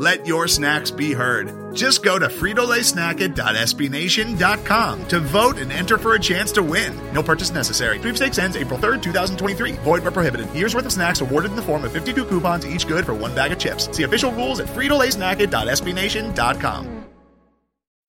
Let 0.00 0.26
your 0.26 0.48
snacks 0.48 0.90
be 0.90 1.12
heard. 1.12 1.76
Just 1.76 2.02
go 2.02 2.18
to 2.18 2.28
fritolaysnacket.sbnation.com 2.28 5.08
to 5.08 5.20
vote 5.20 5.58
and 5.58 5.70
enter 5.70 5.98
for 5.98 6.14
a 6.14 6.18
chance 6.18 6.52
to 6.52 6.62
win. 6.62 6.98
No 7.12 7.22
purchase 7.22 7.50
necessary. 7.50 7.98
Sweepstakes 7.98 8.38
ends 8.38 8.56
April 8.56 8.78
3rd, 8.78 9.02
2023. 9.02 9.72
Void 9.72 10.02
where 10.02 10.10
prohibited. 10.10 10.50
Year's 10.54 10.74
worth 10.74 10.86
of 10.86 10.92
snacks 10.94 11.20
awarded 11.20 11.50
in 11.50 11.56
the 11.56 11.62
form 11.62 11.84
of 11.84 11.92
52 11.92 12.24
coupons, 12.24 12.66
each 12.66 12.88
good 12.88 13.04
for 13.04 13.12
one 13.12 13.34
bag 13.34 13.52
of 13.52 13.58
chips. 13.58 13.94
See 13.94 14.04
official 14.04 14.32
rules 14.32 14.58
at 14.58 14.68
fritolaysnacket.sbnation.com. 14.68 17.04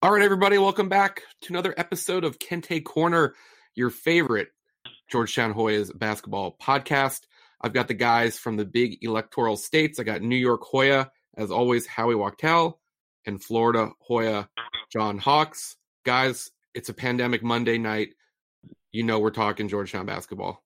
All 0.02 0.14
right, 0.14 0.24
everybody, 0.24 0.58
welcome 0.60 0.88
back 0.88 1.24
to 1.42 1.52
another 1.52 1.74
episode 1.76 2.24
of 2.24 2.40
Kente 2.40 2.86
Corner, 2.86 3.36
your 3.76 3.90
favorite 3.90 4.48
Georgetown 5.10 5.54
Hoyas 5.54 5.92
basketball 5.94 6.56
podcast. 6.58 7.24
I've 7.60 7.74
got 7.74 7.90
the 7.90 7.96
guys 7.96 8.40
from 8.40 8.56
the 8.56 8.64
big 8.64 9.04
electoral 9.04 9.58
states. 9.58 10.00
I 10.00 10.04
got 10.04 10.22
New 10.22 10.38
York 10.38 10.62
Hoya 10.64 11.12
as 11.38 11.52
always, 11.52 11.88
Howie 11.88 12.16
Wachtel 12.16 12.80
and 13.26 13.42
Florida 13.42 13.92
Hoya 14.00 14.50
John 14.92 15.18
Hawkes. 15.18 15.76
Guys, 16.06 16.52
it's 16.74 16.90
a 16.90 16.94
pandemic 16.94 17.44
Monday 17.44 17.78
night. 17.78 18.10
You 18.92 19.04
know 19.04 19.20
we're 19.20 19.32
talking 19.32 19.70
Georgetown 19.70 20.06
basketball. 20.06 20.64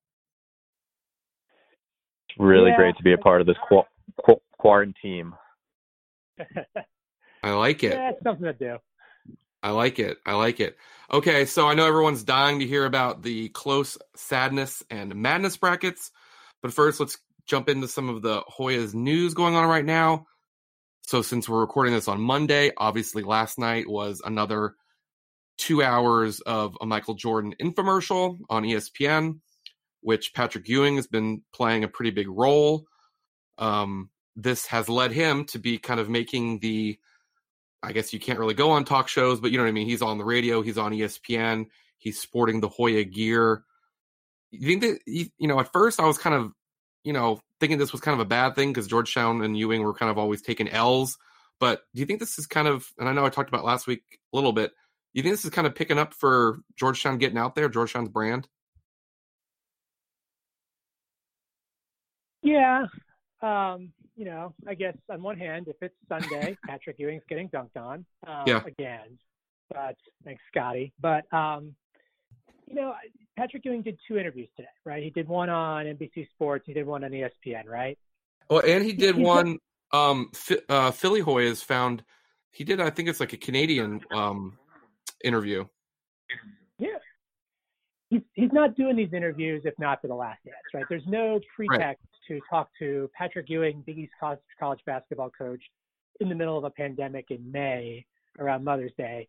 It's 2.30 2.39
really 2.39 2.72
yeah. 2.72 2.77
great 2.77 2.97
to 2.97 3.03
be 3.03 3.13
a 3.13 3.17
part 3.17 3.41
of 3.41 3.47
this 3.47 3.57
qu- 3.69 3.83
qu- 4.25 4.41
quarantine. 4.57 5.31
I 7.44 7.52
like 7.52 7.83
it. 7.83 7.94
Yeah, 7.94 8.09
it's 8.11 8.23
something 8.23 8.45
to 8.45 8.53
do. 8.53 8.77
I 9.61 9.72
like 9.72 10.00
it. 10.00 10.17
I 10.25 10.33
like 10.33 10.59
it. 10.59 10.77
Okay, 11.11 11.45
so 11.45 11.67
I 11.67 11.73
know 11.73 11.88
everyone's 11.88 12.23
dying 12.23 12.59
to 12.59 12.67
hear 12.67 12.85
about 12.85 13.23
the 13.23 13.50
close 13.50 13.97
sadness 14.16 14.83
and 14.89 15.16
madness 15.16 15.57
brackets, 15.57 16.11
but 16.61 16.73
first 16.73 17.00
let's 17.00 17.17
jump 17.47 17.69
into 17.69 17.88
some 17.88 18.09
of 18.09 18.22
the 18.22 18.41
Hoyas 18.41 18.94
news 18.94 19.33
going 19.33 19.55
on 19.55 19.67
right 19.67 19.85
now. 19.85 20.27
So 21.07 21.21
since 21.21 21.47
we're 21.47 21.59
recording 21.59 21.93
this 21.93 22.07
on 22.07 22.19
Monday, 22.19 22.71
obviously 22.75 23.21
last 23.21 23.59
night 23.59 23.87
was 23.87 24.23
another 24.25 24.73
two 25.55 25.83
hours 25.83 26.39
of 26.41 26.75
a 26.81 26.87
Michael 26.87 27.13
Jordan 27.13 27.53
infomercial 27.61 28.39
on 28.49 28.63
ESPN, 28.63 29.39
which 30.01 30.33
Patrick 30.33 30.67
Ewing 30.67 30.95
has 30.95 31.05
been 31.05 31.43
playing 31.53 31.83
a 31.83 31.87
pretty 31.87 32.09
big 32.09 32.27
role. 32.27 32.87
Um, 33.59 34.09
this 34.35 34.65
has 34.65 34.89
led 34.89 35.11
him 35.11 35.45
to 35.45 35.59
be 35.59 35.77
kind 35.77 35.99
of 35.99 36.09
making 36.09 36.57
the, 36.59 36.97
I 37.83 37.91
guess 37.91 38.11
you 38.11 38.19
can't 38.19 38.39
really 38.39 38.55
go 38.55 38.71
on 38.71 38.83
talk 38.83 39.07
shows, 39.07 39.39
but 39.39 39.51
you 39.51 39.59
know 39.59 39.63
what 39.63 39.69
I 39.69 39.73
mean? 39.73 39.87
He's 39.87 40.01
on 40.01 40.17
the 40.17 40.25
radio, 40.25 40.63
he's 40.63 40.79
on 40.79 40.91
ESPN, 40.91 41.67
he's 41.99 42.19
sporting 42.19 42.61
the 42.61 42.67
Hoya 42.67 43.03
gear. 43.03 43.63
You 44.49 44.67
think 44.67 44.81
that, 44.81 44.99
you 45.05 45.47
know, 45.47 45.59
at 45.59 45.71
first 45.71 45.99
I 45.99 46.07
was 46.07 46.17
kind 46.17 46.35
of, 46.35 46.51
you 47.05 47.13
know, 47.13 47.39
thinking 47.59 47.77
this 47.77 47.91
was 47.91 48.01
kind 48.01 48.19
of 48.19 48.25
a 48.25 48.27
bad 48.27 48.55
thing 48.55 48.71
because 48.71 48.87
Georgetown 48.87 49.41
and 49.43 49.57
Ewing 49.57 49.83
were 49.83 49.93
kind 49.93 50.09
of 50.09 50.17
always 50.17 50.41
taking 50.41 50.67
L's. 50.67 51.17
But 51.59 51.83
do 51.93 52.01
you 52.01 52.05
think 52.05 52.19
this 52.19 52.37
is 52.37 52.47
kind 52.47 52.67
of, 52.67 52.85
and 52.97 53.07
I 53.07 53.13
know 53.13 53.25
I 53.25 53.29
talked 53.29 53.47
about 53.47 53.63
last 53.63 53.87
week 53.87 54.01
a 54.11 54.35
little 54.35 54.51
bit, 54.51 54.71
do 54.71 55.19
you 55.19 55.23
think 55.23 55.33
this 55.33 55.45
is 55.45 55.51
kind 55.51 55.67
of 55.67 55.75
picking 55.75 55.99
up 55.99 56.13
for 56.13 56.57
Georgetown 56.77 57.19
getting 57.19 57.37
out 57.37 57.55
there, 57.55 57.69
Georgetown's 57.69 58.09
brand? 58.09 58.49
Yeah. 62.41 62.85
Um, 63.41 63.94
you 64.15 64.25
know, 64.25 64.53
I 64.67 64.73
guess 64.73 64.97
on 65.09 65.21
one 65.21 65.38
hand, 65.38 65.67
if 65.67 65.75
it's 65.81 65.95
Sunday, 66.09 66.57
Patrick 66.67 66.97
Ewing's 66.99 67.23
getting 67.29 67.49
dunked 67.49 67.77
on 67.77 68.05
um, 68.27 68.44
yeah. 68.47 68.61
again. 68.65 69.19
But 69.69 69.95
thanks, 70.23 70.41
Scotty. 70.51 70.91
But 70.99 71.31
um, 71.31 71.75
you 72.67 72.75
know, 72.75 72.93
Patrick 73.37 73.63
Ewing 73.65 73.81
did 73.81 73.99
two 74.07 74.17
interviews 74.17 74.49
today, 74.55 74.69
right? 74.85 75.03
He 75.03 75.09
did 75.09 75.27
one 75.27 75.49
on 75.49 75.85
NBC 75.85 76.29
Sports. 76.31 76.65
He 76.65 76.73
did 76.73 76.85
one 76.85 77.03
on 77.03 77.11
ESPN, 77.11 77.67
right? 77.67 77.97
Well, 78.49 78.61
and 78.65 78.83
he 78.83 78.93
did 78.93 79.15
one. 79.15 79.59
Um, 79.91 80.31
uh, 80.67 80.91
Philly 80.91 81.21
Hoy 81.21 81.47
has 81.47 81.61
found 81.61 82.03
he 82.51 82.63
did. 82.63 82.79
I 82.79 82.89
think 82.89 83.09
it's 83.09 83.19
like 83.19 83.33
a 83.33 83.37
Canadian 83.37 84.01
um 84.11 84.57
interview. 85.23 85.65
Yeah, 86.79 86.97
he's 88.09 88.21
he's 88.33 88.51
not 88.51 88.75
doing 88.75 88.95
these 88.95 89.13
interviews 89.13 89.61
if 89.65 89.73
not 89.79 90.01
for 90.01 90.07
the 90.07 90.15
last 90.15 90.43
dance, 90.43 90.57
right? 90.73 90.85
There's 90.89 91.05
no 91.07 91.39
pretext 91.55 91.79
right. 91.79 91.97
to 92.27 92.39
talk 92.49 92.69
to 92.79 93.09
Patrick 93.17 93.49
Ewing, 93.49 93.83
Big 93.85 93.99
East 93.99 94.13
college, 94.19 94.39
college 94.59 94.79
basketball 94.85 95.29
coach, 95.29 95.61
in 96.19 96.29
the 96.29 96.35
middle 96.35 96.57
of 96.57 96.63
a 96.63 96.69
pandemic 96.69 97.27
in 97.29 97.51
May 97.51 98.05
around 98.39 98.63
Mother's 98.63 98.93
Day 98.97 99.27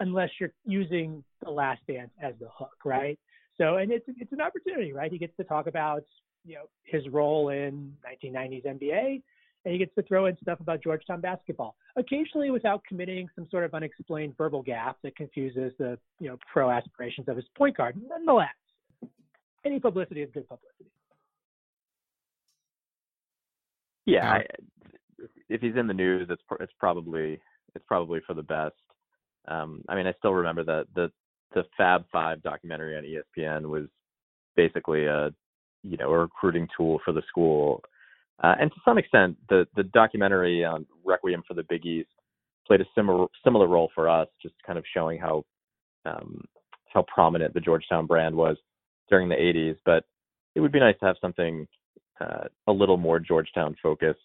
unless 0.00 0.30
you're 0.40 0.52
using 0.66 1.22
the 1.44 1.50
last 1.50 1.80
dance 1.86 2.10
as 2.22 2.34
the 2.40 2.48
hook, 2.52 2.76
right? 2.84 3.18
So, 3.58 3.76
and 3.76 3.92
it's 3.92 4.06
it's 4.08 4.32
an 4.32 4.40
opportunity, 4.40 4.92
right? 4.92 5.12
He 5.12 5.18
gets 5.18 5.36
to 5.36 5.44
talk 5.44 5.66
about 5.66 6.04
you 6.44 6.54
know 6.54 6.64
his 6.84 7.06
role 7.08 7.50
in 7.50 7.94
1990s 8.24 8.64
NBA, 8.64 9.22
and 9.64 9.72
he 9.72 9.78
gets 9.78 9.94
to 9.94 10.02
throw 10.02 10.26
in 10.26 10.36
stuff 10.42 10.60
about 10.60 10.82
Georgetown 10.82 11.20
basketball, 11.20 11.76
occasionally 11.96 12.50
without 12.50 12.82
committing 12.88 13.28
some 13.36 13.46
sort 13.50 13.64
of 13.64 13.74
unexplained 13.74 14.34
verbal 14.36 14.62
gap 14.62 14.96
that 15.02 15.14
confuses 15.14 15.72
the 15.78 15.98
you 16.18 16.28
know 16.28 16.38
pro 16.50 16.70
aspirations 16.70 17.28
of 17.28 17.36
his 17.36 17.46
point 17.56 17.76
guard. 17.76 18.00
Nonetheless, 18.08 18.48
any 19.64 19.78
publicity 19.78 20.22
is 20.22 20.30
good 20.32 20.48
publicity. 20.48 20.90
Yeah, 24.06 24.32
I, 24.32 24.44
if 25.50 25.60
he's 25.60 25.76
in 25.76 25.86
the 25.86 25.94
news, 25.94 26.28
it's 26.30 26.42
it's 26.60 26.72
probably 26.78 27.38
it's 27.74 27.84
probably 27.86 28.20
for 28.26 28.34
the 28.34 28.42
best. 28.42 28.74
Um, 29.48 29.82
I 29.88 29.94
mean, 29.94 30.06
I 30.06 30.14
still 30.18 30.34
remember 30.34 30.64
that 30.64 30.86
the 30.94 31.10
the 31.54 31.64
Fab 31.76 32.04
Five 32.12 32.42
documentary 32.42 32.96
on 32.96 33.04
ESPN 33.04 33.66
was 33.66 33.86
basically 34.56 35.06
a 35.06 35.30
you 35.82 35.96
know 35.96 36.10
a 36.10 36.18
recruiting 36.18 36.68
tool 36.76 37.00
for 37.04 37.12
the 37.12 37.22
school, 37.28 37.82
uh, 38.42 38.54
and 38.60 38.70
to 38.70 38.80
some 38.84 38.98
extent, 38.98 39.36
the 39.48 39.66
the 39.76 39.84
documentary 39.84 40.64
on 40.64 40.86
Requiem 41.04 41.42
for 41.46 41.54
the 41.54 41.64
Big 41.68 41.84
East 41.86 42.10
played 42.66 42.80
a 42.80 42.86
similar 42.94 43.26
similar 43.44 43.66
role 43.66 43.90
for 43.94 44.08
us, 44.08 44.28
just 44.40 44.54
kind 44.66 44.78
of 44.78 44.84
showing 44.94 45.18
how 45.18 45.44
um, 46.06 46.44
how 46.92 47.04
prominent 47.12 47.54
the 47.54 47.60
Georgetown 47.60 48.06
brand 48.06 48.34
was 48.34 48.56
during 49.08 49.28
the 49.28 49.34
80s. 49.34 49.76
But 49.84 50.04
it 50.54 50.60
would 50.60 50.72
be 50.72 50.80
nice 50.80 50.96
to 51.00 51.06
have 51.06 51.16
something 51.20 51.66
uh, 52.20 52.44
a 52.66 52.72
little 52.72 52.96
more 52.96 53.18
Georgetown 53.18 53.76
focused 53.82 54.20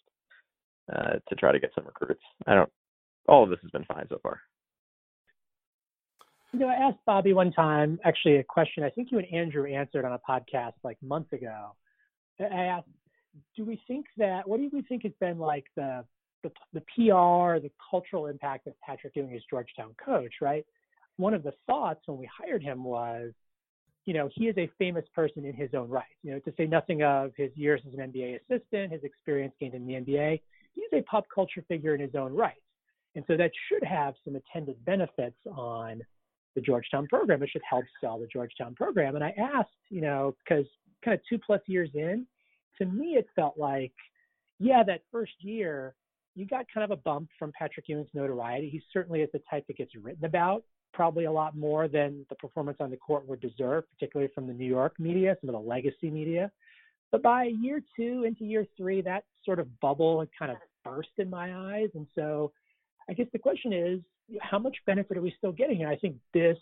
uh, 0.94 1.14
to 1.28 1.36
try 1.36 1.52
to 1.52 1.60
get 1.60 1.72
some 1.76 1.86
recruits. 1.86 2.22
I 2.48 2.56
don't. 2.56 2.70
All 3.28 3.44
of 3.44 3.50
this 3.50 3.60
has 3.64 3.72
been 3.72 3.86
fine 3.86 4.06
so 4.10 4.20
far. 4.22 4.40
You 6.56 6.62
know, 6.62 6.70
I 6.70 6.76
asked 6.76 7.00
Bobby 7.06 7.34
one 7.34 7.52
time, 7.52 8.00
actually, 8.06 8.38
a 8.38 8.44
question 8.46 8.86
I 8.86 8.90
think 8.90 9.12
you 9.12 9.18
and 9.18 9.28
Andrew 9.34 9.66
answered 9.66 10.06
on 10.06 10.14
a 10.14 10.20
podcast 10.20 10.72
like 10.86 10.98
months 11.04 11.34
ago. 11.34 11.76
I 12.40 12.46
asked, 12.46 12.88
do 13.58 13.66
we 13.66 13.82
think 13.90 14.06
that, 14.16 14.48
what 14.48 14.62
do 14.62 14.70
we 14.72 14.82
think 14.84 15.04
has 15.04 15.12
been 15.20 15.38
like 15.38 15.66
the, 15.76 16.06
the, 16.44 16.52
the 16.72 16.80
PR, 16.80 17.60
the 17.62 17.70
cultural 17.92 18.28
impact 18.28 18.68
of 18.68 18.74
Patrick 18.80 19.14
doing 19.14 19.36
as 19.36 19.42
Georgetown 19.50 19.96
coach, 20.04 20.36
right? 20.40 20.66
One 21.18 21.34
of 21.34 21.44
the 21.44 21.52
thoughts 21.68 22.00
when 22.06 22.18
we 22.18 22.30
hired 22.42 22.64
him 22.64 22.86
was, 22.86 23.34
you 24.06 24.14
know, 24.14 24.30
he 24.34 24.48
is 24.48 24.58
a 24.58 24.72
famous 24.80 25.04
person 25.14 25.44
in 25.44 25.56
his 25.56 25.72
own 25.74 25.90
right. 25.90 26.06
You 26.24 26.32
know, 26.32 26.40
to 26.40 26.54
say 26.56 26.68
nothing 26.68 27.04
of 27.04 27.34
his 27.36 27.52
years 27.56 27.82
as 27.86 28.00
an 28.00 28.14
NBA 28.14 28.40
assistant, 28.50 28.94
his 28.94 29.04
experience 29.04 29.54
gained 29.60 29.74
in 29.74 29.86
the 29.86 29.96
NBA, 29.96 30.40
he's 30.72 30.86
a 30.94 31.02
pop 31.02 31.26
culture 31.36 31.66
figure 31.68 31.96
in 31.96 32.00
his 32.00 32.16
own 32.16 32.34
right. 32.34 32.64
And 33.14 33.26
so 33.28 33.36
that 33.36 33.52
should 33.68 33.84
have 33.84 34.14
some 34.24 34.38
attendant 34.38 34.84
benefits 34.86 35.36
on 35.54 36.02
the 36.56 36.62
Georgetown 36.62 37.08
program. 37.08 37.44
It 37.44 37.50
should 37.52 37.62
help 37.70 37.86
sell 38.02 38.18
the 38.18 38.28
Georgetown 38.28 38.74
program. 38.76 39.16
And 39.16 39.24
I 39.24 39.34
asked, 39.38 39.70
you 39.90 40.02
know, 40.02 40.36
because 40.44 40.66
kind 41.04 41.14
of 41.14 41.22
two 41.30 41.38
plus 41.38 41.62
years 41.68 41.90
in, 41.94 42.26
to 42.78 42.86
me, 42.86 43.16
it 43.16 43.28
felt 43.36 43.58
like, 43.58 43.94
yeah, 44.60 44.84
that 44.84 45.02
first 45.12 45.34
year, 45.40 45.96
you 46.36 46.46
got 46.46 46.66
kind 46.74 46.84
of 46.84 46.92
a 46.92 47.02
bump 47.02 47.30
from 47.38 47.52
Patrick 47.58 47.88
Ewing's 47.88 48.10
notoriety. 48.14 48.70
He 48.70 48.82
certainly 48.92 49.22
is 49.22 49.30
the 49.34 49.42
type 49.50 49.66
that 49.68 49.78
gets 49.78 49.92
written 49.96 50.26
about, 50.26 50.64
probably 50.94 51.26
a 51.26 51.32
lot 51.32 51.56
more 51.56 51.88
than 51.88 52.26
the 52.30 52.36
performance 52.36 52.78
on 52.80 52.90
the 52.90 52.98
court 52.98 53.28
would 53.28 53.40
deserve, 53.40 53.84
particularly 53.92 54.32
from 54.34 54.48
the 54.48 54.54
New 54.54 54.68
York 54.68 55.00
media, 55.00 55.38
some 55.40 55.50
of 55.50 55.62
the 55.62 55.68
legacy 55.68 56.10
media. 56.10 56.52
But 57.12 57.22
by 57.22 57.46
year 57.46 57.82
two 57.96 58.24
into 58.26 58.44
year 58.44 58.66
three, 58.76 59.02
that 59.02 59.24
sort 59.46 59.60
of 59.60 59.80
bubble 59.80 60.20
had 60.20 60.30
kind 60.38 60.52
of 60.52 60.58
burst 60.84 61.10
in 61.18 61.30
my 61.30 61.56
eyes. 61.74 61.90
And 61.96 62.08
so 62.16 62.52
I 63.10 63.14
guess 63.14 63.28
the 63.32 63.40
question 63.40 63.72
is, 63.72 64.00
how 64.42 64.60
much 64.60 64.78
benefit 64.86 65.18
are 65.18 65.22
we 65.22 65.34
still 65.38 65.52
getting? 65.52 65.82
And 65.82 65.90
I 65.90 65.96
think 65.96 66.18
this, 66.34 66.58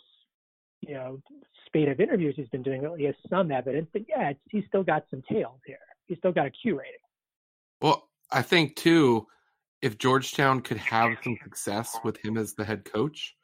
you 0.81 0.93
know, 0.93 1.21
spate 1.65 1.87
of 1.87 1.99
interviews 1.99 2.35
he's 2.35 2.49
been 2.49 2.63
doing 2.63 2.81
really 2.81 3.05
has 3.05 3.15
some 3.29 3.51
evidence 3.51 3.87
but 3.93 4.03
yeah, 4.07 4.33
he's 4.49 4.65
still 4.67 4.83
got 4.83 5.05
some 5.09 5.23
tails 5.31 5.59
here. 5.65 5.77
He's 6.07 6.17
still 6.17 6.31
got 6.31 6.45
a 6.45 6.51
Q 6.51 6.79
rating. 6.79 6.93
Well, 7.81 8.09
I 8.31 8.41
think 8.41 8.75
too, 8.75 9.27
if 9.81 9.97
Georgetown 9.97 10.61
could 10.61 10.77
have 10.77 11.17
some 11.23 11.37
success 11.43 11.97
with 12.03 12.23
him 12.23 12.37
as 12.37 12.53
the 12.53 12.65
head 12.65 12.85
coach, 12.85 13.35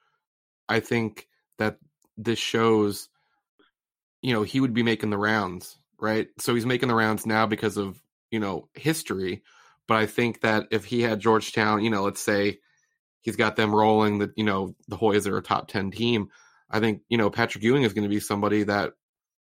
I 0.67 0.79
think 0.79 1.27
that 1.57 1.77
this 2.17 2.39
shows, 2.39 3.09
you 4.21 4.33
know, 4.33 4.43
he 4.43 4.59
would 4.59 4.73
be 4.73 4.83
making 4.83 5.09
the 5.09 5.17
rounds, 5.17 5.77
right? 5.99 6.27
So 6.37 6.55
he's 6.55 6.65
making 6.65 6.89
the 6.89 6.95
rounds 6.95 7.25
now 7.25 7.45
because 7.45 7.77
of, 7.77 8.01
you 8.31 8.39
know, 8.39 8.69
history. 8.73 9.43
But 9.87 9.97
I 9.97 10.05
think 10.05 10.41
that 10.41 10.67
if 10.71 10.85
he 10.85 11.01
had 11.01 11.19
Georgetown, 11.19 11.83
you 11.83 11.89
know, 11.89 12.03
let's 12.03 12.21
say 12.21 12.59
he's 13.21 13.35
got 13.35 13.55
them 13.55 13.73
rolling 13.73 14.19
that, 14.19 14.31
you 14.35 14.43
know, 14.43 14.75
the 14.87 14.97
Hoyas 14.97 15.27
are 15.27 15.37
a 15.37 15.41
top 15.41 15.67
10 15.67 15.91
team. 15.91 16.29
I 16.69 16.79
think, 16.79 17.01
you 17.09 17.17
know, 17.17 17.29
Patrick 17.29 17.63
Ewing 17.63 17.83
is 17.83 17.93
going 17.93 18.03
to 18.03 18.13
be 18.13 18.19
somebody 18.19 18.63
that 18.63 18.93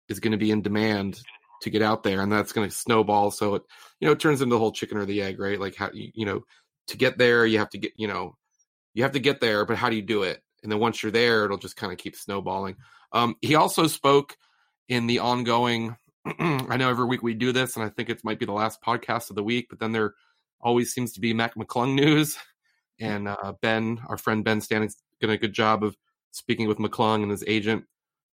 is 0.08 0.20
going 0.20 0.32
to 0.32 0.38
be 0.38 0.50
in 0.50 0.62
demand 0.62 1.20
to 1.62 1.70
get 1.70 1.82
out 1.82 2.02
there 2.02 2.20
and 2.20 2.32
that's 2.32 2.52
going 2.52 2.68
to 2.68 2.74
snowball. 2.74 3.30
So 3.30 3.56
it, 3.56 3.62
you 4.00 4.06
know, 4.06 4.12
it 4.12 4.20
turns 4.20 4.40
into 4.40 4.54
the 4.54 4.58
whole 4.58 4.72
chicken 4.72 4.98
or 4.98 5.04
the 5.04 5.22
egg, 5.22 5.38
right? 5.38 5.60
Like 5.60 5.76
how, 5.76 5.90
you, 5.92 6.24
know, 6.24 6.44
to 6.88 6.96
get 6.96 7.18
there, 7.18 7.44
you 7.46 7.58
have 7.58 7.70
to 7.70 7.78
get, 7.78 7.92
you 7.96 8.08
know, 8.08 8.36
you 8.94 9.02
have 9.02 9.12
to 9.12 9.20
get 9.20 9.40
there, 9.40 9.64
but 9.64 9.76
how 9.76 9.90
do 9.90 9.96
you 9.96 10.02
do 10.02 10.22
it? 10.22 10.42
And 10.62 10.72
then 10.72 10.78
once 10.78 11.02
you're 11.02 11.12
there, 11.12 11.44
it'll 11.44 11.58
just 11.58 11.76
kind 11.76 11.92
of 11.92 11.98
keep 11.98 12.16
snowballing. 12.16 12.76
Um, 13.12 13.36
he 13.40 13.54
also 13.54 13.86
spoke 13.86 14.36
in 14.88 15.06
the 15.06 15.20
ongoing. 15.20 15.96
I 16.38 16.76
know 16.76 16.90
every 16.90 17.06
week 17.06 17.22
we 17.22 17.34
do 17.34 17.52
this, 17.52 17.76
and 17.76 17.84
I 17.84 17.88
think 17.88 18.10
it 18.10 18.24
might 18.24 18.38
be 18.38 18.46
the 18.46 18.52
last 18.52 18.82
podcast 18.82 19.30
of 19.30 19.36
the 19.36 19.44
week, 19.44 19.68
but 19.70 19.78
then 19.78 19.92
there 19.92 20.14
always 20.60 20.92
seems 20.92 21.12
to 21.12 21.20
be 21.20 21.32
Mac 21.32 21.54
McClung 21.54 21.94
news. 21.94 22.36
And 23.00 23.28
uh, 23.28 23.54
Ben, 23.62 24.00
our 24.08 24.18
friend 24.18 24.44
Ben 24.44 24.60
Standig's 24.60 24.96
done 25.20 25.30
a 25.30 25.38
good 25.38 25.52
job 25.52 25.82
of 25.82 25.96
speaking 26.32 26.68
with 26.68 26.78
McClung 26.78 27.22
and 27.22 27.30
his 27.30 27.44
agent. 27.46 27.84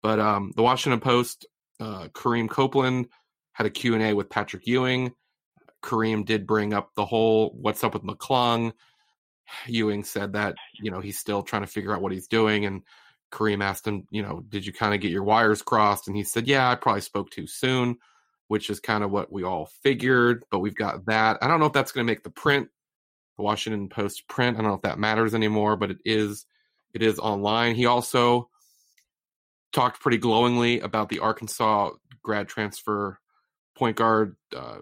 But 0.02 0.20
um, 0.20 0.52
the 0.56 0.62
Washington 0.62 1.00
Post, 1.00 1.46
uh, 1.80 2.08
Kareem 2.08 2.48
Copeland 2.48 3.08
had 3.52 3.66
a 3.66 3.70
Q&A 3.70 4.12
with 4.12 4.28
Patrick 4.28 4.66
Ewing. 4.66 5.12
Kareem 5.82 6.24
did 6.24 6.46
bring 6.46 6.74
up 6.74 6.90
the 6.94 7.04
whole 7.04 7.50
what's 7.60 7.84
up 7.84 7.94
with 7.94 8.02
McClung. 8.02 8.72
Ewing 9.66 10.04
said 10.04 10.32
that, 10.32 10.56
you 10.74 10.90
know, 10.90 11.00
he's 11.00 11.18
still 11.18 11.42
trying 11.42 11.62
to 11.62 11.68
figure 11.68 11.94
out 11.94 12.02
what 12.02 12.12
he's 12.12 12.26
doing. 12.26 12.66
And 12.66 12.82
Kareem 13.32 13.62
asked 13.62 13.86
him, 13.86 14.06
you 14.10 14.22
know, 14.22 14.42
did 14.48 14.66
you 14.66 14.72
kind 14.72 14.94
of 14.94 15.00
get 15.00 15.12
your 15.12 15.22
wires 15.22 15.62
crossed? 15.62 16.08
And 16.08 16.16
he 16.16 16.24
said, 16.24 16.48
yeah, 16.48 16.70
I 16.70 16.74
probably 16.74 17.02
spoke 17.02 17.30
too 17.30 17.46
soon, 17.46 17.98
which 18.48 18.70
is 18.70 18.80
kind 18.80 19.04
of 19.04 19.10
what 19.10 19.32
we 19.32 19.44
all 19.44 19.66
figured. 19.82 20.44
But 20.50 20.58
we've 20.58 20.74
got 20.74 21.06
that. 21.06 21.38
I 21.40 21.48
don't 21.48 21.60
know 21.60 21.66
if 21.66 21.72
that's 21.72 21.92
going 21.92 22.06
to 22.06 22.10
make 22.10 22.24
the 22.24 22.30
print, 22.30 22.68
the 23.36 23.42
Washington 23.42 23.88
Post 23.88 24.28
print. 24.28 24.56
I 24.56 24.60
don't 24.60 24.70
know 24.70 24.76
if 24.76 24.82
that 24.82 24.98
matters 24.98 25.34
anymore, 25.34 25.76
but 25.76 25.90
it 25.90 25.98
is, 26.04 26.46
it 26.94 27.02
is 27.02 27.18
online. 27.18 27.74
He 27.74 27.86
also 27.86 28.48
talked 29.72 30.00
pretty 30.00 30.18
glowingly 30.18 30.80
about 30.80 31.08
the 31.08 31.18
Arkansas 31.18 31.90
grad 32.22 32.48
transfer 32.48 33.18
point 33.76 33.96
guard, 33.96 34.36
uh, 34.56 34.78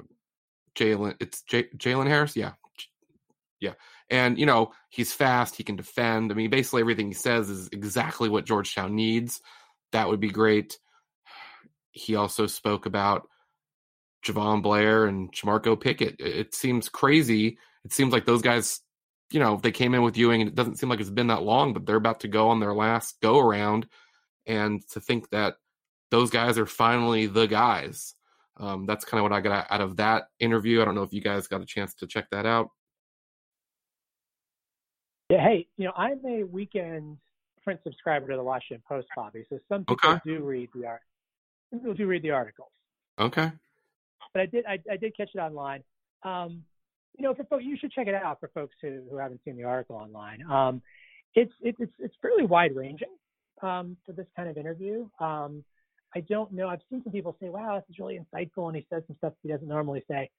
Jalen. 0.77 1.17
It's 1.21 1.43
Jalen 1.43 2.07
Harris. 2.07 2.37
Yeah. 2.37 2.53
Yeah. 3.61 3.75
And, 4.11 4.39
you 4.39 4.47
know, 4.47 4.73
he's 4.91 5.13
fast. 5.13 5.57
He 5.57 5.65
can 5.65 5.77
defend. 5.77 6.31
I 6.31 6.35
mean, 6.35 6.51
basically 6.51 6.83
everything 6.83 7.09
he 7.09 7.15
says 7.15 7.49
is 7.49 7.69
exactly 7.73 8.29
what 8.29 8.47
Georgetown 8.47 8.95
needs. 8.95 9.41
That 9.93 10.09
would 10.09 10.21
be 10.21 10.31
great. 10.31 10.79
He 11.93 12.15
also 12.15 12.47
spoke 12.47 12.87
about 12.87 13.29
Jahvon 14.25 14.63
Blair 14.63 15.07
and 15.07 15.33
Jamorko 15.33 15.81
Pickett. 15.81 16.17
It 16.19 16.55
seems 16.55 16.89
crazy. 16.89 17.59
It 17.85 17.93
seems 17.93 18.13
like 18.13 18.25
those 18.25 18.43
guys, 18.43 18.81
you 19.31 19.41
know, 19.41 19.57
they 19.63 19.73
came 19.73 19.95
in 19.95 20.03
with 20.03 20.17
Ewing 20.17 20.41
and 20.41 20.49
it 20.49 20.55
doesn't 20.55 20.77
seem 20.77 20.89
like 20.89 21.01
it's 21.01 21.11
been 21.11 21.27
that 21.29 21.43
long, 21.43 21.73
but 21.73 21.87
they're 21.87 21.97
about 21.97 22.21
to 22.21 22.29
go 22.29 22.49
on 22.49 22.61
their 22.61 22.75
last 22.75 23.21
go 23.21 23.39
around. 23.39 23.87
And 24.47 24.87
to 24.91 25.01
think 25.01 25.31
that 25.31 25.57
those 26.11 26.31
guys 26.31 26.59
are 26.59 26.67
finally 26.67 27.27
the 27.27 27.47
guys. 27.47 28.15
Um, 28.57 28.87
that's 28.87 29.05
kind 29.05 29.19
of 29.19 29.23
what 29.23 29.33
I 29.33 29.41
got 29.41 29.67
out 29.71 29.81
of 29.81 29.97
that 29.97 30.25
interview. 30.39 30.81
I 30.81 30.85
don't 30.85 30.95
know 30.95 31.03
if 31.03 31.13
you 31.13 31.21
guys 31.21 31.49
got 31.49 31.61
a 31.61 31.67
chance 31.67 31.95
to 31.95 32.07
check 32.07 32.27
that 32.31 32.47
out. 32.47 32.69
Yeah, 35.31 35.43
hey, 35.43 35.67
you 35.77 35.87
know, 35.87 35.93
I'm 35.97 36.21
a 36.27 36.45
weekend 36.45 37.17
print 37.65 37.81
subscriber 37.83 38.29
to 38.29 38.37
the 38.37 38.43
Washington 38.43 38.83
Post, 38.87 39.09
Bobby. 39.17 39.45
So 39.49 39.59
some 39.69 39.85
people 39.85 40.11
okay. 40.11 40.21
do 40.25 40.45
read 40.45 40.69
the 40.75 40.87
art. 40.87 41.01
Some 41.71 41.81
people 41.81 41.95
do 41.95 42.07
read 42.07 42.23
the 42.23 42.31
articles. 42.31 42.69
Okay. 43.19 43.51
But 44.35 44.43
I 44.43 44.47
did, 44.47 44.67
I, 44.67 44.79
I 44.91 44.97
did 44.97 45.17
catch 45.17 45.31
it 45.35 45.39
online. 45.39 45.83
Um, 46.23 46.63
you 47.17 47.23
know, 47.23 47.35
for 47.35 47.45
folks, 47.45 47.65
you 47.65 47.77
should 47.79 47.93
check 47.93 48.07
it 48.07 48.15
out 48.15 48.41
for 48.41 48.49
folks 48.49 48.75
who, 48.83 49.03
who 49.11 49.17
haven't 49.17 49.41
seen 49.45 49.57
the 49.57 49.65
article 49.65 49.97
online. 49.97 50.43
Um, 50.51 50.83
it's 51.35 51.53
it, 51.61 51.77
it's 51.79 51.93
it's 51.99 52.15
fairly 52.21 52.47
wide 52.47 52.75
ranging 52.75 53.09
um, 53.63 53.97
for 54.05 54.13
this 54.13 54.27
kind 54.37 54.49
of 54.49 54.57
interview. 54.57 55.09
Um, 55.21 55.65
I 56.15 56.21
don't 56.21 56.53
know. 56.53 56.69
I've 56.69 56.81
seen 56.91 57.03
some 57.03 57.13
people 57.13 57.37
say, 57.41 57.49
"Wow, 57.49 57.77
this 57.77 57.85
is 57.91 57.99
really 57.99 58.19
insightful," 58.19 58.69
and 58.69 58.77
he 58.77 58.87
says 58.91 59.03
some 59.07 59.17
stuff 59.17 59.33
he 59.43 59.49
doesn't 59.49 59.69
normally 59.69 60.05
say. 60.09 60.31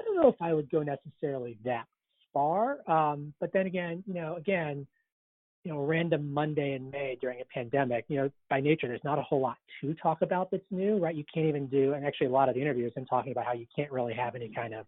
I 0.00 0.04
don't 0.04 0.16
know 0.16 0.28
if 0.28 0.40
I 0.40 0.54
would 0.54 0.70
go 0.70 0.82
necessarily 0.82 1.58
that 1.64 1.84
far. 2.32 2.78
Um, 2.90 3.34
but 3.40 3.52
then 3.52 3.66
again, 3.66 4.02
you 4.06 4.14
know, 4.14 4.36
again, 4.36 4.86
you 5.64 5.72
know, 5.72 5.84
random 5.84 6.32
Monday 6.32 6.74
in 6.74 6.90
May 6.90 7.18
during 7.20 7.40
a 7.42 7.44
pandemic, 7.52 8.06
you 8.08 8.16
know, 8.16 8.30
by 8.48 8.60
nature, 8.60 8.88
there's 8.88 9.04
not 9.04 9.18
a 9.18 9.22
whole 9.22 9.40
lot 9.40 9.58
to 9.82 9.92
talk 9.94 10.22
about 10.22 10.50
that's 10.50 10.64
new, 10.70 10.96
right? 10.96 11.14
You 11.14 11.24
can't 11.32 11.46
even 11.46 11.66
do, 11.66 11.92
and 11.92 12.06
actually 12.06 12.28
a 12.28 12.30
lot 12.30 12.48
of 12.48 12.54
the 12.54 12.62
interviews 12.62 12.92
I'm 12.96 13.04
talking 13.04 13.32
about 13.32 13.44
how 13.44 13.52
you 13.52 13.66
can't 13.76 13.92
really 13.92 14.14
have 14.14 14.34
any 14.34 14.48
kind 14.48 14.72
of 14.72 14.86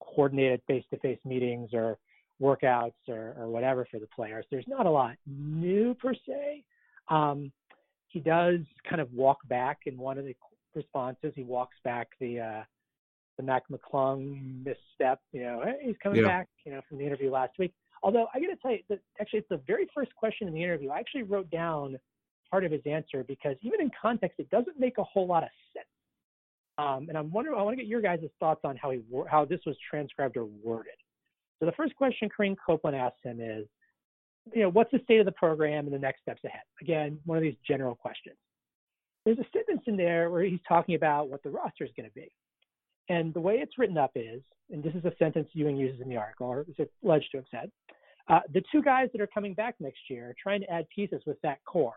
coordinated 0.00 0.60
face-to-face 0.66 1.18
meetings 1.24 1.70
or 1.72 1.98
workouts 2.40 2.92
or, 3.08 3.34
or 3.38 3.48
whatever 3.48 3.86
for 3.90 3.98
the 3.98 4.06
players. 4.06 4.44
There's 4.50 4.66
not 4.66 4.86
a 4.86 4.90
lot 4.90 5.16
new 5.26 5.94
per 5.94 6.14
se. 6.14 6.64
Um, 7.08 7.52
he 8.08 8.20
does 8.20 8.60
kind 8.88 9.00
of 9.00 9.12
walk 9.12 9.38
back 9.48 9.80
in 9.86 9.96
one 9.98 10.18
of 10.18 10.24
the 10.24 10.34
responses. 10.74 11.32
He 11.36 11.42
walks 11.42 11.76
back 11.84 12.08
the, 12.18 12.40
uh, 12.40 12.62
the 13.36 13.42
Mac 13.42 13.64
McClung 13.70 14.64
misstep. 14.64 15.20
You 15.32 15.42
know, 15.42 15.64
he's 15.82 15.96
coming 16.02 16.22
yeah. 16.22 16.28
back. 16.28 16.48
You 16.64 16.72
know, 16.72 16.80
from 16.88 16.98
the 16.98 17.06
interview 17.06 17.30
last 17.30 17.52
week. 17.58 17.72
Although 18.02 18.26
I 18.34 18.40
got 18.40 18.46
to 18.46 18.56
tell 18.56 18.72
you 18.72 18.78
that 18.88 19.00
actually 19.20 19.40
it's 19.40 19.48
the 19.48 19.60
very 19.66 19.86
first 19.94 20.14
question 20.16 20.48
in 20.48 20.54
the 20.54 20.62
interview. 20.62 20.90
I 20.90 20.98
actually 20.98 21.22
wrote 21.22 21.50
down 21.50 21.98
part 22.50 22.64
of 22.64 22.72
his 22.72 22.80
answer 22.86 23.22
because 23.22 23.56
even 23.62 23.80
in 23.80 23.90
context, 24.00 24.40
it 24.40 24.50
doesn't 24.50 24.78
make 24.80 24.98
a 24.98 25.04
whole 25.04 25.26
lot 25.26 25.42
of 25.42 25.50
sense. 25.74 25.86
Um, 26.80 27.06
and 27.08 27.18
I'm 27.18 27.30
wondering, 27.30 27.58
I 27.58 27.62
want 27.62 27.76
to 27.76 27.82
get 27.82 27.88
your 27.88 28.00
guys' 28.00 28.20
thoughts 28.38 28.60
on 28.64 28.76
how 28.76 28.90
he 28.90 29.00
how 29.28 29.44
this 29.44 29.60
was 29.66 29.76
transcribed 29.88 30.36
or 30.36 30.46
worded. 30.46 30.94
So 31.58 31.66
the 31.66 31.72
first 31.72 31.94
question 31.94 32.28
Kareem 32.28 32.56
Copeland 32.64 32.96
asked 32.96 33.22
him 33.22 33.40
is, 33.40 33.66
you 34.54 34.62
know, 34.62 34.70
what's 34.70 34.90
the 34.90 35.00
state 35.04 35.20
of 35.20 35.26
the 35.26 35.32
program 35.32 35.84
and 35.84 35.92
the 35.92 35.98
next 35.98 36.22
steps 36.22 36.42
ahead? 36.44 36.62
Again, 36.80 37.18
one 37.26 37.36
of 37.36 37.42
these 37.42 37.56
general 37.68 37.94
questions. 37.94 38.36
There's 39.26 39.38
a 39.38 39.44
sentence 39.52 39.82
in 39.86 39.96
there 39.98 40.30
where 40.30 40.42
he's 40.42 40.60
talking 40.66 40.94
about 40.94 41.28
what 41.28 41.42
the 41.42 41.50
roster 41.50 41.84
is 41.84 41.90
going 41.94 42.08
to 42.08 42.14
be. 42.14 42.32
And 43.10 43.34
the 43.34 43.40
way 43.40 43.56
it's 43.56 43.76
written 43.76 43.98
up 43.98 44.12
is, 44.14 44.40
and 44.70 44.82
this 44.82 44.94
is 44.94 45.04
a 45.04 45.12
sentence 45.18 45.48
Ewing 45.52 45.76
uses 45.76 46.00
in 46.00 46.08
the 46.08 46.16
article, 46.16 46.46
or 46.46 46.64
is 46.66 46.88
alleged 47.04 47.28
to 47.32 47.38
have 47.38 47.46
said, 47.50 47.70
uh, 48.28 48.40
the 48.54 48.62
two 48.72 48.82
guys 48.82 49.08
that 49.12 49.20
are 49.20 49.26
coming 49.26 49.52
back 49.52 49.74
next 49.80 49.98
year 50.08 50.30
are 50.30 50.36
trying 50.42 50.60
to 50.60 50.70
add 50.70 50.86
pieces 50.94 51.20
with 51.26 51.38
that 51.42 51.58
core. 51.66 51.92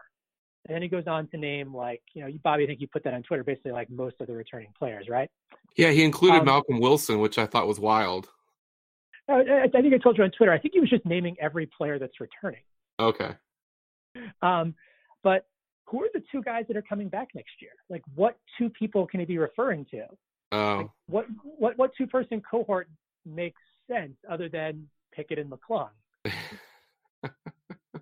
And 0.65 0.75
then 0.75 0.81
he 0.81 0.87
goes 0.87 1.07
on 1.07 1.27
to 1.27 1.37
name 1.37 1.73
like, 1.73 2.01
you 2.13 2.23
know, 2.23 2.31
Bobby, 2.43 2.63
I 2.63 2.67
think 2.67 2.79
you 2.79 2.87
put 2.87 3.03
that 3.03 3.13
on 3.13 3.23
Twitter, 3.23 3.43
basically 3.43 3.71
like 3.71 3.89
most 3.89 4.15
of 4.21 4.27
the 4.27 4.33
returning 4.33 4.69
players, 4.77 5.07
right? 5.09 5.29
Yeah, 5.75 5.91
he 5.91 6.03
included 6.03 6.39
um, 6.39 6.45
Malcolm 6.45 6.79
Wilson, 6.79 7.19
which 7.19 7.37
I 7.37 7.45
thought 7.45 7.67
was 7.67 7.79
wild. 7.79 8.29
I, 9.27 9.63
I 9.63 9.81
think 9.81 9.93
I 9.93 9.97
told 9.97 10.17
you 10.17 10.23
on 10.23 10.31
Twitter. 10.31 10.51
I 10.51 10.59
think 10.59 10.73
he 10.73 10.79
was 10.79 10.89
just 10.89 11.05
naming 11.05 11.35
every 11.39 11.65
player 11.65 11.99
that's 11.99 12.19
returning. 12.19 12.61
Okay. 12.99 13.31
Um, 14.41 14.75
but 15.23 15.47
who 15.85 16.03
are 16.03 16.09
the 16.13 16.21
two 16.31 16.41
guys 16.41 16.65
that 16.67 16.77
are 16.77 16.81
coming 16.81 17.09
back 17.09 17.29
next 17.33 17.53
year? 17.61 17.71
Like, 17.89 18.03
what 18.15 18.37
two 18.57 18.69
people 18.69 19.05
can 19.07 19.19
he 19.19 19.25
be 19.25 19.37
referring 19.37 19.85
to? 19.91 20.05
Oh. 20.51 20.77
Like 20.77 20.87
what 21.07 21.25
what 21.43 21.77
what 21.77 21.91
two 21.97 22.07
person 22.07 22.41
cohort 22.49 22.87
makes 23.25 23.61
sense 23.89 24.13
other 24.29 24.49
than 24.49 24.87
Pickett 25.13 25.39
and 25.39 25.51
McClung? 25.51 25.89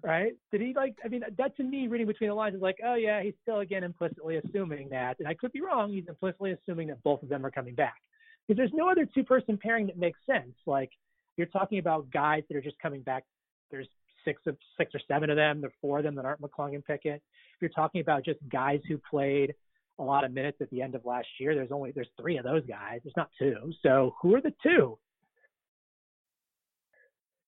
right? 0.03 0.33
Did 0.51 0.61
he 0.61 0.73
like? 0.75 0.95
I 1.03 1.07
mean, 1.07 1.21
that 1.37 1.57
to 1.57 1.63
me, 1.63 1.87
reading 1.87 2.07
between 2.07 2.29
the 2.29 2.33
lines, 2.33 2.55
is 2.55 2.61
like, 2.61 2.77
oh 2.85 2.95
yeah, 2.95 3.21
he's 3.21 3.33
still 3.41 3.59
again 3.59 3.83
implicitly 3.83 4.37
assuming 4.37 4.89
that, 4.89 5.19
and 5.19 5.27
I 5.27 5.33
could 5.33 5.51
be 5.51 5.61
wrong. 5.61 5.91
He's 5.91 6.07
implicitly 6.07 6.51
assuming 6.53 6.87
that 6.87 7.01
both 7.03 7.23
of 7.23 7.29
them 7.29 7.45
are 7.45 7.51
coming 7.51 7.75
back 7.75 7.97
because 8.47 8.57
there's 8.57 8.71
no 8.73 8.89
other 8.89 9.05
two 9.05 9.23
person 9.23 9.57
pairing 9.61 9.87
that 9.87 9.97
makes 9.97 10.19
sense. 10.25 10.53
Like 10.65 10.91
you're 11.37 11.47
talking 11.47 11.79
about 11.79 12.09
guys 12.11 12.43
that 12.49 12.57
are 12.57 12.61
just 12.61 12.79
coming 12.79 13.01
back. 13.01 13.23
There's 13.69 13.87
six 14.25 14.41
of 14.47 14.57
six 14.77 14.93
or 14.93 15.01
seven 15.07 15.29
of 15.29 15.37
them. 15.37 15.61
There 15.61 15.69
are 15.69 15.73
four 15.81 15.99
of 15.99 16.03
them 16.03 16.15
that 16.15 16.25
aren't 16.25 16.41
McClung 16.41 16.75
and 16.75 16.85
Pickett. 16.85 17.21
If 17.55 17.61
you're 17.61 17.69
talking 17.69 18.01
about 18.01 18.25
just 18.25 18.39
guys 18.49 18.79
who 18.87 18.99
played 19.09 19.53
a 19.99 20.03
lot 20.03 20.23
of 20.23 20.33
minutes 20.33 20.57
at 20.61 20.69
the 20.71 20.81
end 20.81 20.95
of 20.95 21.05
last 21.05 21.27
year. 21.39 21.53
There's 21.53 21.71
only 21.71 21.91
there's 21.91 22.09
three 22.19 22.37
of 22.37 22.43
those 22.43 22.65
guys. 22.65 22.99
There's 23.03 23.15
not 23.15 23.29
two. 23.37 23.71
So 23.83 24.15
who 24.21 24.35
are 24.35 24.41
the 24.41 24.53
two? 24.63 24.97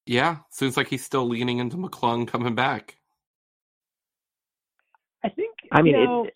Yeah, 0.06 0.38
seems 0.50 0.76
like 0.76 0.88
he's 0.88 1.04
still 1.04 1.28
leaning 1.28 1.60
into 1.60 1.78
McClung 1.78 2.28
coming 2.28 2.56
back. 2.56 2.98
I 5.24 5.30
think. 5.30 5.52
I 5.72 5.82
mean, 5.82 5.96
you, 5.96 6.06
know, 6.06 6.28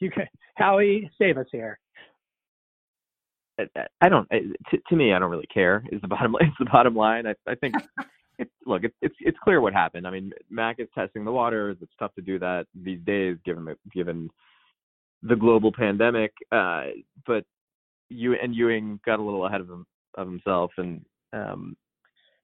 you 0.00 0.10
can 0.10 0.26
Howie 0.56 1.10
save 1.18 1.38
us 1.38 1.46
here. 1.52 1.78
I 4.00 4.08
don't. 4.08 4.28
To, 4.30 4.78
to 4.88 4.96
me, 4.96 5.12
I 5.12 5.18
don't 5.18 5.30
really 5.30 5.46
care. 5.52 5.84
Is 5.92 6.00
the 6.00 6.08
bottom. 6.08 6.32
line? 6.32 6.42
Is 6.48 6.54
the 6.58 6.64
bottom 6.64 6.96
line. 6.96 7.26
I, 7.26 7.34
I 7.48 7.54
think 7.54 7.76
it, 8.38 8.50
look, 8.66 8.82
it's 8.84 8.96
it's 9.00 9.14
it's 9.20 9.38
clear 9.44 9.60
what 9.60 9.72
happened. 9.72 10.06
I 10.06 10.10
mean, 10.10 10.32
Mac 10.50 10.80
is 10.80 10.88
testing 10.94 11.24
the 11.24 11.32
waters. 11.32 11.76
It's 11.80 11.92
tough 11.98 12.14
to 12.14 12.22
do 12.22 12.38
that 12.40 12.66
these 12.74 13.00
days, 13.04 13.36
given 13.44 13.64
the 13.64 13.76
given 13.94 14.30
the 15.22 15.36
global 15.36 15.70
pandemic. 15.72 16.32
Uh, 16.50 16.86
but 17.26 17.44
you 18.08 18.34
and 18.34 18.54
Ewing 18.54 18.98
got 19.06 19.20
a 19.20 19.22
little 19.22 19.46
ahead 19.46 19.60
of 19.60 19.68
him, 19.68 19.86
of 20.14 20.26
himself, 20.26 20.72
and 20.76 21.04
um, 21.32 21.76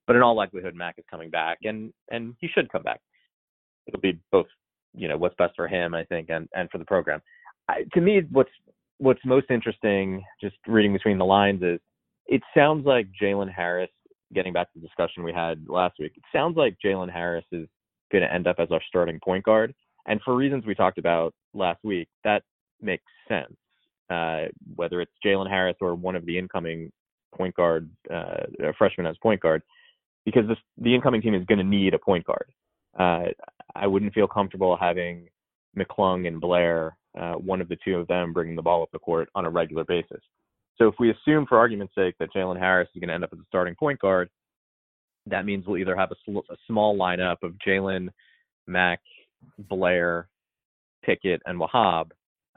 but 0.06 0.16
in 0.16 0.22
all 0.22 0.34
likelihood, 0.34 0.74
Mac 0.74 0.94
is 0.98 1.04
coming 1.10 1.30
back, 1.30 1.58
and 1.64 1.92
and 2.10 2.34
he 2.40 2.48
should 2.48 2.70
come 2.70 2.82
back. 2.82 3.00
It'll 3.86 4.00
be 4.00 4.18
both, 4.32 4.46
you 4.94 5.08
know, 5.08 5.16
what's 5.16 5.34
best 5.36 5.54
for 5.56 5.68
him, 5.68 5.94
I 5.94 6.04
think, 6.04 6.30
and 6.30 6.48
and 6.54 6.70
for 6.70 6.78
the 6.78 6.84
program. 6.84 7.20
I, 7.68 7.84
to 7.94 8.00
me, 8.00 8.22
what's 8.30 8.50
what's 8.98 9.20
most 9.24 9.50
interesting, 9.50 10.24
just 10.40 10.56
reading 10.66 10.92
between 10.92 11.18
the 11.18 11.24
lines, 11.24 11.62
is 11.62 11.78
it 12.26 12.42
sounds 12.56 12.86
like 12.86 13.08
Jalen 13.20 13.52
Harris. 13.52 13.90
Getting 14.34 14.52
back 14.52 14.70
to 14.74 14.78
the 14.78 14.86
discussion 14.86 15.22
we 15.22 15.32
had 15.32 15.64
last 15.68 15.94
week, 15.98 16.12
it 16.14 16.22
sounds 16.34 16.54
like 16.54 16.76
Jalen 16.84 17.10
Harris 17.10 17.46
is 17.50 17.66
going 18.12 18.22
to 18.22 18.30
end 18.32 18.46
up 18.46 18.56
as 18.58 18.68
our 18.70 18.82
starting 18.86 19.18
point 19.24 19.44
guard, 19.44 19.74
and 20.06 20.20
for 20.22 20.34
reasons 20.36 20.66
we 20.66 20.74
talked 20.74 20.98
about 20.98 21.34
last 21.54 21.82
week, 21.82 22.08
that 22.24 22.42
makes 22.80 23.04
sense. 23.26 23.54
Uh, 24.10 24.46
whether 24.74 25.02
it's 25.02 25.12
Jalen 25.24 25.50
Harris 25.50 25.76
or 25.82 25.94
one 25.94 26.16
of 26.16 26.24
the 26.24 26.38
incoming 26.38 26.90
point 27.34 27.54
guard, 27.54 27.88
uh, 28.12 28.44
freshman 28.76 29.06
as 29.06 29.16
point 29.22 29.40
guard, 29.40 29.62
because 30.24 30.46
this, 30.48 30.58
the 30.78 30.94
incoming 30.94 31.22
team 31.22 31.34
is 31.34 31.44
going 31.46 31.58
to 31.58 31.64
need 31.64 31.94
a 31.94 31.98
point 31.98 32.24
guard. 32.24 32.50
Uh, 32.98 33.30
I 33.74 33.86
wouldn't 33.86 34.14
feel 34.14 34.26
comfortable 34.26 34.76
having 34.76 35.28
McClung 35.76 36.26
and 36.26 36.40
Blair, 36.40 36.96
uh, 37.18 37.34
one 37.34 37.60
of 37.60 37.68
the 37.68 37.78
two 37.84 37.96
of 37.96 38.08
them, 38.08 38.32
bringing 38.32 38.56
the 38.56 38.62
ball 38.62 38.82
up 38.82 38.90
the 38.92 38.98
court 38.98 39.28
on 39.34 39.44
a 39.44 39.50
regular 39.50 39.84
basis. 39.84 40.20
So 40.76 40.88
if 40.88 40.94
we 40.98 41.10
assume, 41.10 41.46
for 41.46 41.58
argument's 41.58 41.94
sake, 41.94 42.14
that 42.18 42.32
Jalen 42.32 42.58
Harris 42.58 42.88
is 42.94 43.00
going 43.00 43.08
to 43.08 43.14
end 43.14 43.24
up 43.24 43.32
as 43.32 43.38
a 43.38 43.46
starting 43.48 43.74
point 43.74 44.00
guard, 44.00 44.30
that 45.26 45.44
means 45.44 45.66
we'll 45.66 45.78
either 45.78 45.96
have 45.96 46.10
a, 46.10 46.16
sl- 46.24 46.50
a 46.50 46.56
small 46.66 46.96
lineup 46.96 47.36
of 47.42 47.52
Jalen, 47.66 48.08
Mac, 48.66 49.00
Blair, 49.58 50.28
Pickett, 51.04 51.42
and 51.46 51.60
Wahab, 51.60 52.10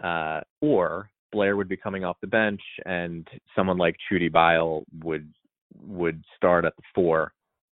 uh, 0.04 0.42
or 0.62 1.11
Blair 1.32 1.56
would 1.56 1.70
be 1.70 1.78
coming 1.78 2.04
off 2.04 2.18
the 2.22 2.28
bench, 2.28 2.62
and 2.86 3.28
someone 3.56 3.78
like 3.78 3.96
Chudier 4.12 4.32
Bile 4.32 4.84
would 5.04 5.32
would 5.76 6.24
start 6.36 6.66
at 6.66 6.76
the 6.76 6.84
four, 6.94 7.34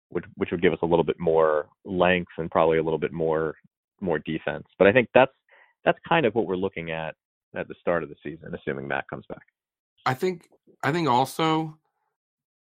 which 0.10 0.26
which 0.36 0.52
would 0.52 0.62
give 0.62 0.74
us 0.74 0.80
a 0.82 0.86
little 0.86 1.04
bit 1.04 1.20
more 1.20 1.68
length 1.86 2.32
and 2.38 2.52
probably 2.52 2.78
a 2.78 2.84
little 2.84 3.00
bit 3.00 3.14
more 3.14 3.56
more 4.02 4.20
defense. 4.20 4.66
But 4.78 4.88
I 4.88 4.92
think 4.92 5.10
that's 5.14 5.32
that's 5.84 6.00
kind 6.08 6.26
of 6.26 6.36
what 6.36 6.48
we're 6.48 6.56
looking 6.56 6.92
at 6.92 7.16
at 7.56 7.68
the 7.68 7.76
start 7.80 8.04
of 8.04 8.10
the 8.10 8.16
season, 8.24 8.54
assuming 8.54 8.88
Matt 8.88 9.06
comes 9.10 9.26
back. 9.28 9.44
I 10.06 10.14
think 10.14 10.50
I 10.84 10.92
think 10.92 11.08
also 11.08 11.78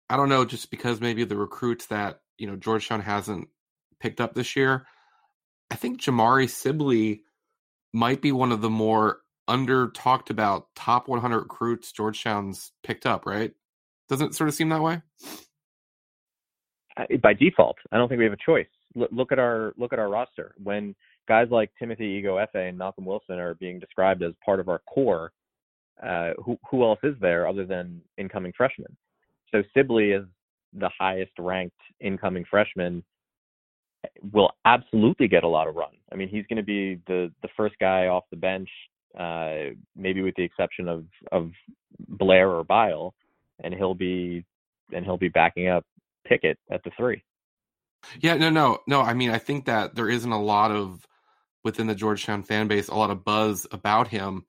I 0.09 0.17
don't 0.17 0.29
know, 0.29 0.45
just 0.45 0.69
because 0.69 1.01
maybe 1.01 1.23
the 1.23 1.35
recruits 1.35 1.87
that 1.87 2.21
you 2.37 2.47
know 2.47 2.55
Georgetown 2.55 3.01
hasn't 3.01 3.49
picked 3.99 4.21
up 4.21 4.35
this 4.35 4.55
year. 4.55 4.85
I 5.71 5.75
think 5.75 5.99
Jamari 5.99 6.49
Sibley 6.49 7.23
might 7.91 8.21
be 8.21 8.31
one 8.31 8.51
of 8.51 8.61
the 8.61 8.69
more 8.69 9.19
under 9.47 9.89
talked 9.89 10.29
about 10.29 10.67
top 10.75 11.07
100 11.07 11.39
recruits 11.39 11.91
Georgetown's 11.91 12.71
picked 12.83 13.05
up, 13.05 13.25
right? 13.25 13.53
Doesn't 14.09 14.27
it 14.27 14.35
sort 14.35 14.47
of 14.47 14.55
seem 14.55 14.69
that 14.69 14.81
way? 14.81 15.01
By 17.21 17.33
default, 17.33 17.77
I 17.91 17.97
don't 17.97 18.07
think 18.07 18.19
we 18.19 18.25
have 18.25 18.33
a 18.33 18.37
choice. 18.45 18.67
L- 18.97 19.07
look 19.11 19.31
at 19.31 19.39
our 19.39 19.73
look 19.77 19.91
at 19.91 19.99
our 19.99 20.09
roster. 20.09 20.55
When 20.63 20.95
guys 21.27 21.47
like 21.51 21.71
Timothy 21.77 22.21
Ighoefe 22.21 22.55
and 22.55 22.77
Malcolm 22.77 23.05
Wilson 23.05 23.37
are 23.37 23.55
being 23.55 23.79
described 23.79 24.23
as 24.23 24.31
part 24.43 24.59
of 24.61 24.69
our 24.69 24.79
core, 24.87 25.33
uh, 26.01 26.31
who 26.43 26.57
who 26.69 26.83
else 26.83 26.99
is 27.03 27.15
there 27.19 27.47
other 27.47 27.65
than 27.65 28.01
incoming 28.17 28.53
freshmen? 28.55 28.95
So 29.51 29.61
Sibley 29.73 30.11
is 30.11 30.25
the 30.73 30.89
highest 30.97 31.31
ranked 31.37 31.75
incoming 31.99 32.45
freshman. 32.49 33.03
Will 34.31 34.51
absolutely 34.65 35.27
get 35.27 35.43
a 35.43 35.47
lot 35.47 35.67
of 35.67 35.75
run. 35.75 35.97
I 36.11 36.15
mean, 36.15 36.29
he's 36.29 36.45
going 36.47 36.57
to 36.57 36.63
be 36.63 37.01
the 37.07 37.29
the 37.41 37.49
first 37.57 37.75
guy 37.79 38.07
off 38.07 38.23
the 38.29 38.37
bench 38.37 38.69
uh, 39.17 39.73
maybe 39.95 40.21
with 40.21 40.35
the 40.35 40.43
exception 40.43 40.87
of 40.87 41.05
of 41.31 41.51
Blair 42.07 42.49
or 42.49 42.63
Bile, 42.63 43.13
and 43.63 43.73
he'll 43.73 43.95
be 43.95 44.45
and 44.93 45.05
he'll 45.05 45.17
be 45.17 45.29
backing 45.29 45.67
up 45.67 45.85
Pickett 46.25 46.57
at 46.71 46.83
the 46.83 46.91
three. 46.97 47.23
Yeah, 48.19 48.35
no, 48.35 48.49
no, 48.49 48.79
no. 48.87 49.01
I 49.01 49.13
mean, 49.13 49.31
I 49.31 49.39
think 49.39 49.65
that 49.65 49.95
there 49.95 50.09
isn't 50.09 50.31
a 50.31 50.41
lot 50.41 50.71
of 50.71 51.05
within 51.63 51.87
the 51.87 51.95
Georgetown 51.95 52.43
fan 52.43 52.67
base 52.67 52.87
a 52.87 52.95
lot 52.95 53.09
of 53.09 53.25
buzz 53.25 53.65
about 53.71 54.07
him. 54.07 54.45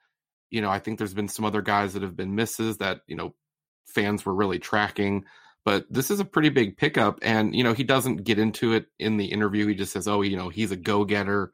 You 0.51 0.61
know, 0.61 0.71
I 0.71 0.79
think 0.79 0.99
there's 0.99 1.15
been 1.15 1.29
some 1.29 1.45
other 1.45 1.63
guys 1.63 1.95
that 1.95 2.03
have 2.03 2.17
been 2.17 2.35
misses 2.35 2.79
that 2.79 3.01
you 3.07 3.17
know 3.17 3.35
fans 3.87 4.25
were 4.25 4.35
really 4.35 4.59
tracking. 4.59 5.25
But 5.65 5.87
this 5.91 6.13
is 6.13 6.21
a 6.21 6.25
pretty 6.25 6.51
big 6.51 6.77
pickup, 6.77 7.19
and 7.23 7.55
you 7.55 7.65
know 7.65 7.73
he 7.73 7.85
doesn't 7.85 8.25
get 8.25 8.39
into 8.39 8.73
it 8.73 8.87
in 8.99 9.17
the 9.17 9.27
interview. 9.27 9.67
He 9.67 9.75
just 9.75 9.93
says, 9.93 10.07
"Oh, 10.07 10.23
you 10.23 10.37
know, 10.37 10.49
he's 10.49 10.71
a 10.71 10.77
go 10.77 11.05
getter." 11.05 11.53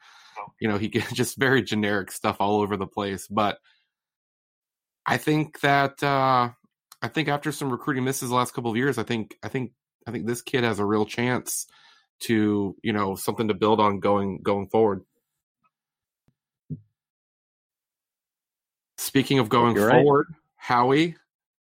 You 0.60 0.68
know, 0.68 0.78
he 0.78 0.88
gets 0.88 1.12
just 1.12 1.36
very 1.36 1.62
generic 1.62 2.10
stuff 2.10 2.36
all 2.40 2.60
over 2.60 2.76
the 2.76 2.86
place. 2.86 3.26
But 3.26 3.58
I 5.06 5.16
think 5.16 5.60
that 5.60 6.02
uh, 6.02 6.50
I 7.00 7.08
think 7.08 7.28
after 7.28 7.52
some 7.52 7.70
recruiting 7.70 8.04
misses 8.04 8.28
the 8.28 8.34
last 8.34 8.54
couple 8.54 8.70
of 8.70 8.76
years, 8.76 8.98
I 8.98 9.02
think 9.02 9.36
I 9.42 9.48
think 9.48 9.72
I 10.06 10.10
think 10.10 10.26
this 10.26 10.42
kid 10.42 10.64
has 10.64 10.78
a 10.78 10.84
real 10.84 11.06
chance 11.06 11.66
to 12.20 12.76
you 12.82 12.92
know 12.92 13.16
something 13.16 13.48
to 13.48 13.54
build 13.54 13.80
on 13.80 14.00
going 14.00 14.40
going 14.42 14.68
forward. 14.68 15.02
Speaking 18.98 19.40
of 19.40 19.48
going 19.48 19.74
You're 19.74 19.90
forward, 19.90 20.26
right. 20.30 20.38
Howie, 20.56 21.16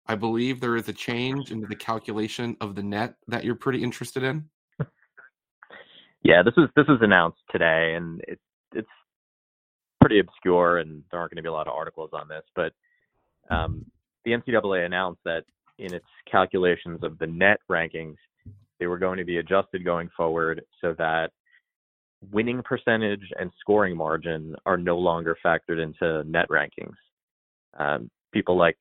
I 0.07 0.15
believe 0.15 0.61
there 0.61 0.77
is 0.77 0.89
a 0.89 0.95
change 0.95 1.53
into 1.53 1.67
the 1.67 1.77
calculation 1.77 2.57
of 2.61 2.75
the 2.75 2.83
net 2.83 3.17
that 3.27 3.45
you're 3.45 3.55
pretty 3.55 3.83
interested 3.83 4.23
in. 4.23 4.49
Yeah, 6.23 6.43
this 6.43 6.55
was 6.57 6.69
this 6.75 6.87
was 6.89 6.99
announced 7.01 7.41
today, 7.51 7.95
and 7.97 8.21
it's 8.27 8.41
it's 8.41 8.43
pretty 10.01 10.19
obscure, 10.21 10.79
and 10.79 11.03
there 11.11 11.21
aren't 11.21 11.33
going 11.33 11.37
to 11.37 11.43
be 11.43 11.49
a 11.49 11.53
lot 11.53 11.67
of 11.67 11.75
articles 11.75 12.11
on 12.13 12.29
this. 12.29 12.45
But 12.55 12.73
um, 13.51 13.85
the 14.25 14.33
NCAA 14.33 14.87
announced 14.87 15.21
that 15.25 15.45
in 15.79 15.95
its 15.95 16.07
calculations 16.31 17.01
of 17.03 17.19
the 17.19 17.27
net 17.27 17.59
rankings, 17.71 18.17
they 18.79 18.87
were 18.87 18.99
going 18.99 19.19
to 19.19 19.25
be 19.25 19.39
adjusted 19.39 19.85
going 19.85 20.09
forward 20.17 20.63
so 20.81 20.95
that 20.99 21.31
winning 22.33 22.63
percentage 22.63 23.23
and 23.39 23.51
scoring 23.61 23.97
margin 23.97 24.55
are 24.67 24.77
no 24.77 24.99
longer 24.99 25.37
factored 25.45 25.83
into 25.83 26.25
net 26.25 26.47
rankings. 26.51 26.95
Um, 27.79 28.11
people 28.33 28.57
like 28.57 28.79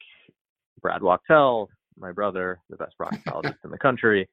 Brad 0.81 1.01
Wachtel, 1.01 1.69
my 1.99 2.11
brother, 2.11 2.59
the 2.69 2.77
best 2.77 2.95
proctologist 2.99 3.57
in 3.63 3.71
the 3.71 3.77
country, 3.77 4.27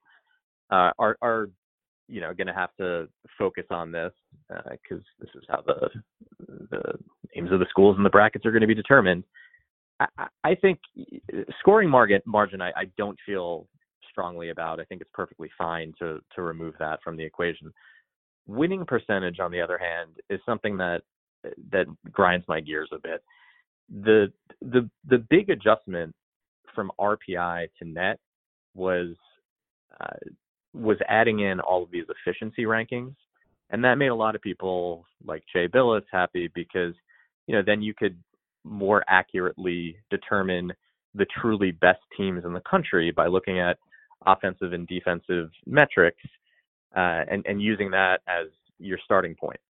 uh, 0.71 0.91
are 0.99 1.17
are 1.21 1.49
you 2.09 2.21
know 2.21 2.35
going 2.35 2.47
to 2.47 2.55
have 2.55 2.75
to 2.77 3.09
focus 3.39 3.65
on 3.71 3.91
this 3.91 4.13
because 4.71 5.03
uh, 5.03 5.21
this 5.21 5.31
is 5.35 5.43
how 5.49 5.63
the 5.67 5.91
the 6.71 6.99
names 7.35 7.53
of 7.53 7.61
the 7.61 7.67
schools 7.71 7.97
and 7.97 8.05
the 8.05 8.11
brackets 8.11 8.45
are 8.47 8.51
going 8.51 8.61
to 8.61 8.67
be 8.67 8.75
determined. 8.75 9.25
I, 10.01 10.27
I 10.43 10.55
think 10.55 10.81
scoring 11.61 11.89
margin 11.89 12.21
margin 12.27 12.61
I, 12.61 12.71
I 12.71 12.85
don't 12.97 13.19
feel 13.25 13.69
strongly 14.11 14.51
about. 14.51 14.81
I 14.81 14.85
think 14.85 15.01
it's 15.01 15.11
perfectly 15.13 15.51
fine 15.57 15.93
to 15.99 16.21
to 16.35 16.43
remove 16.43 16.75
that 16.79 17.01
from 17.03 17.17
the 17.17 17.25
equation. 17.25 17.73
Winning 18.47 18.85
percentage, 18.85 19.41
on 19.41 19.51
the 19.51 19.61
other 19.61 19.79
hand, 19.79 20.11
is 20.29 20.41
something 20.47 20.77
that 20.77 21.03
that 21.73 21.87
grinds 22.11 22.45
my 22.49 22.61
gears 22.61 22.91
a 22.93 22.99
bit. 22.99 23.23
The 24.03 24.33
the 24.61 24.89
the 25.09 25.19
big 25.31 25.51
adjustment 25.51 26.15
from 26.75 26.91
RPI 26.99 27.69
to 27.79 27.85
net 27.85 28.19
was 28.75 29.15
uh, 30.01 30.17
was 30.75 30.99
adding 31.09 31.41
in 31.41 31.61
all 31.61 31.83
of 31.83 31.91
these 31.91 32.05
efficiency 32.09 32.65
rankings. 32.65 33.15
And 33.71 33.83
that 33.85 33.97
made 33.97 34.09
a 34.09 34.15
lot 34.15 34.35
of 34.35 34.43
people 34.43 35.07
like 35.25 35.43
Jay 35.53 35.69
Bilas 35.69 36.03
happy 36.13 36.51
because, 36.55 36.95
you 37.47 37.55
know, 37.55 37.63
then 37.65 37.81
you 37.81 37.95
could 37.95 38.17
more 38.65 39.05
accurately 39.09 39.97
determine 40.11 40.73
the 41.15 41.27
truly 41.41 41.71
best 41.71 42.01
teams 42.17 42.45
in 42.45 42.53
the 42.53 42.63
country 42.69 43.11
by 43.11 43.27
looking 43.27 43.59
at 43.59 43.79
offensive 44.27 44.73
and 44.73 44.87
defensive 44.89 45.51
metrics 45.67 46.23
uh, 46.97 47.23
and, 47.31 47.45
and 47.47 47.63
using 47.63 47.91
that 47.91 48.21
as 48.27 48.47
your 48.79 48.99
starting 49.05 49.35
point. 49.35 49.61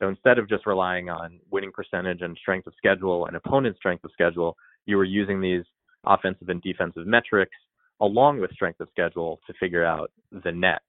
So 0.00 0.08
instead 0.08 0.38
of 0.38 0.48
just 0.48 0.66
relying 0.66 1.08
on 1.08 1.40
winning 1.50 1.72
percentage 1.72 2.22
and 2.22 2.36
strength 2.40 2.66
of 2.66 2.74
schedule 2.76 3.26
and 3.26 3.36
opponent 3.36 3.76
strength 3.76 4.04
of 4.04 4.12
schedule, 4.12 4.56
you 4.86 4.96
were 4.96 5.04
using 5.04 5.40
these 5.40 5.64
offensive 6.06 6.48
and 6.48 6.62
defensive 6.62 7.06
metrics 7.06 7.56
along 8.00 8.40
with 8.40 8.52
strength 8.52 8.80
of 8.80 8.88
schedule 8.90 9.40
to 9.46 9.54
figure 9.58 9.84
out 9.84 10.10
the 10.44 10.52
net. 10.52 10.80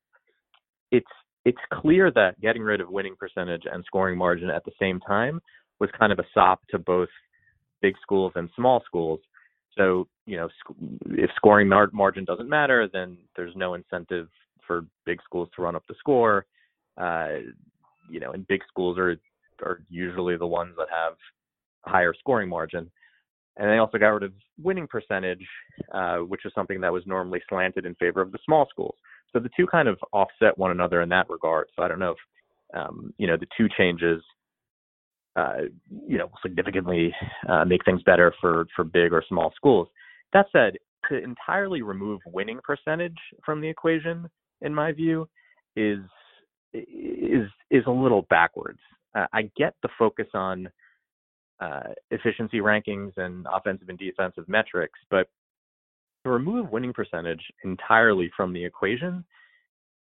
It's 0.91 1.07
it's 1.45 1.57
clear 1.73 2.11
that 2.11 2.39
getting 2.41 2.61
rid 2.61 2.81
of 2.81 2.89
winning 2.89 3.15
percentage 3.17 3.63
and 3.71 3.83
scoring 3.85 4.17
margin 4.17 4.49
at 4.49 4.65
the 4.65 4.71
same 4.79 4.99
time 4.99 5.39
was 5.79 5.89
kind 5.97 6.11
of 6.11 6.19
a 6.19 6.25
sop 6.33 6.61
to 6.69 6.77
both 6.77 7.09
big 7.81 7.95
schools 8.01 8.33
and 8.35 8.49
small 8.55 8.83
schools. 8.85 9.19
So, 9.77 10.07
you 10.25 10.35
know, 10.35 10.49
if 11.05 11.29
scoring 11.35 11.69
margin 11.69 12.25
doesn't 12.25 12.49
matter, 12.49 12.89
then 12.91 13.17
there's 13.35 13.55
no 13.55 13.75
incentive 13.75 14.27
for 14.67 14.85
big 15.05 15.19
schools 15.23 15.47
to 15.55 15.61
run 15.61 15.75
up 15.75 15.83
the 15.87 15.95
score. 15.99 16.45
Uh, 16.97 17.37
you 18.09 18.19
know, 18.19 18.33
and 18.33 18.45
big 18.47 18.61
schools 18.67 18.97
are 18.97 19.15
are 19.63 19.81
usually 19.89 20.37
the 20.37 20.47
ones 20.47 20.73
that 20.77 20.87
have 20.89 21.13
higher 21.85 22.13
scoring 22.17 22.49
margin. 22.49 22.89
And 23.59 23.69
they 23.69 23.77
also 23.77 23.97
got 23.97 24.07
rid 24.07 24.23
of 24.23 24.31
winning 24.61 24.87
percentage, 24.87 25.45
uh, 25.93 26.17
which 26.19 26.45
is 26.45 26.53
something 26.55 26.79
that 26.79 26.93
was 26.93 27.03
normally 27.05 27.41
slanted 27.49 27.85
in 27.85 27.93
favor 27.95 28.21
of 28.21 28.31
the 28.31 28.39
small 28.45 28.65
schools. 28.69 28.95
So 29.33 29.39
the 29.39 29.49
two 29.55 29.67
kind 29.67 29.89
of 29.89 29.99
offset 30.13 30.57
one 30.57 30.71
another 30.71 31.01
in 31.01 31.09
that 31.09 31.29
regard. 31.29 31.67
So 31.75 31.83
I 31.83 31.89
don't 31.89 31.99
know 31.99 32.11
if 32.11 32.77
um, 32.79 33.13
you 33.17 33.27
know 33.27 33.35
the 33.35 33.47
two 33.57 33.67
changes, 33.77 34.23
uh, 35.35 35.63
you 36.07 36.17
know, 36.17 36.29
significantly 36.41 37.13
uh, 37.49 37.65
make 37.65 37.83
things 37.83 38.01
better 38.03 38.33
for 38.39 38.65
for 38.75 38.85
big 38.85 39.11
or 39.11 39.23
small 39.27 39.51
schools. 39.55 39.89
That 40.31 40.45
said, 40.53 40.77
to 41.09 41.21
entirely 41.21 41.81
remove 41.81 42.21
winning 42.25 42.59
percentage 42.63 43.17
from 43.45 43.59
the 43.59 43.67
equation, 43.67 44.29
in 44.61 44.73
my 44.73 44.93
view, 44.93 45.27
is 45.75 45.99
is 46.73 47.47
is 47.71 47.83
a 47.87 47.91
little 47.91 48.25
backwards. 48.29 48.79
Uh, 49.15 49.25
I 49.33 49.49
get 49.57 49.73
the 49.83 49.89
focus 49.97 50.27
on 50.33 50.69
uh, 51.59 51.89
efficiency 52.11 52.59
rankings 52.59 53.11
and 53.17 53.45
offensive 53.51 53.89
and 53.89 53.97
defensive 53.97 54.47
metrics, 54.47 54.99
but 55.09 55.27
to 56.23 56.29
remove 56.29 56.71
winning 56.71 56.93
percentage 56.93 57.41
entirely 57.63 58.29
from 58.35 58.53
the 58.53 58.63
equation, 58.63 59.23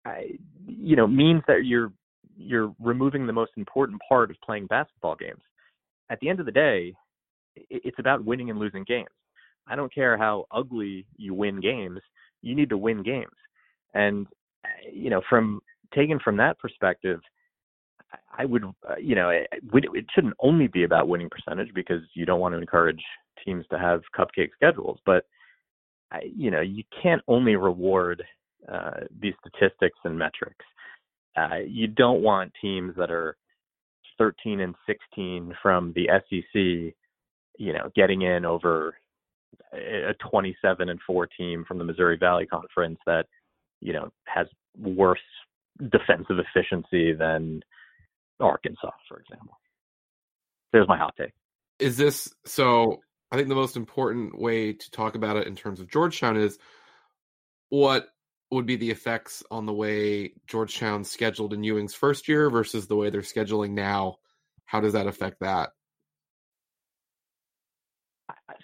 I, 0.04 0.32
you 0.66 0.96
know, 0.96 1.06
means 1.06 1.42
that 1.46 1.64
you're 1.64 1.92
you're 2.36 2.74
removing 2.80 3.26
the 3.26 3.32
most 3.32 3.52
important 3.56 4.00
part 4.08 4.30
of 4.30 4.36
playing 4.44 4.66
basketball 4.66 5.14
games. 5.14 5.42
At 6.10 6.18
the 6.20 6.28
end 6.28 6.40
of 6.40 6.46
the 6.46 6.52
day, 6.52 6.94
it's 7.54 7.98
about 7.98 8.24
winning 8.24 8.50
and 8.50 8.58
losing 8.58 8.84
games. 8.84 9.08
I 9.68 9.76
don't 9.76 9.94
care 9.94 10.16
how 10.16 10.46
ugly 10.50 11.06
you 11.16 11.34
win 11.34 11.60
games, 11.60 12.00
you 12.40 12.54
need 12.54 12.70
to 12.70 12.76
win 12.76 13.02
games. 13.02 13.30
And 13.94 14.26
you 14.92 15.10
know, 15.10 15.22
from 15.28 15.60
taken 15.94 16.18
from 16.18 16.36
that 16.38 16.58
perspective, 16.58 17.20
I 18.36 18.44
would, 18.44 18.64
uh, 18.64 18.96
you 19.00 19.14
know, 19.14 19.30
it, 19.30 19.48
it 19.52 20.06
shouldn't 20.14 20.34
only 20.40 20.66
be 20.66 20.84
about 20.84 21.08
winning 21.08 21.30
percentage 21.30 21.72
because 21.74 22.02
you 22.14 22.24
don't 22.24 22.40
want 22.40 22.54
to 22.54 22.58
encourage 22.58 23.02
teams 23.44 23.64
to 23.70 23.78
have 23.78 24.02
cupcake 24.16 24.50
schedules. 24.54 24.98
But, 25.04 25.26
you 26.24 26.50
know, 26.50 26.60
you 26.60 26.84
can't 27.02 27.22
only 27.28 27.56
reward 27.56 28.22
uh, 28.70 29.00
these 29.20 29.34
statistics 29.40 29.98
and 30.04 30.18
metrics. 30.18 30.64
Uh, 31.36 31.58
you 31.66 31.86
don't 31.86 32.22
want 32.22 32.52
teams 32.60 32.94
that 32.96 33.10
are 33.10 33.36
13 34.18 34.60
and 34.60 34.74
16 34.86 35.54
from 35.62 35.92
the 35.94 36.08
SEC, 36.28 36.94
you 37.58 37.72
know, 37.72 37.90
getting 37.94 38.22
in 38.22 38.44
over 38.44 38.94
a 39.72 40.14
27 40.30 40.88
and 40.88 41.00
4 41.06 41.26
team 41.26 41.64
from 41.66 41.78
the 41.78 41.84
Missouri 41.84 42.16
Valley 42.18 42.46
Conference 42.46 42.98
that, 43.06 43.26
you 43.80 43.92
know, 43.92 44.10
has 44.26 44.46
worse 44.78 45.18
defensive 45.90 46.36
efficiency 46.38 47.12
than 47.12 47.62
Arkansas, 48.40 48.90
for 49.08 49.20
example. 49.20 49.58
There's 50.72 50.88
my 50.88 50.98
hot 50.98 51.14
take. 51.18 51.32
Is 51.78 51.96
this 51.96 52.32
so? 52.46 53.00
I 53.30 53.36
think 53.36 53.48
the 53.48 53.54
most 53.54 53.76
important 53.76 54.38
way 54.38 54.72
to 54.72 54.90
talk 54.90 55.14
about 55.14 55.36
it 55.36 55.46
in 55.46 55.56
terms 55.56 55.80
of 55.80 55.88
Georgetown 55.90 56.36
is 56.36 56.58
what 57.70 58.08
would 58.50 58.66
be 58.66 58.76
the 58.76 58.90
effects 58.90 59.42
on 59.50 59.64
the 59.64 59.72
way 59.72 60.34
Georgetown's 60.46 61.10
scheduled 61.10 61.54
in 61.54 61.64
Ewing's 61.64 61.94
first 61.94 62.28
year 62.28 62.50
versus 62.50 62.86
the 62.86 62.96
way 62.96 63.08
they're 63.08 63.22
scheduling 63.22 63.70
now. 63.70 64.16
How 64.66 64.80
does 64.80 64.92
that 64.92 65.06
affect 65.06 65.40
that? 65.40 65.70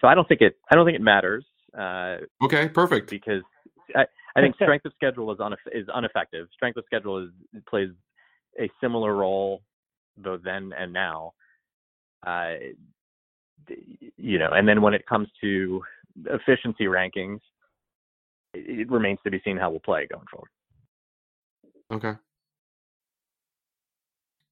So 0.00 0.06
I 0.06 0.14
don't 0.14 0.28
think 0.28 0.42
it. 0.42 0.56
I 0.70 0.74
don't 0.74 0.84
think 0.84 0.96
it 0.96 1.02
matters. 1.02 1.46
Uh, 1.76 2.18
okay, 2.42 2.68
perfect. 2.68 3.08
Because 3.10 3.42
I, 3.96 4.04
I 4.36 4.40
think 4.40 4.54
strength 4.56 4.84
of 4.84 4.92
schedule 4.94 5.32
is, 5.32 5.38
uneff- 5.38 5.72
is 5.72 5.86
ineffective. 5.96 6.48
Strength 6.52 6.76
of 6.76 6.84
schedule 6.86 7.24
is 7.24 7.30
plays 7.68 7.88
a 8.60 8.70
similar 8.80 9.14
role 9.14 9.62
though 10.16 10.38
then 10.42 10.72
and 10.78 10.92
now. 10.92 11.32
Uh, 12.26 12.54
you 14.16 14.38
know, 14.38 14.50
and 14.52 14.66
then 14.66 14.82
when 14.82 14.94
it 14.94 15.06
comes 15.06 15.28
to 15.40 15.82
efficiency 16.26 16.84
rankings, 16.84 17.40
it 18.54 18.90
remains 18.90 19.18
to 19.24 19.30
be 19.30 19.40
seen 19.44 19.56
how 19.56 19.70
we'll 19.70 19.80
play 19.80 20.06
going 20.10 20.26
forward. 20.30 20.50
Okay. 21.92 22.18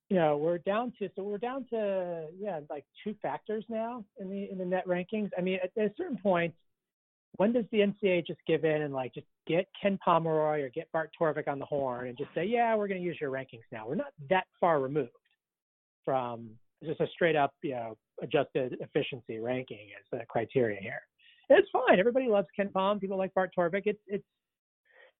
Yeah, 0.08 0.34
we're 0.34 0.58
down 0.58 0.92
to 1.00 1.08
so 1.16 1.24
we're 1.24 1.38
down 1.38 1.66
to 1.70 2.26
yeah 2.38 2.60
like 2.70 2.84
two 3.02 3.14
factors 3.20 3.64
now 3.68 4.04
in 4.20 4.30
the 4.30 4.48
in 4.50 4.58
the 4.58 4.64
net 4.64 4.86
rankings. 4.86 5.30
I 5.36 5.40
mean, 5.40 5.58
at, 5.62 5.70
at 5.76 5.90
a 5.90 5.94
certain 5.96 6.18
point, 6.18 6.54
when 7.36 7.52
does 7.52 7.64
the 7.72 7.78
NCAA 7.78 8.26
just 8.26 8.40
give 8.46 8.64
in 8.64 8.82
and 8.82 8.94
like 8.94 9.14
just 9.14 9.26
get 9.46 9.66
Ken 9.80 9.98
Pomeroy 10.04 10.62
or 10.62 10.68
get 10.68 10.90
Bart 10.92 11.10
Torvik 11.20 11.48
on 11.48 11.58
the 11.58 11.64
horn 11.64 12.08
and 12.08 12.18
just 12.18 12.30
say, 12.34 12.44
yeah, 12.44 12.74
we're 12.74 12.88
going 12.88 13.00
to 13.00 13.06
use 13.06 13.18
your 13.20 13.30
rankings 13.30 13.64
now? 13.72 13.86
We're 13.86 13.94
not 13.94 14.12
that 14.30 14.46
far 14.60 14.80
removed 14.80 15.10
from 16.04 16.50
just 16.84 17.00
a 17.00 17.06
straight 17.08 17.36
up, 17.36 17.54
you 17.62 17.72
know, 17.72 17.96
adjusted 18.22 18.76
efficiency 18.80 19.38
ranking 19.38 19.88
as 19.98 20.18
the 20.18 20.24
criteria 20.26 20.80
here. 20.80 21.00
And 21.48 21.58
it's 21.58 21.68
fine. 21.70 21.98
Everybody 21.98 22.28
loves 22.28 22.48
KenPom. 22.58 23.00
People 23.00 23.18
like 23.18 23.34
Bart 23.34 23.50
Torvik. 23.56 23.82
It's 23.84 24.00
it's 24.06 24.24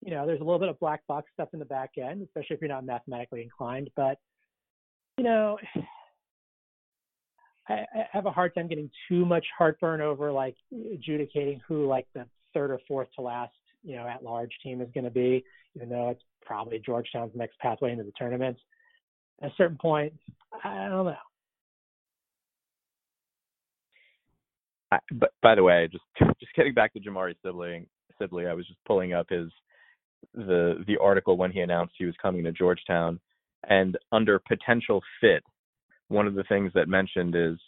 you 0.02 0.10
know, 0.10 0.26
there's 0.26 0.40
a 0.40 0.44
little 0.44 0.58
bit 0.58 0.68
of 0.68 0.78
black 0.78 1.06
box 1.06 1.30
stuff 1.32 1.48
in 1.52 1.58
the 1.58 1.64
back 1.64 1.92
end, 1.96 2.22
especially 2.22 2.54
if 2.54 2.60
you're 2.60 2.68
not 2.68 2.84
mathematically 2.84 3.42
inclined. 3.42 3.90
But 3.96 4.18
you 5.16 5.24
know, 5.24 5.58
I, 7.68 7.72
I 7.72 8.06
have 8.12 8.26
a 8.26 8.30
hard 8.30 8.54
time 8.54 8.68
getting 8.68 8.90
too 9.08 9.24
much 9.24 9.44
heartburn 9.56 10.00
over 10.00 10.32
like 10.32 10.56
adjudicating 10.72 11.60
who 11.66 11.86
like 11.86 12.06
the 12.14 12.26
third 12.54 12.70
or 12.70 12.80
fourth 12.86 13.08
to 13.16 13.22
last, 13.22 13.52
you 13.82 13.96
know, 13.96 14.06
at 14.06 14.22
large 14.22 14.52
team 14.62 14.80
is 14.80 14.88
going 14.94 15.04
to 15.04 15.10
be, 15.10 15.44
even 15.74 15.88
though 15.88 16.10
it's 16.10 16.22
probably 16.44 16.78
Georgetown's 16.78 17.32
next 17.34 17.58
pathway 17.58 17.92
into 17.92 18.04
the 18.04 18.12
tournament. 18.16 18.56
At 19.42 19.50
a 19.50 19.54
certain 19.56 19.78
point, 19.78 20.14
I 20.64 20.88
don't 20.88 21.06
know. 21.06 21.16
I, 24.92 24.98
but 25.12 25.32
by 25.42 25.54
the 25.54 25.62
way, 25.62 25.88
just 25.90 26.04
just 26.40 26.54
getting 26.54 26.74
back 26.74 26.92
to 26.94 27.00
Jamari 27.00 27.34
Sibley, 27.44 27.88
Sibley, 28.18 28.46
I 28.46 28.54
was 28.54 28.66
just 28.66 28.78
pulling 28.86 29.12
up 29.12 29.28
his 29.28 29.50
the 30.34 30.84
the 30.86 30.96
article 30.98 31.36
when 31.36 31.52
he 31.52 31.60
announced 31.60 31.94
he 31.98 32.06
was 32.06 32.14
coming 32.22 32.44
to 32.44 32.52
Georgetown, 32.52 33.20
and 33.68 33.98
under 34.12 34.38
potential 34.38 35.02
fit, 35.20 35.42
one 36.08 36.26
of 36.26 36.34
the 36.34 36.44
things 36.44 36.72
that 36.74 36.88
mentioned 36.88 37.34
is 37.34 37.58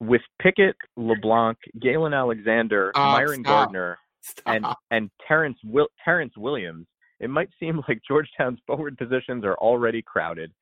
with 0.00 0.22
Pickett, 0.40 0.76
LeBlanc, 0.96 1.58
Galen 1.80 2.14
Alexander, 2.14 2.92
oh, 2.94 3.12
Myron 3.12 3.42
stop. 3.42 3.44
Gardner, 3.66 3.98
stop. 4.22 4.54
and 4.54 4.66
and 4.90 5.10
Terrence 5.26 5.58
Will, 5.64 5.88
Terrence 6.04 6.32
Williams, 6.36 6.86
it 7.20 7.30
might 7.30 7.48
seem 7.60 7.80
like 7.88 8.00
Georgetown's 8.06 8.58
forward 8.66 8.98
positions 8.98 9.44
are 9.44 9.54
already 9.56 10.02
crowded. 10.02 10.52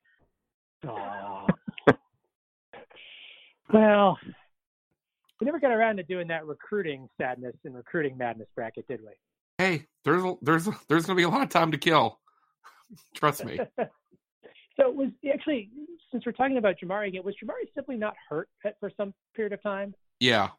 Oh. 0.87 1.47
well, 3.73 4.17
we 5.39 5.45
never 5.45 5.59
got 5.59 5.71
around 5.71 5.97
to 5.97 6.03
doing 6.03 6.27
that 6.27 6.45
recruiting 6.45 7.07
sadness 7.17 7.55
and 7.63 7.75
recruiting 7.75 8.17
madness 8.17 8.47
bracket, 8.55 8.87
did 8.87 9.01
we? 9.01 9.11
Hey, 9.57 9.85
there's 10.03 10.23
there's 10.41 10.65
there's 10.87 11.05
going 11.05 11.15
to 11.17 11.21
be 11.21 11.23
a 11.23 11.29
lot 11.29 11.41
of 11.41 11.49
time 11.49 11.71
to 11.71 11.77
kill. 11.77 12.19
Trust 13.15 13.45
me. 13.45 13.59
So 14.75 14.89
it 14.89 14.95
was 14.95 15.09
actually 15.31 15.69
since 16.13 16.25
we're 16.25 16.31
talking 16.31 16.57
about 16.57 16.75
Jamari 16.81 17.09
again, 17.09 17.23
was 17.23 17.35
Jamari 17.43 17.67
simply 17.75 17.97
not 17.97 18.13
hurt 18.29 18.47
for 18.79 18.91
some 18.95 19.13
period 19.35 19.51
of 19.51 19.61
time? 19.61 19.93
Yeah, 20.19 20.49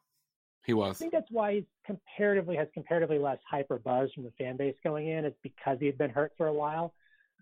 he 0.67 0.75
was. 0.75 0.97
I 0.97 0.99
think 0.99 1.13
that's 1.13 1.31
why 1.31 1.55
he's 1.55 1.65
comparatively 1.87 2.57
has 2.57 2.69
comparatively 2.75 3.19
less 3.19 3.39
hyper 3.49 3.79
buzz 3.79 4.11
from 4.13 4.25
the 4.25 4.33
fan 4.37 4.57
base 4.57 4.75
going 4.83 5.09
in. 5.09 5.25
It's 5.25 5.39
because 5.43 5.79
he 5.79 5.87
had 5.87 5.97
been 5.97 6.11
hurt 6.11 6.33
for 6.37 6.49
a 6.49 6.53
while, 6.53 6.93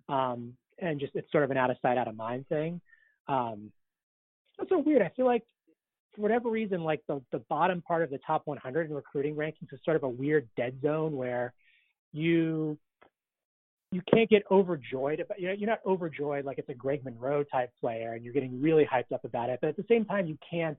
um, 0.09 0.55
and 0.79 1.01
just 1.01 1.17
it's 1.17 1.33
sort 1.33 1.43
of 1.43 1.51
an 1.51 1.57
out 1.57 1.71
of 1.71 1.79
sight, 1.81 1.99
out 1.99 2.07
of 2.07 2.15
mind 2.15 2.47
thing. 2.49 2.81
Um, 3.29 3.73
that's 4.59 4.69
so 4.69 4.79
weird. 4.79 5.03
I 5.03 5.11
feel 5.17 5.27
like 5.27 5.45
for 6.15 6.21
whatever 6.21 6.51
reason, 6.51 6.85
like 6.85 7.01
the 7.09 7.23
the 7.33 7.41
bottom 7.49 7.81
part 7.81 8.03
of 8.03 8.11
the 8.11 8.19
top 8.27 8.43
100 8.45 8.91
in 8.91 8.95
recruiting 8.95 9.35
rankings 9.35 9.73
is 9.73 9.81
sort 9.85 9.97
of 9.97 10.03
a 10.03 10.09
weird 10.09 10.49
dead 10.57 10.77
zone 10.83 11.17
where 11.17 11.55
you 12.13 12.79
you 13.93 14.01
can't 14.13 14.29
get 14.29 14.43
overjoyed 14.51 15.21
about 15.21 15.39
you 15.39 15.47
know 15.47 15.53
you're 15.53 15.69
not 15.69 15.81
overjoyed 15.87 16.45
like 16.45 16.59
it's 16.59 16.69
a 16.71 16.75
Greg 16.75 17.05
Monroe 17.05 17.45
type 17.45 17.71
player 17.81 18.15
and 18.15 18.25
you're 18.25 18.33
getting 18.33 18.61
really 18.61 18.89
hyped 18.91 19.13
up 19.13 19.25
about 19.25 19.51
it 19.51 19.59
but 19.61 19.69
at 19.69 19.77
the 19.77 19.85
same 19.89 20.05
time 20.05 20.27
you 20.27 20.39
can't 20.49 20.79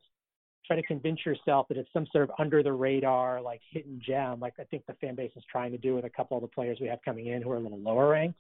try 0.66 0.76
to 0.76 0.84
convince 0.84 1.26
yourself 1.26 1.68
that 1.68 1.78
it's 1.78 1.90
some 1.94 2.08
sort 2.12 2.24
of 2.24 2.32
under 2.40 2.64
the 2.64 2.72
radar 2.72 3.42
like 3.42 3.62
hidden 3.72 4.02
gem 4.06 4.40
like 4.40 4.54
I 4.60 4.64
think 4.64 4.86
the 4.88 4.96
fan 4.96 5.16
base 5.16 5.32
is 5.36 5.44
trying 5.50 5.72
to 5.72 5.78
do 5.78 5.96
with 5.96 6.06
a 6.06 6.10
couple 6.10 6.38
of 6.38 6.42
the 6.42 6.48
players 6.48 6.80
we 6.82 6.88
have 6.88 7.00
coming 7.06 7.28
in 7.28 7.42
who 7.42 7.52
are 7.52 7.58
a 7.58 7.60
little 7.60 7.80
lower 7.80 8.10
ranked. 8.10 8.40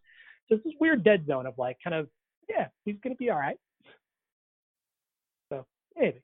So 0.49 0.55
it's 0.55 0.63
this 0.63 0.73
weird 0.79 1.03
dead 1.03 1.25
zone 1.27 1.45
of 1.45 1.57
like 1.57 1.77
kind 1.83 1.95
of 1.95 2.07
yeah 2.49 2.67
he's 2.83 2.95
to 3.03 3.15
be 3.15 3.29
all 3.29 3.38
right. 3.38 3.57
So 5.49 5.65
maybe. 5.95 6.21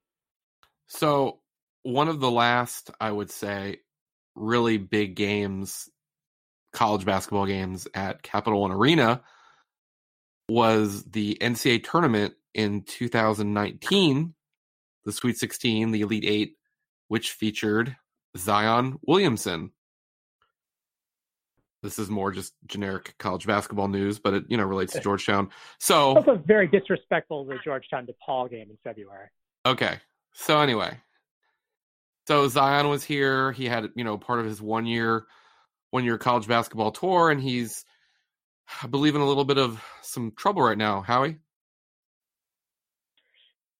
So 0.88 1.40
one 1.84 2.08
of 2.08 2.20
the 2.20 2.32
last 2.32 2.90
I 3.00 3.12
would 3.12 3.30
say 3.30 3.80
really 4.36 4.78
big 4.78 5.16
games 5.16 5.90
college 6.72 7.06
basketball 7.06 7.46
games 7.46 7.88
at 7.94 8.24
Capital 8.24 8.62
One 8.62 8.72
Arena 8.72 9.22
was 10.50 11.04
the 11.04 11.38
NCAA 11.40 11.84
tournament 11.84 12.34
in 12.54 12.84
2019, 12.84 14.34
the 15.06 15.12
Sweet 15.12 15.38
16, 15.38 15.92
the 15.92 16.02
Elite 16.02 16.26
Eight, 16.26 16.56
which 17.08 17.32
featured 17.32 17.96
Zion 18.38 18.98
Williamson. 19.04 19.72
This 21.82 21.98
is 21.98 22.10
more 22.10 22.32
just 22.32 22.54
generic 22.66 23.16
college 23.20 23.48
basketball 23.48 23.88
news, 23.88 24.20
but 24.20 24.34
it 24.34 24.44
you 24.50 24.58
know 24.58 24.66
relates 24.66 24.92
to 24.94 25.00
Georgetown. 25.00 25.50
So 25.80 26.42
very 26.46 26.68
disrespectful 26.68 27.46
to 27.46 27.52
the 27.52 27.60
Georgetown 27.64 28.06
DePaul 28.06 28.50
game 28.50 28.68
in 28.70 28.78
February. 28.84 29.30
Okay, 29.66 30.00
so 30.34 30.60
anyway, 30.60 30.98
so 32.28 32.50
Zion 32.50 32.90
was 32.90 33.06
here. 33.06 33.54
He 33.54 33.66
had 33.66 33.92
you 33.96 34.04
know 34.04 34.18
part 34.18 34.40
of 34.40 34.46
his 34.46 34.62
one 34.62 34.86
year 34.86 35.26
one 35.92 36.06
year 36.06 36.18
college 36.18 36.48
basketball 36.48 36.92
tour, 36.92 37.30
and 37.30 37.42
he's, 37.42 37.86
I 38.84 38.88
believe, 38.88 39.16
in 39.16 39.22
a 39.22 39.28
little 39.28 39.46
bit 39.46 39.58
of 39.58 39.84
some 40.02 40.32
trouble 40.36 40.62
right 40.62 40.78
now. 40.78 41.02
Howie. 41.02 41.38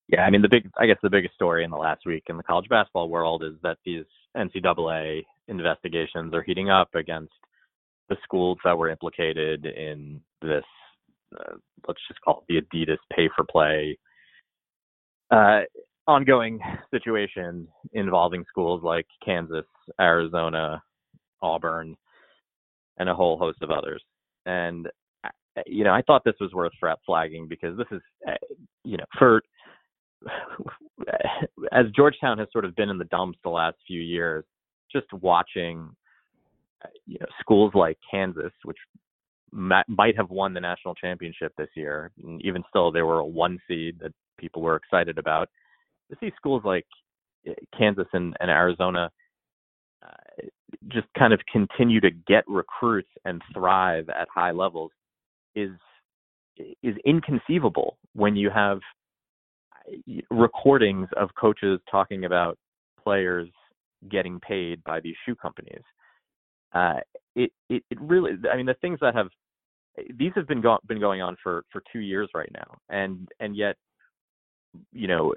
Yeah, 0.08 0.22
I 0.22 0.30
mean 0.30 0.42
the 0.42 0.48
big, 0.48 0.68
I 0.76 0.86
guess 0.86 0.98
the 1.02 1.10
biggest 1.10 1.34
story 1.34 1.62
in 1.62 1.70
the 1.70 1.76
last 1.76 2.00
week 2.04 2.24
in 2.28 2.36
the 2.36 2.42
college 2.42 2.68
basketball 2.68 3.08
world 3.08 3.44
is 3.44 3.54
that 3.62 3.78
these 3.84 4.04
NCAA 4.36 5.22
investigations 5.46 6.34
are 6.34 6.42
heating 6.42 6.68
up 6.68 6.88
against 6.96 7.32
the 8.08 8.16
schools 8.24 8.58
that 8.64 8.76
were 8.76 8.90
implicated 8.90 9.66
in 9.66 10.20
this, 10.42 10.64
uh, 11.38 11.54
let's 11.86 12.00
just 12.08 12.20
call 12.22 12.42
it 12.48 12.66
the 12.72 12.78
Adidas 12.78 12.98
pay 13.14 13.28
for 13.36 13.44
play 13.44 13.96
uh, 15.30 15.60
ongoing 16.06 16.58
situation 16.90 17.68
involving 17.92 18.44
schools 18.48 18.82
like 18.82 19.06
Kansas, 19.24 19.64
Arizona, 20.00 20.82
Auburn, 21.42 21.96
and 22.98 23.08
a 23.08 23.14
whole 23.14 23.38
host 23.38 23.58
of 23.62 23.70
others. 23.70 24.02
And 24.46 24.88
uh, 25.24 25.62
you 25.66 25.84
know, 25.84 25.92
I 25.92 26.02
thought 26.02 26.22
this 26.24 26.34
was 26.40 26.52
worth 26.52 26.72
flagging 27.06 27.48
because 27.48 27.76
this 27.76 27.86
is, 27.90 28.00
uh, 28.28 28.32
you 28.84 28.96
know, 28.96 29.04
for 29.18 29.42
as 31.72 31.86
Georgetown 31.94 32.38
has 32.38 32.48
sort 32.52 32.64
of 32.64 32.76
been 32.76 32.90
in 32.90 32.98
the 32.98 33.04
dumps 33.04 33.38
the 33.42 33.50
last 33.50 33.76
few 33.86 34.00
years, 34.00 34.44
just 34.92 35.12
watching, 35.14 35.88
uh, 36.84 36.88
you 37.06 37.18
know, 37.20 37.26
schools 37.40 37.72
like 37.74 37.98
Kansas, 38.10 38.52
which 38.64 38.78
might 39.52 40.16
have 40.16 40.30
won 40.30 40.54
the 40.54 40.60
national 40.60 40.94
championship 40.94 41.52
this 41.58 41.68
year, 41.74 42.12
and 42.22 42.40
even 42.44 42.62
still, 42.68 42.92
they 42.92 43.02
were 43.02 43.18
a 43.18 43.26
one 43.26 43.58
seed 43.66 43.98
that 44.00 44.12
people 44.38 44.62
were 44.62 44.76
excited 44.76 45.18
about. 45.18 45.48
To 46.10 46.16
see 46.20 46.30
schools 46.36 46.62
like 46.64 46.86
Kansas 47.76 48.06
and, 48.12 48.36
and 48.40 48.50
Arizona 48.50 49.04
uh, 49.04 49.08
just 50.88 51.06
kind 51.18 51.32
of 51.32 51.40
continue 51.52 52.00
to 52.00 52.10
get 52.10 52.44
recruits 52.46 53.10
and 53.24 53.42
thrive 53.52 54.08
at 54.08 54.28
high 54.32 54.50
levels 54.50 54.90
is 55.54 55.70
is 56.82 56.94
inconceivable 57.06 57.96
when 58.14 58.36
you 58.36 58.50
have 58.50 58.80
recordings 60.30 61.08
of 61.16 61.30
coaches 61.38 61.80
talking 61.90 62.24
about 62.24 62.58
players 63.02 63.48
getting 64.10 64.38
paid 64.40 64.82
by 64.84 65.00
these 65.00 65.14
shoe 65.24 65.34
companies. 65.34 65.82
Uh, 66.72 67.00
it, 67.34 67.50
it 67.68 67.82
it 67.90 68.00
really 68.00 68.32
I 68.52 68.56
mean 68.56 68.66
the 68.66 68.74
things 68.74 68.98
that 69.00 69.14
have 69.14 69.28
these 70.16 70.32
have 70.36 70.46
been 70.46 70.60
go- 70.60 70.78
been 70.86 71.00
going 71.00 71.20
on 71.20 71.36
for 71.42 71.64
for 71.72 71.82
2 71.92 71.98
years 71.98 72.28
right 72.34 72.50
now 72.52 72.78
and 72.88 73.28
and 73.40 73.56
yet 73.56 73.76
you 74.92 75.08
know 75.08 75.34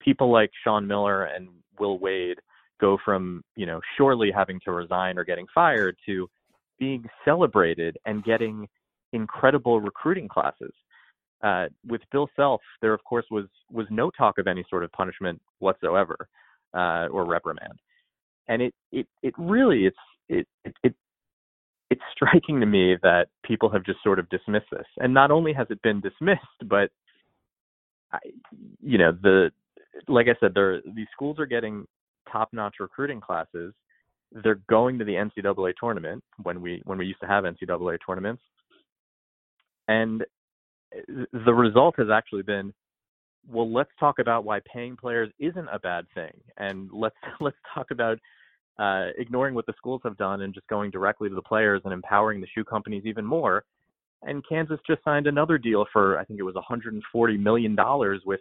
people 0.00 0.30
like 0.30 0.50
Sean 0.62 0.86
Miller 0.86 1.24
and 1.24 1.48
Will 1.78 1.98
Wade 1.98 2.38
go 2.80 2.98
from 3.04 3.42
you 3.56 3.66
know 3.66 3.80
surely 3.96 4.30
having 4.34 4.60
to 4.64 4.72
resign 4.72 5.18
or 5.18 5.24
getting 5.24 5.46
fired 5.54 5.96
to 6.06 6.28
being 6.78 7.04
celebrated 7.24 7.96
and 8.04 8.24
getting 8.24 8.68
incredible 9.12 9.80
recruiting 9.80 10.28
classes. 10.28 10.72
Uh, 11.42 11.66
with 11.86 12.00
Bill 12.10 12.28
Self, 12.36 12.60
there 12.80 12.94
of 12.94 13.04
course 13.04 13.26
was 13.30 13.46
was 13.70 13.86
no 13.90 14.10
talk 14.10 14.38
of 14.38 14.46
any 14.46 14.64
sort 14.70 14.82
of 14.82 14.90
punishment 14.92 15.40
whatsoever 15.58 16.28
uh, 16.74 17.06
or 17.10 17.24
reprimand, 17.24 17.78
and 18.48 18.62
it 18.62 18.74
it 18.92 19.06
it 19.22 19.34
really 19.36 19.86
it's 19.86 19.96
it, 20.28 20.46
it 20.64 20.74
it 20.82 20.94
it's 21.90 22.02
striking 22.12 22.60
to 22.60 22.66
me 22.66 22.96
that 23.02 23.28
people 23.44 23.68
have 23.70 23.84
just 23.84 24.02
sort 24.02 24.18
of 24.18 24.28
dismissed 24.30 24.70
this, 24.72 24.86
and 24.98 25.12
not 25.12 25.30
only 25.30 25.52
has 25.52 25.66
it 25.70 25.80
been 25.82 26.00
dismissed, 26.00 26.40
but 26.64 26.90
I, 28.12 28.18
you 28.80 28.98
know 28.98 29.12
the 29.12 29.50
like 30.08 30.26
I 30.28 30.34
said, 30.40 30.52
there 30.54 30.80
these 30.94 31.06
schools 31.12 31.38
are 31.38 31.46
getting 31.46 31.86
top-notch 32.34 32.76
recruiting 32.80 33.20
classes. 33.20 33.72
They're 34.32 34.60
going 34.68 34.98
to 34.98 35.04
the 35.04 35.12
NCAA 35.12 35.74
tournament 35.78 36.22
when 36.42 36.60
we 36.60 36.82
when 36.84 36.98
we 36.98 37.06
used 37.06 37.20
to 37.20 37.26
have 37.26 37.44
NCAA 37.44 37.98
tournaments, 38.04 38.42
and 39.86 40.24
the 41.46 41.54
result 41.54 41.94
has 41.98 42.08
actually 42.12 42.42
been, 42.42 42.72
well, 43.48 43.72
let's 43.72 43.90
talk 43.98 44.18
about 44.18 44.44
why 44.44 44.60
paying 44.72 44.96
players 44.96 45.30
isn't 45.38 45.68
a 45.72 45.78
bad 45.78 46.06
thing, 46.14 46.32
and 46.56 46.90
let's 46.92 47.16
let's 47.40 47.56
talk 47.74 47.90
about 47.90 48.18
uh, 48.78 49.06
ignoring 49.18 49.54
what 49.54 49.66
the 49.66 49.74
schools 49.76 50.00
have 50.04 50.16
done 50.16 50.42
and 50.42 50.54
just 50.54 50.66
going 50.68 50.90
directly 50.90 51.28
to 51.28 51.34
the 51.34 51.42
players 51.42 51.80
and 51.84 51.92
empowering 51.92 52.40
the 52.40 52.48
shoe 52.54 52.64
companies 52.64 53.04
even 53.06 53.24
more. 53.24 53.64
And 54.22 54.42
Kansas 54.48 54.80
just 54.86 55.04
signed 55.04 55.26
another 55.26 55.58
deal 55.58 55.84
for 55.92 56.18
I 56.18 56.24
think 56.24 56.40
it 56.40 56.44
was 56.44 56.54
140 56.54 57.36
million 57.36 57.74
dollars 57.74 58.22
with 58.24 58.40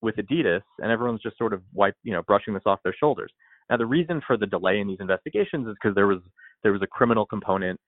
with 0.00 0.16
Adidas, 0.16 0.62
and 0.78 0.90
everyone's 0.90 1.22
just 1.22 1.38
sort 1.38 1.52
of 1.52 1.62
wipe, 1.74 1.94
you 2.02 2.12
know, 2.12 2.22
brushing 2.22 2.54
this 2.54 2.62
off 2.66 2.80
their 2.84 2.94
shoulders. 2.98 3.32
Now, 3.70 3.76
the 3.76 3.86
reason 3.86 4.22
for 4.26 4.36
the 4.36 4.46
delay 4.46 4.80
in 4.80 4.88
these 4.88 5.00
investigations 5.00 5.66
is 5.66 5.74
because 5.74 5.94
there 5.94 6.06
was 6.06 6.20
there 6.62 6.72
was 6.72 6.82
a 6.82 6.86
criminal 6.86 7.26
component, 7.26 7.78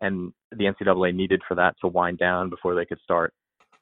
and 0.00 0.32
the 0.52 0.64
NCAA 0.64 1.14
needed 1.14 1.42
for 1.46 1.54
that 1.54 1.74
to 1.80 1.88
wind 1.88 2.18
down 2.18 2.50
before 2.50 2.74
they 2.74 2.84
could 2.84 3.00
start 3.02 3.32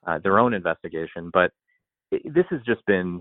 uh, 0.06 0.18
their 0.18 0.38
own 0.38 0.54
investigation. 0.54 1.30
But 1.32 1.52
it, 2.10 2.22
this 2.34 2.46
has 2.50 2.60
just 2.66 2.84
been 2.86 3.20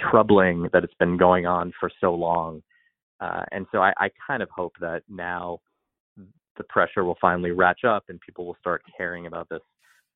troubling 0.00 0.68
that 0.72 0.84
it's 0.84 0.94
been 0.98 1.16
going 1.16 1.46
on 1.46 1.72
for 1.78 1.90
so 2.00 2.14
long, 2.14 2.62
uh, 3.20 3.44
and 3.52 3.66
so 3.72 3.78
I, 3.78 3.92
I 3.98 4.10
kind 4.26 4.42
of 4.42 4.48
hope 4.50 4.72
that 4.80 5.02
now 5.08 5.60
the 6.56 6.64
pressure 6.64 7.04
will 7.04 7.16
finally 7.20 7.52
ratchet 7.52 7.88
up 7.88 8.04
and 8.08 8.20
people 8.20 8.44
will 8.46 8.56
start 8.60 8.82
caring 8.96 9.26
about 9.26 9.48
this 9.48 9.62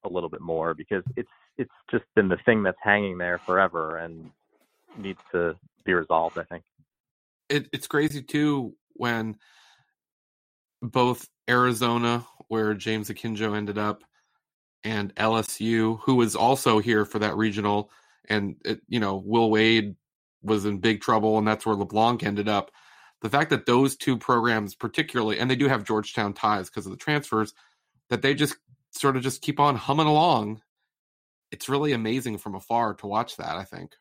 a 0.05 0.09
little 0.09 0.29
bit 0.29 0.41
more 0.41 0.75
because 0.75 1.03
it's 1.17 1.31
it's 1.57 1.73
just 1.91 2.05
been 2.15 2.29
the 2.29 2.39
thing 2.45 2.63
that's 2.63 2.79
hanging 2.83 3.19
there 3.19 3.39
forever 3.39 3.99
and 3.99 4.31
needs 4.97 5.21
to 5.33 5.57
be 5.85 5.93
resolved. 5.93 6.39
I 6.39 6.45
think 6.45 6.65
it, 7.49 7.69
it's 7.73 7.87
crazy 7.87 8.23
too 8.23 8.75
when 8.95 9.37
both 10.83 11.29
Arizona, 11.49 12.27
where 12.49 12.75
James 12.75 13.09
Akinjo 13.11 13.57
ended 13.57 13.79
up, 13.79 14.05
and 14.83 15.15
LSU, 15.15 15.99
who 16.01 16.17
was 16.17 16.37
also 16.37 16.79
here 16.79 17.05
for 17.05 17.19
that 17.21 17.37
regional, 17.37 17.91
and 18.29 18.57
it, 18.65 18.81
you 18.89 19.01
know 19.01 19.17
Will 19.25 19.51
Wade 19.51 19.97
was 20.43 20.67
in 20.67 20.79
big 20.79 21.01
trouble, 21.01 21.39
and 21.39 21.49
that's 21.49 21.65
where 21.65 21.75
LeBlanc 21.75 22.23
ended 22.23 22.49
up. 22.49 22.71
The 23.23 23.31
fact 23.31 23.51
that 23.51 23.65
those 23.65 23.97
two 23.97 24.19
programs, 24.19 24.75
particularly, 24.75 25.39
and 25.39 25.51
they 25.51 25.57
do 25.57 25.69
have 25.69 25.85
Georgetown 25.85 26.35
ties 26.35 26.69
because 26.69 26.85
of 26.85 26.93
the 26.93 26.99
transfers, 26.99 27.55
that 28.11 28.21
they 28.21 28.35
just 28.35 28.57
sort 28.97 29.17
of 29.17 29.23
just 29.23 29.43
keep 29.43 29.61
on 29.61 29.77
humming 29.77 30.07
along. 30.07 30.63
It's 31.51 31.69
really 31.69 31.93
amazing 31.93 32.39
from 32.39 32.55
afar 32.55 32.95
to 32.95 33.07
watch 33.07 33.37
that, 33.37 33.57
I 33.57 33.65
think. 33.65 33.93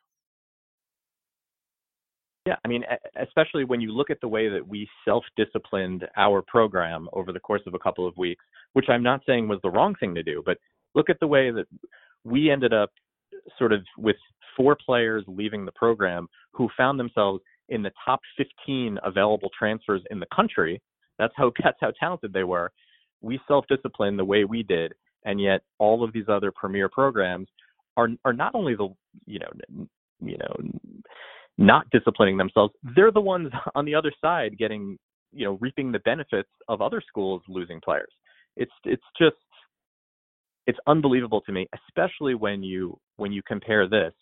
Yeah, 2.46 2.56
I 2.62 2.68
mean, 2.68 2.84
especially 3.16 3.64
when 3.64 3.80
you 3.80 3.92
look 3.92 4.10
at 4.10 4.20
the 4.20 4.28
way 4.28 4.50
that 4.50 4.66
we 4.66 4.88
self 5.04 5.24
disciplined 5.36 6.06
our 6.16 6.42
program 6.42 7.08
over 7.14 7.32
the 7.32 7.40
course 7.40 7.62
of 7.66 7.74
a 7.74 7.78
couple 7.78 8.06
of 8.06 8.16
weeks, 8.18 8.44
which 8.74 8.86
I'm 8.88 9.02
not 9.02 9.22
saying 9.26 9.48
was 9.48 9.60
the 9.62 9.70
wrong 9.70 9.94
thing 9.98 10.14
to 10.14 10.22
do, 10.22 10.42
but 10.44 10.58
look 10.94 11.08
at 11.08 11.18
the 11.20 11.26
way 11.26 11.50
that 11.50 11.66
we 12.24 12.50
ended 12.50 12.74
up 12.74 12.90
sort 13.58 13.72
of 13.72 13.82
with 13.96 14.16
four 14.56 14.76
players 14.84 15.24
leaving 15.26 15.64
the 15.64 15.72
program 15.72 16.28
who 16.52 16.68
found 16.76 17.00
themselves 17.00 17.42
in 17.70 17.82
the 17.82 17.92
top 18.04 18.20
15 18.36 18.98
available 19.02 19.50
transfers 19.58 20.02
in 20.10 20.20
the 20.20 20.26
country. 20.34 20.82
That's 21.18 21.32
how 21.36 21.50
that's 21.62 21.78
how 21.80 21.92
talented 21.98 22.32
they 22.34 22.44
were 22.44 22.72
we 23.24 23.40
self-discipline 23.48 24.16
the 24.16 24.24
way 24.24 24.44
we 24.44 24.62
did, 24.62 24.92
and 25.24 25.40
yet 25.40 25.62
all 25.78 26.04
of 26.04 26.12
these 26.12 26.28
other 26.28 26.52
premier 26.52 26.88
programs 26.88 27.48
are 27.96 28.08
are 28.24 28.32
not 28.32 28.54
only 28.54 28.74
the 28.74 28.88
you 29.26 29.38
know 29.38 29.50
you 30.20 30.36
know 30.38 30.78
not 31.56 31.88
disciplining 31.90 32.36
themselves, 32.36 32.74
they're 32.96 33.12
the 33.12 33.20
ones 33.20 33.50
on 33.74 33.84
the 33.84 33.94
other 33.94 34.12
side 34.20 34.58
getting 34.58 34.98
you 35.32 35.44
know 35.44 35.58
reaping 35.60 35.92
the 35.92 36.00
benefits 36.00 36.50
of 36.68 36.80
other 36.80 37.02
schools 37.06 37.42
losing 37.48 37.80
players. 37.80 38.12
It's 38.56 38.72
it's 38.84 39.02
just 39.18 39.36
it's 40.66 40.78
unbelievable 40.86 41.40
to 41.42 41.52
me, 41.52 41.68
especially 41.88 42.34
when 42.34 42.62
you 42.62 42.98
when 43.16 43.32
you 43.32 43.42
compare 43.46 43.88
this, 43.88 44.12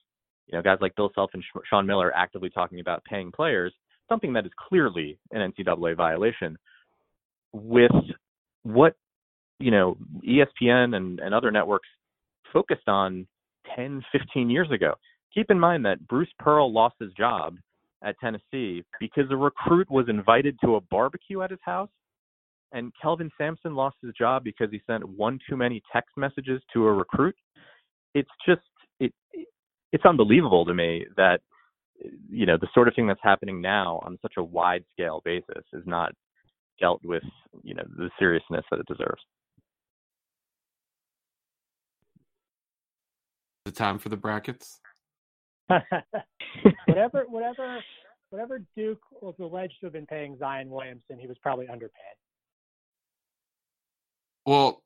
you 0.46 0.56
know, 0.56 0.62
guys 0.62 0.78
like 0.80 0.94
Bill 0.96 1.10
Self 1.14 1.30
and 1.34 1.44
Sean 1.68 1.86
Miller 1.86 2.14
actively 2.14 2.50
talking 2.50 2.80
about 2.80 3.04
paying 3.04 3.30
players, 3.32 3.72
something 4.08 4.32
that 4.32 4.46
is 4.46 4.52
clearly 4.68 5.18
an 5.30 5.52
NCAA 5.52 5.96
violation, 5.96 6.56
with 7.52 7.92
what 8.62 8.94
you 9.58 9.70
know 9.70 9.96
ESPN 10.26 10.96
and, 10.96 11.20
and 11.20 11.34
other 11.34 11.50
networks 11.50 11.88
focused 12.52 12.88
on 12.88 13.26
10, 13.76 14.02
15 14.12 14.50
years 14.50 14.70
ago. 14.70 14.94
Keep 15.34 15.50
in 15.50 15.58
mind 15.58 15.84
that 15.86 16.06
Bruce 16.08 16.32
Pearl 16.38 16.72
lost 16.72 16.96
his 17.00 17.12
job 17.14 17.56
at 18.04 18.16
Tennessee 18.20 18.84
because 19.00 19.24
a 19.30 19.36
recruit 19.36 19.90
was 19.90 20.06
invited 20.08 20.58
to 20.62 20.76
a 20.76 20.80
barbecue 20.80 21.40
at 21.40 21.50
his 21.50 21.60
house, 21.62 21.88
and 22.72 22.92
Kelvin 23.00 23.30
Sampson 23.38 23.74
lost 23.74 23.96
his 24.02 24.12
job 24.14 24.44
because 24.44 24.68
he 24.70 24.80
sent 24.86 25.08
one 25.08 25.38
too 25.48 25.56
many 25.56 25.82
text 25.92 26.10
messages 26.16 26.60
to 26.72 26.86
a 26.86 26.92
recruit. 26.92 27.36
It's 28.14 28.30
just 28.46 28.60
it 29.00 29.12
it's 29.92 30.04
unbelievable 30.04 30.64
to 30.66 30.74
me 30.74 31.06
that 31.16 31.40
you 32.28 32.46
know 32.46 32.56
the 32.60 32.68
sort 32.74 32.88
of 32.88 32.94
thing 32.94 33.06
that's 33.06 33.20
happening 33.22 33.60
now 33.60 34.00
on 34.04 34.18
such 34.20 34.34
a 34.36 34.42
wide 34.42 34.84
scale 34.92 35.22
basis 35.24 35.64
is 35.72 35.82
not 35.86 36.12
dealt 36.80 37.04
with, 37.04 37.22
you 37.62 37.74
know, 37.74 37.84
the 37.96 38.10
seriousness 38.18 38.64
that 38.70 38.80
it 38.80 38.86
deserves. 38.86 39.22
The 43.64 43.72
time 43.72 43.98
for 43.98 44.08
the 44.08 44.16
brackets. 44.16 44.80
whatever, 46.86 47.24
whatever, 47.28 47.78
whatever 48.30 48.62
Duke 48.76 49.02
was 49.20 49.34
alleged 49.38 49.74
to 49.80 49.86
have 49.86 49.92
been 49.92 50.06
paying 50.06 50.36
Zion 50.38 50.68
Williamson, 50.68 51.18
he 51.18 51.26
was 51.26 51.36
probably 51.42 51.68
underpaid. 51.68 52.16
Well, 54.44 54.82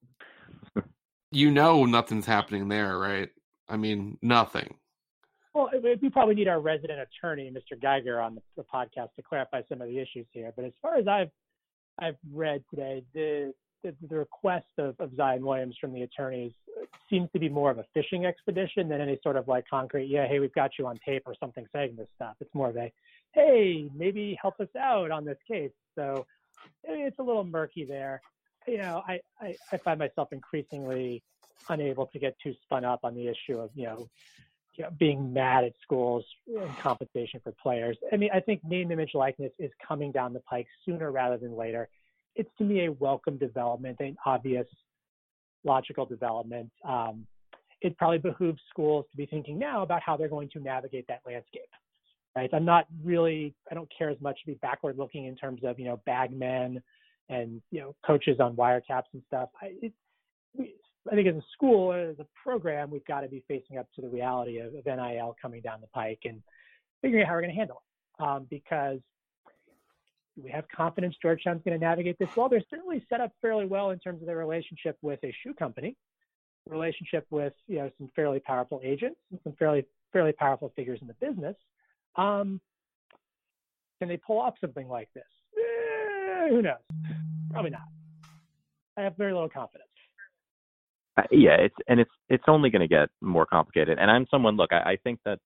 you 1.31 1.51
know 1.51 1.87
nothing's 1.87 2.27
happening 2.27 2.68
there, 2.68 2.99
right? 2.99 3.31
I 3.68 3.77
mean, 3.77 4.18
nothing. 4.22 4.77
Well, 5.55 5.70
we 5.83 6.11
probably 6.11 6.35
need 6.35 6.49
our 6.49 6.61
resident 6.61 7.01
attorney, 7.01 7.51
Mr. 7.51 7.81
Geiger, 7.81 8.20
on 8.20 8.35
the, 8.35 8.42
the 8.57 8.62
podcast 8.62 9.14
to 9.16 9.22
clarify 9.22 9.62
some 9.68 9.81
of 9.81 9.88
the 9.88 9.99
issues 9.99 10.27
here. 10.33 10.53
But 10.55 10.66
as 10.66 10.72
far 10.83 10.96
as 10.96 11.09
I've 11.09 11.31
I've 11.98 12.16
read 12.32 12.62
today, 12.70 13.02
the 13.14 13.52
the, 13.82 13.94
the 14.09 14.16
request 14.16 14.66
of, 14.78 14.98
of 14.98 15.14
Zion 15.16 15.44
Williams 15.44 15.76
from 15.80 15.92
the 15.92 16.02
attorneys 16.02 16.52
seems 17.09 17.30
to 17.32 17.38
be 17.38 17.48
more 17.48 17.70
of 17.70 17.78
a 17.78 17.85
fishing 17.94 18.26
expedition 18.26 18.88
than 18.88 19.00
any 19.00 19.18
sort 19.22 19.37
of 19.37 19.48
like 19.48 19.64
concrete, 19.68 20.06
yeah, 20.06 20.26
hey, 20.26 20.38
we've 20.38 20.52
got 20.54 20.72
you 20.78 20.87
on 20.87 20.98
tape 21.04 21.22
or 21.26 21.35
something 21.38 21.66
saying 21.72 21.94
this 21.96 22.09
stuff. 22.16 22.35
It's 22.40 22.54
more 22.54 22.68
of 22.68 22.76
a, 22.76 22.92
hey, 23.32 23.88
maybe 23.94 24.37
help 24.40 24.61
us 24.61 24.68
out 24.78 25.11
on 25.11 25.24
this 25.24 25.38
case. 25.48 25.72
So 25.94 26.26
eh, 26.88 27.06
it's 27.06 27.18
a 27.18 27.22
little 27.22 27.44
murky 27.44 27.85
there. 27.85 28.20
You 28.66 28.78
know, 28.78 29.02
I, 29.06 29.20
I, 29.40 29.54
I 29.72 29.76
find 29.76 29.98
myself 29.98 30.32
increasingly 30.32 31.22
unable 31.68 32.06
to 32.06 32.18
get 32.18 32.37
too 32.42 32.54
spun 32.62 32.85
up 32.85 33.00
on 33.04 33.14
the 33.14 33.28
issue 33.28 33.59
of, 33.59 33.70
you 33.74 33.85
know, 33.85 34.09
you 34.76 34.84
know, 34.84 34.90
being 34.98 35.32
mad 35.32 35.64
at 35.64 35.72
schools 35.82 36.24
and 36.46 36.76
compensation 36.78 37.40
for 37.42 37.52
players. 37.62 37.96
I 38.12 38.16
mean, 38.16 38.30
I 38.32 38.40
think 38.40 38.62
name, 38.64 38.90
image, 38.90 39.10
likeness 39.14 39.52
is 39.58 39.70
coming 39.86 40.12
down 40.12 40.32
the 40.32 40.40
pike 40.40 40.66
sooner 40.84 41.10
rather 41.10 41.36
than 41.38 41.56
later. 41.56 41.88
It's 42.34 42.50
to 42.58 42.64
me 42.64 42.86
a 42.86 42.92
welcome 42.92 43.38
development, 43.38 43.96
an 44.00 44.16
obvious, 44.26 44.66
logical 45.64 46.04
development. 46.04 46.70
Um, 46.86 47.26
it 47.80 47.96
probably 47.96 48.18
behooves 48.18 48.60
schools 48.70 49.06
to 49.10 49.16
be 49.16 49.26
thinking 49.26 49.58
now 49.58 49.82
about 49.82 50.02
how 50.02 50.16
they're 50.16 50.28
going 50.28 50.50
to 50.50 50.60
navigate 50.60 51.06
that 51.08 51.20
landscape. 51.26 51.62
Right? 52.34 52.50
I'm 52.52 52.66
not 52.66 52.86
really, 53.02 53.54
I 53.70 53.74
don't 53.74 53.90
care 53.96 54.10
as 54.10 54.20
much 54.20 54.38
to 54.40 54.46
be 54.46 54.54
backward 54.54 54.98
looking 54.98 55.24
in 55.24 55.36
terms 55.36 55.62
of 55.64 55.78
you 55.78 55.86
know 55.86 56.00
bagmen 56.04 56.82
and 57.30 57.62
you 57.70 57.80
know 57.80 57.94
coaches 58.06 58.38
on 58.40 58.54
wiretaps 58.56 59.04
and 59.14 59.22
stuff. 59.26 59.48
I, 59.62 59.72
it, 59.80 59.92
I 61.11 61.14
think 61.14 61.29
as 61.29 61.37
a 61.37 61.45
school, 61.53 61.92
as 61.92 62.19
a 62.19 62.27
program, 62.42 62.90
we've 62.90 63.05
got 63.05 63.21
to 63.21 63.29
be 63.29 63.45
facing 63.49 63.79
up 63.79 63.87
to 63.95 64.01
the 64.01 64.09
reality 64.09 64.59
of, 64.59 64.75
of 64.75 64.85
NIL 64.85 65.37
coming 65.40 65.61
down 65.61 65.81
the 65.81 65.87
pike 65.88 66.21
and 66.25 66.42
figuring 67.03 67.23
out 67.23 67.29
how 67.29 67.35
we're 67.35 67.42
going 67.42 67.53
to 67.53 67.57
handle 67.57 67.77
it. 67.77 67.83
Um, 68.23 68.47
because 68.49 68.99
we 70.42 70.51
have 70.51 70.64
confidence 70.75 71.14
Georgetown's 71.21 71.62
going 71.64 71.79
to 71.79 71.85
navigate 71.85 72.19
this 72.19 72.29
well. 72.37 72.49
They're 72.49 72.62
certainly 72.71 73.05
set 73.09 73.21
up 73.21 73.33
fairly 73.40 73.66
well 73.66 73.90
in 73.90 73.99
terms 73.99 74.21
of 74.21 74.27
their 74.27 74.37
relationship 74.37 74.97
with 75.03 75.19
a 75.25 75.35
shoe 75.42 75.55
company, 75.55 75.97
relationship 76.69 77.27
with 77.31 77.53
you 77.69 77.77
know 77.77 77.90
some 77.99 78.11
fairly 78.14 78.40
powerful 78.40 78.81
agents 78.85 79.19
and 79.31 79.40
some 79.45 79.55
fairly 79.59 79.87
fairly 80.12 80.33
powerful 80.33 80.73
figures 80.77 80.99
in 81.01 81.09
the 81.09 81.14
business. 81.14 81.57
Um, 82.16 82.61
can 83.99 84.09
they 84.09 84.19
pull 84.19 84.38
off 84.38 84.55
something 84.61 84.88
like 84.88 85.09
this? 85.14 85.25
Eh, 85.57 86.49
who 86.49 86.62
knows? 86.62 86.77
Probably 87.51 87.71
not. 87.71 87.88
I 88.97 89.03
have 89.03 89.16
very 89.16 89.33
little 89.33 89.49
confidence. 89.49 89.86
Uh, 91.16 91.22
yeah, 91.31 91.57
it's 91.57 91.74
and 91.88 92.00
it's 92.00 92.11
it's 92.29 92.44
only 92.46 92.70
going 92.70 92.81
to 92.81 92.88
get 92.88 93.09
more 93.20 93.46
complicated. 93.46 93.98
And 93.98 94.11
I'm 94.11 94.26
someone. 94.31 94.57
Look, 94.57 94.72
I, 94.72 94.92
I 94.92 94.96
think 95.02 95.20
that 95.24 95.38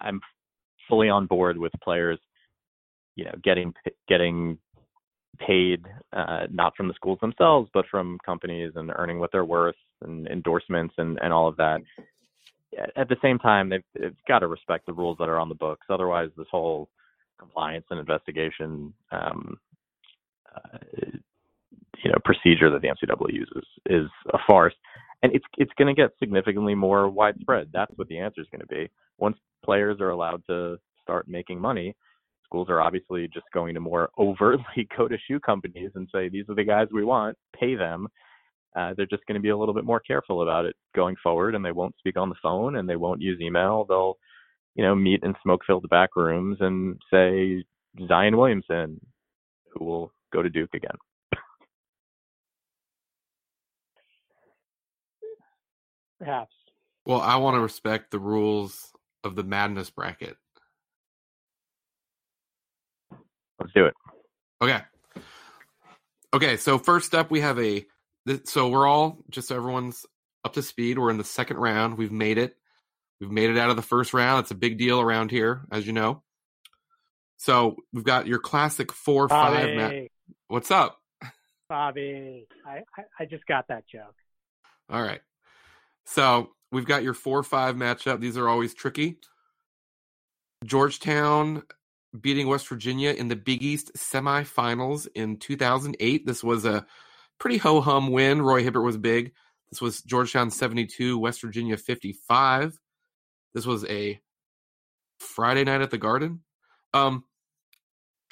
I'm 0.00 0.20
fully 0.88 1.08
on 1.08 1.26
board 1.26 1.56
with 1.56 1.72
players, 1.82 2.18
you 3.16 3.24
know, 3.24 3.34
getting 3.42 3.72
getting 4.08 4.58
paid 5.38 5.86
uh, 6.12 6.46
not 6.50 6.76
from 6.76 6.88
the 6.88 6.94
schools 6.94 7.18
themselves, 7.20 7.70
but 7.72 7.86
from 7.90 8.18
companies 8.26 8.72
and 8.74 8.92
earning 8.96 9.18
what 9.20 9.30
they're 9.32 9.44
worth 9.44 9.76
and 10.02 10.26
endorsements 10.26 10.94
and 10.98 11.18
and 11.22 11.32
all 11.32 11.48
of 11.48 11.56
that. 11.56 11.80
At 12.96 13.08
the 13.08 13.16
same 13.20 13.38
time, 13.38 13.68
they've, 13.68 13.82
they've 13.98 14.16
got 14.28 14.40
to 14.40 14.46
respect 14.46 14.86
the 14.86 14.92
rules 14.92 15.18
that 15.18 15.28
are 15.28 15.40
on 15.40 15.48
the 15.48 15.56
books. 15.56 15.86
Otherwise, 15.90 16.30
this 16.36 16.46
whole 16.50 16.88
compliance 17.38 17.84
and 17.90 17.98
investigation 17.98 18.94
um, 19.10 19.58
uh, 20.54 20.78
you 22.04 22.10
know 22.10 22.18
procedure 22.24 22.70
that 22.70 22.82
the 22.82 22.88
NCAA 22.88 23.32
uses 23.32 23.64
is 23.86 24.08
a 24.32 24.38
farce, 24.48 24.74
and 25.22 25.34
it's 25.34 25.44
it's 25.58 25.72
going 25.78 25.94
to 25.94 26.00
get 26.00 26.10
significantly 26.18 26.74
more 26.74 27.08
widespread. 27.08 27.68
That's 27.72 27.92
what 27.96 28.08
the 28.08 28.18
answer 28.18 28.40
is 28.40 28.48
going 28.50 28.60
to 28.60 28.66
be. 28.66 28.88
Once 29.18 29.36
players 29.64 30.00
are 30.00 30.10
allowed 30.10 30.42
to 30.48 30.78
start 31.02 31.28
making 31.28 31.60
money, 31.60 31.94
schools 32.44 32.68
are 32.68 32.80
obviously 32.80 33.28
just 33.32 33.46
going 33.52 33.74
to 33.74 33.80
more 33.80 34.10
overtly 34.18 34.88
go 34.96 35.08
to 35.08 35.16
shoe 35.26 35.40
companies 35.40 35.90
and 35.94 36.08
say 36.12 36.28
these 36.28 36.48
are 36.48 36.54
the 36.54 36.64
guys 36.64 36.88
we 36.92 37.04
want, 37.04 37.36
pay 37.58 37.74
them. 37.74 38.08
Uh, 38.76 38.94
they're 38.96 39.06
just 39.06 39.26
going 39.26 39.34
to 39.34 39.42
be 39.42 39.48
a 39.48 39.56
little 39.56 39.74
bit 39.74 39.84
more 39.84 39.98
careful 39.98 40.42
about 40.42 40.64
it 40.64 40.76
going 40.94 41.16
forward, 41.22 41.56
and 41.56 41.64
they 41.64 41.72
won't 41.72 41.96
speak 41.98 42.16
on 42.16 42.28
the 42.28 42.36
phone 42.40 42.76
and 42.76 42.88
they 42.88 42.96
won't 42.96 43.20
use 43.20 43.40
email. 43.40 43.84
They'll, 43.88 44.16
you 44.76 44.84
know, 44.84 44.94
meet 44.94 45.24
in 45.24 45.34
smoke-filled 45.42 45.88
back 45.90 46.10
rooms 46.14 46.58
and 46.60 46.96
say 47.12 47.64
Zion 48.06 48.36
Williamson, 48.36 49.00
who 49.72 49.84
will 49.84 50.12
go 50.32 50.40
to 50.42 50.48
Duke 50.48 50.74
again. 50.74 50.96
Perhaps. 56.20 56.54
Well, 57.04 57.20
I 57.20 57.36
want 57.36 57.56
to 57.56 57.60
respect 57.60 58.12
the 58.12 58.20
rules 58.20 58.92
of 59.24 59.34
the 59.34 59.42
madness 59.42 59.90
bracket. 59.90 60.36
Let's 63.58 63.72
do 63.74 63.86
it. 63.86 63.94
Okay. 64.62 64.80
Okay, 66.32 66.56
so 66.56 66.78
first 66.78 67.14
up 67.14 67.30
we 67.30 67.40
have 67.40 67.58
a 67.58 67.84
so 68.44 68.68
we're 68.68 68.86
all 68.86 69.18
just 69.30 69.48
so 69.48 69.56
everyone's 69.56 70.06
up 70.44 70.52
to 70.52 70.62
speed. 70.62 70.98
We're 70.98 71.10
in 71.10 71.18
the 71.18 71.24
second 71.24 71.56
round. 71.56 71.98
We've 71.98 72.12
made 72.12 72.38
it. 72.38 72.56
We've 73.20 73.30
made 73.30 73.50
it 73.50 73.58
out 73.58 73.70
of 73.70 73.76
the 73.76 73.82
first 73.82 74.14
round. 74.14 74.44
It's 74.44 74.50
a 74.50 74.54
big 74.54 74.78
deal 74.78 75.00
around 75.00 75.30
here, 75.30 75.62
as 75.72 75.86
you 75.86 75.92
know. 75.92 76.22
So 77.38 77.76
we've 77.92 78.04
got 78.04 78.26
your 78.26 78.38
classic 78.38 78.92
four 78.92 79.26
Bobby. 79.26 79.56
five. 79.56 79.76
Ma- 79.76 80.06
What's 80.48 80.70
up, 80.70 81.00
Bobby? 81.68 82.46
I, 82.66 82.82
I 82.96 83.02
I 83.18 83.24
just 83.24 83.44
got 83.46 83.68
that 83.68 83.84
joke. 83.88 84.14
All 84.88 85.02
right. 85.02 85.20
So 86.10 86.50
we've 86.72 86.86
got 86.86 87.04
your 87.04 87.14
four 87.14 87.42
five 87.44 87.76
matchup. 87.76 88.20
These 88.20 88.36
are 88.36 88.48
always 88.48 88.74
tricky. 88.74 89.18
Georgetown 90.64 91.62
beating 92.20 92.48
West 92.48 92.66
Virginia 92.68 93.12
in 93.12 93.28
the 93.28 93.36
Big 93.36 93.62
East 93.62 93.92
semifinals 93.96 95.06
in 95.14 95.36
2008. 95.36 96.26
This 96.26 96.42
was 96.42 96.64
a 96.64 96.84
pretty 97.38 97.58
ho 97.58 97.80
hum 97.80 98.10
win. 98.10 98.42
Roy 98.42 98.64
Hibbert 98.64 98.82
was 98.82 98.96
big. 98.96 99.32
This 99.70 99.80
was 99.80 100.02
Georgetown 100.02 100.50
72, 100.50 101.16
West 101.16 101.40
Virginia 101.42 101.76
55. 101.76 102.76
This 103.54 103.64
was 103.64 103.84
a 103.84 104.20
Friday 105.20 105.62
night 105.62 105.80
at 105.80 105.92
the 105.92 105.98
Garden. 105.98 106.40
Um, 106.92 107.22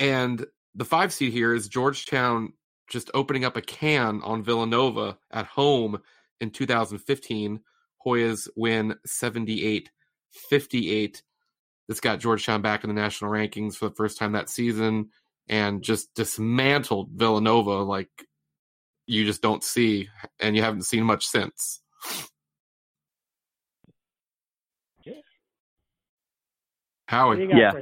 and 0.00 0.44
the 0.74 0.84
five 0.84 1.12
seed 1.12 1.32
here 1.32 1.54
is 1.54 1.68
Georgetown 1.68 2.54
just 2.90 3.08
opening 3.14 3.44
up 3.44 3.56
a 3.56 3.62
can 3.62 4.20
on 4.22 4.42
Villanova 4.42 5.16
at 5.30 5.46
home 5.46 6.00
in 6.40 6.50
2015. 6.50 7.60
Hoyas 8.06 8.48
win 8.56 8.94
78 9.04 9.90
58. 10.30 11.22
This 11.88 12.00
got 12.00 12.20
Georgetown 12.20 12.62
back 12.62 12.84
in 12.84 12.88
the 12.88 13.00
national 13.00 13.30
rankings 13.30 13.74
for 13.76 13.88
the 13.88 13.94
first 13.94 14.18
time 14.18 14.32
that 14.32 14.50
season 14.50 15.08
and 15.48 15.82
just 15.82 16.14
dismantled 16.14 17.10
Villanova 17.14 17.82
like 17.82 18.10
you 19.06 19.24
just 19.24 19.40
don't 19.40 19.64
see 19.64 20.08
and 20.38 20.54
you 20.54 20.62
haven't 20.62 20.82
seen 20.82 21.04
much 21.04 21.26
since. 21.26 21.80
Howie. 27.06 27.48
Yeah. 27.50 27.72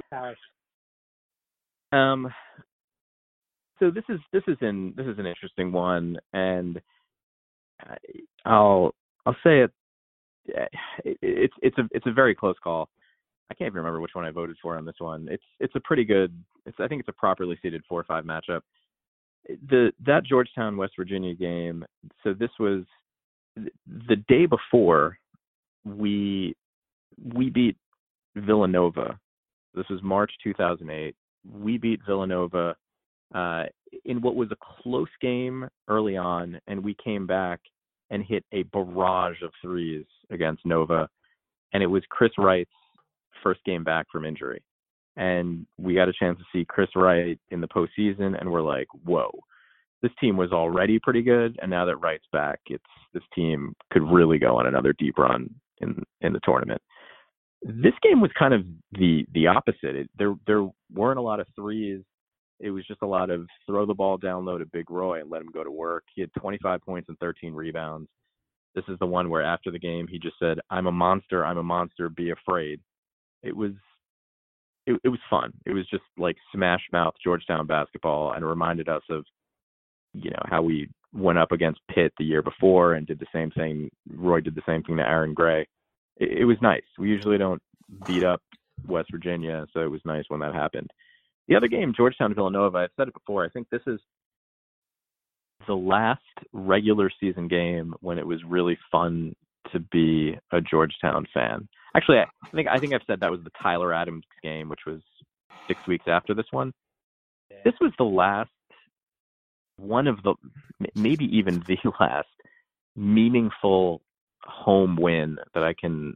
Um 1.90 2.32
so 3.80 3.90
this 3.90 4.04
is 4.08 4.20
this 4.32 4.44
is 4.46 4.56
an 4.60 4.94
this 4.96 5.06
is 5.06 5.18
an 5.18 5.26
interesting 5.26 5.72
one 5.72 6.16
and 6.32 6.80
I'll 8.44 8.94
I'll 9.24 9.36
say 9.42 9.62
eh, 9.62 9.66
it. 11.04 11.18
It's 11.22 11.54
it's 11.62 11.78
a 11.78 11.88
it's 11.90 12.06
a 12.06 12.12
very 12.12 12.34
close 12.34 12.56
call. 12.62 12.88
I 13.50 13.54
can't 13.54 13.68
even 13.68 13.78
remember 13.78 14.00
which 14.00 14.14
one 14.14 14.24
I 14.24 14.30
voted 14.30 14.56
for 14.60 14.76
on 14.76 14.84
this 14.84 14.96
one. 14.98 15.28
It's 15.30 15.44
it's 15.60 15.74
a 15.76 15.80
pretty 15.80 16.04
good. 16.04 16.32
It's 16.64 16.76
I 16.80 16.88
think 16.88 17.00
it's 17.00 17.08
a 17.08 17.12
properly 17.12 17.58
seeded 17.62 17.82
four 17.88 18.00
or 18.00 18.04
five 18.04 18.24
matchup. 18.24 18.60
The 19.68 19.92
that 20.04 20.24
Georgetown 20.24 20.76
West 20.76 20.94
Virginia 20.96 21.34
game. 21.34 21.84
So 22.22 22.34
this 22.34 22.50
was 22.58 22.84
the 23.56 24.16
day 24.28 24.46
before 24.46 25.18
we 25.84 26.56
we 27.34 27.50
beat 27.50 27.76
Villanova. 28.34 29.18
This 29.74 29.88
was 29.88 30.02
March 30.02 30.32
2008. 30.42 31.14
We 31.60 31.78
beat 31.78 32.00
Villanova 32.06 32.74
uh, 33.34 33.64
in 34.04 34.20
what 34.20 34.36
was 34.36 34.48
a 34.50 34.82
close 34.82 35.08
game 35.20 35.68
early 35.88 36.16
on, 36.16 36.60
and 36.66 36.82
we 36.82 36.96
came 37.02 37.26
back 37.26 37.60
and 38.10 38.24
hit 38.24 38.44
a 38.52 38.62
barrage 38.64 39.42
of 39.42 39.50
threes 39.60 40.04
against 40.30 40.64
Nova, 40.64 41.08
and 41.72 41.82
it 41.82 41.86
was 41.86 42.02
Chris 42.08 42.30
Wright's 42.38 42.70
first 43.42 43.60
game 43.64 43.84
back 43.84 44.06
from 44.10 44.24
injury, 44.24 44.62
and 45.16 45.66
we 45.78 45.94
got 45.94 46.08
a 46.08 46.12
chance 46.12 46.38
to 46.38 46.44
see 46.52 46.64
Chris 46.64 46.88
Wright 46.94 47.38
in 47.50 47.60
the 47.60 47.68
postseason, 47.68 48.38
and 48.40 48.50
we're 48.50 48.62
like, 48.62 48.88
whoa. 49.04 49.30
This 50.02 50.12
team 50.20 50.36
was 50.36 50.52
already 50.52 51.00
pretty 51.02 51.22
good, 51.22 51.58
and 51.60 51.70
now 51.70 51.86
that 51.86 51.96
Wright's 51.96 52.26
back, 52.30 52.60
it's 52.66 52.84
this 53.14 53.22
team 53.34 53.74
could 53.90 54.02
really 54.02 54.38
go 54.38 54.58
on 54.58 54.66
another 54.66 54.94
deep 54.98 55.16
run 55.18 55.48
in 55.80 56.02
in 56.20 56.32
the 56.32 56.40
tournament. 56.44 56.80
This 57.62 57.94
game 58.02 58.20
was 58.20 58.30
kind 58.38 58.52
of 58.52 58.64
the 58.92 59.26
the 59.32 59.46
opposite. 59.46 59.96
It, 59.96 60.10
there 60.18 60.34
there 60.46 60.68
weren't 60.92 61.18
a 61.18 61.22
lot 61.22 61.40
of 61.40 61.46
threes 61.56 62.02
it 62.60 62.70
was 62.70 62.86
just 62.86 63.02
a 63.02 63.06
lot 63.06 63.30
of 63.30 63.46
throw 63.66 63.86
the 63.86 63.94
ball 63.94 64.16
down 64.16 64.44
low 64.44 64.58
to 64.58 64.66
Big 64.66 64.90
Roy 64.90 65.20
and 65.20 65.30
let 65.30 65.42
him 65.42 65.50
go 65.52 65.62
to 65.62 65.70
work. 65.70 66.04
He 66.14 66.20
had 66.20 66.30
25 66.38 66.80
points 66.82 67.08
and 67.08 67.18
13 67.18 67.52
rebounds. 67.54 68.08
This 68.74 68.84
is 68.88 68.98
the 68.98 69.06
one 69.06 69.30
where 69.30 69.42
after 69.42 69.70
the 69.70 69.78
game 69.78 70.06
he 70.06 70.18
just 70.18 70.38
said, 70.38 70.58
"I'm 70.70 70.86
a 70.86 70.92
monster. 70.92 71.44
I'm 71.44 71.58
a 71.58 71.62
monster. 71.62 72.08
Be 72.08 72.30
afraid." 72.30 72.80
it 73.46 73.56
was 73.56 73.72
it, 74.86 75.00
it 75.04 75.08
was 75.08 75.20
fun. 75.28 75.52
It 75.64 75.72
was 75.72 75.86
just 75.88 76.04
like 76.16 76.36
smash 76.54 76.82
mouth 76.92 77.14
Georgetown 77.22 77.66
basketball, 77.66 78.32
and 78.32 78.42
it 78.42 78.46
reminded 78.46 78.88
us 78.88 79.02
of 79.10 79.24
you 80.12 80.30
know 80.30 80.42
how 80.46 80.62
we 80.62 80.88
went 81.12 81.38
up 81.38 81.52
against 81.52 81.80
Pitt 81.90 82.12
the 82.18 82.24
year 82.24 82.42
before 82.42 82.94
and 82.94 83.06
did 83.06 83.18
the 83.18 83.26
same 83.32 83.50
thing. 83.50 83.90
Roy 84.12 84.40
did 84.40 84.54
the 84.54 84.62
same 84.66 84.82
thing 84.82 84.96
to 84.96 85.08
Aaron 85.08 85.34
Gray. 85.34 85.66
It, 86.16 86.38
it 86.38 86.44
was 86.44 86.58
nice. 86.60 86.82
We 86.98 87.08
usually 87.08 87.38
don't 87.38 87.62
beat 88.06 88.24
up 88.24 88.42
West 88.86 89.08
Virginia, 89.10 89.66
so 89.72 89.80
it 89.80 89.90
was 89.90 90.00
nice 90.04 90.24
when 90.28 90.40
that 90.40 90.54
happened. 90.54 90.90
The 91.48 91.56
other 91.56 91.68
game, 91.68 91.94
Georgetown 91.96 92.34
Villanova, 92.34 92.78
I've 92.78 92.90
said 92.96 93.08
it 93.08 93.14
before. 93.14 93.44
I 93.44 93.48
think 93.48 93.68
this 93.70 93.82
is 93.86 94.00
the 95.66 95.74
last 95.74 96.22
regular 96.52 97.10
season 97.20 97.48
game 97.48 97.94
when 98.00 98.18
it 98.18 98.26
was 98.26 98.42
really 98.44 98.78
fun 98.90 99.34
to 99.72 99.80
be 99.80 100.36
a 100.52 100.60
Georgetown 100.60 101.26
fan. 101.32 101.68
Actually, 101.96 102.18
I 102.18 102.48
think 102.54 102.68
I 102.68 102.78
think 102.78 102.92
I've 102.92 103.00
said 103.06 103.20
that 103.20 103.30
was 103.30 103.40
the 103.42 103.50
Tyler 103.62 103.92
Adams 103.92 104.24
game, 104.42 104.68
which 104.68 104.80
was 104.86 105.00
six 105.66 105.80
weeks 105.86 106.04
after 106.06 106.34
this 106.34 106.46
one. 106.50 106.72
This 107.64 107.74
was 107.80 107.92
the 107.98 108.04
last 108.04 108.50
one 109.76 110.06
of 110.06 110.22
the 110.22 110.34
maybe 110.94 111.24
even 111.36 111.62
the 111.66 111.78
last 112.00 112.28
meaningful 112.94 114.02
home 114.42 114.96
win 114.96 115.38
that 115.54 115.62
I 115.62 115.74
can 115.78 116.14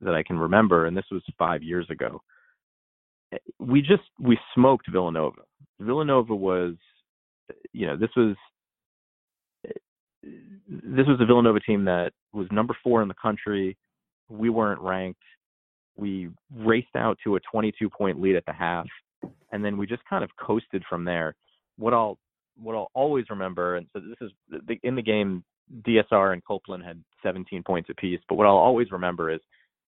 that 0.00 0.14
I 0.14 0.22
can 0.22 0.38
remember, 0.38 0.86
and 0.86 0.96
this 0.96 1.04
was 1.10 1.22
five 1.38 1.62
years 1.62 1.88
ago. 1.90 2.20
We 3.58 3.80
just 3.80 4.02
we 4.20 4.38
smoked 4.54 4.90
Villanova. 4.90 5.42
Villanova 5.80 6.34
was, 6.34 6.74
you 7.72 7.86
know, 7.86 7.96
this 7.96 8.10
was 8.16 8.36
this 10.22 11.06
was 11.06 11.18
a 11.20 11.26
Villanova 11.26 11.60
team 11.60 11.84
that 11.84 12.12
was 12.32 12.46
number 12.50 12.76
four 12.82 13.02
in 13.02 13.08
the 13.08 13.14
country. 13.20 13.76
We 14.28 14.50
weren't 14.50 14.80
ranked. 14.80 15.22
We 15.96 16.30
raced 16.54 16.96
out 16.96 17.18
to 17.24 17.36
a 17.36 17.40
22 17.50 17.90
point 17.90 18.20
lead 18.20 18.36
at 18.36 18.46
the 18.46 18.52
half, 18.52 18.86
and 19.50 19.64
then 19.64 19.76
we 19.76 19.86
just 19.86 20.02
kind 20.08 20.24
of 20.24 20.30
coasted 20.40 20.82
from 20.88 21.04
there. 21.04 21.34
What 21.76 21.92
I'll 21.92 22.18
what 22.56 22.74
I'll 22.74 22.90
always 22.94 23.26
remember, 23.30 23.76
and 23.76 23.86
so 23.92 24.00
this 24.00 24.16
is 24.20 24.60
in 24.82 24.94
the 24.94 25.02
game, 25.02 25.44
DSR 25.86 26.32
and 26.32 26.44
Copeland 26.44 26.84
had 26.84 27.02
17 27.22 27.62
points 27.62 27.90
apiece. 27.90 28.20
But 28.28 28.36
what 28.36 28.46
I'll 28.46 28.56
always 28.56 28.90
remember 28.90 29.30
is 29.30 29.40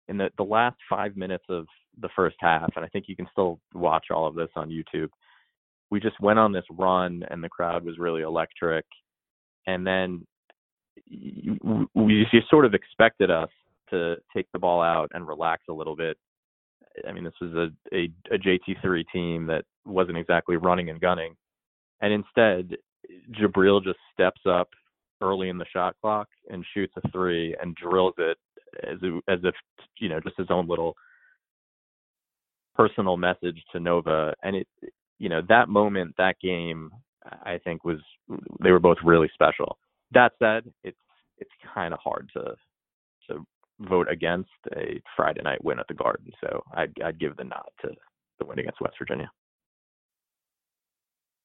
in 0.08 0.18
the 0.18 0.30
the 0.38 0.44
last 0.44 0.78
five 0.90 1.16
minutes 1.16 1.46
of 1.50 1.68
the 2.00 2.10
first 2.16 2.36
half, 2.40 2.72
and 2.76 2.84
I 2.84 2.88
think 2.90 3.06
you 3.08 3.16
can 3.16 3.28
still 3.32 3.60
watch 3.74 4.08
all 4.12 4.28
of 4.28 4.36
this 4.36 4.50
on 4.56 4.70
YouTube. 4.70 5.10
We 5.90 6.00
just 6.00 6.20
went 6.20 6.40
on 6.40 6.52
this 6.52 6.66
run, 6.72 7.24
and 7.30 7.44
the 7.44 7.50
crowd 7.50 7.84
was 7.84 7.98
really 7.98 8.22
electric. 8.22 8.86
And 9.68 9.86
then 9.86 10.26
you, 11.06 11.88
you, 11.96 12.42
sort 12.50 12.66
of 12.66 12.74
expected 12.74 13.30
us 13.30 13.50
to 13.90 14.16
take 14.36 14.48
the 14.52 14.60
ball 14.60 14.82
out 14.82 15.12
and 15.14 15.28
relax 15.28 15.64
a 15.70 15.74
little 15.74 15.96
bit. 15.96 16.18
I 17.08 17.12
mean, 17.12 17.24
this 17.24 17.34
was 17.42 17.54
a, 17.54 17.96
a, 17.96 18.10
a 18.34 18.38
JT3 18.38 19.04
team 19.12 19.48
that 19.48 19.66
wasn't 19.86 20.18
exactly 20.18 20.58
running 20.58 20.90
and 20.90 21.00
gunning. 21.00 21.36
And 22.02 22.12
instead, 22.12 22.78
Jabril 23.32 23.84
just 23.84 24.00
steps 24.14 24.42
up 24.48 24.70
early 25.22 25.50
in 25.50 25.58
the 25.58 25.66
shot 25.72 25.96
clock 26.02 26.28
and 26.50 26.66
shoots 26.74 26.94
a 26.98 27.10
three 27.10 27.56
and 27.62 27.76
drills 27.76 28.14
it 28.18 28.38
as 28.84 28.98
as 29.28 29.40
if 29.44 29.56
you 30.00 30.10
know 30.10 30.20
just 30.20 30.38
his 30.38 30.48
own 30.50 30.68
little 30.68 30.96
personal 32.76 33.18
message 33.18 33.64
to 33.72 33.80
Nova. 33.80 34.34
And 34.44 34.58
it, 34.58 34.68
you 35.20 35.30
know, 35.30 35.42
that 35.50 35.70
moment, 35.70 36.16
that 36.18 36.40
game, 36.42 36.92
I 37.44 37.60
think 37.64 37.84
was 37.84 38.00
they 38.62 38.72
were 38.72 38.80
both 38.80 38.98
really 39.04 39.30
special. 39.34 39.78
That 40.12 40.34
said, 40.40 40.72
it's 40.84 40.98
it's 41.38 41.52
kind 41.74 41.94
of 41.94 42.00
hard 42.00 42.30
to 42.34 42.56
to 43.30 43.46
vote 43.80 44.08
against 44.10 44.50
a 44.76 45.02
Friday 45.16 45.42
night 45.44 45.64
win 45.64 45.80
at 45.80 45.88
the 45.88 45.94
Garden. 45.94 46.32
So 46.42 46.64
I'd 46.74 46.94
I'd 47.04 47.20
give 47.20 47.38
the 47.38 47.46
nod 47.46 47.70
to 47.82 47.90
the 48.40 48.46
win 48.46 48.60
against 48.60 48.82
West 48.82 48.96
Virginia. 49.00 49.30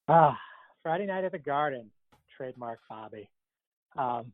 Ah, 0.08 0.36
Friday 0.82 1.06
night 1.06 1.24
at 1.24 1.32
the 1.32 1.38
Garden, 1.38 1.90
trademark 2.36 2.80
Bobby. 2.88 3.28
Um, 3.96 4.32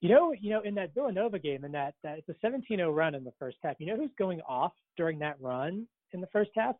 you 0.00 0.08
know, 0.08 0.32
you 0.32 0.50
know, 0.50 0.60
in 0.62 0.74
that 0.74 0.94
Villanova 0.94 1.38
game, 1.38 1.64
in 1.64 1.72
that, 1.72 1.94
that 2.02 2.18
it's 2.18 2.28
a 2.28 2.46
17-0 2.46 2.94
run 2.94 3.14
in 3.14 3.24
the 3.24 3.32
first 3.38 3.56
half. 3.62 3.76
You 3.78 3.86
know 3.86 3.96
who's 3.96 4.10
going 4.18 4.40
off 4.42 4.72
during 4.96 5.18
that 5.20 5.40
run 5.40 5.86
in 6.12 6.20
the 6.20 6.26
first 6.28 6.50
half? 6.54 6.76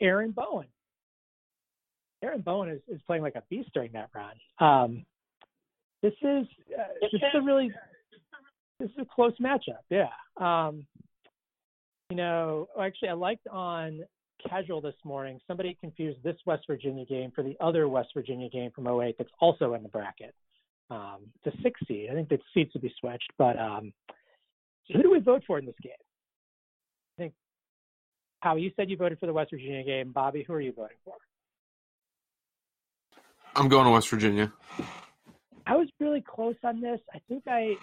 Aaron 0.00 0.32
Bowen. 0.32 0.66
Aaron 2.22 2.40
Bowen 2.40 2.68
is, 2.70 2.80
is 2.88 3.00
playing 3.06 3.22
like 3.22 3.34
a 3.34 3.42
beast 3.50 3.70
during 3.74 3.92
that 3.92 4.10
run. 4.14 4.34
Um, 4.58 5.04
this 6.02 6.12
is 6.22 6.46
uh, 6.78 6.92
this 7.00 7.12
is 7.12 7.20
a 7.34 7.42
really 7.42 7.70
this 8.78 8.90
is 8.90 8.96
a 9.00 9.04
close 9.04 9.34
matchup. 9.40 9.82
Yeah. 9.90 10.08
Um, 10.36 10.86
you 12.10 12.16
know, 12.16 12.68
actually, 12.80 13.08
I 13.08 13.14
liked 13.14 13.46
on 13.48 14.00
casual 14.48 14.80
this 14.80 14.94
morning. 15.04 15.40
Somebody 15.46 15.76
confused 15.80 16.18
this 16.22 16.36
West 16.46 16.64
Virginia 16.66 17.04
game 17.04 17.32
for 17.34 17.42
the 17.42 17.56
other 17.60 17.88
West 17.88 18.10
Virginia 18.14 18.48
game 18.48 18.70
from 18.74 18.86
08 18.86 19.16
that's 19.18 19.30
also 19.40 19.74
in 19.74 19.82
the 19.82 19.88
bracket. 19.88 20.34
Um, 20.90 21.22
it's 21.42 21.56
a 21.56 21.62
six 21.62 21.80
seed. 21.88 22.08
I 22.10 22.14
think 22.14 22.28
the 22.28 22.38
seats 22.54 22.72
would 22.74 22.82
be 22.82 22.94
switched. 23.00 23.32
But 23.38 23.58
um, 23.58 23.92
so 24.86 24.96
who 24.96 25.02
do 25.02 25.10
we 25.10 25.18
vote 25.18 25.42
for 25.46 25.58
in 25.58 25.66
this 25.66 25.74
game? 25.82 25.92
I 27.18 27.22
think, 27.22 27.34
how 28.40 28.56
you 28.56 28.70
said 28.76 28.90
you 28.90 28.96
voted 28.96 29.18
for 29.18 29.26
the 29.26 29.32
West 29.32 29.50
Virginia 29.50 29.82
game. 29.84 30.12
Bobby, 30.12 30.44
who 30.46 30.52
are 30.52 30.60
you 30.60 30.72
voting 30.72 30.96
for? 31.04 31.14
I'm 33.54 33.68
going 33.68 33.86
to 33.86 33.90
West 33.90 34.08
Virginia. 34.10 34.52
I 35.66 35.76
was 35.76 35.88
really 35.98 36.20
close 36.20 36.56
on 36.62 36.80
this. 36.80 37.00
I 37.14 37.20
think 37.28 37.44
I 37.48 37.74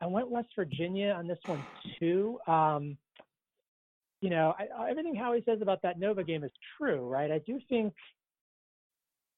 I 0.00 0.06
went 0.06 0.30
West 0.30 0.48
Virginia 0.54 1.12
on 1.12 1.26
this 1.26 1.38
one 1.46 1.64
too. 1.98 2.38
Um, 2.46 2.96
you 4.20 4.30
know, 4.30 4.54
I, 4.58 4.90
everything 4.90 5.14
Howie 5.14 5.42
says 5.44 5.60
about 5.62 5.82
that 5.82 5.98
Nova 5.98 6.24
game 6.24 6.44
is 6.44 6.50
true, 6.76 7.08
right? 7.08 7.30
I 7.30 7.38
do 7.38 7.58
think 7.68 7.94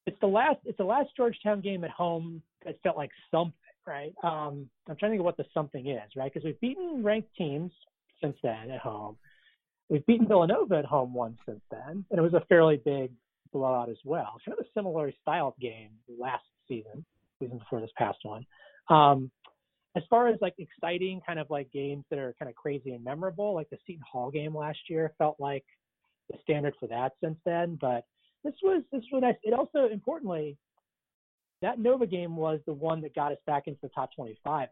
it's 0.07 0.19
the 0.21 0.27
last 0.27 0.59
it's 0.65 0.79
the 0.79 0.85
last 0.85 1.11
Georgetown 1.17 1.61
game 1.61 1.85
at 1.85 1.91
home 1.91 2.43
that 2.65 2.77
felt 2.83 2.97
like 2.97 3.11
something, 3.31 3.53
right? 3.87 4.13
Um, 4.23 4.69
I'm 4.89 4.97
trying 4.97 5.11
to 5.11 5.15
think 5.15 5.21
of 5.21 5.25
what 5.25 5.37
the 5.37 5.45
something 5.55 5.87
is, 5.87 6.11
right? 6.17 6.33
Because 6.33 6.45
we've 6.45 6.61
beaten 6.61 7.03
ranked 7.03 7.35
teams 7.37 7.73
since 8.23 8.37
then 8.43 8.71
at 8.71 8.81
home. 8.81 9.17
We've 9.91 10.07
beaten 10.07 10.29
Villanova 10.29 10.77
at 10.77 10.85
home 10.85 11.13
once 11.13 11.37
since 11.45 11.61
then, 11.69 12.05
and 12.11 12.19
it 12.19 12.23
was 12.23 12.33
a 12.33 12.45
fairly 12.49 12.81
big 12.85 13.11
blowout 13.53 13.91
as 13.91 13.99
well. 14.05 14.37
Kind 14.47 14.57
of 14.57 14.65
a 14.65 14.69
similar 14.73 15.13
style 15.21 15.57
game 15.61 15.91
last 16.19 16.45
season, 16.69 17.05
season 17.41 17.59
before 17.59 17.81
this 17.81 17.91
past 17.99 18.19
one. 18.23 18.47
Um, 18.89 19.33
as 19.97 20.05
far 20.09 20.29
as 20.29 20.39
like 20.41 20.55
exciting 20.59 21.21
kind 21.27 21.41
of 21.41 21.51
like 21.51 21.73
games 21.73 22.05
that 22.11 22.21
are 22.21 22.37
kind 22.39 22.49
of 22.49 22.55
crazy 22.55 22.93
and 22.93 23.03
memorable, 23.03 23.53
like 23.53 23.69
the 23.71 23.79
Seton 23.85 24.05
Hall 24.11 24.31
game 24.31 24.57
last 24.57 24.79
year 24.89 25.13
felt 25.19 25.41
like 25.41 25.65
the 26.31 26.39
standard 26.43 26.75
for 26.79 26.87
that 26.87 27.13
since 27.23 27.39
then. 27.45 27.77
But 27.81 28.05
this 28.45 28.55
was 28.63 28.85
this 28.93 29.03
was 29.13 29.23
nice. 29.23 29.35
It 29.43 29.53
also 29.53 29.89
importantly, 29.93 30.57
that 31.63 31.81
Nova 31.81 32.07
game 32.07 32.37
was 32.37 32.61
the 32.67 32.73
one 32.73 33.01
that 33.01 33.15
got 33.17 33.33
us 33.33 33.39
back 33.47 33.65
into 33.67 33.81
the 33.83 33.89
top 33.89 34.11
25. 34.15 34.69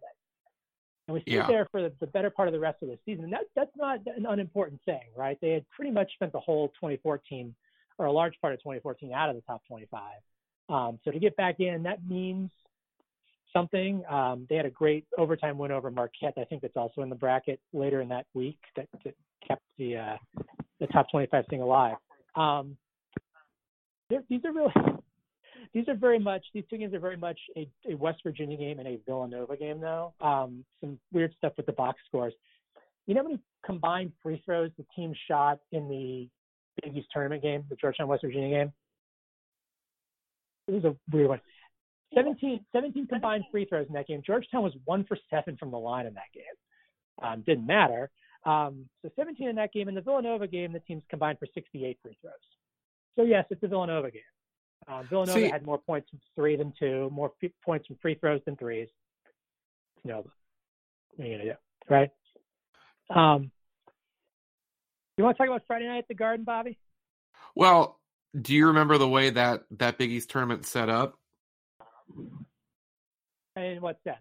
And 1.09 1.15
we 1.15 1.23
stayed 1.23 1.37
yeah. 1.37 1.47
there 1.47 1.67
for 1.73 1.81
the, 1.81 1.93
the, 2.01 2.07
better 2.07 2.29
part 2.29 2.49
of 2.49 2.53
the 2.53 2.61
rest 2.61 2.83
of 2.83 2.89
the 2.89 2.99
season. 3.07 3.31
That, 3.31 3.45
that's 3.57 3.75
not 3.77 4.01
an 4.15 4.27
unimportant 4.27 4.81
thing, 4.85 5.01
right? 5.17 5.39
They 5.41 5.53
had 5.53 5.65
pretty 5.71 5.91
much 5.91 6.13
spent 6.13 6.33
the 6.33 6.39
whole 6.39 6.69
2014 6.69 7.55
or 7.97 8.07
a 8.07 8.13
large 8.13 8.35
part 8.43 8.53
of 8.53 8.61
2014 8.61 9.13
out 9.15 9.31
of 9.31 9.35
the 9.35 9.41
top 9.43 9.63
25. 9.67 10.03
Um, 10.69 10.99
so 11.03 11.11
to 11.11 11.19
get 11.19 11.35
back 11.37 11.61
in, 11.61 11.83
that 11.85 12.07
means 12.07 12.51
something. 13.55 14.05
Um, 14.11 14.47
they 14.51 14.57
had 14.57 14.67
a 14.67 14.71
great 14.71 15.07
overtime 15.17 15.57
win 15.57 15.73
over 15.73 15.91
Marquette. 15.91 16.35
I 16.37 16.45
think 16.45 16.61
that's 16.61 16.77
also 16.77 17.01
in 17.01 17.09
the 17.09 17.15
bracket 17.15 17.59
later 17.73 18.03
in 18.03 18.09
that 18.09 18.27
week 18.35 18.59
that, 18.77 18.87
that 19.05 19.15
kept 19.47 19.63
the 19.79 19.97
uh, 19.97 20.17
the 20.79 20.87
top 20.89 21.11
25 21.11 21.47
thing 21.49 21.63
alive. 21.63 21.97
Um, 22.37 22.77
these 24.11 24.45
are 24.45 24.53
really 24.53 24.73
these 25.75 25.89
are 25.89 25.95
very 25.95 26.19
much 26.19 26.45
these 26.55 26.65
two 26.71 26.79
games 26.79 26.95
are 26.95 27.01
very 27.01 27.17
much 27.17 27.39
a, 27.57 27.69
a 27.91 27.95
West 27.97 28.21
Virginia 28.23 28.57
game 28.57 28.79
and 28.79 28.89
a 28.89 28.99
Villanova 29.07 29.57
game 29.57 29.81
though. 29.81 30.13
Um, 30.21 30.65
some 30.81 30.99
weird 31.13 31.35
stuff 31.37 31.53
with 31.57 31.67
the 31.67 31.73
box 31.73 32.01
scores. 32.07 32.33
You 33.07 33.15
know 33.15 33.23
how 33.23 33.29
many 33.29 33.41
combined 33.65 34.13
free 34.23 34.43
throws 34.45 34.71
the 34.77 34.85
team 34.95 35.15
shot 35.29 35.61
in 35.73 35.89
the 35.89 36.29
Big 36.83 36.97
East 36.97 37.09
tournament 37.13 37.43
game, 37.43 37.65
the 37.69 37.77
Georgetown 37.77 38.09
West 38.09 38.23
Virginia 38.23 38.51
game. 38.51 38.73
It 40.69 40.73
was 40.73 40.85
a 40.85 40.97
weird 41.11 41.29
one. 41.29 41.41
17, 42.15 42.65
17 42.73 43.07
combined 43.07 43.45
free 43.51 43.65
throws 43.65 43.87
in 43.87 43.95
that 43.95 44.07
game. 44.07 44.23
Georgetown 44.25 44.63
was 44.63 44.73
one 44.85 45.05
for 45.05 45.17
seven 45.31 45.57
from 45.57 45.71
the 45.71 45.79
line 45.79 46.07
in 46.07 46.15
that 46.15 46.33
game. 46.35 46.45
Um, 47.23 47.43
didn't 47.47 47.67
matter. 47.67 48.11
Um, 48.45 48.87
so 49.03 49.11
17 49.17 49.49
in 49.49 49.57
that 49.57 49.73
game. 49.73 49.89
In 49.89 49.95
the 49.95 50.01
Villanova 50.01 50.47
game, 50.47 50.73
the 50.73 50.81
teams 50.81 51.03
combined 51.11 51.39
for 51.39 51.47
68 51.55 51.99
free 52.03 52.17
throws. 52.21 52.33
So 53.17 53.25
yes, 53.25 53.45
it's 53.51 53.63
a 53.63 53.69
Villanova 53.69 54.11
game. 54.11 54.23
Um, 54.89 55.07
Villanova 55.09 55.39
See, 55.39 55.49
had 55.49 55.67
more 55.67 55.79
points 55.79 56.09
from 56.09 56.21
three 56.35 56.57
than 56.57 56.73
two, 56.79 57.11
more 57.13 57.33
f- 57.43 57.51
points 57.65 57.87
from 57.87 57.97
free 58.01 58.15
throws 58.15 58.41
than 58.47 58.57
threes. 58.57 58.89
You 60.03 60.13
know, 60.13 60.25
what 61.17 61.25
are 61.25 61.29
you 61.29 61.37
gonna 61.37 61.51
do, 61.51 61.57
right? 61.91 62.11
Um, 63.11 63.51
you 65.17 65.25
want 65.25 65.37
to 65.37 65.43
talk 65.43 65.49
about 65.49 65.63
Friday 65.67 65.87
night 65.87 65.99
at 65.99 66.09
the 66.09 66.15
Garden, 66.15 66.45
Bobby? 66.45 66.79
Well, 67.55 67.99
do 68.41 68.55
you 68.55 68.69
remember 68.69 68.99
the 68.99 69.09
way 69.09 69.31
that 69.31 69.65
that 69.79 69.99
Big 69.99 70.11
East 70.11 70.31
tournament 70.31 70.65
set 70.65 70.89
up? 70.89 71.19
In 73.57 73.81
what 73.81 73.99
sense? 74.05 74.17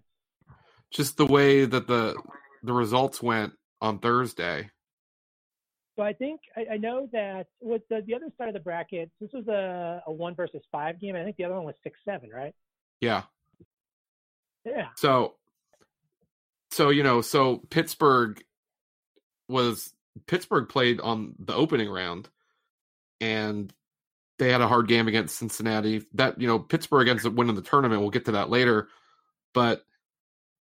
Just 0.91 1.18
the 1.18 1.26
way 1.26 1.65
that 1.65 1.88
the 1.88 2.22
the 2.63 2.74
results 2.74 3.22
went 3.22 3.53
on 3.80 3.99
Thursday. 3.99 4.72
So 5.97 6.03
I 6.03 6.13
think 6.13 6.41
I, 6.55 6.75
I 6.75 6.77
know 6.77 7.09
that 7.11 7.47
with 7.59 7.81
the, 7.89 8.03
the 8.05 8.13
other 8.13 8.27
side 8.37 8.47
of 8.47 8.53
the 8.53 8.59
bracket, 8.59 9.09
this 9.19 9.31
was 9.33 9.47
a, 9.47 10.03
a 10.05 10.11
one 10.11 10.35
versus 10.35 10.61
five 10.71 11.01
game. 11.01 11.15
I 11.15 11.23
think 11.23 11.37
the 11.37 11.43
other 11.45 11.55
one 11.55 11.65
was 11.65 11.75
six 11.81 11.99
seven, 12.05 12.29
right? 12.29 12.53
Yeah. 13.01 13.23
Yeah. 14.63 14.89
So, 14.95 15.33
so 16.69 16.91
you 16.91 17.01
know, 17.01 17.21
so 17.21 17.63
Pittsburgh 17.71 18.43
was 19.49 19.91
Pittsburgh 20.27 20.69
played 20.69 21.01
on 21.01 21.33
the 21.39 21.55
opening 21.55 21.89
round, 21.89 22.29
and 23.19 23.73
they 24.37 24.51
had 24.51 24.61
a 24.61 24.67
hard 24.67 24.87
game 24.87 25.07
against 25.07 25.37
Cincinnati. 25.37 26.03
That 26.13 26.39
you 26.39 26.47
know, 26.47 26.59
Pittsburgh 26.59 27.07
ends 27.07 27.25
up 27.25 27.33
winning 27.33 27.55
the 27.55 27.63
tournament. 27.63 28.01
We'll 28.01 28.11
get 28.11 28.25
to 28.25 28.33
that 28.33 28.51
later, 28.51 28.87
but 29.51 29.83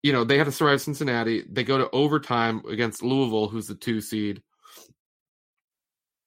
you 0.03 0.13
know 0.13 0.23
they 0.23 0.37
had 0.37 0.45
to 0.45 0.53
survive 0.53 0.79
Cincinnati. 0.79 1.43
They 1.49 1.65
go 1.65 1.79
to 1.79 1.89
overtime 1.89 2.61
against 2.69 3.03
Louisville, 3.03 3.49
who's 3.49 3.67
the 3.67 3.75
two 3.75 3.99
seed. 3.99 4.41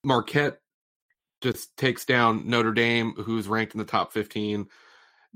Marquette 0.05 0.61
just 1.41 1.77
takes 1.77 2.05
down 2.05 2.49
Notre 2.49 2.73
Dame, 2.73 3.13
who's 3.13 3.49
ranked 3.49 3.75
in 3.75 3.79
the 3.79 3.85
top 3.85 4.13
15. 4.13 4.67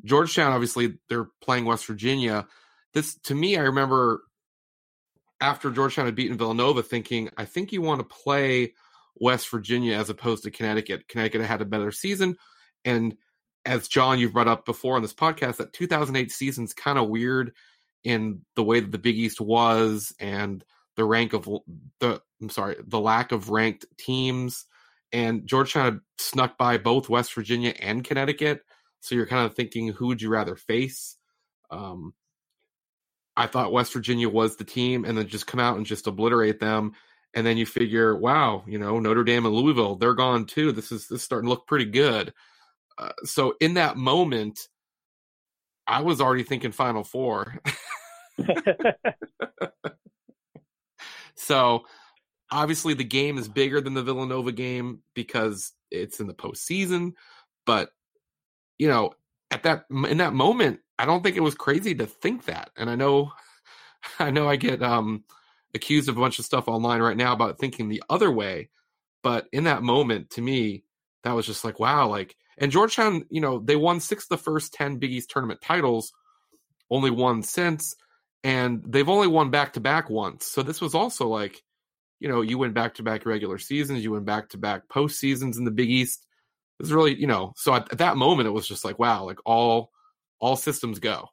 Georgetown, 0.05 0.53
obviously, 0.53 0.99
they're 1.09 1.29
playing 1.41 1.65
West 1.65 1.87
Virginia. 1.87 2.47
This, 2.93 3.17
to 3.25 3.35
me, 3.35 3.57
I 3.57 3.63
remember 3.63 4.23
after 5.41 5.71
Georgetown 5.71 6.07
had 6.07 6.15
beaten 6.15 6.39
Villanova, 6.39 6.83
thinking, 6.83 7.31
I 7.37 7.45
think 7.45 7.73
you 7.73 7.83
want 7.83 8.01
to 8.01 8.15
play 8.15 8.75
West 9.17 9.49
Virginia 9.51 9.97
as 9.97 10.11
opposed 10.11 10.45
to 10.45 10.51
Connecticut. 10.51 11.09
Connecticut 11.09 11.43
had 11.43 11.61
a 11.61 11.67
better 11.67 11.93
season. 11.93 12.37
And 12.85 13.17
as 13.65 13.89
John, 13.89 14.19
you've 14.19 14.33
brought 14.33 14.49
up 14.49 14.65
before 14.65 14.97
on 14.97 15.03
this 15.03 15.15
podcast, 15.15 15.57
that 15.57 15.73
2008 15.73 16.31
season's 16.31 16.75
kind 16.75 16.99
of 16.99 17.09
weird 17.09 17.53
in 18.05 18.43
the 18.57 18.65
way 18.65 18.81
that 18.81 18.93
the 18.93 18.99
Big 18.99 19.17
East 19.17 19.41
was 19.41 20.15
and 20.21 20.65
the 20.97 21.05
rank 21.05 21.33
of 21.33 21.49
the, 22.01 22.21
I'm 22.45 22.51
sorry, 22.51 22.77
the 22.87 23.01
lack 23.01 23.33
of 23.33 23.49
ranked 23.49 23.87
teams. 23.97 24.67
And 25.13 25.47
Georgetown 25.47 25.85
had 25.85 26.01
snuck 26.19 26.59
by 26.59 26.77
both 26.77 27.09
West 27.09 27.35
Virginia 27.35 27.73
and 27.81 28.05
Connecticut. 28.05 28.61
So 29.01 29.15
you're 29.15 29.27
kind 29.27 29.47
of 29.47 29.55
thinking, 29.55 29.89
who 29.89 30.09
would 30.09 30.21
you 30.21 30.29
rather 30.29 30.57
face? 30.57 31.17
Um, 31.71 32.13
I 33.35 33.47
thought 33.47 33.73
West 33.73 33.95
Virginia 33.95 34.29
was 34.29 34.57
the 34.57 34.65
team, 34.65 35.07
and 35.07 35.17
then 35.17 35.27
just 35.27 35.47
come 35.47 35.61
out 35.61 35.79
and 35.79 35.87
just 35.87 36.07
obliterate 36.07 36.61
them. 36.61 36.93
And 37.33 37.47
then 37.47 37.57
you 37.57 37.65
figure, 37.65 38.15
wow, 38.15 38.63
you 38.67 38.79
know, 38.79 39.01
Notre 39.01 39.25
Dame 39.25 39.47
and 39.47 39.55
Louisville, 39.55 39.97
they're 39.97 40.15
gone 40.15 40.45
too. 40.45 40.71
This 40.71 40.93
is 40.93 41.09
this 41.09 41.21
is 41.21 41.23
starting 41.23 41.47
to 41.47 41.51
look 41.51 41.67
pretty 41.67 41.87
good. 41.87 42.35
Uh, 42.99 43.13
so 43.25 43.55
in 43.61 43.75
that 43.75 43.97
moment, 43.97 44.69
I 45.87 46.03
was 46.03 46.21
already 46.21 46.43
thinking 46.43 46.73
Final 46.73 47.05
Four. 47.05 47.59
so 51.35 51.85
obviously 52.55 52.95
the 52.95 53.05
game 53.05 53.37
is 53.37 53.49
bigger 53.49 53.81
than 53.81 53.95
the 53.95 54.03
Villanova 54.03 54.53
game 54.53 55.01
because 55.13 55.73
it's 55.91 56.21
in 56.21 56.29
the 56.29 56.35
postseason. 56.35 57.15
But 57.67 57.91
you 58.79 58.89
know, 58.89 59.13
at 59.51 59.65
that 59.65 59.85
in 59.91 60.19
that 60.19 60.35
moment, 60.35 60.81
I 60.99 61.05
don't 61.05 61.23
think 61.23 61.37
it 61.37 61.43
was 61.43 61.57
crazy 61.57 61.95
to 61.97 62.07
think 62.07 62.45
that. 62.45 62.71
And 62.77 62.89
I 62.89 62.95
know, 62.95 63.33
I 64.19 64.31
know, 64.31 64.49
I 64.49 64.57
get 64.57 64.83
um, 64.83 65.25
accused 65.75 66.09
of 66.09 66.17
a 66.17 66.21
bunch 66.21 66.39
of 66.39 66.45
stuff 66.45 66.69
online 66.69 67.03
right 67.03 67.17
now 67.17 67.33
about 67.33 67.59
thinking 67.59 67.89
the 67.89 68.03
other 68.09 68.31
way. 68.31 68.71
But 69.23 69.49
in 69.53 69.65
that 69.65 69.83
moment, 69.83 70.31
to 70.31 70.43
me, 70.43 70.85
that 71.25 71.33
was 71.33 71.47
just 71.47 71.65
like, 71.65 71.79
wow, 71.81 72.09
like. 72.09 72.37
And 72.57 72.71
Georgetown, 72.71 73.25
you 73.31 73.41
know, 73.41 73.59
they 73.59 73.75
won 73.75 73.99
six 73.99 74.25
of 74.25 74.29
the 74.29 74.37
first 74.39 74.73
ten 74.73 74.99
Big 74.99 75.11
East 75.11 75.29
tournament 75.29 75.61
titles, 75.61 76.13
only 76.89 77.11
one 77.11 77.43
since, 77.43 77.97
and 78.45 78.81
they've 78.87 79.09
only 79.09 79.27
won 79.27 79.51
back 79.51 79.73
to 79.73 79.81
back 79.81 80.09
once. 80.09 80.47
So 80.47 80.63
this 80.63 80.81
was 80.81 80.95
also 80.95 81.27
like, 81.27 81.65
you 82.25 82.31
know, 82.31 82.41
you 82.41 82.57
win 82.57 82.73
back 82.73 82.95
to 82.95 83.03
back 83.03 83.27
regular 83.27 83.59
seasons, 83.59 84.03
you 84.03 84.13
win 84.13 84.25
back 84.25 84.49
to 84.49 84.57
back 84.57 84.89
post 84.89 85.21
seasons 85.21 85.59
in 85.59 85.65
the 85.65 85.71
Big 85.71 85.91
East 85.91 86.27
was 86.81 86.91
really, 86.91 87.15
you 87.15 87.27
know, 87.27 87.53
so 87.55 87.75
at, 87.75 87.93
at 87.93 87.99
that 87.99 88.17
moment 88.17 88.49
it 88.49 88.51
was 88.51 88.67
just 88.67 88.83
like, 88.83 88.99
wow, 88.99 89.25
like 89.25 89.37
all 89.45 89.91
all 90.41 90.57
systems 90.57 90.99
go. 90.99 91.29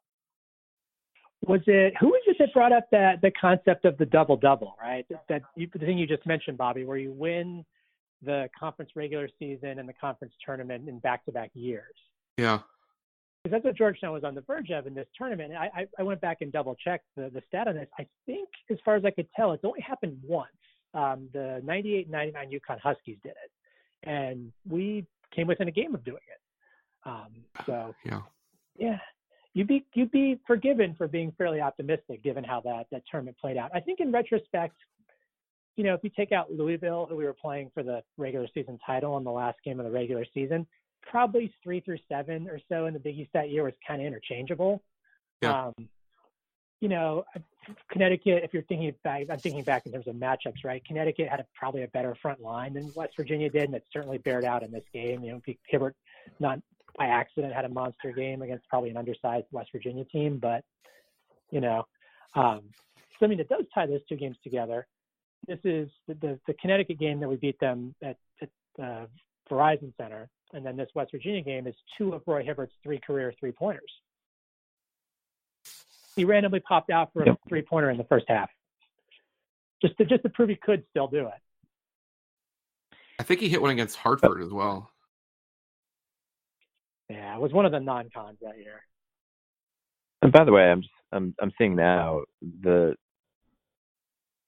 Was 1.48 1.62
it 1.66 1.94
who 1.98 2.08
was 2.08 2.22
it 2.28 2.36
that 2.40 2.54
brought 2.54 2.74
up 2.74 2.88
that 2.92 3.22
the 3.22 3.32
concept 3.32 3.86
of 3.86 3.98
the 4.00 4.06
double 4.06 4.36
double, 4.36 4.76
right? 4.82 5.06
That 5.30 5.44
you, 5.56 5.70
the 5.72 5.80
thing 5.80 5.98
you 5.98 6.06
just 6.06 6.26
mentioned, 6.26 6.58
Bobby, 6.58 6.84
where 6.84 6.98
you 6.98 7.14
win 7.14 7.64
the 8.22 8.50
conference 8.60 8.92
regular 8.94 9.30
season 9.40 9.80
and 9.80 9.88
the 9.88 9.94
conference 9.94 10.34
tournament 10.46 10.90
in 10.90 11.00
back 11.00 11.24
to 11.24 11.32
back 11.32 11.52
years. 11.54 11.96
Yeah. 12.38 12.60
Because 13.44 13.56
that's 13.56 13.64
what 13.64 13.78
Georgetown 13.78 14.12
was 14.12 14.26
on 14.26 14.36
the 14.36 14.42
verge 14.42 14.72
of 14.72 14.88
in 14.88 14.94
this 14.94 15.08
tournament. 15.18 15.54
I, 15.54 15.70
I, 15.74 15.88
I 16.00 16.04
went 16.04 16.20
back 16.20 16.42
and 16.42 16.52
double 16.52 16.76
checked 16.76 17.06
the, 17.16 17.32
the 17.34 17.42
stat 17.48 17.70
on 17.70 17.76
this. 17.76 17.88
I 17.98 18.06
think, 18.26 18.50
as 18.70 18.78
far 18.84 18.98
as 18.98 19.06
I 19.06 19.12
could 19.12 19.28
tell, 19.38 19.54
it's 19.54 19.64
only 19.64 19.80
happened 19.80 20.20
once. 20.22 20.50
Um, 20.94 21.30
the 21.34 21.62
98 21.64 22.10
99 22.10 22.52
UConn 22.52 22.80
Huskies 22.80 23.18
did 23.24 23.32
it. 23.32 23.52
And 24.04 24.52
we 24.68 25.06
came 25.34 25.48
within 25.48 25.68
a 25.68 25.72
game 25.72 25.94
of 25.96 26.04
doing 26.04 26.18
it. 26.18 27.10
Um, 27.10 27.30
so 27.66 27.96
yeah, 28.06 28.22
yeah, 28.78 28.98
you'd 29.54 29.68
be 29.68 29.86
you'd 29.94 30.12
be 30.12 30.40
forgiven 30.46 30.96
for 30.98 31.08
being 31.08 31.34
fairly 31.38 31.62
optimistic 31.62 32.24
given 32.24 32.44
how 32.44 32.62
that 32.62 32.88
that 32.92 33.04
tournament 33.10 33.38
played 33.40 33.58
out. 33.58 33.72
I 33.74 33.80
think 33.80 34.00
in 34.00 34.12
retrospect, 34.12 34.76
you 35.78 35.84
know, 35.84 35.94
if 35.94 36.04
you 36.04 36.12
take 36.16 36.32
out 36.32 36.52
Louisville, 36.52 37.08
who 37.10 37.16
we 37.16 37.26
were 37.26 37.34
playing 37.34 37.72
for 37.74 37.84
the 37.84 38.04
regular 38.18 38.48
season 38.54 38.78
title 38.86 39.18
in 39.18 39.24
the 39.24 39.32
last 39.32 39.58
game 39.64 39.80
of 39.80 39.86
the 39.86 39.92
regular 39.92 40.26
season, 40.34 40.68
probably 41.02 41.54
three 41.64 41.80
through 41.80 42.00
seven 42.08 42.48
or 42.48 42.60
so 42.70 42.86
in 42.86 42.94
the 42.94 43.00
Big 43.00 43.18
East 43.18 43.32
that 43.34 43.50
year 43.50 43.64
was 43.64 43.74
kind 43.88 44.02
of 44.02 44.08
interchangeable. 44.08 44.82
Yeah. 45.42 45.68
Um, 45.68 45.90
you 46.82 46.90
know, 46.90 47.24
Connecticut, 47.92 48.44
if 48.44 48.54
you're 48.54 48.64
thinking 48.64 48.94
back, 49.04 49.26
I'm 49.30 49.38
thinking 49.38 49.64
back 49.64 49.86
in 49.86 49.92
terms 49.92 50.08
of 50.08 50.16
matchups, 50.16 50.66
right? 50.66 50.84
Connecticut 50.84 51.30
had 51.30 51.40
a, 51.40 51.46
probably 51.56 51.84
a 51.84 51.88
better 51.90 52.16
front 52.22 52.42
line 52.42 52.74
than 52.74 52.92
West 52.96 53.14
Virginia 53.16 53.50
did, 53.50 53.66
and 53.66 53.76
it 53.76 53.86
certainly 53.94 54.18
bared 54.18 54.44
out 54.44 54.64
in 54.64 54.72
this 54.72 54.84
game. 54.92 55.24
You 55.24 55.34
know, 55.34 55.42
Hibbert, 55.68 55.96
not 56.40 56.60
by 56.98 57.06
accident, 57.06 57.54
had 57.54 57.66
a 57.66 57.70
monster 57.70 58.12
game 58.12 58.42
against 58.42 58.68
probably 58.68 58.90
an 58.90 58.98
undersized 58.98 59.46
West 59.52 59.70
Virginia 59.72 60.04
team, 60.06 60.40
but 60.40 60.64
you 61.52 61.62
know, 61.62 61.86
um, 62.36 62.62
so 63.20 63.26
I 63.26 63.28
mean, 63.28 63.40
it 63.40 63.48
does 63.48 63.66
tie 63.74 63.86
those 63.86 64.02
two 64.10 64.16
games 64.16 64.38
together. 64.44 64.88
This 65.48 65.60
is 65.64 65.90
the, 66.08 66.16
the, 66.16 66.40
the 66.48 66.54
Connecticut 66.56 66.98
game 66.98 67.20
that 67.20 67.30
we 67.30 67.36
beat 67.36 67.60
them 67.60 67.94
at, 68.04 68.18
at 68.42 68.50
uh, 68.82 69.06
Verizon 69.50 69.94
Center, 69.98 70.30
and 70.54 70.66
then 70.66 70.78
this 70.78 70.90
West 70.96 71.12
Virginia 71.12 71.42
game 71.42 71.68
is 71.68 71.76
two 71.96 72.14
of 72.14 72.24
Roy 72.26 72.44
Hibbert's 72.44 72.74
three 72.82 73.00
career 73.06 73.32
three 73.40 73.52
pointers 73.52 73.92
he 76.16 76.26
randomly 76.26 76.60
popped 76.60 76.90
out 76.90 77.12
for 77.14 77.24
a 77.24 77.28
yep. 77.28 77.40
three 77.48 77.62
pointer 77.62 77.90
in 77.90 77.98
the 77.98 78.04
first 78.06 78.26
half, 78.28 78.50
just 79.82 79.98
to 79.98 80.06
just 80.06 80.24
to 80.24 80.30
prove 80.30 80.50
he 80.50 80.56
could 80.56 80.84
still 80.90 81.08
do 81.08 81.28
it. 81.28 82.94
I 83.20 83.24
think 83.24 83.40
he 83.40 83.50
hit 83.50 83.62
one 83.62 83.72
against 83.72 83.98
Hartford 83.98 84.42
as 84.42 84.52
well. 84.52 84.90
Yeah, 87.10 87.36
it 87.36 87.42
was 87.42 87.52
one 87.52 87.66
of 87.66 87.72
the 87.72 87.80
non-cons 87.80 88.38
that 88.42 88.58
year. 88.58 88.82
And 90.22 90.32
by 90.32 90.44
the 90.44 90.52
way, 90.52 90.64
I'm 90.64 90.82
just, 90.82 90.94
I'm 91.12 91.36
I'm 91.42 91.52
seeing 91.58 91.76
now 91.76 92.22
the 92.62 92.96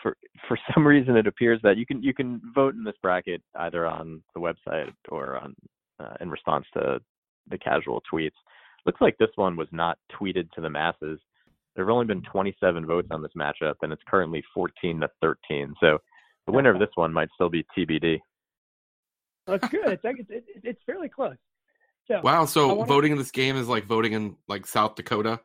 for 0.01 0.15
for 0.47 0.57
some 0.73 0.85
reason 0.85 1.15
it 1.15 1.27
appears 1.27 1.59
that 1.63 1.77
you 1.77 1.85
can 1.85 2.01
you 2.01 2.13
can 2.13 2.41
vote 2.53 2.75
in 2.75 2.83
this 2.83 2.95
bracket 3.01 3.41
either 3.55 3.85
on 3.85 4.21
the 4.33 4.41
website 4.41 4.91
or 5.09 5.37
on 5.37 5.55
uh, 5.99 6.13
in 6.21 6.29
response 6.29 6.65
to 6.73 6.99
the 7.49 7.57
casual 7.57 8.01
tweets. 8.11 8.31
Looks 8.85 9.01
like 9.01 9.17
this 9.17 9.29
one 9.35 9.55
was 9.55 9.67
not 9.71 9.97
tweeted 10.19 10.51
to 10.51 10.61
the 10.61 10.69
masses 10.69 11.19
there 11.75 11.85
have 11.85 11.91
only 11.91 12.05
been 12.05 12.21
27 12.21 12.85
votes 12.85 13.07
on 13.11 13.21
this 13.21 13.31
matchup, 13.37 13.75
and 13.81 13.91
it's 13.91 14.01
currently 14.07 14.43
14 14.53 15.01
to 15.01 15.09
13. 15.21 15.73
So 15.79 15.97
the 16.45 16.51
winner 16.51 16.71
of 16.71 16.79
this 16.79 16.89
one 16.95 17.13
might 17.13 17.29
still 17.35 17.49
be 17.49 17.65
TBD. 17.77 18.19
That's 19.47 19.67
good. 19.69 19.87
It's 19.87 20.03
like 20.03 20.17
it's, 20.19 20.45
it's 20.63 20.81
fairly 20.85 21.09
close. 21.09 21.35
So, 22.07 22.21
wow. 22.23 22.45
So 22.45 22.75
wanna... 22.75 22.85
voting 22.85 23.11
in 23.11 23.17
this 23.17 23.31
game 23.31 23.55
is 23.55 23.67
like 23.67 23.85
voting 23.85 24.13
in 24.13 24.35
like 24.47 24.65
South 24.65 24.95
Dakota. 24.95 25.39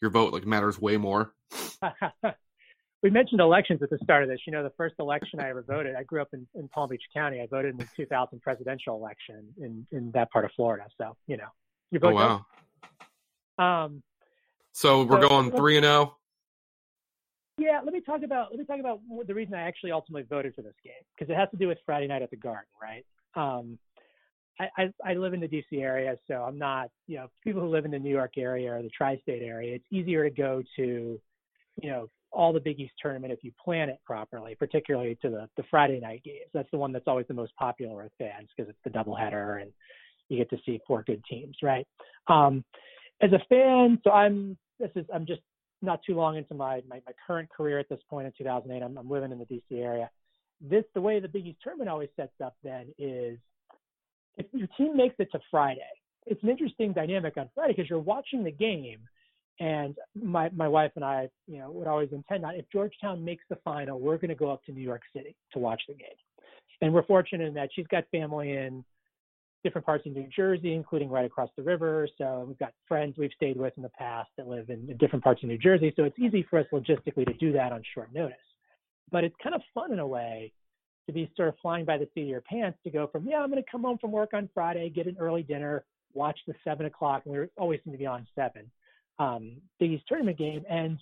Your 0.00 0.10
vote 0.10 0.32
like 0.32 0.46
matters 0.46 0.80
way 0.80 0.96
more. 0.96 1.32
we 3.02 3.10
mentioned 3.10 3.40
elections 3.40 3.82
at 3.82 3.90
the 3.90 3.98
start 4.02 4.22
of 4.22 4.28
this. 4.28 4.40
You 4.46 4.52
know, 4.52 4.62
the 4.62 4.72
first 4.76 4.96
election 4.98 5.40
I 5.40 5.50
ever 5.50 5.62
voted, 5.62 5.94
I 5.94 6.02
grew 6.02 6.20
up 6.20 6.28
in, 6.32 6.46
in 6.54 6.68
Palm 6.68 6.88
Beach 6.88 7.02
County. 7.14 7.40
I 7.40 7.46
voted 7.46 7.72
in 7.72 7.78
the 7.78 7.88
2000 7.96 8.40
presidential 8.42 8.96
election 8.96 9.44
in, 9.60 9.86
in 9.92 10.10
that 10.12 10.30
part 10.32 10.44
of 10.44 10.50
Florida. 10.56 10.84
So, 10.98 11.16
you 11.26 11.36
know, 11.36 11.48
you 11.90 11.98
vote. 12.00 12.14
Oh, 12.14 12.44
wow. 13.58 13.84
Um, 13.84 14.02
so 14.74 15.04
we're 15.04 15.22
so, 15.22 15.28
going 15.28 15.50
three 15.52 15.76
and 15.76 15.84
zero. 15.84 15.94
Oh? 15.94 16.16
Yeah, 17.56 17.80
let 17.84 17.94
me 17.94 18.00
talk 18.00 18.22
about 18.24 18.48
let 18.50 18.58
me 18.58 18.66
talk 18.66 18.80
about 18.80 19.00
the 19.26 19.34
reason 19.34 19.54
I 19.54 19.62
actually 19.62 19.92
ultimately 19.92 20.26
voted 20.28 20.54
for 20.54 20.62
this 20.62 20.74
game 20.82 20.92
because 21.16 21.32
it 21.32 21.36
has 21.36 21.48
to 21.50 21.56
do 21.56 21.68
with 21.68 21.78
Friday 21.86 22.08
night 22.08 22.22
at 22.22 22.30
the 22.30 22.36
Garden, 22.36 22.64
right? 22.82 23.06
Um, 23.36 23.78
I, 24.60 24.68
I, 24.76 25.10
I 25.12 25.14
live 25.14 25.34
in 25.34 25.40
the 25.40 25.48
DC 25.48 25.80
area, 25.80 26.16
so 26.26 26.34
I'm 26.34 26.58
not 26.58 26.90
you 27.06 27.16
know 27.16 27.28
people 27.44 27.62
who 27.62 27.68
live 27.68 27.84
in 27.84 27.92
the 27.92 27.98
New 27.98 28.10
York 28.10 28.32
area 28.36 28.74
or 28.74 28.82
the 28.82 28.90
tri-state 28.90 29.42
area. 29.42 29.76
It's 29.76 29.84
easier 29.92 30.28
to 30.28 30.34
go 30.34 30.62
to 30.76 31.20
you 31.80 31.90
know 31.90 32.08
all 32.32 32.52
the 32.52 32.58
Big 32.58 32.80
East 32.80 32.94
tournament 33.00 33.32
if 33.32 33.44
you 33.44 33.52
plan 33.64 33.88
it 33.88 34.00
properly, 34.04 34.56
particularly 34.56 35.16
to 35.22 35.30
the 35.30 35.48
the 35.56 35.62
Friday 35.70 36.00
night 36.00 36.24
games. 36.24 36.50
That's 36.52 36.70
the 36.72 36.78
one 36.78 36.90
that's 36.90 37.06
always 37.06 37.28
the 37.28 37.34
most 37.34 37.54
popular 37.56 38.02
with 38.02 38.12
fans 38.18 38.48
because 38.56 38.68
it's 38.68 38.82
the 38.82 38.90
doubleheader 38.90 39.62
and 39.62 39.70
you 40.28 40.38
get 40.38 40.50
to 40.50 40.58
see 40.66 40.80
four 40.88 41.04
good 41.04 41.22
teams, 41.30 41.56
right? 41.62 41.86
Um, 42.26 42.64
as 43.20 43.30
a 43.32 43.40
fan, 43.48 44.00
so 44.02 44.10
I'm 44.10 44.56
this 44.78 44.90
is 44.94 45.06
I'm 45.12 45.26
just 45.26 45.42
not 45.82 46.00
too 46.04 46.14
long 46.14 46.36
into 46.36 46.54
my, 46.54 46.82
my, 46.88 47.00
my 47.06 47.12
current 47.26 47.48
career 47.50 47.78
at 47.78 47.88
this 47.88 48.00
point 48.08 48.26
in 48.26 48.32
2008. 48.38 48.82
I'm, 48.82 48.96
I'm 48.96 49.10
living 49.10 49.32
in 49.32 49.38
the 49.38 49.44
DC 49.44 49.82
area. 49.82 50.10
this 50.60 50.84
the 50.94 51.00
way 51.00 51.20
the 51.20 51.28
Big 51.28 51.46
East 51.46 51.58
tournament 51.62 51.90
always 51.90 52.08
sets 52.16 52.32
up 52.42 52.56
then 52.62 52.86
is 52.98 53.38
if 54.36 54.46
your 54.52 54.68
team 54.76 54.96
makes 54.96 55.16
it 55.18 55.30
to 55.32 55.40
Friday, 55.50 55.80
it's 56.26 56.42
an 56.42 56.48
interesting 56.48 56.92
dynamic 56.92 57.36
on 57.36 57.48
Friday 57.54 57.74
because 57.76 57.88
you're 57.88 57.98
watching 57.98 58.42
the 58.42 58.50
game 58.50 59.00
and 59.60 59.96
my 60.20 60.50
my 60.50 60.66
wife 60.66 60.90
and 60.96 61.04
I, 61.04 61.28
you 61.46 61.58
know, 61.58 61.70
would 61.70 61.86
always 61.86 62.08
intend 62.12 62.44
on 62.44 62.54
if 62.56 62.64
Georgetown 62.72 63.24
makes 63.24 63.44
the 63.48 63.56
final, 63.64 64.00
we're 64.00 64.16
going 64.16 64.30
to 64.30 64.34
go 64.34 64.50
up 64.50 64.64
to 64.64 64.72
New 64.72 64.80
York 64.80 65.02
City 65.14 65.36
to 65.52 65.58
watch 65.58 65.82
the 65.86 65.94
game. 65.94 66.08
And 66.80 66.92
we're 66.92 67.04
fortunate 67.04 67.46
in 67.46 67.54
that 67.54 67.70
she's 67.74 67.86
got 67.86 68.04
family 68.10 68.52
in 68.52 68.84
different 69.64 69.84
parts 69.84 70.06
of 70.06 70.12
New 70.12 70.28
Jersey, 70.34 70.74
including 70.74 71.08
right 71.08 71.24
across 71.24 71.50
the 71.56 71.62
river. 71.62 72.06
So 72.18 72.44
we've 72.46 72.58
got 72.58 72.72
friends 72.86 73.16
we've 73.18 73.32
stayed 73.34 73.56
with 73.56 73.72
in 73.76 73.82
the 73.82 73.88
past 73.88 74.30
that 74.36 74.46
live 74.46 74.70
in, 74.70 74.96
different 74.98 75.24
parts 75.24 75.42
of 75.42 75.48
New 75.48 75.58
Jersey. 75.58 75.92
So 75.96 76.04
it's 76.04 76.18
easy 76.18 76.46
for 76.48 76.60
us 76.60 76.66
logistically 76.72 77.26
to 77.26 77.32
do 77.34 77.50
that 77.52 77.72
on 77.72 77.82
short 77.94 78.14
notice. 78.14 78.36
But 79.10 79.24
it's 79.24 79.34
kind 79.42 79.54
of 79.54 79.62
fun 79.74 79.92
in 79.92 79.98
a 79.98 80.06
way 80.06 80.52
to 81.06 81.12
be 81.12 81.30
sort 81.36 81.48
of 81.48 81.54
flying 81.60 81.84
by 81.84 81.98
the 81.98 82.08
seat 82.14 82.22
of 82.22 82.28
your 82.28 82.40
pants 82.42 82.78
to 82.84 82.90
go 82.90 83.06
from, 83.06 83.26
yeah, 83.26 83.38
I'm 83.38 83.50
going 83.50 83.62
to 83.62 83.70
come 83.70 83.82
home 83.82 83.98
from 83.98 84.12
work 84.12 84.30
on 84.32 84.48
Friday, 84.54 84.88
get 84.90 85.06
an 85.06 85.16
early 85.18 85.42
dinner, 85.42 85.84
watch 86.12 86.38
the 86.46 86.54
seven 86.62 86.86
o'clock, 86.86 87.22
and 87.24 87.34
we 87.34 87.46
always 87.58 87.80
seem 87.84 87.92
to 87.92 87.98
be 87.98 88.06
on 88.06 88.26
seven 88.34 88.70
um, 89.18 89.56
East 89.80 90.04
tournament 90.08 90.38
game. 90.38 90.64
And 90.68 90.98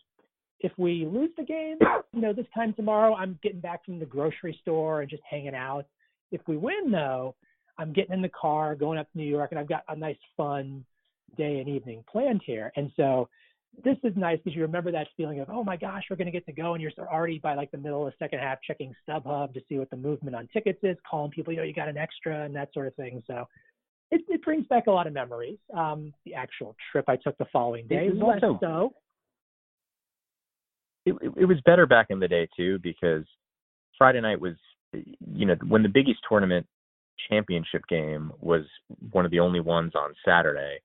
if 0.61 0.73
we 0.79 1.07
lose 1.07 1.31
the 1.37 1.45
game, 1.45 1.77
you 2.13 2.21
know, 2.21 2.33
this 2.33 2.47
time 2.55 2.73
tomorrow, 2.75 3.15
I'm 3.15 3.39
getting 3.43 3.61
back 3.61 3.85
from 3.85 3.99
the 3.99 4.07
grocery 4.07 4.59
store 4.63 5.01
and 5.01 5.11
just 5.11 5.23
hanging 5.29 5.55
out. 5.55 5.87
If 6.31 6.41
we 6.47 6.57
win, 6.57 6.91
though, 6.91 7.35
I'm 7.83 7.93
getting 7.93 8.14
in 8.14 8.22
the 8.22 8.30
car, 8.30 8.74
going 8.74 8.99
up 8.99 9.11
to 9.12 9.18
New 9.18 9.26
York, 9.26 9.51
and 9.51 9.59
I've 9.59 9.68
got 9.68 9.83
a 9.89 9.97
nice, 9.97 10.16
fun 10.37 10.85
day 11.37 11.59
and 11.59 11.68
evening 11.68 12.05
planned 12.11 12.43
here. 12.47 12.72
And 12.76 12.91
so 12.97 13.28
this 13.85 13.97
is 14.05 14.12
nice 14.16 14.39
because 14.45 14.55
you 14.55 14.62
remember 14.62 14.93
that 14.93 15.09
feeling 15.16 15.41
of, 15.41 15.49
oh 15.51 15.64
my 15.64 15.76
gosh, 15.76 16.05
we're 16.09 16.16
going 16.16 16.26
to 16.26 16.33
get 16.33 16.47
to 16.47 16.53
go. 16.53 16.74
And 16.74 16.83
you're 16.83 16.93
already 17.01 17.39
by 17.39 17.55
like 17.55 17.70
the 17.70 17.78
middle 17.78 18.07
of 18.07 18.12
the 18.12 18.24
second 18.24 18.39
half 18.39 18.59
checking 18.66 18.95
StubHub 19.09 19.55
to 19.55 19.61
see 19.68 19.78
what 19.78 19.91
the 19.91 19.97
movement 19.97 20.37
on 20.37 20.49
tickets 20.53 20.78
is, 20.83 20.97
calling 21.11 21.30
people, 21.30 21.53
you 21.53 21.59
know, 21.59 21.64
you 21.64 21.74
got 21.74 21.89
an 21.89 21.97
extra 21.97 22.45
and 22.45 22.55
that 22.55 22.72
sort 22.72 22.87
of 22.87 22.95
thing. 22.95 23.22
So 23.26 23.47
it, 24.11 24.20
it 24.28 24.43
brings 24.43 24.66
back 24.66 24.87
a 24.87 24.91
lot 24.91 25.07
of 25.07 25.12
memories. 25.12 25.59
Um, 25.76 26.12
the 26.24 26.35
actual 26.35 26.76
trip 26.91 27.07
I 27.09 27.16
took 27.16 27.37
the 27.39 27.47
following 27.53 27.87
day 27.87 28.11
was 28.11 28.20
also, 28.22 28.59
so. 28.61 28.93
It, 31.07 31.14
it, 31.20 31.33
it 31.39 31.45
was 31.47 31.57
better 31.64 31.87
back 31.87 32.07
in 32.11 32.20
the 32.20 32.28
day 32.28 32.47
too 32.57 32.78
because 32.83 33.24
Friday 33.97 34.20
night 34.20 34.41
was, 34.41 34.55
you 34.93 35.47
know, 35.47 35.57
when 35.66 35.83
the 35.83 35.89
Big 35.89 36.09
East 36.09 36.20
tournament 36.28 36.66
championship 37.29 37.83
game 37.89 38.33
was 38.41 38.64
one 39.11 39.25
of 39.25 39.31
the 39.31 39.41
only 39.41 39.61
ones 39.61 39.93
on 39.95 40.14
Saturday. 40.25 40.79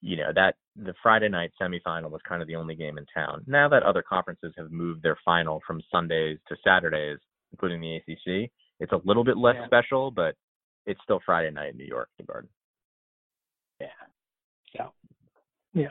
You 0.00 0.16
know 0.16 0.32
that 0.34 0.56
the 0.74 0.94
Friday 1.02 1.28
night 1.28 1.52
semifinal 1.60 2.10
was 2.10 2.20
kind 2.28 2.42
of 2.42 2.48
the 2.48 2.56
only 2.56 2.74
game 2.74 2.98
in 2.98 3.06
town. 3.14 3.44
Now 3.46 3.68
that 3.68 3.82
other 3.82 4.02
conferences 4.02 4.52
have 4.58 4.70
moved 4.70 5.02
their 5.02 5.16
final 5.24 5.60
from 5.66 5.80
Sundays 5.90 6.38
to 6.48 6.56
Saturdays, 6.64 7.18
including 7.52 7.80
the 7.80 7.96
ACC, 7.96 8.50
it's 8.80 8.92
a 8.92 9.00
little 9.04 9.24
bit 9.24 9.36
less 9.36 9.56
yeah. 9.58 9.66
special, 9.66 10.10
but 10.10 10.34
it's 10.86 11.00
still 11.02 11.20
Friday 11.24 11.50
night 11.50 11.72
in 11.72 11.78
New 11.78 11.86
York, 11.86 12.08
the 12.18 12.24
Garden. 12.24 12.50
Yeah. 13.80 13.86
So, 14.76 14.92
yeah. 15.74 15.88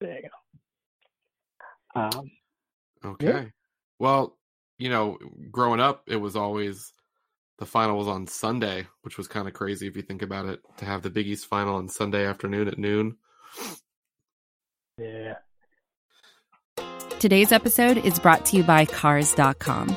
There 0.00 0.16
you 0.16 0.28
go. 1.94 2.00
Um, 2.00 2.30
okay. 3.04 3.26
Yeah. 3.26 3.44
Well, 3.98 4.36
you 4.78 4.88
know, 4.88 5.18
growing 5.50 5.80
up, 5.80 6.02
it 6.06 6.16
was 6.16 6.36
always 6.36 6.92
the 7.62 7.66
final 7.66 7.96
was 7.96 8.08
on 8.08 8.26
Sunday, 8.26 8.88
which 9.02 9.16
was 9.16 9.28
kind 9.28 9.46
of 9.46 9.54
crazy 9.54 9.86
if 9.86 9.94
you 9.94 10.02
think 10.02 10.20
about 10.20 10.46
it, 10.46 10.58
to 10.78 10.84
have 10.84 11.00
the 11.00 11.10
Big 11.10 11.28
East 11.28 11.46
final 11.46 11.76
on 11.76 11.88
Sunday 11.88 12.26
afternoon 12.26 12.66
at 12.66 12.76
noon. 12.76 13.18
Yeah. 14.98 15.36
Today's 17.20 17.52
episode 17.52 17.98
is 17.98 18.18
brought 18.18 18.44
to 18.46 18.56
you 18.56 18.64
by 18.64 18.84
Cars.com. 18.84 19.96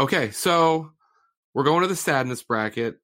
Okay, 0.00 0.32
so 0.32 0.90
we're 1.54 1.62
going 1.62 1.82
to 1.82 1.86
the 1.86 1.94
sadness 1.94 2.42
bracket. 2.42 2.98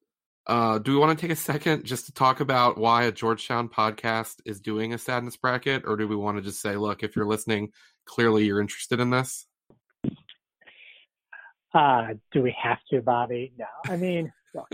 Uh, 0.45 0.77
do 0.77 0.91
we 0.91 0.97
want 0.97 1.17
to 1.17 1.21
take 1.21 1.31
a 1.31 1.37
second 1.37 1.85
just 1.85 2.07
to 2.07 2.11
talk 2.11 2.41
about 2.41 2.77
why 2.77 3.03
a 3.03 3.13
Georgetown 3.13 3.69
podcast 3.69 4.41
is 4.45 4.59
doing 4.59 4.93
a 4.93 4.97
sadness 4.97 5.37
bracket, 5.37 5.83
or 5.85 5.95
do 5.95 6.05
we 6.05 6.17
want 6.17 6.37
to 6.37 6.43
just 6.43 6.59
say, 6.59 6.75
look, 6.75 7.01
if 7.01 7.15
you're 7.15 7.25
listening, 7.25 7.71
clearly 8.05 8.43
you're 8.43 8.59
interested 8.59 8.99
in 8.99 9.09
this? 9.09 9.47
Uh, 11.73 12.07
do 12.33 12.41
we 12.41 12.53
have 12.61 12.79
to, 12.89 13.01
Bobby? 13.01 13.53
No. 13.57 13.65
I 13.85 13.95
mean, 13.95 14.33
look, 14.53 14.67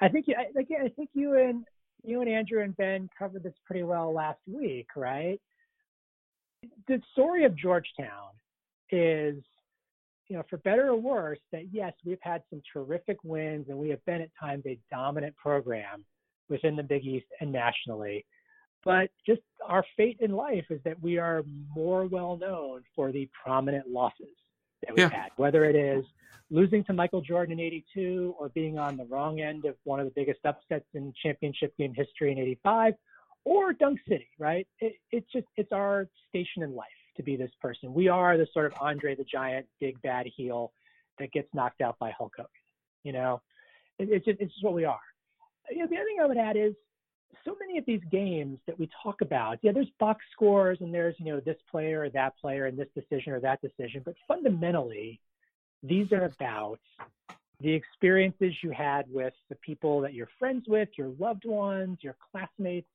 I 0.00 0.08
think 0.08 0.28
you, 0.28 0.36
I, 0.38 0.46
I 0.58 0.88
think 0.88 1.10
you 1.12 1.34
and 1.36 1.66
you 2.02 2.22
and 2.22 2.30
Andrew 2.30 2.62
and 2.62 2.74
Ben 2.78 3.10
covered 3.18 3.42
this 3.42 3.52
pretty 3.66 3.82
well 3.82 4.10
last 4.10 4.40
week, 4.46 4.86
right? 4.96 5.38
The 6.88 7.02
story 7.12 7.44
of 7.44 7.54
Georgetown 7.54 8.30
is 8.90 9.42
you 10.28 10.36
know, 10.36 10.42
for 10.48 10.56
better 10.58 10.88
or 10.88 10.96
worse, 10.96 11.38
that 11.52 11.72
yes, 11.72 11.92
we've 12.04 12.18
had 12.20 12.42
some 12.50 12.60
terrific 12.72 13.18
wins 13.22 13.66
and 13.68 13.78
we 13.78 13.88
have 13.90 14.04
been 14.04 14.20
at 14.20 14.30
times 14.38 14.64
a 14.66 14.78
dominant 14.90 15.36
program 15.36 16.04
within 16.48 16.76
the 16.76 16.82
Big 16.82 17.04
East 17.04 17.26
and 17.40 17.52
nationally. 17.52 18.24
But 18.84 19.10
just 19.26 19.40
our 19.66 19.84
fate 19.96 20.18
in 20.20 20.32
life 20.32 20.64
is 20.70 20.80
that 20.84 21.00
we 21.02 21.18
are 21.18 21.44
more 21.74 22.06
well 22.06 22.36
known 22.36 22.82
for 22.94 23.10
the 23.10 23.28
prominent 23.44 23.88
losses 23.88 24.28
that 24.82 24.94
we've 24.94 25.10
yeah. 25.10 25.22
had, 25.22 25.30
whether 25.36 25.64
it 25.64 25.74
is 25.74 26.04
losing 26.50 26.84
to 26.84 26.92
Michael 26.92 27.20
Jordan 27.20 27.58
in 27.58 27.66
82 27.66 28.36
or 28.38 28.48
being 28.50 28.78
on 28.78 28.96
the 28.96 29.04
wrong 29.06 29.40
end 29.40 29.64
of 29.64 29.74
one 29.84 29.98
of 29.98 30.06
the 30.06 30.12
biggest 30.14 30.40
upsets 30.44 30.86
in 30.94 31.12
championship 31.20 31.76
game 31.76 31.94
history 31.94 32.30
in 32.30 32.38
85 32.38 32.94
or 33.44 33.72
Dunk 33.72 33.98
City, 34.08 34.28
right? 34.38 34.66
It, 34.78 34.94
it's 35.10 35.30
just, 35.32 35.46
it's 35.56 35.72
our 35.72 36.08
station 36.28 36.62
in 36.62 36.74
life 36.74 36.86
to 37.16 37.22
be 37.22 37.36
this 37.36 37.50
person. 37.60 37.94
We 37.94 38.08
are 38.08 38.36
the 38.36 38.46
sort 38.52 38.66
of 38.66 38.74
Andre 38.80 39.14
the 39.14 39.24
Giant, 39.24 39.66
big 39.80 40.00
bad 40.02 40.26
heel 40.26 40.72
that 41.18 41.32
gets 41.32 41.48
knocked 41.54 41.80
out 41.80 41.98
by 41.98 42.10
Hulk 42.10 42.32
Hogan. 42.36 42.50
You 43.04 43.12
know, 43.12 43.42
it, 43.98 44.08
it's 44.10 44.24
just 44.24 44.40
it's 44.40 44.52
just 44.52 44.64
what 44.64 44.74
we 44.74 44.84
are. 44.84 45.00
You 45.70 45.78
know, 45.78 45.86
the 45.86 45.96
other 45.96 46.04
thing 46.04 46.18
I 46.20 46.26
would 46.26 46.36
add 46.36 46.56
is 46.56 46.74
so 47.44 47.56
many 47.60 47.78
of 47.78 47.86
these 47.86 48.00
games 48.10 48.58
that 48.66 48.78
we 48.78 48.88
talk 49.02 49.20
about. 49.20 49.58
Yeah, 49.62 49.72
there's 49.72 49.90
box 49.98 50.24
scores 50.32 50.78
and 50.80 50.92
there's 50.92 51.14
you 51.18 51.26
know 51.26 51.40
this 51.40 51.56
player 51.70 52.02
or 52.02 52.10
that 52.10 52.36
player 52.38 52.66
and 52.66 52.78
this 52.78 52.88
decision 52.94 53.32
or 53.32 53.40
that 53.40 53.60
decision, 53.60 54.02
but 54.04 54.14
fundamentally, 54.28 55.20
these 55.82 56.12
are 56.12 56.24
about 56.24 56.80
the 57.60 57.72
experiences 57.72 58.52
you 58.62 58.70
had 58.70 59.06
with 59.08 59.32
the 59.48 59.54
people 59.56 60.00
that 60.02 60.12
you're 60.12 60.28
friends 60.38 60.64
with, 60.68 60.88
your 60.98 61.12
loved 61.18 61.44
ones, 61.46 61.98
your 62.02 62.16
classmates, 62.30 62.88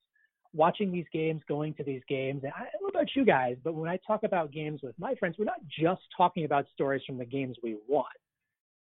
watching 0.53 0.91
these 0.91 1.05
games, 1.13 1.41
going 1.47 1.73
to 1.75 1.83
these 1.83 2.01
games. 2.07 2.43
And 2.43 2.51
I 2.53 2.65
don't 2.71 2.81
know 2.81 2.99
about 2.99 3.15
you 3.15 3.25
guys, 3.25 3.57
but 3.63 3.73
when 3.73 3.89
I 3.89 3.97
talk 4.05 4.23
about 4.23 4.51
games 4.51 4.81
with 4.83 4.95
my 4.99 5.15
friends, 5.15 5.35
we're 5.39 5.45
not 5.45 5.61
just 5.67 6.01
talking 6.15 6.45
about 6.45 6.65
stories 6.73 7.01
from 7.05 7.17
the 7.17 7.25
games 7.25 7.55
we 7.63 7.77
won, 7.87 8.05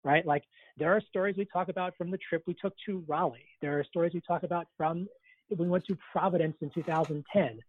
right? 0.03 0.25
Like 0.25 0.43
there 0.77 0.91
are 0.91 1.01
stories 1.01 1.35
we 1.37 1.45
talk 1.45 1.69
about 1.69 1.95
from 1.97 2.09
the 2.09 2.17
trip 2.17 2.43
we 2.47 2.55
took 2.55 2.73
to 2.87 3.03
Raleigh. 3.07 3.45
There 3.61 3.79
are 3.79 3.83
stories 3.83 4.13
we 4.13 4.21
talk 4.21 4.43
about 4.43 4.67
from 4.77 5.07
we 5.57 5.67
went 5.67 5.85
to 5.85 5.97
Providence 6.11 6.55
in 6.61 6.69
2010. 6.69 7.59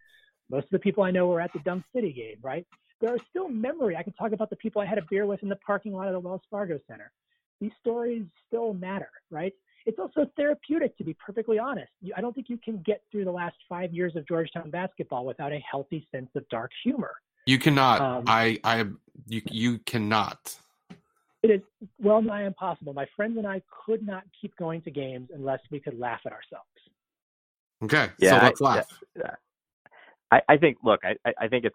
Most 0.50 0.64
of 0.64 0.70
the 0.70 0.78
people 0.78 1.02
I 1.02 1.10
know 1.10 1.26
were 1.26 1.40
at 1.40 1.52
the 1.52 1.58
Dunk 1.60 1.84
City 1.94 2.12
game, 2.12 2.36
right? 2.42 2.66
There 3.00 3.12
are 3.12 3.18
still 3.30 3.48
memory. 3.48 3.96
I 3.96 4.02
can 4.02 4.12
talk 4.12 4.32
about 4.32 4.50
the 4.50 4.56
people 4.56 4.80
I 4.80 4.86
had 4.86 4.98
a 4.98 5.04
beer 5.10 5.26
with 5.26 5.42
in 5.42 5.48
the 5.48 5.56
parking 5.56 5.92
lot 5.92 6.06
of 6.06 6.12
the 6.12 6.20
Wells 6.20 6.42
Fargo 6.50 6.78
Center. 6.88 7.10
These 7.60 7.72
stories 7.80 8.24
still 8.46 8.72
matter, 8.72 9.10
right? 9.30 9.52
It's 9.86 9.98
also 9.98 10.26
therapeutic 10.36 10.96
to 10.98 11.04
be 11.04 11.14
perfectly 11.14 11.58
honest. 11.58 11.90
I 12.16 12.20
don't 12.20 12.34
think 12.34 12.48
you 12.48 12.58
can 12.58 12.82
get 12.84 13.02
through 13.10 13.24
the 13.24 13.32
last 13.32 13.56
five 13.68 13.92
years 13.92 14.16
of 14.16 14.26
Georgetown 14.26 14.70
basketball 14.70 15.24
without 15.24 15.52
a 15.52 15.58
healthy 15.58 16.06
sense 16.12 16.30
of 16.34 16.48
dark 16.48 16.70
humor. 16.84 17.12
You 17.46 17.58
cannot. 17.58 18.00
Um, 18.00 18.24
I, 18.26 18.58
I, 18.62 18.84
you, 19.26 19.42
you 19.50 19.78
cannot. 19.80 20.56
It 21.42 21.50
is 21.50 21.60
well 22.00 22.22
nigh 22.22 22.46
impossible. 22.46 22.92
My 22.92 23.06
friends 23.16 23.36
and 23.36 23.46
I 23.46 23.62
could 23.84 24.06
not 24.06 24.22
keep 24.40 24.56
going 24.56 24.80
to 24.82 24.90
games 24.90 25.30
unless 25.34 25.58
we 25.70 25.80
could 25.80 25.98
laugh 25.98 26.20
at 26.24 26.32
ourselves. 26.32 26.68
Okay, 27.82 28.10
yeah, 28.18 28.38
so 28.38 28.44
let's 28.44 28.62
I, 28.62 28.64
laugh. 28.64 28.86
Yeah, 29.16 29.34
I, 30.30 30.40
I 30.48 30.56
think. 30.56 30.78
Look, 30.84 31.00
I, 31.04 31.16
I 31.40 31.48
think 31.48 31.64
it's 31.64 31.74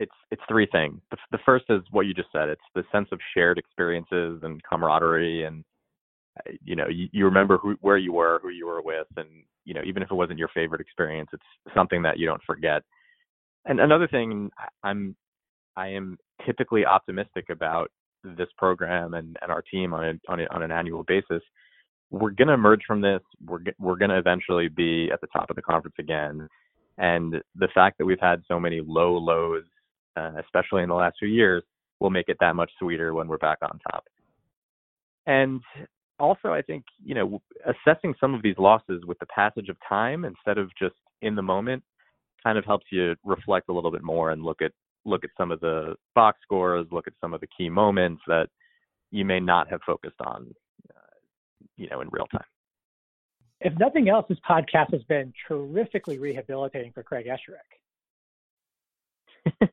it's 0.00 0.12
it's 0.30 0.42
three 0.46 0.68
things. 0.70 1.00
The, 1.10 1.16
the 1.32 1.38
first 1.46 1.64
is 1.70 1.80
what 1.90 2.02
you 2.04 2.12
just 2.12 2.28
said. 2.30 2.50
It's 2.50 2.60
the 2.74 2.84
sense 2.92 3.08
of 3.10 3.18
shared 3.32 3.56
experiences 3.56 4.40
and 4.42 4.60
camaraderie 4.64 5.44
and 5.44 5.64
you 6.64 6.76
know 6.76 6.88
you, 6.88 7.08
you 7.12 7.24
remember 7.24 7.58
who, 7.58 7.76
where 7.80 7.98
you 7.98 8.12
were 8.12 8.40
who 8.42 8.50
you 8.50 8.66
were 8.66 8.82
with 8.82 9.06
and 9.16 9.28
you 9.64 9.74
know 9.74 9.82
even 9.84 10.02
if 10.02 10.10
it 10.10 10.14
wasn't 10.14 10.38
your 10.38 10.50
favorite 10.54 10.80
experience 10.80 11.28
it's 11.32 11.74
something 11.74 12.02
that 12.02 12.18
you 12.18 12.26
don't 12.26 12.42
forget 12.46 12.82
and 13.66 13.80
another 13.80 14.08
thing 14.08 14.50
i'm 14.84 15.16
I 15.76 15.88
am 15.88 16.18
typically 16.44 16.84
optimistic 16.84 17.46
about 17.50 17.90
this 18.22 18.48
program 18.58 19.14
and, 19.14 19.36
and 19.40 19.50
our 19.50 19.62
team 19.62 19.94
on 19.94 20.04
a, 20.04 20.32
on, 20.32 20.40
a, 20.40 20.46
on 20.50 20.62
an 20.62 20.70
annual 20.70 21.04
basis. 21.04 21.42
We're 22.10 22.30
going 22.30 22.48
to 22.48 22.54
emerge 22.54 22.82
from 22.86 23.00
this. 23.00 23.20
We're 23.46 23.60
we're 23.78 23.96
going 23.96 24.10
to 24.10 24.18
eventually 24.18 24.68
be 24.68 25.10
at 25.12 25.20
the 25.20 25.28
top 25.28 25.48
of 25.48 25.56
the 25.56 25.62
conference 25.62 25.94
again. 25.98 26.48
And 26.98 27.36
the 27.54 27.68
fact 27.72 27.98
that 27.98 28.04
we've 28.04 28.20
had 28.20 28.42
so 28.48 28.58
many 28.58 28.82
low 28.84 29.16
lows, 29.16 29.62
uh, 30.16 30.32
especially 30.44 30.82
in 30.82 30.88
the 30.88 30.94
last 30.94 31.16
few 31.18 31.28
years, 31.28 31.62
will 32.00 32.10
make 32.10 32.28
it 32.28 32.36
that 32.40 32.56
much 32.56 32.70
sweeter 32.78 33.14
when 33.14 33.28
we're 33.28 33.38
back 33.38 33.58
on 33.62 33.78
top. 33.90 34.04
And 35.26 35.62
also, 36.20 36.52
I 36.52 36.62
think 36.62 36.84
you 37.04 37.14
know 37.14 37.42
assessing 37.66 38.14
some 38.20 38.34
of 38.34 38.42
these 38.42 38.56
losses 38.58 39.04
with 39.06 39.18
the 39.18 39.26
passage 39.26 39.68
of 39.68 39.76
time 39.88 40.24
instead 40.24 40.58
of 40.58 40.70
just 40.78 40.94
in 41.22 41.34
the 41.34 41.42
moment 41.42 41.82
kind 42.42 42.56
of 42.56 42.64
helps 42.64 42.86
you 42.90 43.14
reflect 43.24 43.68
a 43.68 43.72
little 43.72 43.90
bit 43.90 44.02
more 44.02 44.30
and 44.30 44.42
look 44.42 44.62
at 44.62 44.72
look 45.04 45.24
at 45.24 45.30
some 45.36 45.50
of 45.50 45.60
the 45.60 45.94
box 46.14 46.38
scores, 46.42 46.86
look 46.90 47.06
at 47.06 47.14
some 47.20 47.34
of 47.34 47.40
the 47.40 47.46
key 47.56 47.68
moments 47.68 48.22
that 48.26 48.48
you 49.10 49.24
may 49.24 49.40
not 49.40 49.68
have 49.70 49.80
focused 49.84 50.20
on, 50.20 50.54
uh, 50.90 51.16
you 51.76 51.88
know, 51.88 52.00
in 52.00 52.08
real 52.10 52.26
time. 52.26 52.44
If 53.60 53.78
nothing 53.78 54.08
else, 54.08 54.26
this 54.28 54.38
podcast 54.48 54.92
has 54.92 55.02
been 55.04 55.32
terrifically 55.48 56.18
rehabilitating 56.18 56.92
for 56.92 57.02
Craig 57.02 57.26
Esherick. 57.26 57.58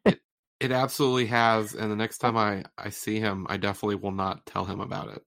it, 0.05 0.19
it 0.59 0.71
absolutely 0.71 1.27
has, 1.27 1.73
and 1.73 1.91
the 1.91 1.95
next 1.95 2.17
time 2.19 2.35
I 2.35 2.63
I 2.77 2.89
see 2.89 3.19
him, 3.19 3.45
I 3.49 3.57
definitely 3.57 3.95
will 3.95 4.11
not 4.11 4.45
tell 4.45 4.65
him 4.65 4.81
about 4.81 5.09
it. 5.09 5.23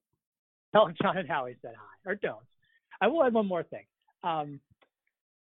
Tell 0.73 0.91
John 1.03 1.19
and 1.19 1.29
Howie 1.29 1.57
said 1.63 1.75
hi, 1.77 2.11
or 2.11 2.15
don't. 2.15 2.39
I 3.01 3.09
will 3.09 3.25
add 3.25 3.33
one 3.33 3.47
more 3.47 3.63
thing. 3.63 3.85
Um, 4.23 4.61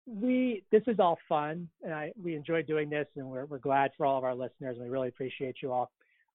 we 0.07 0.63
this 0.73 0.83
is 0.87 0.99
all 0.99 1.19
fun 1.29 1.69
and 1.83 1.93
I 1.93 2.13
we 2.23 2.35
enjoy 2.35 2.63
doing 2.63 2.89
this 2.89 3.07
and 3.17 3.27
we're 3.27 3.45
we're 3.45 3.59
glad 3.59 3.91
for 3.97 4.07
all 4.07 4.17
of 4.17 4.25
our 4.25 4.35
listeners 4.35 4.77
and 4.77 4.81
we 4.81 4.89
really 4.89 5.09
appreciate 5.09 5.57
you 5.63 5.71
all. 5.73 5.91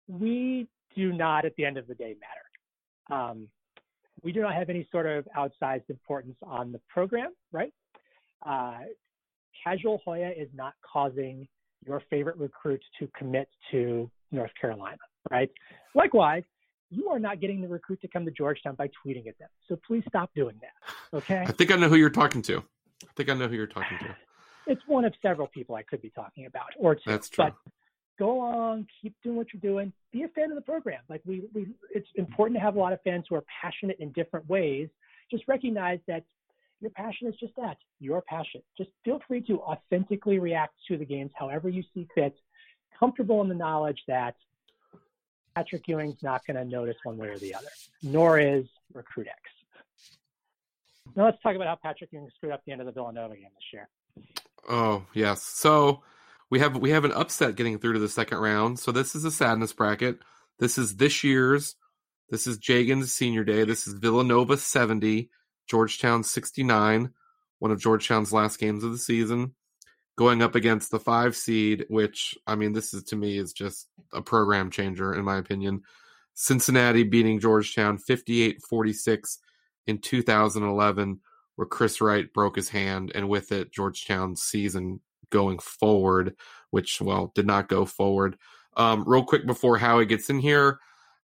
We 0.07 0.67
do 0.95 1.13
not 1.13 1.45
at 1.45 1.55
the 1.55 1.65
end 1.65 1.77
of 1.77 1.85
the 1.85 1.93
day 1.93 2.15
matter. 2.19 3.21
Um, 3.21 3.47
we 4.23 4.31
do 4.31 4.41
not 4.41 4.55
have 4.55 4.69
any 4.69 4.87
sort 4.91 5.05
of 5.05 5.27
outsized 5.37 5.89
importance 5.89 6.35
on 6.41 6.71
the 6.71 6.81
program, 6.89 7.31
right? 7.51 7.71
Uh, 8.45 8.79
casual 9.63 10.01
Hoya 10.03 10.31
is 10.35 10.49
not 10.53 10.73
causing 10.81 11.47
your 11.85 12.01
favorite 12.09 12.37
recruits 12.37 12.85
to 12.99 13.07
commit 13.17 13.47
to 13.71 14.09
North 14.31 14.51
Carolina, 14.59 14.97
right? 15.31 15.49
Likewise, 15.95 16.43
you 16.89 17.09
are 17.09 17.19
not 17.19 17.39
getting 17.39 17.61
the 17.61 17.67
recruit 17.67 18.01
to 18.01 18.07
come 18.07 18.25
to 18.25 18.31
Georgetown 18.31 18.75
by 18.75 18.87
tweeting 18.87 19.27
at 19.27 19.37
them. 19.37 19.49
So 19.67 19.79
please 19.85 20.03
stop 20.07 20.31
doing 20.35 20.59
that. 20.61 21.17
Okay. 21.17 21.43
I 21.47 21.51
think 21.51 21.71
I 21.71 21.75
know 21.75 21.89
who 21.89 21.95
you're 21.95 22.09
talking 22.09 22.41
to. 22.43 22.63
I 23.03 23.13
think 23.15 23.29
I 23.29 23.33
know 23.33 23.47
who 23.47 23.55
you're 23.55 23.67
talking 23.67 23.97
to. 23.99 24.15
It's 24.67 24.81
one 24.85 25.03
of 25.03 25.13
several 25.23 25.47
people 25.47 25.73
I 25.73 25.81
could 25.81 25.99
be 25.99 26.11
talking 26.11 26.45
about, 26.45 26.67
or 26.77 26.93
two. 26.93 27.01
That's 27.07 27.27
true. 27.27 27.45
But 27.45 27.55
go 28.19 28.33
along, 28.33 28.85
keep 29.01 29.15
doing 29.23 29.35
what 29.35 29.47
you're 29.51 29.61
doing. 29.61 29.91
Be 30.11 30.21
a 30.21 30.27
fan 30.27 30.51
of 30.51 30.55
the 30.55 30.61
program. 30.61 30.99
Like 31.09 31.23
we, 31.25 31.41
we, 31.55 31.69
it's 31.89 32.07
important 32.13 32.55
to 32.59 32.61
have 32.61 32.75
a 32.75 32.79
lot 32.79 32.93
of 32.93 32.99
fans 33.03 33.25
who 33.27 33.35
are 33.35 33.43
passionate 33.61 33.97
in 33.99 34.11
different 34.11 34.47
ways. 34.47 34.89
Just 35.31 35.47
recognize 35.47 35.97
that 36.07 36.23
your 36.81 36.91
passion 36.91 37.27
is 37.27 37.35
just 37.39 37.55
that, 37.55 37.77
your 37.99 38.21
passion. 38.21 38.61
Just 38.77 38.91
feel 39.03 39.19
free 39.27 39.41
to 39.41 39.59
authentically 39.61 40.37
react 40.37 40.75
to 40.87 40.97
the 40.97 41.05
games 41.05 41.31
however 41.35 41.69
you 41.69 41.83
see 41.93 42.07
fit, 42.13 42.35
comfortable 42.99 43.41
in 43.41 43.49
the 43.49 43.55
knowledge 43.55 43.99
that 44.07 44.35
Patrick 45.55 45.87
Ewing's 45.87 46.21
not 46.21 46.45
going 46.45 46.57
to 46.57 46.65
notice 46.65 46.95
one 47.03 47.17
way 47.17 47.27
or 47.27 47.37
the 47.37 47.53
other, 47.53 47.67
nor 48.01 48.39
is 48.39 48.65
Recruit 48.93 49.27
X. 49.27 49.37
Now 51.15 51.25
let's 51.25 51.41
talk 51.41 51.55
about 51.55 51.67
how 51.67 51.75
Patrick 51.75 52.11
Ewing 52.13 52.29
screwed 52.35 52.51
up 52.51 52.61
the 52.65 52.71
end 52.71 52.81
of 52.81 52.87
the 52.87 52.93
Villanova 52.93 53.35
game 53.35 53.49
this 53.55 53.73
year. 53.73 53.89
Oh 54.69 55.05
yes, 55.13 55.43
so 55.43 56.03
we 56.49 56.59
have 56.59 56.77
we 56.77 56.91
have 56.91 57.05
an 57.05 57.11
upset 57.13 57.55
getting 57.55 57.79
through 57.79 57.93
to 57.93 57.99
the 57.99 58.09
second 58.09 58.37
round. 58.37 58.79
So 58.79 58.91
this 58.91 59.15
is 59.15 59.25
a 59.25 59.31
sadness 59.31 59.73
bracket. 59.73 60.19
This 60.59 60.77
is 60.77 60.97
this 60.97 61.23
year's. 61.23 61.75
This 62.29 62.45
is 62.45 62.59
Jagan's 62.61 63.11
senior 63.11 63.43
day. 63.43 63.63
This 63.63 63.87
is 63.87 63.95
Villanova 63.95 64.57
seventy, 64.57 65.29
Georgetown 65.67 66.23
sixty 66.23 66.63
nine, 66.63 67.11
one 67.57 67.71
of 67.71 67.81
Georgetown's 67.81 68.31
last 68.31 68.59
games 68.59 68.83
of 68.83 68.91
the 68.91 68.99
season, 68.99 69.55
going 70.19 70.41
up 70.41 70.53
against 70.53 70.91
the 70.91 70.99
five 70.99 71.33
seed. 71.33 71.85
Which 71.87 72.37
I 72.45 72.55
mean, 72.55 72.73
this 72.73 72.93
is 72.93 73.03
to 73.05 73.15
me 73.15 73.37
is 73.37 73.53
just 73.53 73.87
a 74.11 74.21
program 74.21 74.69
changer 74.69 75.13
in 75.13 75.23
my 75.23 75.37
opinion. 75.37 75.83
Cincinnati 76.33 77.03
beating 77.03 77.39
Georgetown 77.39 77.97
58-46 77.97 79.37
in 79.87 79.97
2011 79.97 81.19
where 81.55 81.65
Chris 81.65 81.99
Wright 81.99 82.31
broke 82.33 82.55
his 82.55 82.69
hand 82.69 83.11
and 83.15 83.27
with 83.27 83.51
it 83.51 83.73
Georgetown's 83.73 84.41
season 84.41 84.99
going 85.29 85.59
forward, 85.59 86.35
which 86.69 87.01
well 87.01 87.31
did 87.33 87.47
not 87.47 87.69
go 87.69 87.85
forward. 87.85 88.37
Um, 88.75 89.05
real 89.07 89.23
quick 89.23 89.45
before 89.45 89.77
Howie 89.77 90.05
gets 90.05 90.29
in 90.29 90.39
here, 90.39 90.79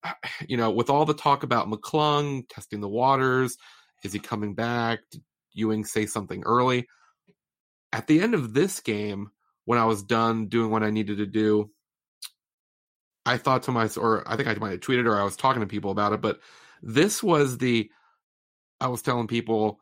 you 0.47 0.59
know, 0.59 0.71
with 0.71 0.91
all 0.91 1.07
the 1.07 1.15
talk 1.15 1.43
about 1.43 1.71
McClung 1.71 2.47
testing 2.51 2.81
the 2.81 2.89
waters, 2.89 3.57
is 4.03 4.13
he 4.13 4.19
coming 4.19 4.55
back? 4.55 5.01
Did 5.11 5.23
Ewing 5.53 5.85
say 5.87 6.05
something 6.05 6.43
early? 6.45 6.87
At 7.95 8.09
the 8.09 8.21
end 8.21 8.35
of 8.35 8.53
this 8.53 8.81
game, 8.81 9.31
when 9.67 9.79
I 9.79 9.85
was 9.85 10.03
done 10.03 10.49
doing 10.49 10.73
what 10.73 10.83
I 10.83 10.91
needed 10.91 11.19
to 11.19 11.27
do, 11.27 11.71
I 13.25 13.39
thought 13.39 13.63
to 13.63 13.71
myself, 13.71 14.05
or 14.05 14.29
I 14.29 14.35
think 14.35 14.49
I 14.49 14.55
might 14.55 14.73
have 14.73 14.81
tweeted 14.81 15.07
or 15.07 15.17
I 15.17 15.23
was 15.23 15.37
talking 15.37 15.61
to 15.61 15.69
people 15.69 15.93
about 15.93 16.13
it, 16.13 16.21
but 16.21 16.41
this 16.83 17.23
was 17.23 17.57
the 17.57 17.89
I 18.81 18.89
was 18.89 19.01
telling 19.01 19.29
people 19.29 19.79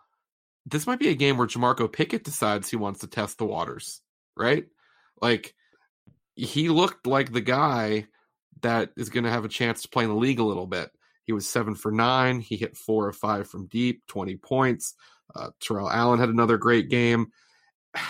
this 0.66 0.86
might 0.86 0.98
be 0.98 1.08
a 1.08 1.14
game 1.14 1.38
where 1.38 1.46
Jamorko 1.46 1.90
Pickett 1.90 2.22
decides 2.22 2.68
he 2.68 2.76
wants 2.76 3.00
to 3.00 3.06
test 3.06 3.38
the 3.38 3.46
waters, 3.46 4.02
right? 4.36 4.66
Like 5.22 5.54
he 6.36 6.68
looked 6.68 7.06
like 7.06 7.32
the 7.32 7.40
guy 7.40 8.08
that 8.60 8.90
is 8.94 9.08
going 9.08 9.24
to 9.24 9.30
have 9.30 9.46
a 9.46 9.48
chance 9.48 9.80
to 9.82 9.88
play 9.88 10.04
in 10.04 10.10
the 10.10 10.16
league 10.16 10.38
a 10.38 10.44
little 10.44 10.66
bit. 10.66 10.90
He 11.24 11.32
was 11.32 11.48
seven 11.48 11.74
for 11.74 11.90
nine. 11.90 12.40
He 12.40 12.56
hit 12.58 12.76
four 12.76 13.06
or 13.06 13.12
five 13.14 13.48
from 13.48 13.68
deep, 13.68 14.06
20 14.08 14.36
points. 14.36 14.94
Uh, 15.34 15.48
Terrell 15.60 15.90
Allen 15.90 16.20
had 16.20 16.28
another 16.28 16.58
great 16.58 16.90
game. 16.90 17.32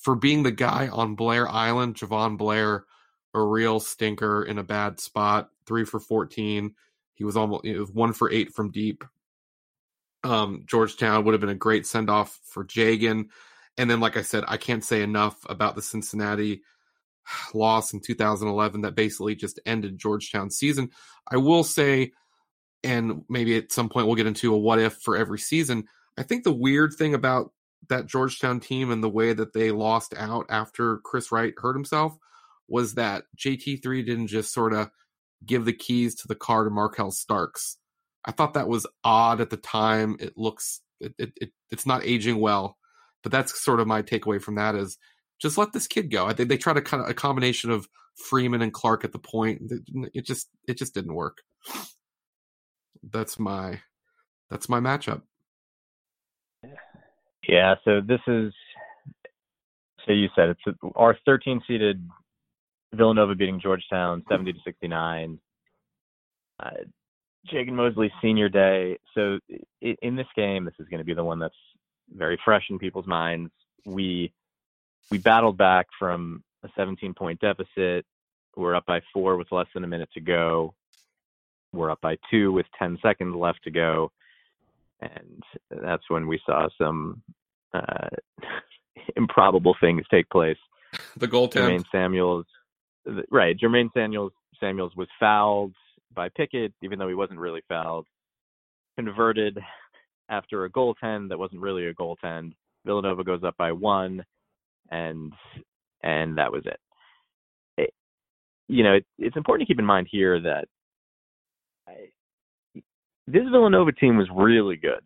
For 0.00 0.14
being 0.14 0.42
the 0.42 0.50
guy 0.50 0.88
on 0.88 1.14
Blair 1.14 1.46
Island, 1.46 1.96
Jahvon 1.96 2.38
Blair, 2.38 2.86
a 3.34 3.42
real 3.42 3.80
stinker 3.80 4.42
in 4.42 4.56
a 4.56 4.62
bad 4.62 4.98
spot, 4.98 5.50
three 5.66 5.84
for 5.84 6.00
14. 6.00 6.74
He 7.12 7.24
was 7.24 7.36
almost 7.36 7.66
it 7.66 7.78
was 7.78 7.92
one 7.92 8.14
for 8.14 8.30
eight 8.32 8.54
from 8.54 8.70
deep, 8.70 9.04
um, 10.24 10.64
Georgetown 10.66 11.24
would 11.24 11.32
have 11.32 11.40
been 11.40 11.50
a 11.50 11.54
great 11.54 11.86
send 11.86 12.10
off 12.10 12.38
for 12.44 12.64
Jagan. 12.64 13.28
And 13.78 13.90
then, 13.90 14.00
like 14.00 14.16
I 14.16 14.22
said, 14.22 14.44
I 14.46 14.56
can't 14.56 14.84
say 14.84 15.02
enough 15.02 15.38
about 15.48 15.74
the 15.74 15.82
Cincinnati 15.82 16.62
loss 17.54 17.92
in 17.92 18.00
2011 18.00 18.82
that 18.82 18.94
basically 18.94 19.34
just 19.34 19.60
ended 19.64 19.98
Georgetown's 19.98 20.56
season. 20.56 20.90
I 21.30 21.36
will 21.36 21.64
say, 21.64 22.12
and 22.82 23.22
maybe 23.28 23.56
at 23.56 23.72
some 23.72 23.88
point 23.88 24.06
we'll 24.06 24.16
get 24.16 24.26
into 24.26 24.54
a 24.54 24.58
what 24.58 24.78
if 24.78 24.94
for 24.94 25.16
every 25.16 25.38
season. 25.38 25.84
I 26.18 26.22
think 26.22 26.44
the 26.44 26.52
weird 26.52 26.92
thing 26.94 27.14
about 27.14 27.52
that 27.88 28.06
Georgetown 28.06 28.60
team 28.60 28.90
and 28.90 29.02
the 29.02 29.08
way 29.08 29.32
that 29.32 29.52
they 29.52 29.70
lost 29.70 30.14
out 30.16 30.46
after 30.48 30.98
Chris 30.98 31.32
Wright 31.32 31.54
hurt 31.56 31.74
himself 31.74 32.16
was 32.68 32.94
that 32.94 33.24
JT3 33.36 34.06
didn't 34.06 34.28
just 34.28 34.52
sort 34.52 34.72
of 34.72 34.90
give 35.44 35.64
the 35.64 35.72
keys 35.72 36.14
to 36.16 36.28
the 36.28 36.34
car 36.34 36.64
to 36.64 36.70
Markel 36.70 37.10
Starks 37.10 37.78
I 38.24 38.32
thought 38.32 38.54
that 38.54 38.68
was 38.68 38.86
odd 39.02 39.40
at 39.40 39.50
the 39.50 39.56
time. 39.56 40.16
It 40.20 40.34
looks 40.36 40.80
it, 41.00 41.14
it, 41.18 41.32
it, 41.40 41.50
it's 41.70 41.86
not 41.86 42.04
aging 42.04 42.38
well, 42.40 42.76
but 43.22 43.32
that's 43.32 43.58
sort 43.60 43.80
of 43.80 43.86
my 43.86 44.02
takeaway 44.02 44.40
from 44.40 44.56
that 44.56 44.74
is 44.74 44.98
just 45.40 45.56
let 45.56 45.72
this 45.72 45.86
kid 45.86 46.10
go. 46.10 46.26
I 46.26 46.34
think 46.34 46.48
they 46.48 46.58
tried 46.58 46.76
a 46.76 46.82
kind 46.82 47.02
of 47.02 47.08
a 47.08 47.14
combination 47.14 47.70
of 47.70 47.88
Freeman 48.14 48.60
and 48.60 48.72
Clark 48.72 49.04
at 49.04 49.12
the 49.12 49.18
point. 49.18 49.72
It 50.12 50.26
just 50.26 50.48
it 50.68 50.76
just 50.76 50.94
didn't 50.94 51.14
work. 51.14 51.38
That's 53.02 53.38
my 53.38 53.80
that's 54.50 54.68
my 54.68 54.80
matchup. 54.80 55.22
Yeah, 57.48 57.74
so 57.84 58.00
this 58.00 58.20
is 58.26 58.52
so 60.06 60.12
you 60.12 60.28
said 60.34 60.50
it's 60.50 60.78
our 60.96 61.16
13 61.24 61.62
seeded 61.66 62.06
Villanova 62.92 63.34
beating 63.34 63.60
Georgetown 63.60 64.24
70 64.28 64.54
to 64.54 64.58
69. 64.64 65.38
Uh, 66.58 66.70
Jagan 67.50 67.72
Mosley 67.72 68.12
senior 68.20 68.48
day. 68.48 68.98
So 69.14 69.38
in 69.80 70.16
this 70.16 70.26
game, 70.36 70.64
this 70.64 70.74
is 70.78 70.88
going 70.88 70.98
to 70.98 71.04
be 71.04 71.14
the 71.14 71.24
one 71.24 71.38
that's 71.38 71.54
very 72.14 72.38
fresh 72.44 72.64
in 72.68 72.78
people's 72.78 73.06
minds. 73.06 73.50
We 73.86 74.32
we 75.10 75.18
battled 75.18 75.56
back 75.56 75.86
from 75.98 76.42
a 76.62 76.68
17 76.76 77.14
point 77.14 77.40
deficit. 77.40 78.04
We're 78.56 78.74
up 78.74 78.84
by 78.86 79.00
four 79.12 79.36
with 79.36 79.50
less 79.52 79.68
than 79.74 79.84
a 79.84 79.88
minute 79.88 80.10
to 80.14 80.20
go. 80.20 80.74
We're 81.72 81.90
up 81.90 82.00
by 82.00 82.18
two 82.30 82.52
with 82.52 82.66
10 82.78 82.98
seconds 83.00 83.34
left 83.34 83.62
to 83.64 83.70
go. 83.70 84.12
And 85.00 85.42
that's 85.70 86.02
when 86.08 86.26
we 86.26 86.40
saw 86.44 86.68
some 86.78 87.22
uh, 87.74 88.08
improbable 89.16 89.74
things 89.80 90.02
take 90.10 90.28
place. 90.30 90.58
The 91.16 91.28
goaltender. 91.28 91.70
Jermaine 91.70 91.84
Samuels, 91.92 92.46
right? 93.30 93.56
Jermaine 93.58 93.90
Samuels 93.94 94.32
Samuels 94.58 94.92
was 94.96 95.08
fouled 95.18 95.74
by 96.14 96.28
Pickett, 96.28 96.72
even 96.82 96.98
though 96.98 97.08
he 97.08 97.14
wasn't 97.14 97.38
really 97.38 97.62
fouled. 97.68 98.06
Converted 98.96 99.58
after 100.28 100.64
a 100.64 100.70
goaltend 100.70 101.28
that 101.28 101.38
wasn't 101.38 101.60
really 101.60 101.86
a 101.86 101.94
goaltend. 101.94 102.52
Villanova 102.84 103.24
goes 103.24 103.42
up 103.44 103.56
by 103.56 103.72
one, 103.72 104.24
and 104.90 105.32
and 106.02 106.38
that 106.38 106.52
was 106.52 106.62
it. 106.66 106.80
it 107.78 107.94
you 108.68 108.82
know, 108.82 108.94
it, 108.94 109.06
it's 109.18 109.36
important 109.36 109.66
to 109.66 109.72
keep 109.72 109.78
in 109.78 109.86
mind 109.86 110.08
here 110.10 110.40
that 110.40 110.66
this 113.32 113.48
Villanova 113.50 113.92
team 113.92 114.16
was 114.16 114.28
really 114.34 114.76
good, 114.76 115.02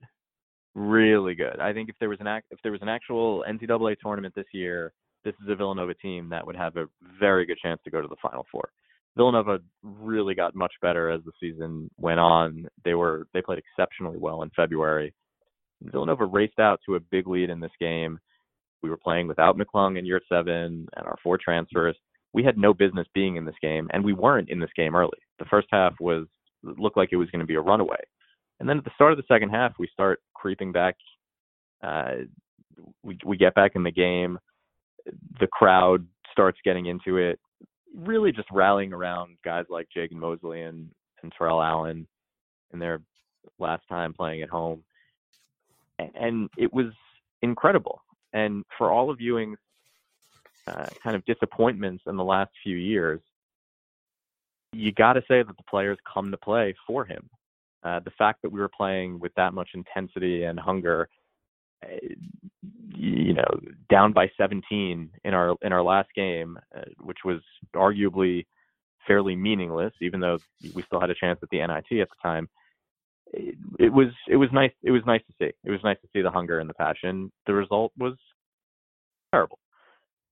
really 0.75 1.35
good. 1.35 1.59
I 1.61 1.73
think 1.73 1.89
if 1.89 1.97
there 2.01 2.09
was 2.09 2.21
an 2.21 2.27
act, 2.27 2.47
if 2.51 2.59
there 2.63 2.73
was 2.73 2.83
an 2.83 2.89
actual 2.89 3.45
NCAA 3.49 3.97
tournament 4.03 4.35
this 4.35 4.47
year, 4.53 4.93
this 5.25 5.35
is 5.43 5.49
a 5.49 5.55
Villanova 5.55 5.95
team 5.95 6.29
that 6.31 6.47
would 6.47 6.57
have 6.57 6.77
a 6.77 6.87
very 7.19 7.47
good 7.47 7.59
chance 7.63 7.81
to 7.85 7.91
go 7.91 8.01
to 8.01 8.09
the 8.09 8.17
Final 8.23 8.47
Four. 8.51 8.71
Villanova 9.17 9.61
really 9.83 10.35
got 10.35 10.55
much 10.55 10.73
better 10.83 11.11
as 11.11 11.21
the 11.25 11.33
season 11.41 11.89
went 11.99 12.21
on. 12.21 12.67
They 12.85 12.95
were 12.95 13.27
they 13.33 13.43
played 13.43 13.59
exceptionally 13.59 14.19
well 14.19 14.43
in 14.43 14.51
February. 14.57 15.15
Villanova 15.83 16.25
raced 16.25 16.59
out 16.59 16.81
to 16.87 16.97
a 16.97 17.01
big 17.01 17.27
lead 17.27 17.51
in 17.51 17.61
this 17.61 17.73
game. 17.81 18.19
We 18.83 18.91
were 18.91 18.97
playing 18.97 19.29
without 19.29 19.57
McClung 19.57 19.99
in 19.99 20.07
year 20.07 20.21
seven 20.29 20.87
and 20.97 21.07
our 21.07 21.17
four 21.23 21.39
transfers. 21.39 21.97
We 22.33 22.43
had 22.43 22.59
no 22.59 22.75
business 22.75 23.07
being 23.15 23.37
in 23.37 23.45
this 23.45 23.55
game, 23.63 23.89
and 23.93 24.05
we 24.05 24.13
weren't 24.13 24.51
in 24.51 24.59
this 24.59 24.71
game 24.77 24.97
early. 24.97 25.19
The 25.39 25.45
first 25.47 25.69
half 25.71 25.95
was 26.01 26.27
looked 26.65 26.97
like 26.97 27.11
it 27.13 27.17
was 27.17 27.31
going 27.31 27.41
to 27.41 27.47
be 27.47 27.55
a 27.55 27.61
runaway, 27.61 28.03
and 28.61 28.69
then 28.69 28.79
at 28.79 28.85
the 28.85 28.91
start 28.95 29.13
of 29.13 29.19
the 29.19 29.25
second 29.29 29.51
half, 29.51 29.75
we 29.79 29.89
start 29.93 30.21
creeping 30.35 30.73
back. 30.73 30.97
Uh, 31.83 32.13
we 33.03 33.19
we 33.25 33.37
get 33.37 33.55
back 33.55 33.73
in 33.75 33.83
the 33.83 33.91
game. 33.91 34.39
The 35.39 35.47
crowd 35.47 36.07
starts 36.33 36.59
getting 36.65 36.87
into 36.87 37.19
it 37.19 37.39
really 37.97 38.33
just 38.33 38.49
rallying 38.51 38.93
around 38.93 39.37
guys 39.45 39.67
like 39.69 39.89
Jagan 39.97 40.15
Mosley 40.15 40.63
and, 40.63 40.91
and 41.23 41.33
Terrell 41.37 41.63
Allen 41.63 42.07
in 42.73 42.79
their 42.79 43.01
last 43.59 43.83
time 43.89 44.13
playing 44.13 44.43
at 44.43 44.49
home. 44.49 44.83
And 45.99 46.51
it 46.59 46.73
was 46.73 46.93
incredible. 47.43 48.03
And 48.33 48.65
for 48.77 48.91
all 48.91 49.11
of 49.11 49.21
Ewing's 49.21 49.59
uh, 50.67 50.87
kind 51.03 51.15
of 51.15 51.25
disappointments 51.25 52.03
in 52.07 52.17
the 52.17 52.25
last 52.25 52.51
few 52.63 52.77
years, 52.77 53.21
you 54.75 54.93
got 54.93 55.15
to 55.15 55.21
say 55.23 55.43
that 55.43 55.57
the 55.57 55.65
players 55.69 55.99
come 56.13 56.31
to 56.31 56.37
play 56.37 56.75
for 56.87 57.05
him. 57.05 57.29
Uh, 57.83 58.01
the 58.01 58.13
fact 58.17 58.41
that 58.43 58.51
we 58.51 58.61
were 58.61 58.71
playing 58.75 59.19
with 59.21 59.33
that 59.35 59.53
much 59.53 59.71
intensity 59.75 60.45
and 60.45 60.59
hunger 60.59 61.09
you 62.95 63.35
know, 63.35 63.61
down 63.91 64.13
by 64.13 64.31
17 64.37 65.11
in 65.25 65.35
our 65.35 65.57
in 65.63 65.73
our 65.73 65.83
last 65.83 66.09
game, 66.15 66.59
uh, 66.77 66.83
which 67.01 67.19
was 67.25 67.41
arguably 67.75 68.47
fairly 69.07 69.37
meaningless, 69.37 69.93
even 70.01 70.21
though 70.21 70.39
we 70.75 70.83
still 70.83 71.01
had 71.01 71.11
a 71.11 71.15
chance 71.15 71.39
at 71.43 71.51
the 71.51 71.59
NIT 71.59 72.01
at 72.01 72.09
the 72.09 72.23
time. 72.23 72.49
It, 73.33 73.57
it 73.79 73.93
was 73.93 74.09
it 74.29 74.37
was 74.37 74.49
nice 74.53 74.73
it 74.83 74.91
was 74.91 75.03
nice 75.07 75.23
to 75.27 75.33
see. 75.39 75.53
It 75.65 75.71
was 75.71 75.81
nice 75.83 76.01
to 76.03 76.09
see 76.13 76.23
the 76.23 76.31
hunger 76.31 76.61
and 76.61 76.71
the 76.71 76.75
passion. 76.75 77.33
The 77.47 77.55
result 77.55 77.93
was 77.99 78.15
terrible. 79.33 79.59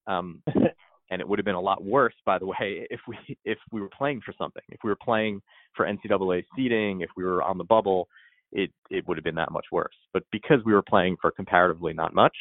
Um, 0.07 0.43
and 1.13 1.21
it 1.21 1.29
would 1.29 1.39
have 1.39 1.45
been 1.45 1.55
a 1.55 1.61
lot 1.61 1.85
worse, 1.85 2.15
by 2.25 2.39
the 2.39 2.47
way, 2.53 2.87
if 2.91 3.01
we 3.07 3.17
if 3.45 3.59
we 3.71 3.81
were 3.81 3.91
playing 3.91 4.23
for 4.25 4.35
something. 4.37 4.63
If 4.71 4.81
we 4.83 4.91
were 4.91 4.97
playing 4.97 5.43
for 5.77 5.87
NCAA 5.87 6.45
seeding, 6.57 7.03
if 7.03 7.11
we 7.17 7.25
were 7.25 7.43
on 7.43 7.59
the 7.59 7.65
bubble, 7.65 8.09
it 8.51 8.71
it 8.91 9.07
would 9.07 9.19
have 9.19 9.25
been 9.25 9.37
that 9.37 9.53
much 9.53 9.67
worse. 9.71 9.95
But 10.13 10.25
because 10.33 10.59
we 10.65 10.73
were 10.73 10.83
playing 10.83 11.17
for 11.21 11.31
comparatively 11.31 11.93
not 11.93 12.15
much, 12.15 12.37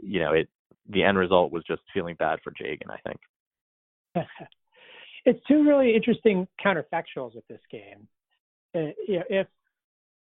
you 0.00 0.20
know, 0.20 0.32
it 0.32 0.48
the 0.88 1.02
end 1.02 1.18
result 1.18 1.52
was 1.52 1.64
just 1.66 1.82
feeling 1.92 2.14
bad 2.16 2.38
for 2.44 2.52
Jagan. 2.52 2.90
I 2.90 2.98
think. 3.06 4.26
it's 5.24 5.40
two 5.48 5.64
really 5.64 5.94
interesting 5.94 6.46
counterfactuals 6.64 7.34
with 7.34 7.46
this 7.48 7.60
game. 7.70 8.06
Uh, 8.74 8.92
you 9.08 9.18
know, 9.18 9.24
if 9.28 9.46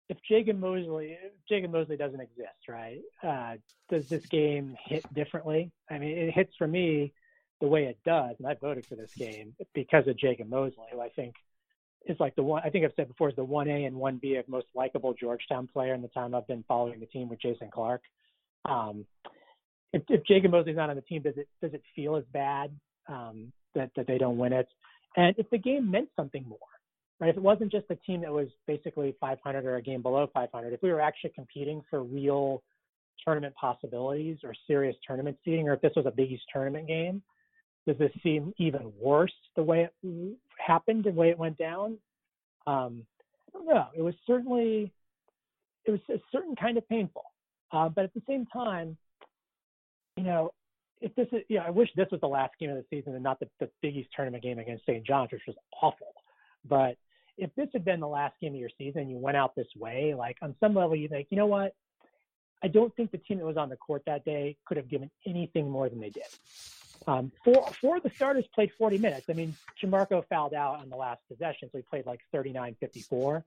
if 0.08 0.18
Jagan 0.30 0.60
Mosley 0.60 1.18
Jagan 1.50 1.72
Mosley 1.72 1.96
doesn't 1.96 2.20
exist, 2.20 2.68
right? 2.68 3.00
Uh, 3.20 3.56
does 3.88 4.08
this 4.08 4.26
game 4.26 4.76
hit 4.86 5.02
differently? 5.12 5.72
I 5.90 5.98
mean, 5.98 6.16
it 6.16 6.32
hits 6.32 6.52
for 6.56 6.68
me 6.68 7.12
the 7.62 7.68
way 7.68 7.84
it 7.84 7.96
does, 8.04 8.34
and 8.38 8.46
I 8.48 8.54
voted 8.54 8.84
for 8.88 8.96
this 8.96 9.12
game 9.16 9.54
because 9.72 10.08
of 10.08 10.16
Jagan 10.16 10.48
Mosley, 10.48 10.84
who 10.92 11.00
I 11.00 11.08
think 11.10 11.36
is 12.06 12.16
like 12.18 12.34
the 12.34 12.42
one 12.42 12.60
I 12.64 12.70
think 12.70 12.84
I've 12.84 12.92
said 12.96 13.06
before 13.06 13.30
is 13.30 13.36
the 13.36 13.44
one 13.44 13.68
A 13.68 13.84
and 13.84 13.94
one 13.94 14.18
B 14.20 14.34
of 14.34 14.48
most 14.48 14.66
likable 14.74 15.14
Georgetown 15.14 15.68
player 15.72 15.94
in 15.94 16.02
the 16.02 16.08
time 16.08 16.34
I've 16.34 16.48
been 16.48 16.64
following 16.66 16.98
the 16.98 17.06
team 17.06 17.28
with 17.28 17.40
Jason 17.40 17.70
Clark. 17.72 18.02
Um, 18.64 19.06
if, 19.92 20.02
if 20.08 20.24
Jagan 20.24 20.50
Mosley's 20.50 20.74
not 20.74 20.90
on 20.90 20.96
the 20.96 21.02
team, 21.02 21.22
does 21.22 21.36
it 21.36 21.48
does 21.62 21.72
it 21.72 21.82
feel 21.94 22.16
as 22.16 22.24
bad 22.32 22.72
um, 23.08 23.52
that 23.76 23.92
that 23.94 24.08
they 24.08 24.18
don't 24.18 24.38
win 24.38 24.52
it? 24.52 24.66
And 25.16 25.32
if 25.38 25.48
the 25.50 25.58
game 25.58 25.88
meant 25.88 26.08
something 26.16 26.44
more, 26.48 26.58
right? 27.20 27.30
If 27.30 27.36
it 27.36 27.42
wasn't 27.42 27.70
just 27.70 27.86
a 27.90 27.96
team 27.96 28.22
that 28.22 28.32
was 28.32 28.48
basically 28.66 29.14
500 29.20 29.64
or 29.64 29.76
a 29.76 29.82
game 29.82 30.02
below 30.02 30.28
500, 30.34 30.72
if 30.72 30.82
we 30.82 30.90
were 30.90 31.00
actually 31.00 31.30
competing 31.30 31.80
for 31.88 32.02
real 32.02 32.60
tournament 33.24 33.54
possibilities 33.54 34.38
or 34.42 34.52
serious 34.66 34.96
tournament 35.06 35.36
seeding, 35.44 35.68
or 35.68 35.74
if 35.74 35.80
this 35.80 35.92
was 35.94 36.06
a 36.06 36.10
Big 36.10 36.32
East 36.32 36.42
tournament 36.52 36.88
game, 36.88 37.22
does 37.86 37.98
this 37.98 38.12
seem 38.22 38.54
even 38.58 38.92
worse 39.00 39.32
the 39.56 39.62
way 39.62 39.88
it 40.02 40.36
happened, 40.58 41.06
and 41.06 41.16
the 41.16 41.20
way 41.20 41.30
it 41.30 41.38
went 41.38 41.58
down? 41.58 41.98
Um, 42.66 43.04
I 43.48 43.58
don't 43.58 43.66
know. 43.66 43.88
It 43.94 44.02
was 44.02 44.14
certainly 44.26 44.92
it 45.84 45.90
was 45.90 46.00
a 46.08 46.20
certain 46.30 46.54
kind 46.54 46.78
of 46.78 46.88
painful, 46.88 47.24
uh, 47.72 47.88
but 47.88 48.04
at 48.04 48.14
the 48.14 48.22
same 48.28 48.46
time, 48.46 48.96
you 50.16 50.24
know, 50.24 50.52
if 51.00 51.14
this 51.16 51.26
is, 51.32 51.42
you 51.48 51.58
know, 51.58 51.64
I 51.66 51.70
wish 51.70 51.88
this 51.96 52.06
was 52.12 52.20
the 52.20 52.28
last 52.28 52.52
game 52.60 52.70
of 52.70 52.76
the 52.76 52.84
season 52.88 53.14
and 53.14 53.22
not 53.22 53.40
the, 53.40 53.48
the 53.58 53.68
Big 53.80 53.96
East 53.96 54.10
tournament 54.14 54.44
game 54.44 54.58
against 54.58 54.86
St. 54.86 55.04
John's, 55.04 55.32
which 55.32 55.42
was 55.46 55.56
awful. 55.82 56.14
But 56.68 56.96
if 57.36 57.52
this 57.56 57.68
had 57.72 57.84
been 57.84 57.98
the 57.98 58.08
last 58.08 58.34
game 58.40 58.54
of 58.54 58.60
your 58.60 58.70
season, 58.78 59.10
you 59.10 59.16
went 59.16 59.36
out 59.36 59.56
this 59.56 59.66
way, 59.76 60.14
like 60.16 60.36
on 60.42 60.54
some 60.60 60.74
level, 60.74 60.94
you 60.94 61.08
think, 61.08 61.26
you 61.30 61.36
know 61.36 61.46
what? 61.46 61.74
I 62.62 62.68
don't 62.68 62.94
think 62.94 63.10
the 63.10 63.18
team 63.18 63.38
that 63.38 63.46
was 63.46 63.56
on 63.56 63.68
the 63.68 63.76
court 63.76 64.02
that 64.06 64.24
day 64.24 64.56
could 64.66 64.76
have 64.76 64.88
given 64.88 65.10
anything 65.26 65.68
more 65.68 65.88
than 65.88 65.98
they 65.98 66.10
did. 66.10 66.22
Um, 67.06 67.32
four, 67.44 67.68
four 67.80 67.96
of 67.96 68.02
the 68.02 68.10
starters 68.10 68.44
played 68.54 68.70
40 68.78 68.98
minutes. 68.98 69.26
I 69.28 69.32
mean, 69.32 69.54
Jamorko 69.82 70.24
fouled 70.28 70.54
out 70.54 70.80
on 70.80 70.88
the 70.88 70.96
last 70.96 71.20
possession, 71.28 71.68
so 71.70 71.78
he 71.78 71.82
played 71.82 72.06
like 72.06 72.20
39 72.32 72.76
54. 72.80 73.44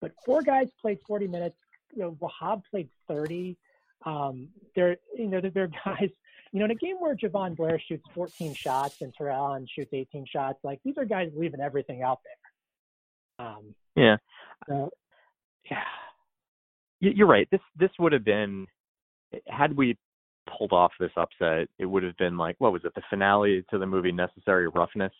But 0.00 0.12
four 0.24 0.42
guys 0.42 0.68
played 0.80 0.98
40 1.06 1.28
minutes. 1.28 1.56
You 1.94 2.02
know, 2.02 2.18
Wahab 2.20 2.62
played 2.70 2.88
30. 3.08 3.56
Um, 4.04 4.48
they're, 4.74 4.96
you 5.16 5.26
know, 5.26 5.40
they're 5.40 5.68
guys, 5.84 6.10
you 6.52 6.58
know, 6.58 6.64
in 6.66 6.70
a 6.70 6.76
game 6.76 6.96
where 6.98 7.14
Jahvon 7.14 7.56
Blair 7.56 7.78
shoots 7.78 8.04
14 8.14 8.54
shots 8.54 9.00
and 9.02 9.12
Terrell 9.14 9.36
Allen 9.36 9.66
shoots 9.72 9.90
18 9.92 10.26
shots, 10.26 10.58
like 10.62 10.80
these 10.84 10.96
are 10.98 11.04
guys 11.04 11.30
leaving 11.34 11.60
everything 11.60 12.02
out 12.02 12.20
there. 12.24 13.46
Um, 13.46 13.74
yeah. 13.94 14.16
So, 14.68 14.90
yeah. 15.70 15.82
You're 17.00 17.26
right. 17.26 17.46
This 17.50 17.60
this 17.78 17.90
would 17.98 18.12
have 18.12 18.24
been 18.24 18.66
had 19.46 19.76
we 19.76 19.98
pulled 20.46 20.72
off 20.72 20.92
this 20.98 21.10
upset, 21.16 21.68
it 21.78 21.86
would 21.86 22.02
have 22.02 22.16
been 22.16 22.36
like 22.36 22.56
what 22.58 22.72
was 22.72 22.82
it, 22.84 22.94
the 22.94 23.02
finale 23.10 23.64
to 23.70 23.78
the 23.78 23.86
movie 23.86 24.12
Necessary 24.12 24.68
Roughness? 24.68 25.12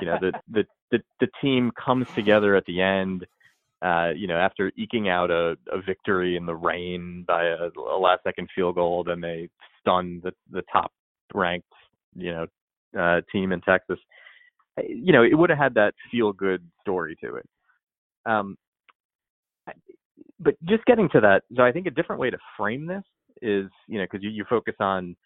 you 0.00 0.06
know, 0.06 0.18
the, 0.20 0.32
the 0.50 0.64
the 0.90 0.98
the 1.20 1.28
team 1.40 1.72
comes 1.72 2.06
together 2.14 2.54
at 2.56 2.64
the 2.66 2.80
end. 2.80 3.26
Uh, 3.82 4.10
you 4.16 4.26
know, 4.26 4.36
after 4.36 4.72
eking 4.76 5.08
out 5.08 5.30
a, 5.30 5.56
a 5.70 5.80
victory 5.82 6.36
in 6.36 6.46
the 6.46 6.54
rain 6.54 7.24
by 7.28 7.44
a, 7.44 7.68
a 7.78 7.98
last 7.98 8.22
second 8.24 8.48
field 8.54 8.74
goal, 8.74 9.04
then 9.04 9.20
they 9.20 9.48
stun 9.80 10.20
the 10.24 10.32
the 10.50 10.62
top 10.72 10.92
ranked, 11.34 11.68
you 12.14 12.32
know, 12.32 12.46
uh, 12.98 13.20
team 13.30 13.52
in 13.52 13.60
Texas. 13.60 13.98
You 14.86 15.12
know, 15.12 15.22
it 15.22 15.34
would 15.34 15.50
have 15.50 15.58
had 15.58 15.74
that 15.74 15.94
feel 16.10 16.32
good 16.32 16.62
story 16.82 17.16
to 17.22 17.36
it. 17.36 17.48
Um, 18.24 18.56
but 20.38 20.54
just 20.64 20.84
getting 20.84 21.08
to 21.10 21.20
that, 21.20 21.44
so 21.54 21.62
I 21.62 21.72
think 21.72 21.86
a 21.86 21.90
different 21.90 22.20
way 22.20 22.30
to 22.30 22.38
frame 22.56 22.86
this 22.86 23.04
is 23.42 23.70
you 23.86 23.98
know 23.98 24.04
because 24.04 24.22
you, 24.22 24.30
you 24.30 24.44
focus 24.48 24.74
on 24.80 25.16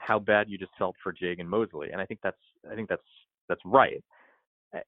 how 0.00 0.18
bad 0.18 0.48
you 0.48 0.58
just 0.58 0.72
felt 0.78 0.96
for 1.02 1.12
Jagan 1.12 1.46
Mosley, 1.46 1.90
and 1.92 2.00
I 2.00 2.06
think 2.06 2.20
that's 2.22 2.36
I 2.70 2.74
think 2.74 2.88
that's 2.88 3.02
that's 3.48 3.60
right. 3.64 4.02
Uh, 4.74 4.80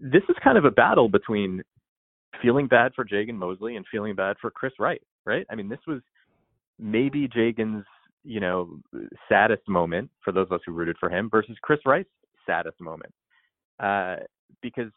this 0.00 0.22
is 0.28 0.36
kind 0.42 0.58
of 0.58 0.64
a 0.64 0.70
battle 0.70 1.08
between 1.08 1.62
feeling 2.42 2.66
bad 2.66 2.92
for 2.94 3.04
Jagan 3.04 3.34
Mosley 3.34 3.76
and 3.76 3.84
feeling 3.90 4.14
bad 4.14 4.36
for 4.40 4.50
Chris 4.50 4.72
Wright, 4.78 5.02
right? 5.24 5.46
I 5.50 5.54
mean, 5.54 5.68
this 5.68 5.80
was 5.86 6.00
maybe 6.78 7.28
Jagan's 7.34 7.84
you 8.24 8.40
know 8.40 8.80
saddest 9.28 9.62
moment 9.68 10.10
for 10.24 10.32
those 10.32 10.46
of 10.46 10.52
us 10.52 10.60
who 10.66 10.72
rooted 10.72 10.96
for 10.98 11.10
him 11.10 11.28
versus 11.30 11.56
Chris 11.62 11.80
Wright's 11.84 12.10
saddest 12.46 12.80
moment, 12.80 13.12
uh, 13.80 14.16
because 14.62 14.90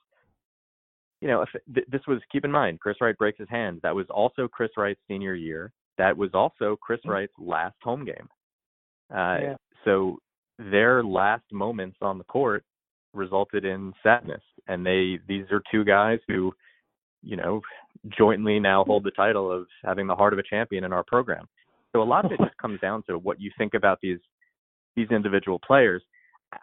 you 1.21 1.27
know 1.27 1.41
if 1.41 1.49
th- 1.73 1.87
this 1.91 2.01
was 2.07 2.19
keep 2.31 2.45
in 2.45 2.51
mind 2.51 2.79
Chris 2.79 2.97
Wright 3.01 3.17
breaks 3.17 3.39
his 3.39 3.49
hand. 3.49 3.79
That 3.83 3.95
was 3.95 4.07
also 4.09 4.47
Chris 4.47 4.71
Wright's 4.77 5.01
senior 5.07 5.35
year 5.35 5.71
that 5.97 6.17
was 6.17 6.29
also 6.33 6.77
Chris 6.81 6.99
mm. 7.05 7.11
Wright's 7.11 7.33
last 7.39 7.75
home 7.81 8.05
game. 8.05 8.27
Uh, 9.11 9.37
yeah. 9.41 9.55
So 9.85 10.17
their 10.59 11.03
last 11.03 11.43
moments 11.51 11.97
on 12.01 12.17
the 12.17 12.23
court 12.25 12.63
resulted 13.13 13.65
in 13.65 13.93
sadness, 14.03 14.41
and 14.67 14.85
they 14.85 15.19
these 15.27 15.45
are 15.51 15.61
two 15.71 15.83
guys 15.83 16.19
who, 16.27 16.53
you 17.23 17.35
know, 17.35 17.61
jointly 18.17 18.59
now 18.59 18.83
hold 18.83 19.03
the 19.03 19.11
title 19.11 19.51
of 19.51 19.67
having 19.83 20.07
the 20.07 20.15
heart 20.15 20.33
of 20.33 20.39
a 20.39 20.43
champion 20.43 20.83
in 20.83 20.93
our 20.93 21.03
program. 21.03 21.47
So 21.93 22.01
a 22.01 22.03
lot 22.03 22.25
of 22.25 22.31
it 22.31 22.39
just 22.39 22.57
comes 22.57 22.79
down 22.79 23.03
to 23.09 23.17
what 23.17 23.39
you 23.39 23.51
think 23.57 23.73
about 23.73 23.99
these 24.01 24.19
these 24.95 25.09
individual 25.11 25.59
players. 25.65 26.03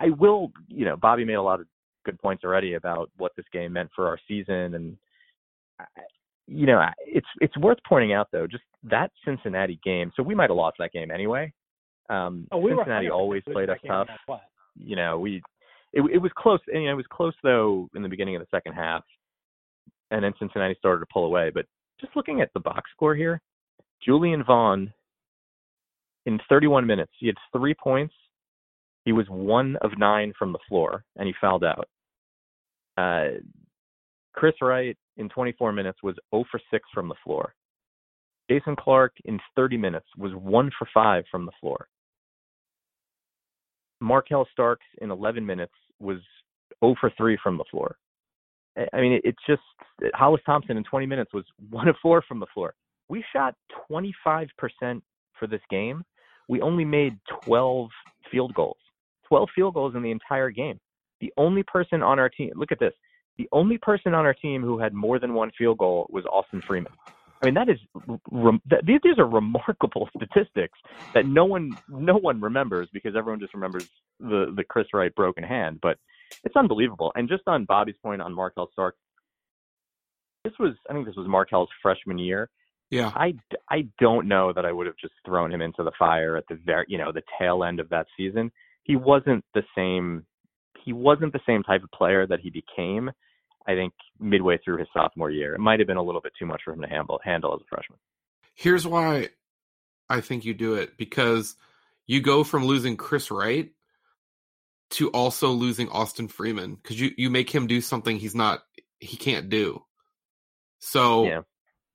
I 0.00 0.10
will, 0.18 0.50
you 0.68 0.84
know, 0.84 0.96
Bobby 0.96 1.24
made 1.24 1.34
a 1.34 1.42
lot 1.42 1.60
of 1.60 1.66
good 2.04 2.20
points 2.20 2.44
already 2.44 2.74
about 2.74 3.10
what 3.16 3.32
this 3.36 3.46
game 3.52 3.72
meant 3.72 3.90
for 3.94 4.08
our 4.08 4.18
season, 4.28 4.74
and 4.74 4.96
you 6.46 6.66
know, 6.66 6.84
it's 7.06 7.26
it's 7.40 7.56
worth 7.56 7.78
pointing 7.88 8.12
out 8.12 8.28
though, 8.32 8.46
just 8.46 8.64
that 8.84 9.10
Cincinnati 9.24 9.80
game. 9.84 10.12
So 10.16 10.22
we 10.22 10.34
might 10.34 10.50
have 10.50 10.56
lost 10.56 10.76
that 10.78 10.92
game 10.92 11.10
anyway. 11.10 11.52
Um, 12.10 12.46
oh, 12.52 12.58
we 12.58 12.72
Cincinnati 12.76 13.08
always 13.10 13.42
played 13.50 13.70
us 13.70 13.78
tough. 13.86 14.08
You 14.76 14.96
know, 14.96 15.18
we 15.18 15.42
it, 15.92 16.02
it 16.12 16.18
was 16.18 16.32
close. 16.36 16.60
And, 16.66 16.82
you 16.82 16.88
know, 16.88 16.94
it 16.94 16.96
was 16.96 17.06
close 17.10 17.34
though 17.42 17.88
in 17.94 18.02
the 18.02 18.08
beginning 18.08 18.36
of 18.36 18.42
the 18.42 18.56
second 18.56 18.74
half, 18.74 19.04
and 20.10 20.22
then 20.22 20.32
Cincinnati 20.38 20.74
started 20.78 21.00
to 21.00 21.06
pull 21.12 21.24
away. 21.24 21.50
But 21.54 21.66
just 22.00 22.14
looking 22.16 22.40
at 22.40 22.50
the 22.52 22.60
box 22.60 22.90
score 22.94 23.14
here, 23.14 23.40
Julian 24.04 24.44
Vaughn 24.44 24.92
in 26.26 26.38
31 26.48 26.86
minutes, 26.86 27.12
he 27.18 27.26
had 27.26 27.36
three 27.56 27.74
points. 27.74 28.14
He 29.04 29.12
was 29.12 29.26
one 29.28 29.76
of 29.82 29.98
nine 29.98 30.32
from 30.38 30.52
the 30.52 30.58
floor, 30.68 31.04
and 31.16 31.26
he 31.26 31.34
fouled 31.40 31.64
out. 31.64 31.88
Uh, 32.96 33.38
Chris 34.34 34.54
Wright 34.60 34.96
in 35.16 35.28
24 35.28 35.72
minutes 35.72 35.98
was 36.02 36.16
0 36.34 36.44
for 36.50 36.60
6 36.70 36.84
from 36.92 37.08
the 37.08 37.14
floor. 37.24 37.54
Jason 38.50 38.76
Clark 38.76 39.12
in 39.24 39.38
30 39.56 39.76
minutes 39.76 40.06
was 40.18 40.32
1 40.34 40.70
for 40.78 40.88
5 40.92 41.24
from 41.30 41.46
the 41.46 41.52
floor. 41.60 41.88
Markel 44.00 44.46
Starks 44.52 44.84
in 45.00 45.10
11 45.10 45.44
minutes 45.44 45.72
was 45.98 46.18
0 46.84 46.94
for 47.00 47.10
3 47.16 47.38
from 47.42 47.56
the 47.56 47.64
floor. 47.70 47.96
I 48.92 49.00
mean, 49.00 49.20
it's 49.22 49.38
just 49.46 49.62
Hollis 50.14 50.42
Thompson 50.44 50.76
in 50.76 50.84
20 50.84 51.06
minutes 51.06 51.32
was 51.32 51.44
1 51.70 51.88
of 51.88 51.96
4 52.02 52.22
from 52.26 52.40
the 52.40 52.46
floor. 52.52 52.74
We 53.08 53.24
shot 53.32 53.54
25% 53.90 54.48
for 55.38 55.46
this 55.46 55.60
game. 55.70 56.02
We 56.48 56.60
only 56.60 56.84
made 56.84 57.16
12 57.44 57.88
field 58.30 58.52
goals. 58.54 58.76
12 59.28 59.48
field 59.54 59.74
goals 59.74 59.94
in 59.94 60.02
the 60.02 60.10
entire 60.10 60.50
game. 60.50 60.78
The 61.20 61.32
only 61.36 61.62
person 61.62 62.02
on 62.02 62.18
our 62.18 62.28
team, 62.28 62.50
look 62.56 62.72
at 62.72 62.80
this, 62.80 62.92
the 63.36 63.48
only 63.52 63.78
person 63.78 64.14
on 64.14 64.24
our 64.26 64.34
team 64.34 64.62
who 64.62 64.78
had 64.78 64.94
more 64.94 65.18
than 65.18 65.34
one 65.34 65.50
field 65.56 65.78
goal 65.78 66.06
was 66.10 66.24
Austin 66.26 66.60
Freeman. 66.60 66.92
I 67.42 67.46
mean, 67.46 67.54
that 67.54 67.68
is 67.68 67.78
that, 68.70 68.86
these 68.86 69.00
these 69.02 69.18
are 69.18 69.26
remarkable 69.26 70.08
statistics 70.16 70.78
that 71.12 71.26
no 71.26 71.44
one 71.44 71.76
no 71.88 72.16
one 72.16 72.40
remembers 72.40 72.88
because 72.92 73.14
everyone 73.16 73.40
just 73.40 73.54
remembers 73.54 73.88
the 74.20 74.52
the 74.56 74.64
Chris 74.64 74.86
Wright 74.94 75.14
broken 75.14 75.44
hand. 75.44 75.80
But 75.82 75.98
it's 76.44 76.56
unbelievable. 76.56 77.12
And 77.14 77.28
just 77.28 77.42
on 77.46 77.64
Bobby's 77.64 77.96
point 78.02 78.22
on 78.22 78.32
Markel 78.34 78.70
Stark, 78.72 78.96
this 80.44 80.54
was 80.58 80.74
I 80.88 80.94
think 80.94 81.06
this 81.06 81.16
was 81.16 81.28
Markel's 81.28 81.68
freshman 81.82 82.18
year. 82.18 82.48
Yeah. 82.90 83.10
I, 83.14 83.34
I 83.70 83.88
don't 83.98 84.28
know 84.28 84.52
that 84.52 84.64
I 84.64 84.70
would 84.70 84.86
have 84.86 84.96
just 85.00 85.14
thrown 85.26 85.50
him 85.50 85.62
into 85.62 85.82
the 85.82 85.90
fire 85.98 86.36
at 86.36 86.44
the 86.48 86.58
very 86.64 86.86
you 86.88 86.98
know 86.98 87.12
the 87.12 87.22
tail 87.38 87.64
end 87.64 87.80
of 87.80 87.88
that 87.90 88.06
season. 88.16 88.52
He 88.84 88.96
wasn't 88.96 89.44
the 89.54 89.64
same 89.76 90.24
he 90.84 90.92
wasn't 90.92 91.32
the 91.32 91.40
same 91.46 91.62
type 91.62 91.82
of 91.82 91.90
player 91.90 92.26
that 92.26 92.40
he 92.40 92.50
became. 92.50 93.10
I 93.66 93.74
think 93.74 93.94
midway 94.20 94.58
through 94.58 94.78
his 94.78 94.88
sophomore 94.92 95.30
year, 95.30 95.54
it 95.54 95.60
might 95.60 95.80
have 95.80 95.86
been 95.86 95.96
a 95.96 96.02
little 96.02 96.20
bit 96.20 96.32
too 96.38 96.46
much 96.46 96.62
for 96.64 96.72
him 96.72 96.82
to 96.82 96.88
handle 96.88 97.20
handle 97.24 97.54
as 97.54 97.60
a 97.60 97.68
freshman. 97.68 97.98
Here's 98.54 98.86
why 98.86 99.30
I 100.08 100.20
think 100.20 100.44
you 100.44 100.54
do 100.54 100.74
it 100.74 100.96
because 100.96 101.56
you 102.06 102.20
go 102.20 102.44
from 102.44 102.64
losing 102.64 102.96
Chris 102.96 103.30
Wright 103.30 103.70
to 104.90 105.08
also 105.10 105.48
losing 105.48 105.88
Austin 105.88 106.28
Freeman 106.28 106.74
because 106.76 107.00
you 107.00 107.10
you 107.16 107.30
make 107.30 107.50
him 107.50 107.66
do 107.66 107.80
something 107.80 108.18
he's 108.18 108.34
not 108.34 108.62
he 109.00 109.16
can't 109.16 109.48
do. 109.48 109.82
So 110.78 111.24
yeah. 111.24 111.40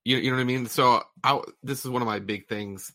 you 0.04 0.18
you 0.18 0.32
know 0.32 0.38
what 0.38 0.42
I 0.42 0.46
mean. 0.46 0.66
So 0.66 1.04
I, 1.24 1.40
this 1.64 1.86
is 1.86 1.92
one 1.92 2.02
of 2.02 2.08
my 2.08 2.20
big 2.20 2.48
things, 2.48 2.92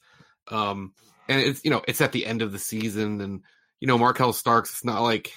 um, 0.49 0.93
and 1.29 1.41
it's 1.41 1.65
you 1.65 1.71
know 1.71 1.83
it's 1.87 2.01
at 2.01 2.13
the 2.13 2.27
end 2.27 2.43
of 2.43 2.53
the 2.53 2.59
season, 2.59 3.21
and 3.21 3.43
you 3.81 3.87
know 3.87 3.97
Markel 3.99 4.33
Starks. 4.33 4.71
It's 4.71 4.85
not 4.85 5.03
like 5.03 5.33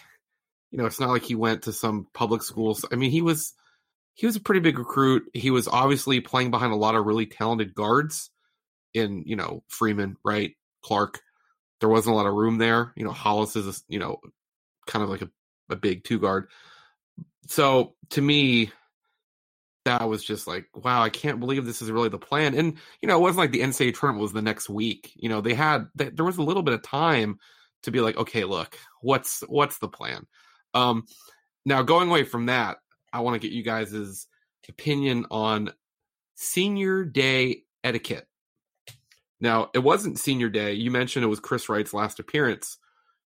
you 0.72 0.78
know, 0.78 0.86
it's 0.86 0.99
not 0.99 1.09
like 1.09 1.24
he 1.24 1.36
went 1.36 1.63
to 1.63 1.74
some 1.74 2.07
public 2.13 2.43
schools. 2.43 2.86
I 2.91 2.95
mean, 2.95 3.11
he 3.11 3.22
was 3.22 3.53
he 4.18 4.26
was 4.26 4.36
a 4.36 4.41
pretty 4.41 4.61
big 4.61 4.80
recruit. 4.80 5.30
He 5.34 5.51
was 5.51 5.68
obviously 5.68 6.22
playing 6.22 6.51
behind 6.51 6.74
a 6.74 6.78
lot 6.78 6.95
of 6.95 7.05
really 7.05 7.28
talented 7.28 7.76
guards 7.76 8.32
in, 8.93 9.24
you 9.28 9.36
know, 9.36 9.63
Freeman, 9.68 10.18
right? 10.26 10.55
Clark. 10.84 11.20
There 11.80 11.89
wasn't 11.89 12.13
a 12.13 12.18
lot 12.18 12.26
of 12.26 12.34
room 12.34 12.57
there. 12.57 12.93
You 12.95 13.05
know, 13.05 13.11
Hollis 13.11 13.55
is, 13.55 13.68
a, 13.68 13.80
you 13.88 13.99
know, 13.99 14.18
kind 14.88 15.03
of 15.03 15.09
like 15.09 15.22
a, 15.22 15.30
a 15.70 15.76
big 15.76 16.03
two 16.03 16.18
guard. 16.18 16.47
So 17.45 17.93
to 18.09 18.22
me, 18.22 18.72
that 19.86 20.09
was 20.09 20.24
just 20.24 20.47
like, 20.47 20.65
wow, 20.74 21.03
I 21.03 21.09
can't 21.09 21.39
believe 21.39 21.65
this 21.65 21.84
is 21.84 21.91
really 21.91 22.09
the 22.09 22.18
plan. 22.18 22.55
And, 22.55 22.78
you 23.01 23.07
know, 23.07 23.18
it 23.18 23.22
wasn't 23.22 23.38
like 23.38 23.51
the 23.51 23.61
NCAA 23.61 23.97
tournament 23.97 24.24
was 24.24 24.34
the 24.34 24.41
next 24.41 24.68
week. 24.68 25.11
You 25.15 25.30
know, 25.30 25.41
they 25.41 25.53
had, 25.53 25.89
they, 25.93 26.09
there 26.09 26.26
was 26.26 26.38
a 26.38 26.43
little 26.43 26.63
bit 26.63 26.74
of 26.74 26.82
time 26.82 27.38
to 27.84 27.91
be 27.91 28.01
like, 28.01 28.18
okay, 28.18 28.45
look, 28.45 28.78
what's, 29.01 29.43
what's 29.47 29.78
the 29.78 29.88
plan? 29.88 30.26
Um, 30.78 31.05
now, 31.65 31.82
going 31.82 32.09
away 32.09 32.23
from 32.23 32.45
that, 32.47 32.78
I 33.11 33.21
want 33.21 33.39
to 33.39 33.45
get 33.45 33.55
you 33.55 33.63
guys' 33.63 34.28
opinion 34.69 35.25
on 35.32 35.71
senior 36.36 37.03
day 37.03 37.63
etiquette. 37.84 38.28
Now, 39.39 39.69
it 39.73 39.80
wasn't 39.80 40.19
senior 40.19 40.49
day. 40.49 40.73
You 40.73 40.91
mentioned 40.91 41.23
it 41.23 41.30
was 41.30 41.39
Chris 41.39 41.69
Wright's 41.69 41.93
last 41.93 42.19
appearance. 42.19 42.78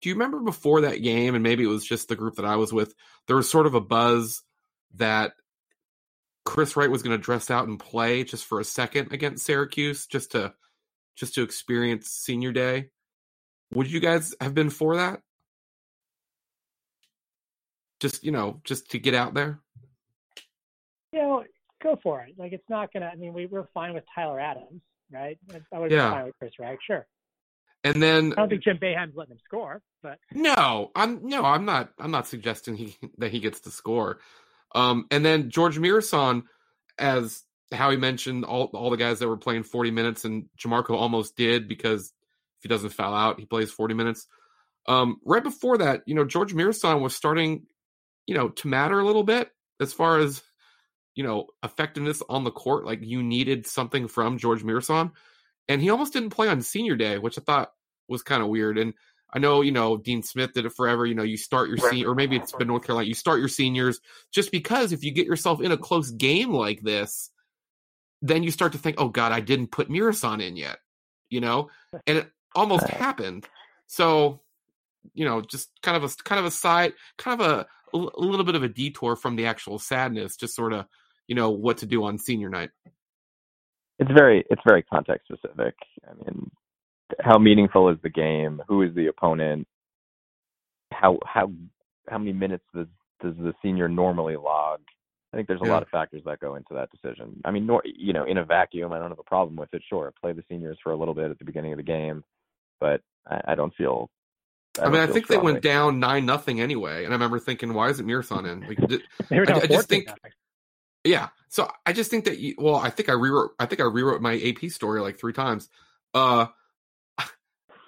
Do 0.01 0.09
you 0.09 0.15
remember 0.15 0.41
before 0.41 0.83
that 0.83 1.03
game, 1.03 1.35
and 1.35 1.43
maybe 1.43 1.63
it 1.63 1.69
was 1.69 1.85
just 1.85 2.09
the 2.09 2.17
group 2.17 2.37
that 2.37 2.45
I 2.45 2.57
was 2.57 2.73
with, 2.73 2.93
there 3.27 3.37
was 3.37 3.49
sort 3.49 3.67
of 3.67 3.75
a 3.75 3.81
buzz 3.81 4.43
that 4.95 5.33
Chris 6.45 6.77
Wright 6.77 6.91
was 6.91 7.03
going 7.03 7.17
to 7.17 7.23
dress 7.23 7.51
out 7.51 7.69
and 7.69 7.79
play 7.79 8.25
just 8.25 8.45
for 8.47 8.59
a 8.59 8.65
second 8.65 9.13
against 9.13 9.45
Syracuse, 9.45 10.07
just 10.07 10.33
to 10.33 10.55
just 11.15 11.35
to 11.35 11.43
experience 11.43 12.09
senior 12.09 12.53
day. 12.53 12.89
Would 13.75 13.91
you 13.91 14.01
guys 14.01 14.35
have 14.41 14.55
been 14.55 14.71
for 14.71 14.97
that? 14.97 15.21
Just 18.03 18.25
you 18.25 18.33
know 18.33 18.61
just 18.65 18.91
to 18.91 18.99
get 18.99 19.15
out 19.15 19.33
there? 19.33 19.61
You 21.13 21.21
know 21.21 21.45
go 21.83 21.99
for 22.03 22.23
it. 22.23 22.35
Like 22.37 22.53
it's 22.53 22.69
not 22.69 22.93
gonna 22.93 23.11
i 23.13 23.17
mean 23.17 23.33
we, 23.33 23.47
we're 23.47 23.69
fine 23.73 23.95
with 23.95 24.05
tyler 24.15 24.41
adams 24.41 24.83
right? 25.13 25.39
I 25.73 25.79
would 25.79 25.91
yeah. 25.91 26.09
be 26.09 26.15
fine 26.15 26.25
with 26.25 26.39
chris 26.39 26.53
Wright, 26.59 26.79
sure. 26.85 27.07
And 27.85 28.03
then 28.03 28.33
i 28.33 28.37
don't 28.37 28.49
think 28.49 28.65
jim 28.65 28.79
Boeheim's 28.79 29.15
letting 29.15 29.33
him 29.33 29.41
score 29.45 29.83
but 30.03 30.19
no 30.33 30.91
i'm 30.97 31.27
no 31.27 31.45
i'm 31.45 31.65
not 31.65 31.91
i'm 32.01 32.11
not 32.11 32.27
suggesting 32.27 32.77
he 32.77 32.97
that 33.19 33.31
he 33.31 33.39
gets 33.39 33.61
to 33.61 33.71
score. 33.71 34.19
Um 34.75 35.07
and 35.13 35.25
then 35.25 35.51
george 35.51 35.79
muresan 35.79 36.43
as 36.99 37.45
howie 37.73 37.97
mentioned 37.97 38.45
all 38.45 38.65
all 38.75 38.91
the 38.91 38.97
guys 38.97 39.21
that 39.21 39.29
were 39.29 39.37
playing 39.37 39.63
40 39.63 39.93
minutes 39.93 40.25
and 40.25 40.47
jamorko 40.59 40.91
almost 40.91 41.37
did 41.37 41.69
because 41.69 42.13
if 42.59 42.63
he 42.63 42.69
doesn't 42.69 42.91
foul 42.91 43.15
out 43.15 43.39
he 43.39 43.47
plays 43.47 43.71
40 43.71 43.95
minutes. 43.95 44.27
Um, 44.89 45.21
right 45.25 45.45
before 45.45 45.79
that, 45.79 46.03
you 46.07 46.15
know, 46.17 46.25
George 46.25 46.55
Muresan 46.55 47.03
was 47.03 47.15
starting 47.15 47.67
you 48.27 48.35
know, 48.35 48.49
to 48.49 48.69
matter 48.69 49.01
a 49.01 49.05
little 49.05 49.25
bit 49.25 49.51
as 49.81 49.93
far 49.93 50.19
as, 50.19 50.43
you 51.15 51.25
know, 51.25 51.47
effectiveness 51.63 52.23
on 52.29 52.45
the 52.45 52.51
court. 52.51 52.87
Like 52.87 53.01
you 53.03 53.23
needed 53.23 53.67
something 53.67 54.09
from 54.09 54.39
George 54.39 54.63
Muresan. 54.63 55.13
And 55.69 55.81
he 55.81 55.91
almost 55.91 56.13
didn't 56.13 56.31
play 56.31 56.49
on 56.49 56.61
senior 56.61 56.97
day, 56.97 57.19
which 57.19 57.39
I 57.39 57.43
thought 57.43 57.73
was 58.09 58.23
kind 58.23 58.43
of 58.43 58.49
weird. 58.49 58.79
And 58.79 58.95
I 59.33 59.39
know, 59.39 59.63
you 59.63 59.73
know, 59.73 59.97
Dean 59.97 60.23
Smith 60.23 60.53
did 60.53 60.67
it 60.67 60.75
forever. 60.75 61.07
You 61.07 61.15
know, 61.15 61.23
you 61.23 61.37
start 61.37 61.69
your 61.69 61.79
senior, 61.79 62.11
or 62.11 62.15
maybe 62.15 62.37
it's 62.37 62.53
been 62.53 62.69
North 62.69 62.85
Carolina, 62.85 63.09
you 63.09 63.15
start 63.15 63.41
your 63.41 63.49
seniors 63.49 64.01
just 64.31 64.53
because 64.53 64.93
if 64.93 65.03
you 65.03 65.11
get 65.11 65.27
yourself 65.27 65.61
in 65.61 65.73
a 65.73 65.79
close 65.79 66.11
game 66.11 66.53
like 66.53 66.83
this, 66.83 67.31
then 68.21 68.43
you 68.43 68.51
start 68.51 68.73
to 68.73 68.79
think, 68.79 68.97
oh 68.99 69.09
God, 69.09 69.33
I 69.33 69.41
didn't 69.41 69.73
put 69.73 69.89
Muresan 69.89 70.43
in 70.47 70.57
yet, 70.57 70.79
you 71.31 71.41
know? 71.41 71.71
And 72.07 72.19
it 72.19 72.31
almost 72.55 72.87
happened. 72.87 73.49
So, 73.87 74.41
you 75.15 75.25
know, 75.25 75.41
just 75.41 75.71
kind 75.83 75.97
of 75.97 76.05
a 76.05 76.15
kind 76.25 76.39
of 76.39 76.45
a 76.45 76.51
side, 76.51 76.93
kind 77.19 77.41
of 77.41 77.47
a 77.47 77.67
a 77.93 78.21
little 78.21 78.45
bit 78.45 78.55
of 78.55 78.63
a 78.63 78.69
detour 78.69 79.17
from 79.17 79.37
the 79.37 79.47
actual 79.47 79.79
sadness, 79.79 80.37
just 80.37 80.55
sort 80.55 80.73
of, 80.73 80.87
you 81.27 81.35
know, 81.35 81.51
what 81.51 81.79
to 81.79 81.87
do 81.87 82.05
on 82.05 82.19
senior 82.19 82.49
night. 82.49 82.71
It's 83.99 84.11
very 84.11 84.45
it's 84.51 84.63
very 84.67 84.83
context 84.83 85.29
specific. 85.29 85.75
I 86.09 86.15
mean, 86.15 86.51
how 87.21 87.39
meaningful 87.39 87.89
is 87.91 87.99
the 88.03 88.11
game? 88.11 88.63
Who 88.69 88.83
is 88.83 88.95
the 88.95 89.07
opponent? 89.07 89.67
How 90.93 91.19
how 91.25 91.53
how 92.09 92.19
many 92.19 92.33
minutes 92.33 92.65
does 92.75 92.89
does 93.21 93.35
the 93.37 93.55
senior 93.63 93.89
normally 93.89 94.37
log? 94.37 94.81
I 95.33 95.37
think 95.37 95.49
there's 95.49 95.63
a 95.63 95.67
yeah. 95.67 95.73
lot 95.73 95.83
of 95.83 95.89
factors 95.89 96.23
that 96.27 96.41
go 96.41 96.57
into 96.57 96.75
that 96.75 96.91
decision. 96.91 97.41
I 97.45 97.51
mean, 97.51 97.65
nor, 97.65 97.83
you 97.87 98.13
know, 98.13 98.25
in 98.25 98.37
a 98.37 98.45
vacuum, 98.45 98.93
I 98.93 98.99
don't 98.99 99.09
have 99.09 99.19
a 99.19 99.23
problem 99.23 99.57
with 99.57 99.73
it. 99.73 99.83
Sure, 99.89 100.13
play 100.21 100.33
the 100.33 100.45
seniors 100.49 100.79
for 100.83 100.93
a 100.93 100.97
little 100.97 101.15
bit 101.15 101.31
at 101.31 101.39
the 101.39 101.45
beginning 101.45 101.73
of 101.73 101.79
the 101.79 101.83
game, 101.83 102.23
but 102.81 103.01
I, 103.27 103.41
I 103.49 103.55
don't 103.55 103.75
feel 103.75 104.11
I, 104.81 104.85
I 104.85 104.89
mean, 104.89 105.01
I 105.01 105.07
think 105.07 105.27
strongly. 105.27 105.47
they 105.47 105.53
went 105.53 105.63
down 105.63 106.01
nine 106.01 106.25
nothing 106.25 106.61
anyway, 106.61 107.05
and 107.05 107.13
I 107.13 107.17
remember 107.17 107.39
thinking, 107.39 107.75
why 107.75 107.91
isn't 107.91 108.07
Muresan 108.07 108.51
in? 108.51 108.61
Like, 108.67 108.89
did, 108.89 109.03
I, 109.31 109.61
I 109.63 109.67
just 109.67 109.89
think, 109.89 110.07
nothing. 110.07 110.33
yeah. 111.05 111.29
So 111.49 111.71
I 111.85 111.93
just 111.93 112.11
think 112.11 112.25
that, 112.25 112.39
you, 112.39 112.55
well, 112.57 112.77
I 112.77 112.89
think 112.89 113.11
I 113.11 113.13
rewrote, 113.13 113.51
I 113.59 113.67
think 113.67 113.81
I 113.81 113.85
rewrote 113.85 114.23
my 114.23 114.41
AP 114.41 114.71
story 114.71 115.01
like 115.01 115.19
three 115.19 115.35
times. 115.35 115.69
Uh, 116.15 116.47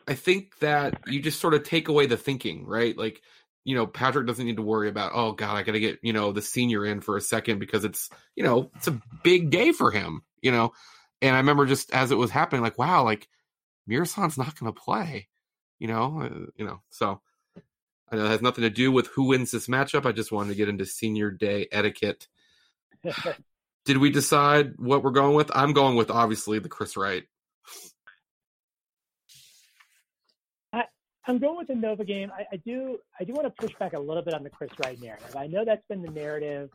I 0.06 0.14
think 0.14 0.58
that 0.58 1.00
you 1.06 1.20
just 1.20 1.40
sort 1.40 1.54
of 1.54 1.62
take 1.62 1.88
away 1.88 2.06
the 2.06 2.18
thinking, 2.18 2.66
right? 2.66 2.96
Like, 2.96 3.22
you 3.64 3.74
know, 3.74 3.86
Patrick 3.86 4.26
doesn't 4.26 4.44
need 4.44 4.56
to 4.56 4.62
worry 4.62 4.90
about, 4.90 5.12
oh 5.14 5.32
God, 5.32 5.56
I 5.56 5.62
got 5.62 5.72
to 5.72 5.80
get, 5.80 5.98
you 6.02 6.12
know, 6.12 6.32
the 6.32 6.42
senior 6.42 6.84
in 6.84 7.00
for 7.00 7.16
a 7.16 7.22
second 7.22 7.58
because 7.58 7.84
it's, 7.84 8.10
you 8.36 8.44
know, 8.44 8.70
it's 8.76 8.88
a 8.88 9.00
big 9.22 9.48
day 9.48 9.72
for 9.72 9.90
him, 9.90 10.22
you 10.42 10.52
know? 10.52 10.72
And 11.22 11.34
I 11.34 11.38
remember 11.38 11.64
just 11.64 11.90
as 11.94 12.10
it 12.10 12.18
was 12.18 12.30
happening, 12.30 12.60
like, 12.60 12.78
wow, 12.78 13.04
like 13.04 13.28
Muresan's 13.88 14.36
not 14.36 14.58
going 14.58 14.70
to 14.70 14.78
play 14.78 15.28
you 15.84 15.88
know, 15.88 16.22
uh, 16.22 16.46
you 16.56 16.64
know. 16.64 16.80
So 16.88 17.20
I 18.10 18.16
know 18.16 18.24
it 18.24 18.30
has 18.30 18.40
nothing 18.40 18.62
to 18.62 18.70
do 18.70 18.90
with 18.90 19.06
who 19.08 19.24
wins 19.24 19.50
this 19.50 19.66
matchup. 19.66 20.06
I 20.06 20.12
just 20.12 20.32
wanted 20.32 20.48
to 20.48 20.54
get 20.54 20.70
into 20.70 20.86
senior 20.86 21.30
day 21.30 21.68
etiquette. 21.70 22.26
Did 23.84 23.98
we 23.98 24.08
decide 24.08 24.78
what 24.78 25.02
we're 25.02 25.10
going 25.10 25.36
with? 25.36 25.50
I'm 25.54 25.74
going 25.74 25.96
with 25.96 26.10
obviously 26.10 26.58
the 26.58 26.70
Chris 26.70 26.96
Wright. 26.96 27.24
I 30.72 30.84
I'm 31.26 31.36
going 31.36 31.58
with 31.58 31.68
the 31.68 31.74
Nova 31.74 32.02
game. 32.02 32.32
I, 32.34 32.46
I 32.50 32.56
do 32.56 32.96
I 33.20 33.24
do 33.24 33.34
want 33.34 33.44
to 33.44 33.62
push 33.62 33.76
back 33.78 33.92
a 33.92 34.00
little 34.00 34.22
bit 34.22 34.32
on 34.32 34.42
the 34.42 34.48
Chris 34.48 34.70
Wright 34.82 34.98
narrative. 34.98 35.36
I 35.36 35.48
know 35.48 35.66
that's 35.66 35.84
been 35.86 36.00
the 36.00 36.10
narrative 36.10 36.70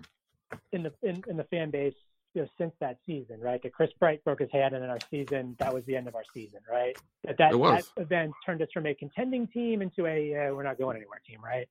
in 0.71 0.83
the 0.83 0.93
in, 1.01 1.23
in 1.27 1.35
the 1.35 1.45
fan 1.45 1.71
base 1.71 1.95
you 2.33 2.41
know, 2.41 2.47
since 2.57 2.73
that 2.79 2.97
season, 3.05 3.39
right? 3.41 3.61
That 3.63 3.73
Chris 3.73 3.89
Wright 3.99 4.23
broke 4.23 4.39
his 4.39 4.51
hand 4.51 4.75
and 4.75 4.83
in 4.83 4.89
our 4.89 4.99
season. 5.09 5.55
That 5.59 5.73
was 5.73 5.83
the 5.85 5.95
end 5.95 6.07
of 6.07 6.15
our 6.15 6.23
season, 6.33 6.59
right? 6.69 6.95
That 7.23 7.37
that, 7.39 7.51
that 7.53 7.85
event 7.97 8.33
turned 8.45 8.61
us 8.61 8.69
from 8.73 8.85
a 8.85 8.93
contending 8.93 9.47
team 9.47 9.81
into 9.81 10.05
a 10.05 10.49
uh, 10.49 10.53
we're 10.53 10.63
not 10.63 10.77
going 10.77 10.97
anywhere 10.97 11.21
team, 11.27 11.39
right? 11.43 11.67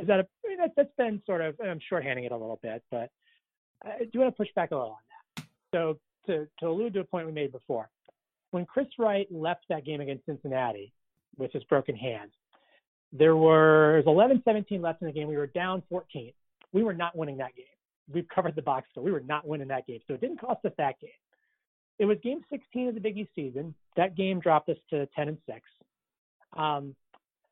Is 0.00 0.06
that 0.06 0.20
a 0.20 0.26
I 0.44 0.48
mean, 0.48 0.58
that, 0.58 0.72
that's 0.76 0.94
been 0.96 1.20
sort 1.26 1.40
of 1.40 1.56
I'm 1.60 1.80
shorthanding 1.90 2.26
it 2.26 2.32
a 2.32 2.36
little 2.36 2.60
bit, 2.62 2.82
but 2.90 3.10
I 3.84 4.04
do 4.12 4.20
want 4.20 4.32
to 4.32 4.36
push 4.36 4.52
back 4.54 4.70
a 4.70 4.76
little 4.76 4.90
on 4.90 4.96
that. 5.36 5.44
So 5.74 5.98
to 6.26 6.46
to 6.60 6.68
allude 6.68 6.94
to 6.94 7.00
a 7.00 7.04
point 7.04 7.26
we 7.26 7.32
made 7.32 7.50
before, 7.50 7.90
when 8.52 8.64
Chris 8.66 8.86
Wright 8.98 9.26
left 9.32 9.64
that 9.68 9.84
game 9.84 10.00
against 10.00 10.26
Cincinnati 10.26 10.92
with 11.36 11.52
his 11.52 11.64
broken 11.64 11.96
hand, 11.96 12.30
there 13.12 13.36
was 13.36 14.04
11-17 14.06 14.80
left 14.80 15.02
in 15.02 15.06
the 15.06 15.12
game. 15.12 15.26
We 15.26 15.36
were 15.36 15.46
down 15.46 15.82
14. 15.90 16.32
We 16.72 16.82
were 16.82 16.94
not 16.94 17.16
winning 17.16 17.38
that 17.38 17.54
game 17.56 17.66
we've 18.12 18.28
covered 18.28 18.54
the 18.54 18.62
box 18.62 18.88
score. 18.90 19.02
We 19.02 19.12
were 19.12 19.20
not 19.20 19.46
winning 19.46 19.68
that 19.68 19.86
game, 19.86 20.00
so 20.06 20.14
it 20.14 20.20
didn't 20.20 20.40
cost 20.40 20.64
us 20.64 20.72
that 20.78 21.00
game. 21.00 21.10
It 21.98 22.06
was 22.06 22.18
game 22.22 22.42
16 22.50 22.88
of 22.88 22.94
the 22.94 23.00
Big 23.00 23.18
East 23.18 23.30
season. 23.34 23.74
That 23.96 24.16
game 24.16 24.40
dropped 24.40 24.68
us 24.68 24.78
to 24.90 25.06
10 25.14 25.28
and 25.28 25.38
six. 25.46 25.60
Um, 26.56 26.94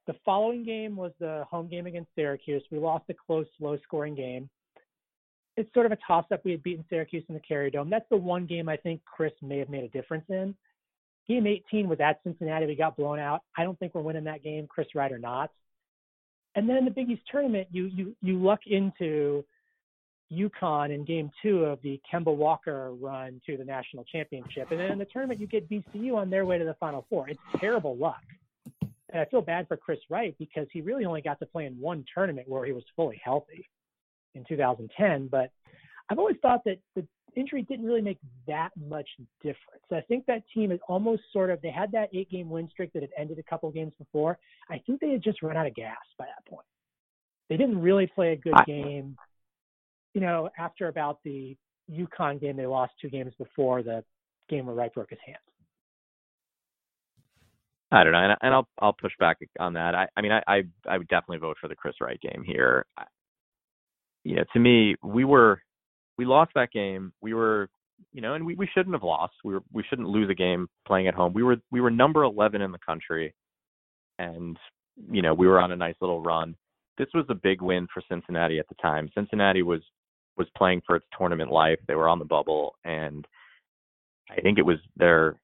the 0.06 0.14
following 0.24 0.64
game 0.64 0.96
was 0.96 1.12
the 1.20 1.44
home 1.48 1.68
game 1.68 1.86
against 1.86 2.10
Syracuse. 2.14 2.62
We 2.70 2.78
lost 2.78 3.04
a 3.10 3.14
close, 3.14 3.46
low-scoring 3.60 4.14
game. 4.14 4.48
It's 5.56 5.72
sort 5.74 5.86
of 5.86 5.92
a 5.92 5.98
toss-up. 6.06 6.44
We 6.44 6.52
had 6.52 6.62
beaten 6.62 6.84
Syracuse 6.88 7.24
in 7.28 7.34
the 7.34 7.40
Carrier 7.40 7.70
Dome. 7.70 7.90
That's 7.90 8.08
the 8.10 8.16
one 8.16 8.46
game 8.46 8.68
I 8.68 8.76
think 8.76 9.02
Chris 9.04 9.32
may 9.42 9.58
have 9.58 9.68
made 9.68 9.84
a 9.84 9.88
difference 9.88 10.24
in. 10.28 10.54
Game 11.28 11.46
18 11.46 11.88
was 11.88 12.00
at 12.00 12.20
Cincinnati. 12.24 12.66
We 12.66 12.74
got 12.74 12.96
blown 12.96 13.18
out. 13.18 13.42
I 13.56 13.62
don't 13.62 13.78
think 13.78 13.94
we're 13.94 14.00
winning 14.00 14.24
that 14.24 14.42
game, 14.42 14.66
Chris 14.66 14.88
Wright 14.94 15.12
or 15.12 15.18
not. 15.18 15.50
And 16.56 16.68
then 16.68 16.76
in 16.76 16.84
the 16.84 16.90
Big 16.90 17.08
East 17.08 17.22
tournament, 17.30 17.68
you 17.70 17.86
you 17.86 18.16
you 18.20 18.42
luck 18.42 18.60
into 18.66 19.44
UConn 20.32 20.94
in 20.94 21.04
game 21.04 21.30
two 21.42 21.64
of 21.64 21.80
the 21.82 22.00
Kemba 22.10 22.34
Walker 22.34 22.92
run 22.94 23.40
to 23.46 23.56
the 23.56 23.64
national 23.64 24.04
championship. 24.04 24.70
And 24.70 24.78
then 24.78 24.92
in 24.92 24.98
the 24.98 25.04
tournament, 25.06 25.40
you 25.40 25.46
get 25.46 25.68
VCU 25.68 26.14
on 26.14 26.30
their 26.30 26.44
way 26.44 26.58
to 26.58 26.64
the 26.64 26.74
Final 26.74 27.06
Four. 27.08 27.28
It's 27.28 27.40
terrible 27.58 27.96
luck. 27.96 28.22
And 29.12 29.20
I 29.20 29.24
feel 29.24 29.42
bad 29.42 29.66
for 29.66 29.76
Chris 29.76 29.98
Wright 30.08 30.34
because 30.38 30.68
he 30.72 30.80
really 30.80 31.04
only 31.04 31.20
got 31.20 31.40
to 31.40 31.46
play 31.46 31.66
in 31.66 31.78
one 31.80 32.04
tournament 32.14 32.48
where 32.48 32.64
he 32.64 32.72
was 32.72 32.84
fully 32.94 33.20
healthy 33.24 33.68
in 34.34 34.44
2010. 34.48 35.28
But 35.28 35.50
I've 36.08 36.18
always 36.18 36.36
thought 36.42 36.62
that 36.64 36.78
the 36.94 37.04
injury 37.34 37.62
didn't 37.62 37.86
really 37.86 38.00
make 38.00 38.18
that 38.46 38.70
much 38.88 39.08
difference. 39.42 39.82
I 39.92 40.00
think 40.02 40.26
that 40.26 40.42
team 40.54 40.70
is 40.70 40.80
almost 40.88 41.22
sort 41.32 41.50
of, 41.50 41.60
they 41.60 41.70
had 41.70 41.90
that 41.92 42.08
eight 42.12 42.30
game 42.30 42.50
win 42.50 42.68
streak 42.68 42.92
that 42.92 43.02
had 43.02 43.10
ended 43.18 43.38
a 43.38 43.42
couple 43.42 43.70
games 43.70 43.92
before. 43.98 44.38
I 44.70 44.78
think 44.86 45.00
they 45.00 45.10
had 45.10 45.22
just 45.22 45.42
run 45.42 45.56
out 45.56 45.66
of 45.66 45.74
gas 45.74 45.96
by 46.18 46.26
that 46.26 46.48
point. 46.48 46.66
They 47.48 47.56
didn't 47.56 47.80
really 47.80 48.06
play 48.06 48.32
a 48.32 48.36
good 48.36 48.54
game 48.64 49.16
you 50.14 50.20
know, 50.20 50.48
after 50.58 50.88
about 50.88 51.18
the 51.24 51.56
UConn 51.90 52.40
game, 52.40 52.56
they 52.56 52.66
lost 52.66 52.92
two 53.00 53.08
games 53.08 53.32
before 53.38 53.82
the 53.82 54.04
game 54.48 54.66
where 54.66 54.74
Wright 54.74 54.92
broke 54.92 55.10
his 55.10 55.18
hand. 55.24 55.38
I 57.92 58.04
don't 58.04 58.12
know, 58.12 58.34
and, 58.40 58.54
I'll 58.54 58.68
I'll 58.80 58.92
push 58.92 59.12
back 59.18 59.38
on 59.58 59.72
that. 59.72 59.96
I 59.96 60.06
I 60.16 60.20
mean 60.20 60.30
I, 60.30 60.42
I 60.46 60.62
I 60.88 60.96
would 60.96 61.08
definitely 61.08 61.38
vote 61.38 61.56
for 61.60 61.66
the 61.66 61.74
Chris 61.74 61.94
Wright 62.00 62.20
game 62.20 62.44
here. 62.46 62.86
You 64.22 64.36
know, 64.36 64.44
to 64.52 64.60
me, 64.60 64.94
we 65.02 65.24
were 65.24 65.60
we 66.16 66.24
lost 66.24 66.52
that 66.54 66.70
game. 66.70 67.12
We 67.20 67.34
were 67.34 67.68
you 68.12 68.20
know, 68.20 68.34
and 68.34 68.46
we, 68.46 68.54
we 68.54 68.68
shouldn't 68.74 68.94
have 68.94 69.02
lost. 69.02 69.34
We 69.44 69.54
were 69.54 69.62
we 69.72 69.84
shouldn't 69.88 70.08
lose 70.08 70.30
a 70.30 70.34
game 70.34 70.68
playing 70.86 71.08
at 71.08 71.14
home. 71.14 71.32
We 71.32 71.42
were 71.42 71.56
we 71.70 71.80
were 71.80 71.90
number 71.90 72.22
eleven 72.22 72.62
in 72.62 72.72
the 72.72 72.78
country, 72.78 73.34
and 74.18 74.56
you 75.10 75.22
know 75.22 75.34
we 75.34 75.46
were 75.46 75.60
on 75.60 75.72
a 75.72 75.76
nice 75.76 75.96
little 76.00 76.22
run. 76.22 76.54
This 76.98 77.08
was 77.14 77.24
a 77.28 77.34
big 77.34 77.60
win 77.60 77.86
for 77.92 78.02
Cincinnati 78.08 78.58
at 78.58 78.68
the 78.68 78.74
time. 78.76 79.10
Cincinnati 79.14 79.62
was 79.62 79.80
was 80.40 80.48
playing 80.56 80.80
for 80.86 80.96
its 80.96 81.04
tournament 81.16 81.52
life. 81.52 81.78
They 81.86 81.94
were 81.94 82.08
on 82.08 82.18
the 82.18 82.24
bubble, 82.24 82.74
and 82.84 83.26
I 84.30 84.40
think 84.40 84.58
it 84.58 84.64
was 84.64 84.78
their 84.96 85.38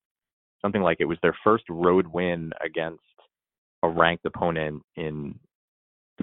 something 0.62 0.80
like 0.80 0.97
it 1.01 1.05
was 1.05 1.18
their 1.22 1.36
first 1.44 1.64
road 1.68 2.07
win 2.07 2.51
against 2.64 3.03
a 3.82 3.88
ranked 3.88 4.24
opponent 4.24 4.82
in 4.97 5.38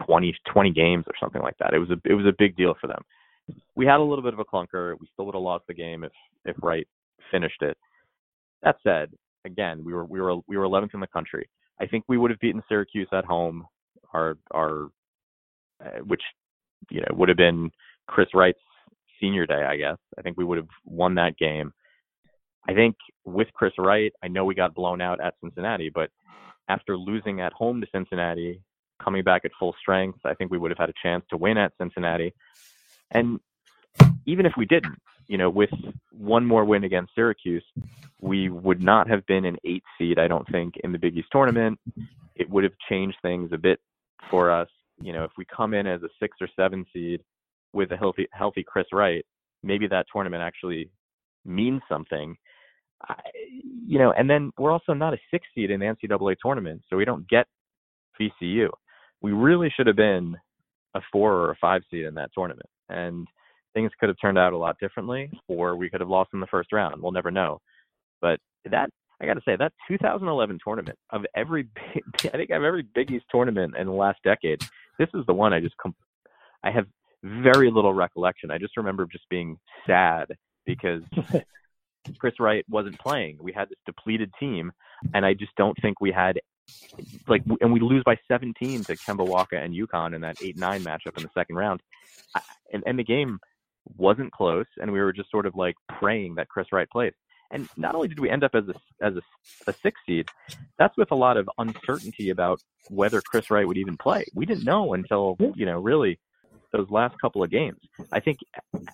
20, 0.06 0.36
20 0.52 0.72
games 0.72 1.06
or 1.08 1.14
something 1.20 1.42
like 1.42 1.56
that. 1.60 1.76
It 1.76 1.80
was 1.80 1.92
a 1.92 1.98
it 2.04 2.16
was 2.16 2.26
a 2.26 2.36
big 2.38 2.58
deal 2.58 2.74
for 2.82 2.88
them. 2.88 3.04
We 3.76 3.86
had 3.86 4.00
a 4.00 4.04
little 4.04 4.24
bit 4.24 4.34
of 4.34 4.40
a 4.40 4.46
clunker. 4.46 4.96
We 5.00 5.08
still 5.14 5.26
would 5.28 5.36
have 5.36 5.44
lost 5.44 5.66
the 5.68 5.76
game 5.76 6.04
if 6.04 6.12
if 6.46 6.56
Wright 6.62 6.88
finished 7.32 7.62
it. 7.62 7.78
That 8.64 8.78
said, 8.84 9.12
again, 9.46 9.84
we 9.86 9.94
were 9.94 10.06
we 10.06 10.20
were 10.20 10.38
we 10.48 10.58
were 10.58 10.66
11th 10.66 10.96
in 10.96 11.00
the 11.00 11.08
country. 11.08 11.48
I 11.80 11.86
think 11.86 12.06
we 12.08 12.18
would 12.18 12.32
have 12.32 12.40
beaten 12.40 12.64
Syracuse 12.68 13.10
at 13.14 13.26
home, 13.26 13.68
our 14.14 14.38
our 14.52 14.90
uh, 15.86 16.00
which 16.06 16.24
you 16.90 17.02
know 17.02 17.16
would 17.16 17.30
have 17.30 17.38
been 17.38 17.72
Chris 18.08 18.28
Wright's 18.34 18.60
senior 19.20 19.46
day, 19.46 19.64
I 19.64 19.78
guess. 19.78 19.98
I 20.18 20.22
think 20.22 20.38
we 20.38 20.46
would 20.46 20.58
have 20.58 20.68
won 20.86 21.16
that 21.16 21.38
game. 21.38 21.74
I 22.68 22.74
think 22.74 22.96
with 23.26 23.48
Chris 23.54 23.74
Wright, 23.78 24.14
I 24.24 24.28
know 24.28 24.46
we 24.46 24.56
got 24.56 24.74
blown 24.74 25.02
out 25.02 25.20
at 25.22 25.36
Cincinnati, 25.42 25.90
but 25.94 26.10
after 26.70 26.98
losing 26.98 27.42
at 27.42 27.54
home 27.54 27.82
to 27.82 27.88
Cincinnati, 27.92 28.62
coming 29.04 29.24
back 29.24 29.44
at 29.44 29.52
full 29.60 29.76
strength, 29.82 30.20
I 30.24 30.34
think 30.34 30.52
we 30.52 30.58
would 30.58 30.72
have 30.72 30.78
had 30.78 30.90
a 30.90 30.94
chance 31.02 31.26
to 31.30 31.38
win 31.38 31.58
at 31.58 31.74
Cincinnati. 31.78 32.34
And 33.12 33.40
even 34.26 34.46
if 34.46 34.54
we 34.58 34.66
didn't, 34.66 34.98
you 35.28 35.38
know, 35.38 35.50
with 35.50 35.72
one 36.12 36.46
more 36.46 36.66
win 36.66 36.84
against 36.84 37.16
Syracuse, 37.16 37.66
we 38.22 38.50
would 38.50 38.82
not 38.82 39.10
have 39.10 39.26
been 39.26 39.46
an 39.46 39.58
eight 39.66 39.84
seed, 39.98 40.20
I 40.20 40.28
don't 40.28 40.48
think, 40.50 40.76
in 40.84 40.92
the 40.92 40.98
Big 40.98 41.18
East 41.18 41.30
tournament. 41.32 41.80
It 42.36 42.50
would 42.50 42.64
have 42.64 42.74
changed 42.90 43.18
things 43.22 43.52
a 43.54 43.58
bit 43.58 43.80
for 44.30 44.52
us. 44.52 44.70
You 45.02 45.12
know, 45.14 45.24
if 45.24 45.32
we 45.38 45.46
come 45.46 45.74
in 45.74 45.86
as 45.88 46.02
a 46.04 46.10
six 46.20 46.38
or 46.40 46.48
seven 46.56 46.86
seed, 46.94 47.22
with 47.74 47.92
a 47.92 47.98
healthy 47.98 48.28
healthy 48.32 48.64
Chris 48.64 48.86
Wright, 48.92 49.26
maybe 49.64 49.88
that 49.88 50.06
tournament 50.12 50.44
actually 50.44 50.90
means 51.46 51.82
something. 51.90 52.36
I, 53.08 53.16
you 53.86 54.00
know, 54.00 54.14
and 54.14 54.30
then 54.30 54.52
we're 54.58 54.72
also 54.72 54.94
not 54.94 55.14
a 55.14 55.18
six 55.30 55.46
seed 55.54 55.72
in 55.72 55.80
the 55.80 55.86
NCAA 55.88 56.36
tournament, 56.42 56.82
so 56.90 56.96
we 56.96 57.06
don't 57.06 57.28
get 57.28 57.48
VCU. 58.20 58.70
We 59.22 59.32
really 59.32 59.72
should 59.76 59.88
have 59.88 59.96
been 59.96 60.38
a 60.96 61.02
four 61.12 61.34
or 61.34 61.52
a 61.52 61.56
five 61.60 61.82
seed 61.90 62.06
in 62.06 62.14
that 62.16 62.32
tournament, 62.34 62.70
and 62.90 63.28
things 63.74 63.92
could 64.00 64.10
have 64.10 64.18
turned 64.22 64.38
out 64.38 64.54
a 64.54 64.58
lot 64.58 64.80
differently, 64.80 65.32
or 65.48 65.76
we 65.76 65.90
could 65.90 66.02
have 66.02 66.10
lost 66.10 66.30
in 66.34 66.40
the 66.40 66.48
first 66.48 66.72
round. 66.72 67.02
We'll 67.02 67.12
never 67.12 67.32
know. 67.32 67.60
But 68.22 68.40
that 68.70 68.90
I 69.22 69.26
got 69.26 69.36
to 69.36 69.42
say 69.46 69.56
that 69.56 69.74
2011 69.88 70.60
tournament 70.64 70.98
of 71.12 71.26
every 71.36 71.68
I 72.26 72.30
think 72.30 72.50
of 72.50 72.64
every 72.64 72.84
Big 72.96 73.12
East 73.12 73.26
tournament 73.32 73.76
in 73.78 73.88
the 73.88 73.94
last 73.94 74.20
decade, 74.24 74.62
this 75.00 75.10
is 75.14 75.26
the 75.26 75.34
one 75.34 75.54
I 75.54 75.60
just 75.60 75.78
com- 75.78 75.96
I 76.64 76.72
have 76.72 76.88
very 77.24 77.72
little 77.72 77.94
recollection. 77.94 78.52
I 78.52 78.58
just 78.58 78.78
remember 78.78 79.08
just 79.12 79.28
being 79.30 79.58
sad 79.88 80.28
because 80.66 81.04
Chris 82.20 82.34
Wright 82.40 82.66
wasn't 82.70 83.00
playing. 83.00 83.38
We 83.42 83.54
had 83.54 83.70
this 83.70 83.80
depleted 83.86 84.32
team, 84.40 84.72
and 85.14 85.26
I 85.26 85.34
just 85.34 85.56
don't 85.56 85.78
think 85.82 86.02
we 86.02 86.12
had 86.12 86.40
like, 87.28 87.44
and 87.62 87.74
we 87.74 87.80
lose 87.80 88.04
by 88.06 88.18
17 88.28 88.84
to 88.86 88.96
Kemba 88.96 89.28
Walker 89.28 89.56
and 89.56 89.74
UConn 89.74 90.16
in 90.16 90.22
that 90.22 90.38
eight 90.42 90.58
nine 90.58 90.84
matchup 90.84 91.18
in 91.18 91.24
the 91.24 91.30
second 91.34 91.56
round, 91.56 91.82
I, 92.36 92.42
and, 92.72 92.84
and 92.86 93.00
the 93.00 93.04
game 93.04 93.40
wasn't 93.98 94.32
close, 94.32 94.66
and 94.78 94.92
we 94.92 95.00
were 95.00 95.14
just 95.14 95.32
sort 95.32 95.46
of 95.46 95.56
like 95.56 95.76
praying 96.00 96.36
that 96.36 96.50
Chris 96.50 96.68
Wright 96.72 96.90
plays. 96.90 97.14
And 97.52 97.68
not 97.78 97.94
only 97.94 98.08
did 98.08 98.20
we 98.20 98.30
end 98.30 98.44
up 98.44 98.56
as 98.56 98.64
a 98.68 99.06
as 99.06 99.14
a, 99.16 99.22
a 99.70 99.74
six 99.84 100.00
seed, 100.06 100.28
that's 100.80 100.98
with 100.98 101.12
a 101.12 101.16
lot 101.16 101.38
of 101.38 101.50
uncertainty 101.58 102.30
about 102.30 102.60
whether 102.90 103.22
Chris 103.22 103.52
Wright 103.52 103.68
would 103.68 103.78
even 103.78 103.98
play. 103.98 104.26
We 104.34 104.46
didn't 104.46 104.64
know 104.64 104.94
until 104.94 105.38
you 105.56 105.66
know 105.66 105.80
really 105.80 106.20
those 106.74 106.90
last 106.90 107.16
couple 107.22 107.44
of 107.44 107.50
games. 107.50 107.80
I 108.12 108.20
think 108.20 108.40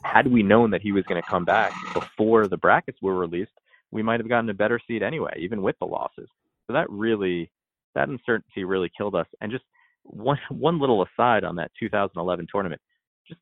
had 0.04 0.28
we 0.28 0.44
known 0.44 0.70
that 0.72 0.82
he 0.82 0.92
was 0.92 1.04
going 1.06 1.22
to 1.22 1.28
come 1.28 1.46
back 1.46 1.74
before 1.94 2.48
the 2.48 2.58
brackets 2.58 3.00
were 3.02 3.18
released, 3.18 3.52
we 3.92 4.04
might 4.04 4.20
have 4.20 4.30
gotten 4.30 4.50
a 4.50 4.54
better 4.54 4.80
seed 4.88 5.02
anyway, 5.02 5.34
even 5.40 5.62
with 5.62 5.78
the 5.80 5.86
losses. 5.86 6.28
So 6.68 6.74
that 6.74 6.90
really, 6.90 7.50
that 7.96 8.10
uncertainty 8.10 8.64
really 8.64 8.92
killed 8.96 9.16
us. 9.16 9.26
And 9.42 9.52
just 9.52 9.64
one 10.04 10.38
one 10.50 10.80
little 10.80 11.04
aside 11.04 11.44
on 11.44 11.56
that 11.56 11.72
2011 11.80 12.48
tournament. 12.52 12.82
Just 13.28 13.40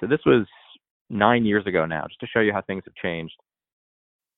so 0.00 0.06
this 0.06 0.20
was 0.24 0.46
nine 1.10 1.44
years 1.44 1.66
ago 1.66 1.86
now, 1.86 2.04
just 2.08 2.20
to 2.20 2.26
show 2.26 2.40
you 2.40 2.52
how 2.52 2.62
things 2.62 2.82
have 2.84 2.94
changed. 2.94 3.34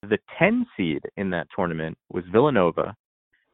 The 0.02 0.18
10 0.38 0.66
seed 0.76 1.00
in 1.16 1.30
that 1.30 1.46
tournament 1.54 1.96
was 2.10 2.24
Villanova, 2.30 2.94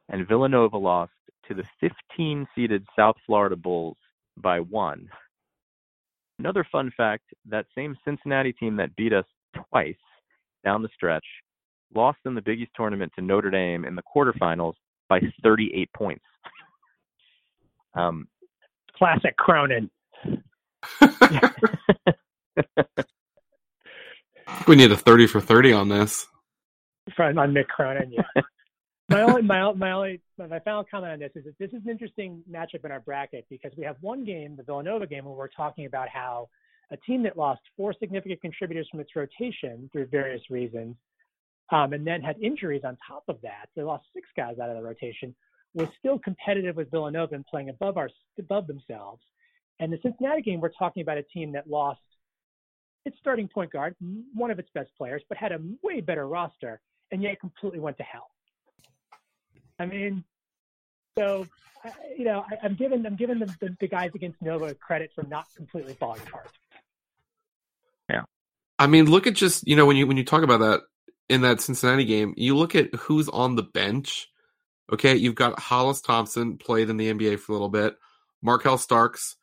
and 0.09 0.27
Villanova 0.27 0.77
lost 0.77 1.13
to 1.47 1.55
the 1.55 1.65
15 1.81 2.47
seeded 2.55 2.85
South 2.97 3.15
Florida 3.27 3.57
Bulls 3.57 3.97
by 4.37 4.59
one. 4.59 5.09
Another 6.41 6.67
fun 6.73 6.91
fact 6.97 7.25
that 7.51 7.67
same 7.75 7.95
Cincinnati 8.03 8.55
team 8.55 8.75
that 8.77 8.97
beat 8.97 9.13
us 9.13 9.27
twice 9.69 9.95
down 10.65 10.81
the 10.81 10.89
stretch 10.95 11.27
lost 11.95 12.17
in 12.25 12.35
the 12.35 12.41
Big 12.41 12.61
East 12.61 12.71
tournament 12.75 13.13
to 13.17 13.21
Notre 13.21 13.51
Dame 13.51 13.85
in 13.85 13.95
the 13.95 14.03
quarterfinals 14.03 14.73
by 15.11 15.21
38 15.43 15.93
points. 15.93 16.25
um, 17.95 18.27
Classic 18.97 19.37
Cronin. 19.37 19.91
we 24.67 24.77
need 24.77 24.93
a 24.93 24.97
30 24.97 25.27
for 25.27 25.43
30 25.43 25.75
on 25.75 25.91
this. 25.91 26.27
On 27.19 27.35
Mick 27.35 27.69
Cronin, 27.69 28.11
yeah. 28.13 28.23
my 29.11 29.23
only 29.23 29.43
my 29.43 29.73
my 29.73 29.91
only 29.91 30.21
my 30.39 30.61
final 30.61 30.85
comment 30.89 31.13
on 31.13 31.19
this 31.19 31.33
is 31.35 31.45
that 31.45 31.59
this 31.59 31.71
is 31.71 31.85
an 31.85 31.91
interesting 31.91 32.43
matchup 32.51 32.85
in 32.85 32.93
our 32.93 33.01
bracket 33.01 33.45
because 33.51 33.73
we 33.77 33.85
have 33.85 33.97
one 34.01 34.25
game, 34.25 34.55
the 34.57 34.63
Villanova 34.63 35.07
game, 35.07 35.25
where 35.25 35.35
we're 35.35 35.49
talking 35.49 35.87
about 35.87 36.09
how 36.09 36.49
a 36.93 36.97
team 36.99 37.23
that 37.25 37.37
lost 37.37 37.61
four 37.77 37.93
significant 37.99 38.41
contributors 38.41 38.87
from 38.91 39.01
its 39.01 39.11
rotation 39.17 39.91
through 39.93 40.07
various 40.07 40.43
reasons, 40.49 40.97
um, 41.71 41.93
and 41.93 42.07
then 42.07 42.23
had 42.23 42.41
injuries 42.41 42.83
on 42.85 42.97
top 43.07 43.25
of 43.29 43.41
that, 43.43 43.67
they 43.75 43.83
lost 43.83 44.05
six 44.15 44.29
guys 44.37 44.59
out 44.61 44.71
of 44.71 44.77
the 44.77 44.83
rotation, 44.83 45.35
was 45.75 45.89
still 45.99 46.19
competitive 46.19 46.77
with 46.77 46.91
Villanova 46.91 47.35
and 47.35 47.45
playing 47.47 47.69
above 47.69 47.97
our 47.97 48.09
above 48.39 48.69
themselves. 48.69 49.23
And 49.81 49.93
the 49.93 49.99
Cincinnati 50.03 50.43
game, 50.43 50.61
we're 50.61 50.71
talking 50.79 51.03
about 51.03 51.19
a 51.19 51.23
team 51.25 51.53
that 51.53 51.69
lost 51.69 52.01
its 53.05 53.17
starting 53.19 53.49
point 53.49 53.73
guard, 53.73 53.97
one 54.35 54.53
of 54.53 54.61
its 54.61 54.69
best 54.73 54.91
players, 54.97 55.23
but 55.29 55.37
had 55.37 55.51
a 55.51 55.61
way 55.83 56.01
better 56.01 56.29
roster, 56.29 56.81
and 57.11 57.23
yet 57.23 57.41
completely 57.41 57.81
went 57.81 57.97
to 57.97 58.05
hell. 58.05 58.31
I 59.81 59.87
mean, 59.87 60.25
so 61.19 61.47
you 62.17 62.25
know, 62.25 62.45
I, 62.51 62.67
am 62.67 62.75
giving 62.75 63.05
I'm 63.07 63.17
giving 63.17 63.39
the, 63.39 63.47
the, 63.61 63.77
the 63.81 63.89
guys 63.89 64.11
against 64.15 64.41
Nova 64.43 64.75
credit 64.75 65.11
for 65.15 65.25
not 65.25 65.47
completely 65.57 65.95
falling 65.95 66.21
apart. 66.21 66.51
Yeah, 68.11 68.23
I 68.79 68.87
mean, 68.87 69.07
look 69.07 69.27
at 69.27 69.35
just 69.35 69.67
you 69.67 69.77
know 69.77 69.87
when 69.87 69.97
you 69.97 70.07
when 70.07 70.19
you 70.19 70.25
talk 70.25 70.43
about 70.43 70.61
that 70.61 70.81
in 71.31 71.41
that 71.41 71.63
Cincinnati 71.63 72.05
game, 72.05 72.35
you 72.37 72.57
look 72.57 72.75
at 72.75 72.95
who's 72.95 73.31
on 73.31 73.57
the 73.57 73.63
bench. 73.63 74.29
Okay, 74.93 75.17
you've 75.17 75.35
got 75.35 75.59
Hollis 75.59 76.03
Thompson 76.03 76.59
played 76.59 76.91
in 76.91 76.99
the 76.99 77.11
NBA 77.11 77.39
for 77.39 77.53
a 77.53 77.55
little 77.55 77.71
bit. 77.71 77.97
Markel 78.43 78.77
Starks 78.77 79.37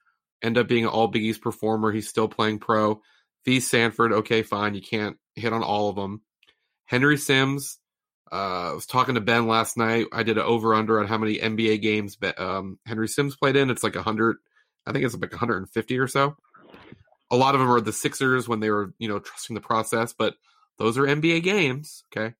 end 0.43 0.57
up 0.57 0.67
being 0.67 0.83
an 0.83 0.89
All 0.89 1.07
Big 1.07 1.23
East 1.23 1.41
performer. 1.41 1.91
He's 1.91 2.09
still 2.09 2.27
playing 2.27 2.59
pro. 2.59 3.01
Vee 3.45 3.59
Sanford, 3.61 4.11
okay, 4.11 4.43
fine. 4.43 4.75
You 4.75 4.81
can't 4.81 5.17
hit 5.35 5.53
on 5.53 5.63
all 5.63 5.89
of 5.89 5.95
them. 5.95 6.21
Henry 6.85 7.17
Sims, 7.17 7.79
uh, 8.31 8.71
I 8.71 8.73
was 8.73 8.85
talking 8.85 9.15
to 9.15 9.21
Ben 9.21 9.47
last 9.47 9.77
night. 9.77 10.07
I 10.11 10.23
did 10.23 10.37
an 10.37 10.43
over 10.43 10.73
under 10.73 10.99
on 10.99 11.07
how 11.07 11.17
many 11.17 11.37
NBA 11.37 11.81
games 11.81 12.17
um, 12.37 12.79
Henry 12.85 13.07
Sims 13.07 13.35
played 13.35 13.55
in. 13.55 13.69
It's 13.69 13.83
like 13.83 13.95
100, 13.95 14.37
I 14.85 14.91
think 14.91 15.05
it's 15.05 15.15
like 15.15 15.31
150 15.31 15.99
or 15.99 16.07
so. 16.07 16.35
A 17.31 17.35
lot 17.35 17.55
of 17.55 17.61
them 17.61 17.71
are 17.71 17.81
the 17.81 17.93
Sixers 17.93 18.47
when 18.47 18.59
they 18.59 18.69
were, 18.69 18.93
you 18.99 19.07
know, 19.07 19.19
trusting 19.19 19.53
the 19.53 19.61
process, 19.61 20.13
but 20.13 20.35
those 20.77 20.97
are 20.97 21.03
NBA 21.03 21.43
games. 21.43 22.03
Okay. 22.11 22.35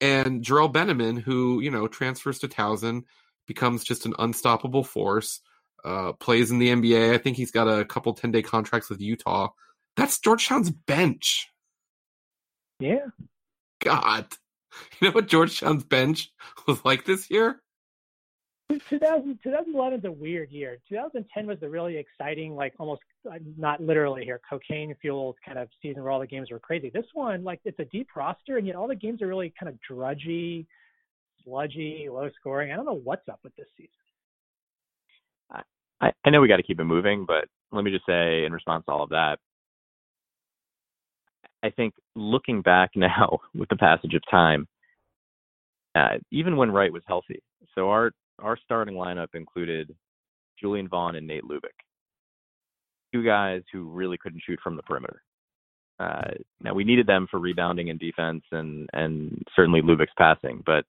And 0.00 0.42
Jerrelle 0.42 0.72
Benimon, 0.72 1.20
who, 1.20 1.60
you 1.60 1.70
know, 1.70 1.86
transfers 1.86 2.38
to 2.40 2.48
Towson, 2.48 3.04
becomes 3.46 3.84
just 3.84 4.06
an 4.06 4.14
unstoppable 4.18 4.84
force, 4.84 5.40
uh, 5.84 6.12
plays 6.14 6.50
in 6.50 6.58
the 6.58 6.68
NBA. 6.68 7.14
I 7.14 7.18
think 7.18 7.36
he's 7.36 7.50
got 7.50 7.68
a 7.68 7.84
couple 7.84 8.14
10 8.14 8.30
day 8.30 8.42
contracts 8.42 8.88
with 8.88 9.00
Utah. 9.00 9.48
That's 9.96 10.18
Georgetown's 10.18 10.70
bench. 10.70 11.48
Yeah. 12.78 13.06
God. 13.80 14.26
You 15.00 15.08
know 15.08 15.12
what 15.12 15.28
Georgetown's 15.28 15.84
bench 15.84 16.30
was 16.66 16.84
like 16.84 17.04
this 17.04 17.30
year? 17.30 17.60
2000, 18.88 19.38
2011 19.42 19.98
is 19.98 20.04
a 20.04 20.12
weird 20.12 20.50
year. 20.50 20.78
2010 20.88 21.46
was 21.46 21.58
the 21.58 21.68
really 21.68 21.96
exciting, 21.96 22.54
like 22.54 22.72
almost 22.78 23.00
uh, 23.28 23.38
not 23.56 23.80
literally 23.80 24.24
here, 24.24 24.40
cocaine 24.48 24.94
fueled 25.00 25.36
kind 25.44 25.58
of 25.58 25.68
season 25.82 26.02
where 26.02 26.12
all 26.12 26.20
the 26.20 26.26
games 26.26 26.50
were 26.50 26.60
crazy. 26.60 26.90
This 26.94 27.06
one, 27.12 27.42
like 27.42 27.60
it's 27.64 27.78
a 27.80 27.84
deep 27.86 28.08
roster, 28.14 28.58
and 28.58 28.66
yet 28.66 28.76
all 28.76 28.86
the 28.86 28.94
games 28.94 29.22
are 29.22 29.26
really 29.26 29.52
kind 29.58 29.68
of 29.68 29.76
drudgy, 29.80 30.68
sludgy, 31.42 32.08
low 32.08 32.30
scoring. 32.38 32.70
I 32.70 32.76
don't 32.76 32.86
know 32.86 33.00
what's 33.02 33.28
up 33.28 33.40
with 33.42 33.56
this 33.56 33.66
season. 33.76 33.90
I, 36.00 36.12
I 36.24 36.30
know 36.30 36.40
we 36.40 36.48
got 36.48 36.56
to 36.56 36.62
keep 36.62 36.80
it 36.80 36.84
moving, 36.84 37.26
but 37.26 37.46
let 37.72 37.84
me 37.84 37.90
just 37.90 38.06
say 38.06 38.44
in 38.44 38.52
response 38.52 38.84
to 38.86 38.92
all 38.92 39.02
of 39.02 39.10
that, 39.10 39.38
I 41.62 41.70
think 41.70 41.94
looking 42.14 42.62
back 42.62 42.90
now 42.96 43.40
with 43.54 43.68
the 43.68 43.76
passage 43.76 44.14
of 44.14 44.22
time, 44.30 44.66
uh, 45.94 46.18
even 46.30 46.56
when 46.56 46.70
Wright 46.70 46.92
was 46.92 47.02
healthy, 47.06 47.42
so 47.74 47.90
our 47.90 48.12
our 48.38 48.56
starting 48.64 48.94
lineup 48.94 49.28
included 49.34 49.94
Julian 50.58 50.88
Vaughn 50.88 51.16
and 51.16 51.26
Nate 51.26 51.44
Lubick, 51.44 51.76
two 53.12 53.24
guys 53.24 53.62
who 53.72 53.90
really 53.90 54.16
couldn't 54.16 54.42
shoot 54.46 54.58
from 54.62 54.76
the 54.76 54.82
perimeter. 54.82 55.22
Uh, 55.98 56.30
now 56.62 56.72
we 56.72 56.84
needed 56.84 57.06
them 57.06 57.26
for 57.30 57.38
rebounding 57.38 57.90
and 57.90 57.98
defense, 57.98 58.42
and 58.52 58.88
and 58.92 59.42
certainly 59.54 59.82
Lubick's 59.82 60.12
passing, 60.16 60.62
but 60.64 60.84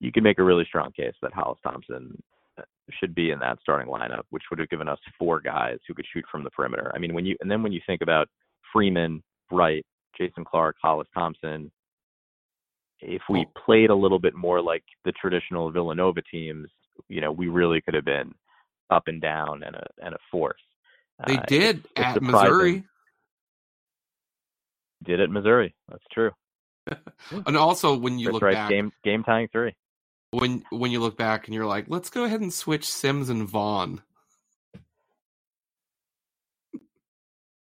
you 0.00 0.10
could 0.12 0.22
make 0.22 0.38
a 0.38 0.44
really 0.44 0.64
strong 0.64 0.92
case 0.92 1.14
that 1.20 1.34
Hollis 1.34 1.58
Thompson 1.62 2.22
uh, 2.58 2.62
should 2.98 3.14
be 3.14 3.32
in 3.32 3.38
that 3.40 3.58
starting 3.60 3.92
lineup, 3.92 4.22
which 4.30 4.44
would 4.50 4.58
have 4.58 4.70
given 4.70 4.88
us 4.88 4.98
four 5.18 5.40
guys 5.40 5.78
who 5.86 5.94
could 5.94 6.06
shoot 6.12 6.24
from 6.30 6.42
the 6.42 6.50
perimeter. 6.50 6.90
I 6.94 6.98
mean, 6.98 7.12
when 7.12 7.26
you 7.26 7.36
and 7.40 7.50
then 7.50 7.62
when 7.62 7.72
you 7.72 7.80
think 7.86 8.00
about 8.00 8.28
Freeman, 8.72 9.22
Wright, 9.50 9.84
Jason 10.20 10.44
Clark, 10.44 10.76
Hollis 10.82 11.08
Thompson. 11.14 11.70
If 13.00 13.22
we 13.30 13.46
played 13.64 13.90
a 13.90 13.94
little 13.94 14.18
bit 14.18 14.34
more 14.34 14.60
like 14.60 14.84
the 15.04 15.12
traditional 15.12 15.70
Villanova 15.70 16.20
teams, 16.30 16.68
you 17.08 17.20
know, 17.20 17.32
we 17.32 17.48
really 17.48 17.80
could 17.80 17.94
have 17.94 18.04
been 18.04 18.34
up 18.90 19.04
and 19.06 19.22
down 19.22 19.62
and 19.62 19.76
a 19.76 19.86
and 20.02 20.14
a 20.14 20.18
force. 20.30 20.60
They 21.26 21.36
uh, 21.36 21.42
did 21.46 21.76
it's, 21.78 21.86
it's 21.96 22.00
at 22.00 22.14
surprising. 22.14 22.32
Missouri. 22.32 22.84
Did 25.04 25.20
at 25.20 25.30
Missouri. 25.30 25.74
That's 25.88 26.04
true. 26.12 26.30
and 27.46 27.56
also 27.56 27.96
when 27.96 28.18
you 28.18 28.30
look 28.30 28.42
right. 28.42 28.54
back, 28.54 28.70
game 28.70 28.92
game 29.02 29.22
tying 29.22 29.48
three. 29.48 29.74
When 30.32 30.62
when 30.70 30.90
you 30.90 31.00
look 31.00 31.16
back 31.16 31.46
and 31.46 31.54
you're 31.54 31.66
like, 31.66 31.86
let's 31.88 32.10
go 32.10 32.24
ahead 32.24 32.40
and 32.40 32.52
switch 32.52 32.84
Sims 32.84 33.30
and 33.30 33.48
Vaughn. 33.48 34.02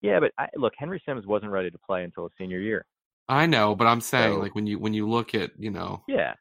Yeah, 0.02 0.20
but 0.20 0.32
I, 0.38 0.48
look, 0.56 0.74
Henry 0.78 1.02
Sims 1.06 1.26
wasn't 1.26 1.52
ready 1.52 1.70
to 1.70 1.78
play 1.78 2.04
until 2.04 2.24
his 2.24 2.32
senior 2.38 2.60
year. 2.60 2.86
I 3.28 3.46
know, 3.46 3.76
but 3.76 3.86
I'm 3.86 4.02
saying 4.02 4.36
so, 4.36 4.40
like 4.40 4.56
when 4.56 4.66
you 4.66 4.80
when 4.80 4.94
you 4.94 5.10
look 5.10 5.36
at 5.36 5.52
you 5.58 5.70
know. 5.70 6.04
Yeah. 6.08 6.34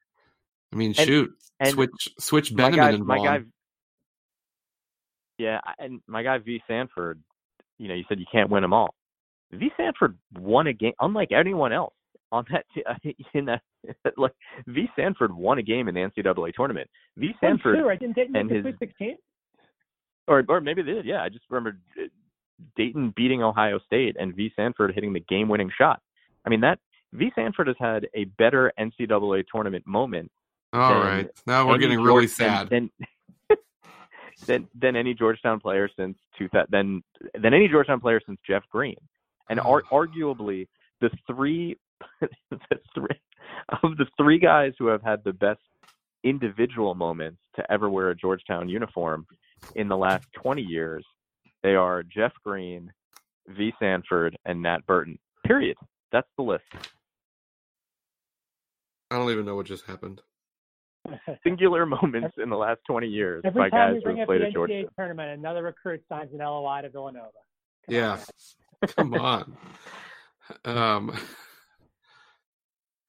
I 0.73 0.77
mean, 0.77 0.95
and, 0.99 1.07
shoot, 1.07 1.31
and 1.61 1.71
switch 1.71 2.09
switch 2.19 2.55
Benimon 2.55 2.95
and 2.95 3.07
my 3.07 3.19
guy. 3.19 3.41
Yeah, 5.39 5.61
and 5.79 6.01
my 6.07 6.23
guy 6.23 6.39
Vee 6.39 6.63
Sanford, 6.67 7.23
you 7.79 7.89
know, 7.89 7.95
you 7.95 8.05
said 8.09 8.19
you 8.19 8.27
can't 8.31 8.51
win 8.51 8.63
them 8.63 8.73
all. 8.73 8.95
Vee 9.53 9.71
Sanford 9.77 10.19
won 10.37 10.67
a 10.67 10.73
game, 10.73 10.93
unlike 11.01 11.33
anyone 11.33 11.73
else 11.73 11.95
on 12.33 12.45
that 12.51 12.65
in 13.35 13.47
that 13.47 13.63
like 14.17 14.33
Vee 14.67 14.91
Sanford 14.97 15.35
won 15.35 15.59
a 15.59 15.63
game 15.63 15.89
in 15.89 15.95
the 15.95 16.01
NCAA 16.01 16.53
tournament. 16.55 16.89
Vee 17.17 17.35
Sanford 17.41 17.77
oh, 17.79 17.91
Didn't, 17.91 18.15
didn't 18.15 18.37
and 18.37 18.51
his 18.51 18.65
16? 18.79 19.17
or 20.29 20.45
or 20.49 20.61
maybe 20.61 20.83
they 20.83 20.93
did. 20.93 21.07
Yeah, 21.07 21.23
I 21.23 21.29
just 21.29 21.45
remember 21.49 21.79
uh, 22.01 22.07
Dayton 22.77 23.13
beating 23.17 23.43
Ohio 23.43 23.79
State 23.87 24.17
and 24.19 24.35
Vee 24.35 24.53
Sanford 24.57 24.93
hitting 24.95 25.13
the 25.13 25.21
game-winning 25.21 25.71
shot. 25.77 26.01
I 26.45 26.51
mean 26.51 26.61
that 26.61 26.79
Vee 27.13 27.33
Sanford 27.35 27.69
has 27.69 27.77
had 27.79 28.07
a 28.15 28.25
better 28.25 28.73
NCAA 28.79 29.45
tournament 29.53 29.87
moment. 29.87 30.31
All 30.73 30.95
right, 30.95 31.29
now 31.47 31.67
we're 31.67 31.79
getting 31.79 32.01
really 32.01 32.27
sad. 32.27 32.69
Than, 32.69 32.91
than, 34.47 34.69
than 34.79 34.97
any 34.97 35.15
Georgetown 35.15 35.61
player 35.61 35.89
since 35.97 36.19
two 36.37 36.49
than 36.69 37.03
than 37.35 37.55
any 37.55 37.69
Georgetown 37.69 38.01
player 38.01 38.21
since 38.25 38.39
Jeff 38.47 38.65
Green, 38.71 38.97
and 39.49 39.59
ar- 39.61 39.85
arguably 39.93 40.69
the 41.01 41.11
three 41.27 41.79
the 42.21 42.79
three 42.95 43.19
of 43.83 43.97
the 43.97 44.07
three 44.19 44.39
guys 44.39 44.73
who 44.79 44.87
have 44.89 45.03
had 45.03 45.25
the 45.25 45.33
best 45.33 45.61
individual 46.25 46.95
moments 46.95 47.39
to 47.57 47.73
ever 47.73 47.89
wear 47.89 48.11
a 48.11 48.15
Georgetown 48.15 48.69
uniform 48.69 49.27
in 49.75 49.89
the 49.89 49.97
last 49.97 50.27
20 50.35 50.63
years 50.63 51.05
they 51.63 51.75
are 51.75 52.03
Jeff 52.03 52.33
Green, 52.45 52.93
Vee 53.49 53.73
Sanford, 53.81 54.37
and 54.45 54.63
Nat 54.63 54.87
Burton. 54.87 55.19
Period. 55.45 55.77
That's 56.13 56.29
the 56.37 56.43
list. 56.45 56.65
I 59.11 59.17
don't 59.17 59.31
even 59.31 59.47
know 59.47 59.57
what 59.57 59.67
just 59.67 59.85
happened. 59.87 60.21
Singular 61.45 61.87
moments 61.87 62.37
in 62.43 62.51
the 62.51 62.57
last 62.57 62.81
20 62.87 63.07
years 63.07 63.43
Every 63.45 63.63
by 63.63 63.71
time 63.71 63.95
guys 63.95 64.03
who 64.05 64.17
have 64.17 64.27
played 64.27 64.43
at 64.43 64.53
Georgia. 64.53 64.85
tournament, 64.97 65.39
another 65.39 65.63
recruit 65.63 66.03
signs 66.09 66.33
an 66.33 66.39
LOI 66.39 66.83
to 66.83 66.91
Villanova. 66.91 67.31
Come 67.87 67.95
yeah. 67.95 68.19
On, 68.83 68.89
Come 68.97 69.15
on. 69.15 69.57
Um, 70.65 71.19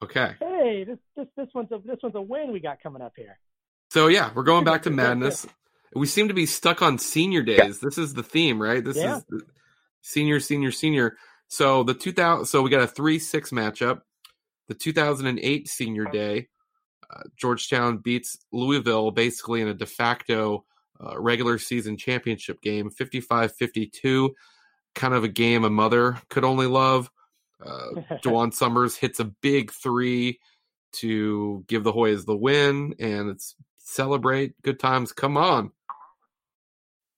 okay. 0.02 0.34
Hey, 0.40 0.84
this, 0.84 0.98
this 1.16 1.26
this 1.36 1.48
one's 1.54 1.70
a 1.72 1.78
this 1.84 1.98
one's 2.02 2.14
a 2.14 2.20
win 2.20 2.52
we 2.52 2.60
got 2.60 2.82
coming 2.82 3.02
up 3.02 3.12
here. 3.16 3.38
So 3.90 4.06
yeah, 4.08 4.30
we're 4.34 4.44
going 4.44 4.64
back 4.64 4.82
to 4.82 4.90
madness 4.90 5.46
we 5.94 6.06
seem 6.06 6.28
to 6.28 6.34
be 6.34 6.46
stuck 6.46 6.82
on 6.82 6.98
senior 6.98 7.42
days. 7.42 7.80
This 7.80 7.98
is 7.98 8.14
the 8.14 8.22
theme, 8.22 8.60
right? 8.60 8.84
This 8.84 8.96
yeah. 8.96 9.18
is 9.18 9.42
senior, 10.02 10.40
senior, 10.40 10.70
senior. 10.70 11.16
So 11.48 11.82
the 11.82 11.94
2000, 11.94 12.46
so 12.46 12.62
we 12.62 12.70
got 12.70 12.82
a 12.82 12.86
three 12.86 13.18
six 13.18 13.50
matchup. 13.50 14.02
The 14.68 14.74
2008 14.74 15.68
senior 15.68 16.04
day, 16.04 16.48
uh, 17.10 17.22
Georgetown 17.36 17.98
beats 17.98 18.38
Louisville 18.52 19.10
basically 19.10 19.60
in 19.62 19.68
a 19.68 19.74
de 19.74 19.86
facto 19.86 20.64
uh, 21.04 21.18
regular 21.20 21.58
season 21.58 21.96
championship 21.96 22.60
game, 22.60 22.90
55 22.90 23.52
52. 23.54 24.34
Kind 24.94 25.14
of 25.14 25.24
a 25.24 25.28
game 25.28 25.64
a 25.64 25.70
mother 25.70 26.20
could 26.28 26.44
only 26.44 26.66
love. 26.66 27.10
Uh, 27.64 27.90
Dajuan 28.22 28.54
Summers 28.54 28.96
hits 28.96 29.18
a 29.18 29.24
big 29.24 29.72
three 29.72 30.38
to 30.92 31.64
give 31.68 31.84
the 31.84 31.92
Hoyas 31.92 32.26
the 32.26 32.36
win, 32.36 32.94
and 32.98 33.28
it's 33.28 33.54
celebrate 33.78 34.60
good 34.62 34.78
times. 34.78 35.12
Come 35.12 35.36
on. 35.36 35.72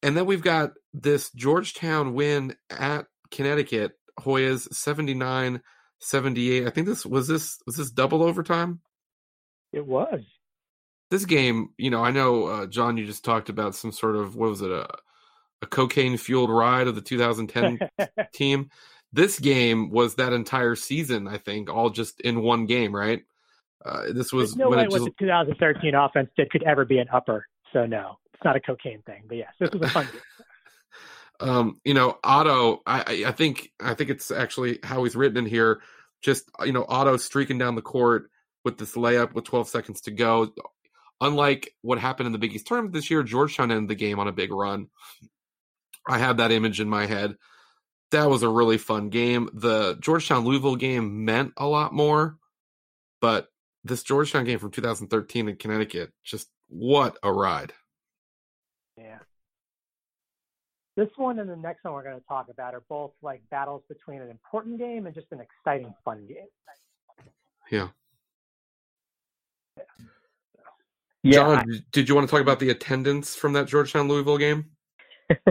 And 0.03 0.17
then 0.17 0.27
we've 0.27 0.43
got 0.43 0.73
this 0.93 1.31
Georgetown 1.31 2.15
win 2.15 2.57
at 2.71 3.07
Connecticut, 3.31 3.93
Hoyas 4.19 4.73
79 4.73 5.63
78. 6.01 6.67
I 6.67 6.71
think 6.71 6.87
this 6.87 7.07
was 7.07 7.29
this 7.29 7.59
was 7.67 7.77
this 7.77 7.91
double 7.91 8.23
overtime? 8.23 8.81
It 9.73 9.87
was. 9.87 10.21
this 11.11 11.25
game, 11.25 11.69
you 11.79 11.91
know, 11.91 12.05
I 12.05 12.11
know 12.11 12.47
uh, 12.47 12.67
John, 12.67 12.97
you 12.97 13.07
just 13.07 13.25
talked 13.25 13.49
about 13.49 13.75
some 13.75 13.93
sort 13.93 14.17
of 14.17 14.35
what 14.35 14.51
was 14.51 14.63
it 14.63 14.71
a 14.71 14.89
a 15.63 15.67
cocaine 15.67 16.17
fueled 16.17 16.51
ride 16.51 16.89
of 16.89 16.97
the 16.97 17.01
2010 17.01 17.79
team. 18.35 18.69
This 19.13 19.39
game 19.39 19.91
was 19.91 20.17
that 20.17 20.33
entire 20.33 20.75
season, 20.75 21.29
I 21.29 21.39
think, 21.39 21.71
all 21.71 21.91
just 21.91 22.21
in 22.21 22.43
one 22.43 22.67
game, 22.67 22.95
right? 22.95 23.23
Uh, 23.85 24.13
this 24.13 24.33
was 24.33 24.51
There's 24.51 24.57
no 24.57 24.71
when 24.71 24.79
way 24.79 24.85
what 24.89 25.05
just, 25.05 25.05
the 25.19 25.27
2013 25.27 25.95
offense 25.95 26.31
did 26.37 26.51
could 26.51 26.63
ever 26.65 26.85
be 26.85 26.99
an 26.99 27.07
upper. 27.13 27.47
So 27.73 27.87
no, 27.87 28.19
not 28.45 28.57
a 28.57 28.61
cocaine 28.61 29.03
thing. 29.03 29.23
But 29.27 29.39
yes, 29.39 29.53
this 29.59 29.71
was 29.71 29.83
a 29.83 29.89
fun 29.89 30.09
game. 30.13 30.21
um, 31.49 31.81
you 31.85 31.95
know, 31.95 32.19
Otto. 32.23 32.83
I, 32.87 33.25
I 33.27 33.33
think 33.33 33.71
I 33.81 33.95
think 33.95 34.11
it's 34.11 34.31
actually 34.31 34.79
how 34.83 35.05
he's 35.05 35.17
written 35.17 35.39
in 35.39 35.47
here. 35.47 35.81
Just 36.23 36.51
you 36.65 36.73
know, 36.73 36.85
Otto 36.89 37.17
streaking 37.17 37.59
down 37.59 37.75
the 37.75 37.83
court 37.83 38.31
with 38.65 38.79
this 38.79 38.95
layup 38.95 39.33
with 39.35 39.45
12 39.45 39.69
seconds 39.69 40.01
to 40.03 40.11
go. 40.11 40.53
Unlike 41.21 41.75
what 41.83 41.99
happened 41.99 42.27
in 42.27 42.33
the 42.33 42.39
Big 42.39 42.55
East 42.55 42.67
tournament 42.67 42.93
this 42.93 43.11
year, 43.11 43.23
Georgetown 43.23 43.71
ended 43.71 43.89
the 43.89 43.95
game 43.95 44.19
on 44.19 44.29
a 44.29 44.33
big 44.33 44.53
run. 44.53 44.89
I 46.09 46.19
have 46.19 46.39
that 46.39 46.51
image 46.51 46.81
in 46.81 46.89
my 46.89 47.07
head. 47.07 47.37
That 48.11 48.29
was 48.29 48.43
a 48.43 48.49
really 48.49 48.79
fun 48.79 49.09
game. 49.09 49.49
The 49.55 49.97
Georgetown 50.01 50.45
Louisville 50.45 50.77
game 50.77 51.25
meant 51.25 51.53
a 51.57 51.67
lot 51.67 51.95
more, 51.95 52.39
but 53.21 53.49
this 53.85 54.03
Georgetown 54.03 54.45
game 54.45 54.59
from 54.59 54.71
2013 54.71 55.49
in 55.49 55.57
Connecticut, 55.57 56.13
just 56.23 56.49
what 56.69 57.17
a 57.23 57.33
ride. 57.33 57.73
Yeah. 58.97 59.19
This 60.97 61.09
one 61.17 61.39
and 61.39 61.49
the 61.49 61.57
next 61.57 61.85
one 61.85 61.95
we're 61.95 62.03
going 62.03 62.19
to 62.19 62.27
talk 62.27 62.49
about 62.51 62.75
are 62.75 62.83
both 62.89 63.13
like 63.23 63.43
battles 63.51 63.83
between 63.89 64.21
an 64.21 64.31
important 64.31 64.79
game 64.79 65.07
and 65.07 65.15
just 65.15 65.29
an 65.31 65.41
exciting, 65.41 65.95
fun 66.05 66.27
game. 66.27 66.49
Yeah. 67.71 67.89
Yeah, 71.25 71.35
John, 71.35 71.85
did 71.93 72.09
you 72.09 72.15
want 72.17 72.27
to 72.27 72.31
talk 72.31 72.43
about 72.43 72.59
the 72.59 72.71
attendance 72.71 73.37
from 73.37 73.53
that 73.53 73.69
Georgetown 73.69 74.09
Louisville 74.09 74.39
game? 74.39 74.71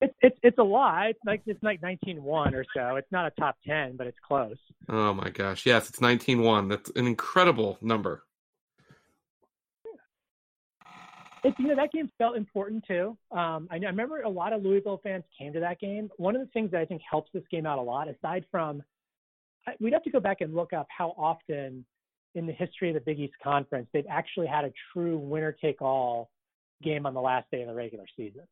It's 0.00 0.14
it's 0.20 0.38
it's 0.42 0.58
a 0.58 0.62
lot. 0.62 1.10
It's 1.10 1.18
like 1.26 1.42
it's 1.46 1.62
like 1.62 1.80
19-1 1.80 2.54
or 2.54 2.64
so. 2.74 2.96
It's 2.96 3.10
not 3.10 3.26
a 3.26 3.30
top 3.30 3.56
ten, 3.66 3.96
but 3.96 4.06
it's 4.06 4.18
close. 4.26 4.56
Oh 4.88 5.12
my 5.12 5.28
gosh. 5.30 5.66
Yes, 5.66 5.88
it's 5.88 5.98
19-1. 5.98 6.68
That's 6.68 6.90
an 6.90 7.06
incredible 7.06 7.78
number. 7.80 8.22
You 11.44 11.68
know 11.68 11.76
that 11.76 11.92
game 11.92 12.10
felt 12.18 12.36
important 12.36 12.84
too. 12.86 13.16
Um, 13.30 13.68
I, 13.70 13.76
I 13.76 13.86
remember 13.86 14.22
a 14.22 14.28
lot 14.28 14.52
of 14.52 14.62
Louisville 14.62 15.00
fans 15.02 15.24
came 15.38 15.52
to 15.52 15.60
that 15.60 15.80
game. 15.80 16.10
One 16.16 16.34
of 16.34 16.42
the 16.42 16.48
things 16.48 16.70
that 16.72 16.80
I 16.80 16.84
think 16.84 17.02
helps 17.08 17.30
this 17.32 17.44
game 17.50 17.66
out 17.66 17.78
a 17.78 17.82
lot, 17.82 18.08
aside 18.08 18.44
from, 18.50 18.82
we'd 19.80 19.92
have 19.92 20.02
to 20.04 20.10
go 20.10 20.20
back 20.20 20.40
and 20.40 20.54
look 20.54 20.72
up 20.72 20.86
how 20.96 21.14
often 21.16 21.84
in 22.34 22.46
the 22.46 22.52
history 22.52 22.88
of 22.88 22.94
the 22.94 23.00
Big 23.00 23.20
East 23.20 23.34
Conference 23.42 23.88
they've 23.92 24.04
actually 24.10 24.46
had 24.46 24.64
a 24.64 24.72
true 24.92 25.18
winner-take-all 25.18 26.30
game 26.82 27.06
on 27.06 27.14
the 27.14 27.20
last 27.20 27.50
day 27.50 27.62
of 27.62 27.68
the 27.68 27.74
regular 27.74 28.04
season. 28.16 28.42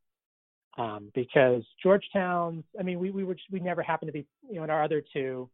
Um, 0.79 1.11
because 1.15 1.63
Georgetown, 1.83 2.63
I 2.79 2.83
mean, 2.83 2.99
we 2.99 3.11
we 3.11 3.25
were 3.25 3.35
just, 3.35 3.51
we 3.51 3.61
never 3.61 3.83
happened 3.83 4.09
to 4.09 4.13
be, 4.13 4.27
you 4.49 4.57
know, 4.57 4.65
in 4.65 4.71
our 4.71 4.83
other 4.83 5.03
two 5.13 5.49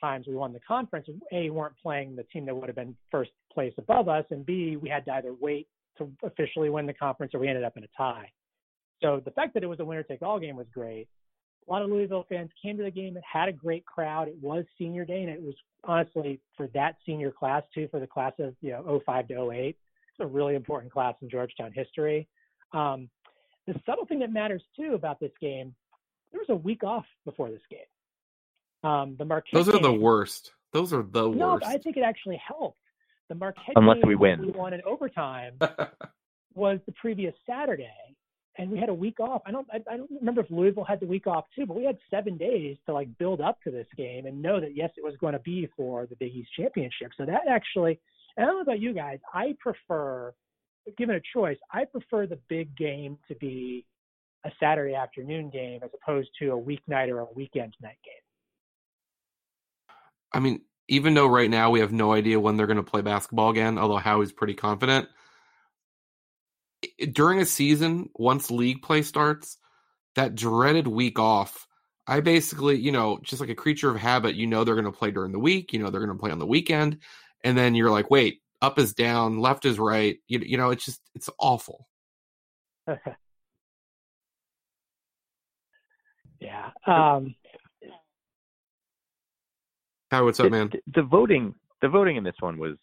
times 0.00 0.26
we 0.28 0.34
won 0.34 0.52
the 0.52 0.60
conference, 0.60 1.08
a 1.32 1.50
weren't 1.50 1.74
playing 1.82 2.14
the 2.14 2.22
team 2.24 2.46
that 2.46 2.54
would 2.54 2.68
have 2.68 2.76
been 2.76 2.96
first 3.10 3.32
place 3.52 3.74
above 3.78 4.08
us, 4.08 4.24
and 4.30 4.46
b 4.46 4.76
we 4.76 4.88
had 4.88 5.04
to 5.06 5.12
either 5.12 5.34
wait 5.40 5.66
to 5.98 6.10
officially 6.22 6.70
win 6.70 6.86
the 6.86 6.94
conference 6.94 7.34
or 7.34 7.38
we 7.40 7.48
ended 7.48 7.64
up 7.64 7.76
in 7.76 7.84
a 7.84 7.88
tie. 7.96 8.30
So 9.02 9.20
the 9.24 9.30
fact 9.30 9.54
that 9.54 9.62
it 9.62 9.66
was 9.66 9.80
a 9.80 9.84
winner 9.84 10.02
take 10.02 10.22
all 10.22 10.38
game 10.40 10.56
was 10.56 10.66
great. 10.72 11.08
A 11.68 11.70
lot 11.70 11.82
of 11.82 11.90
Louisville 11.90 12.24
fans 12.28 12.50
came 12.62 12.76
to 12.78 12.82
the 12.82 12.90
game. 12.90 13.16
It 13.16 13.22
had 13.30 13.48
a 13.48 13.52
great 13.52 13.84
crowd. 13.84 14.26
It 14.28 14.36
was 14.40 14.64
senior 14.78 15.04
day, 15.04 15.20
and 15.20 15.28
it 15.30 15.40
was 15.42 15.54
honestly 15.84 16.40
for 16.56 16.66
that 16.68 16.96
senior 17.04 17.30
class 17.30 17.62
too, 17.74 17.88
for 17.90 18.00
the 18.00 18.06
class 18.06 18.32
of 18.38 18.54
you 18.62 18.70
know 18.70 19.00
05 19.04 19.28
to 19.28 19.50
08. 19.52 19.68
It's 19.68 19.76
a 20.20 20.26
really 20.26 20.54
important 20.54 20.90
class 20.92 21.14
in 21.20 21.28
Georgetown 21.28 21.72
history. 21.72 22.26
Um, 22.72 23.08
the 23.66 23.74
subtle 23.84 24.06
thing 24.06 24.20
that 24.20 24.32
matters 24.32 24.62
too 24.74 24.94
about 24.94 25.20
this 25.20 25.30
game, 25.40 25.74
there 26.32 26.40
was 26.40 26.48
a 26.48 26.56
week 26.56 26.84
off 26.84 27.04
before 27.26 27.50
this 27.50 27.60
game. 27.70 28.90
Um, 28.90 29.16
the 29.18 29.24
Marquette 29.26 29.52
Those 29.52 29.68
are 29.68 29.72
the 29.72 29.90
game- 29.90 30.00
worst. 30.00 30.52
Those 30.72 30.92
are 30.94 31.02
the 31.02 31.28
No, 31.28 31.54
worst. 31.54 31.66
I 31.66 31.76
think 31.78 31.96
it 31.98 32.02
actually 32.02 32.36
helped. 32.46 32.78
The 33.28 33.34
Marquette 33.34 33.74
Unless 33.76 33.96
game 33.96 34.08
we 34.08 34.14
win. 34.14 34.40
we 34.40 34.50
won 34.52 34.72
in 34.72 34.80
overtime 34.86 35.58
was 36.54 36.78
the 36.86 36.92
previous 36.92 37.34
Saturday, 37.46 38.16
and 38.56 38.70
we 38.70 38.78
had 38.78 38.88
a 38.88 38.94
week 38.94 39.20
off. 39.20 39.42
I 39.46 39.50
don't, 39.50 39.66
I, 39.72 39.76
I 39.90 39.96
don't 39.98 40.10
remember 40.10 40.40
if 40.40 40.50
Louisville 40.50 40.84
had 40.84 41.00
the 41.00 41.06
week 41.06 41.26
off 41.26 41.44
too, 41.54 41.66
but 41.66 41.76
we 41.76 41.84
had 41.84 41.98
seven 42.10 42.36
days 42.36 42.76
to 42.86 42.94
like 42.94 43.16
build 43.18 43.40
up 43.40 43.60
to 43.62 43.70
this 43.70 43.86
game 43.96 44.26
and 44.26 44.42
know 44.42 44.60
that 44.60 44.74
yes, 44.74 44.90
it 44.96 45.04
was 45.04 45.14
going 45.20 45.34
to 45.34 45.38
be 45.40 45.68
for 45.76 46.06
the 46.06 46.16
Big 46.16 46.34
East 46.34 46.50
championship. 46.56 47.12
So 47.16 47.26
that 47.26 47.42
actually, 47.48 48.00
and 48.36 48.44
I 48.44 48.46
don't 48.46 48.56
know 48.56 48.62
about 48.62 48.80
you 48.80 48.94
guys, 48.94 49.18
I 49.32 49.56
prefer, 49.60 50.32
given 50.96 51.16
a 51.16 51.20
choice, 51.34 51.58
I 51.72 51.84
prefer 51.84 52.26
the 52.26 52.38
big 52.48 52.76
game 52.76 53.18
to 53.28 53.34
be 53.34 53.84
a 54.44 54.50
Saturday 54.60 54.94
afternoon 54.94 55.50
game 55.50 55.80
as 55.82 55.90
opposed 55.94 56.30
to 56.38 56.52
a 56.52 56.58
weeknight 56.58 57.08
or 57.08 57.20
a 57.20 57.26
weekend 57.34 57.74
night 57.82 57.98
game. 58.04 58.14
I 60.32 60.40
mean, 60.40 60.60
even 60.88 61.14
though 61.14 61.26
right 61.26 61.50
now 61.50 61.70
we 61.70 61.80
have 61.80 61.92
no 61.92 62.12
idea 62.12 62.40
when 62.40 62.56
they're 62.56 62.66
going 62.66 62.78
to 62.78 62.82
play 62.82 63.02
basketball 63.02 63.50
again, 63.50 63.78
although 63.78 63.96
Howie's 63.98 64.32
pretty 64.32 64.54
confident. 64.54 65.08
During 67.12 67.40
a 67.40 67.46
season, 67.46 68.08
once 68.14 68.50
league 68.50 68.82
play 68.82 69.02
starts, 69.02 69.58
that 70.14 70.34
dreaded 70.34 70.86
week 70.86 71.18
off, 71.18 71.66
I 72.06 72.20
basically, 72.20 72.78
you 72.78 72.90
know, 72.90 73.18
just 73.22 73.40
like 73.40 73.50
a 73.50 73.54
creature 73.54 73.90
of 73.90 73.96
habit, 73.96 74.34
you 74.34 74.46
know 74.46 74.64
they're 74.64 74.74
going 74.74 74.84
to 74.86 74.92
play 74.92 75.10
during 75.10 75.32
the 75.32 75.38
week, 75.38 75.72
you 75.72 75.78
know 75.78 75.90
they're 75.90 76.04
going 76.04 76.16
to 76.16 76.20
play 76.20 76.30
on 76.30 76.38
the 76.38 76.46
weekend, 76.46 76.98
and 77.44 77.58
then 77.58 77.74
you're 77.74 77.90
like, 77.90 78.10
wait, 78.10 78.40
up 78.62 78.78
is 78.78 78.94
down, 78.94 79.38
left 79.38 79.66
is 79.66 79.78
right. 79.78 80.18
You, 80.26 80.40
you 80.40 80.56
know, 80.56 80.70
it's 80.70 80.84
just 80.86 81.00
it's 81.14 81.28
awful. 81.38 81.86
yeah. 86.40 86.70
Um, 86.86 87.34
Howie, 90.10 90.24
what's 90.24 90.40
up, 90.40 90.44
the, 90.46 90.50
man? 90.50 90.70
the 90.94 91.02
voting 91.02 91.54
the 91.82 91.88
voting 91.88 92.16
in 92.16 92.24
this 92.24 92.36
one 92.40 92.58
was 92.58 92.76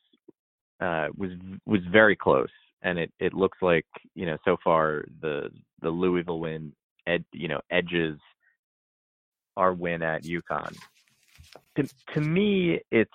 uh, 0.82 1.08
was 1.16 1.32
was 1.66 1.82
very 1.92 2.16
close, 2.16 2.50
and 2.84 3.00
it 3.00 3.12
it 3.20 3.34
looks 3.34 3.58
like 3.62 3.86
you 4.14 4.26
know 4.26 4.38
so 4.46 4.58
far 4.64 5.06
the 5.22 5.50
the 5.82 5.90
Louisville 5.90 6.40
win 6.40 6.74
ed, 7.08 7.26
you 7.34 7.48
know 7.48 7.62
edges 7.72 8.20
our 9.58 9.74
win 9.74 10.02
at 10.02 10.24
UConn. 10.24 10.76
To 11.78 11.88
to 12.14 12.22
me, 12.22 12.80
it's 12.92 13.12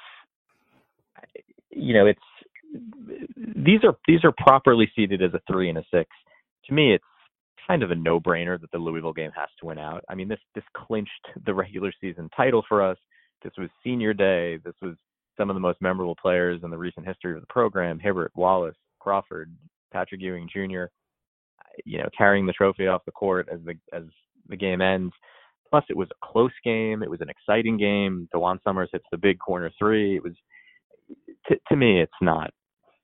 you 1.71 1.95
know 1.95 2.07
it's 2.07 2.21
these 3.57 3.85
are 3.85 3.97
these 4.07 4.25
are 4.25 4.33
properly 4.39 4.91
seeded 4.97 5.23
as 5.23 5.35
a 5.35 5.41
three 5.51 5.69
and 5.69 5.79
a 5.79 5.85
six. 5.93 6.09
To 6.67 6.75
me, 6.75 6.95
it's 6.95 7.05
kind 7.67 7.83
of 7.83 7.91
a 7.91 7.95
no 7.95 8.19
brainer 8.21 8.61
that 8.61 8.71
the 8.73 8.79
Louisville 8.79 9.13
game 9.13 9.31
has 9.37 9.49
to 9.61 9.67
win 9.67 9.79
out. 9.79 10.05
I 10.09 10.15
mean 10.15 10.29
this 10.29 10.41
this 10.55 10.65
clinched 10.75 11.29
the 11.47 11.55
regular 11.55 11.93
season 12.01 12.29
title 12.37 12.65
for 12.69 12.83
us. 12.83 12.99
This 13.43 13.53
was 13.59 13.69
senior 13.83 14.13
day. 14.13 14.59
This 14.59 14.75
was 14.83 14.97
some 15.37 15.51
of 15.51 15.55
the 15.55 15.61
most 15.61 15.81
memorable 15.81 16.17
players 16.21 16.61
in 16.63 16.71
the 16.71 16.79
recent 16.79 17.07
history 17.07 17.35
of 17.35 17.41
the 17.41 17.47
program: 17.47 17.99
Hibbert, 17.99 18.33
Wallace, 18.35 18.77
Crawford, 18.99 19.55
Patrick 19.93 20.21
Ewing 20.21 20.49
Jr. 20.53 20.85
You 21.85 21.99
know, 21.99 22.09
carrying 22.17 22.47
the 22.47 22.53
trophy 22.53 22.87
off 22.87 23.05
the 23.05 23.13
court 23.13 23.49
as 23.53 23.61
the 23.65 23.75
as 23.93 24.05
the 24.49 24.57
game 24.57 24.81
ends. 24.81 25.13
Plus, 25.71 25.85
it 25.89 25.97
was 25.97 26.09
a 26.11 26.27
close 26.27 26.53
game. 26.65 27.03
It 27.03 27.11
was 27.11 27.21
an 27.21 27.29
exciting 27.31 27.77
game. 27.77 28.29
Dajuan 28.35 28.59
Summers 28.65 28.91
hits 28.93 29.05
the 29.13 29.19
big 29.19 29.39
corner 29.39 29.71
three. 29.79 30.17
It 30.17 30.23
was 30.23 30.35
to, 31.49 31.57
to 31.69 31.77
me, 31.77 32.01
it's 32.01 32.13
not. 32.21 32.51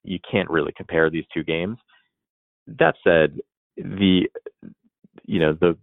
You 0.02 0.18
can't 0.30 0.50
really 0.50 0.72
compare 0.76 1.10
these 1.10 1.24
two 1.32 1.44
games. 1.44 1.78
That 2.66 2.94
said, 3.04 3.38
the 3.76 4.28
you 5.24 5.40
know 5.40 5.56
the 5.60 5.76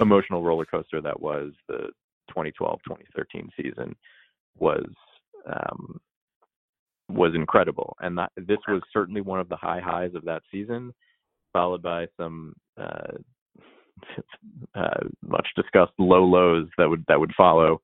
emotional 0.00 0.42
roller 0.42 0.66
coaster 0.66 1.00
that 1.00 1.20
was 1.20 1.52
the 1.68 1.90
2012-2013 2.36 3.48
season 3.56 3.94
was 4.58 4.86
um, 5.46 6.00
was 7.08 7.32
incredible, 7.34 7.96
and 8.00 8.18
that 8.18 8.30
this 8.36 8.58
was 8.68 8.82
certainly 8.92 9.20
one 9.20 9.40
of 9.40 9.48
the 9.48 9.56
high 9.56 9.80
highs 9.80 10.14
of 10.14 10.24
that 10.24 10.42
season, 10.50 10.92
followed 11.52 11.82
by 11.82 12.06
some 12.16 12.54
uh, 12.76 13.16
uh, 14.74 15.00
much 15.22 15.46
discussed 15.56 15.92
low 15.98 16.24
lows 16.24 16.68
that 16.76 16.88
would 16.88 17.04
that 17.08 17.18
would 17.18 17.32
follow 17.36 17.80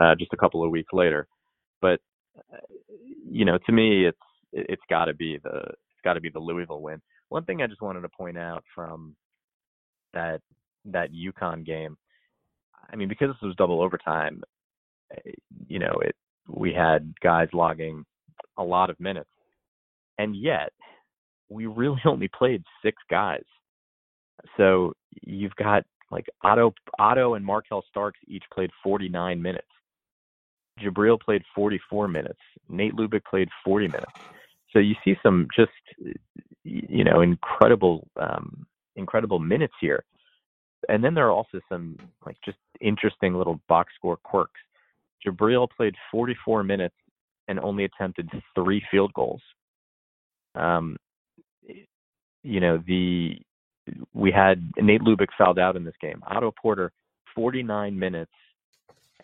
uh, 0.00 0.14
just 0.18 0.32
a 0.32 0.36
couple 0.36 0.64
of 0.64 0.70
weeks 0.70 0.92
later. 0.92 1.26
But 1.80 2.00
uh, 2.52 2.58
you 3.28 3.44
know, 3.44 3.58
to 3.66 3.72
me, 3.72 4.06
it's 4.06 4.18
it's 4.52 4.82
got 4.88 5.06
to 5.06 5.14
be 5.14 5.38
the 5.42 5.58
it's 5.58 6.04
got 6.04 6.14
to 6.14 6.20
be 6.20 6.30
the 6.30 6.38
Louisville 6.38 6.82
win. 6.82 7.00
One 7.28 7.44
thing 7.44 7.62
I 7.62 7.66
just 7.66 7.82
wanted 7.82 8.02
to 8.02 8.08
point 8.08 8.38
out 8.38 8.64
from 8.74 9.16
that 10.12 10.40
that 10.86 11.10
UConn 11.12 11.64
game, 11.64 11.96
I 12.92 12.96
mean, 12.96 13.08
because 13.08 13.28
this 13.28 13.42
was 13.42 13.56
double 13.56 13.82
overtime, 13.82 14.42
eh, 15.12 15.32
you 15.68 15.78
know, 15.78 15.94
it 16.02 16.14
we 16.48 16.72
had 16.72 17.14
guys 17.22 17.48
logging 17.52 18.04
a 18.58 18.62
lot 18.62 18.90
of 18.90 19.00
minutes, 19.00 19.30
and 20.18 20.36
yet 20.36 20.72
we 21.48 21.66
really 21.66 22.00
only 22.06 22.28
played 22.28 22.62
six 22.82 23.02
guys. 23.10 23.44
So 24.56 24.92
you've 25.22 25.54
got 25.56 25.84
like 26.10 26.26
Otto 26.42 26.74
Otto 26.98 27.34
and 27.34 27.44
Markel 27.44 27.84
Starks 27.88 28.20
each 28.26 28.44
played 28.52 28.70
49 28.82 29.40
minutes. 29.40 29.66
Jabril 30.80 31.20
played 31.20 31.42
44 31.54 32.08
minutes. 32.08 32.40
Nate 32.68 32.94
Lubick 32.94 33.24
played 33.24 33.48
40 33.64 33.88
minutes. 33.88 34.12
So 34.72 34.80
you 34.80 34.94
see 35.04 35.14
some 35.22 35.46
just 35.56 35.70
you 36.64 37.04
know 37.04 37.20
incredible 37.20 38.08
um, 38.20 38.66
incredible 38.96 39.38
minutes 39.38 39.74
here, 39.80 40.04
and 40.88 41.02
then 41.02 41.14
there 41.14 41.26
are 41.26 41.32
also 41.32 41.60
some 41.68 41.96
like 42.26 42.36
just 42.44 42.58
interesting 42.80 43.34
little 43.34 43.60
box 43.68 43.92
score 43.96 44.16
quirks. 44.16 44.60
Jabril 45.26 45.68
played 45.74 45.94
44 46.10 46.62
minutes 46.62 46.94
and 47.48 47.58
only 47.60 47.84
attempted 47.84 48.28
three 48.54 48.82
field 48.90 49.12
goals. 49.14 49.42
Um, 50.54 50.96
you 52.42 52.60
know 52.60 52.82
the 52.86 53.38
we 54.12 54.30
had 54.30 54.72
Nate 54.76 55.02
Lubick 55.02 55.28
fouled 55.36 55.58
out 55.58 55.76
in 55.76 55.84
this 55.84 55.94
game. 56.00 56.22
Otto 56.26 56.52
Porter 56.60 56.92
49 57.34 57.98
minutes 57.98 58.32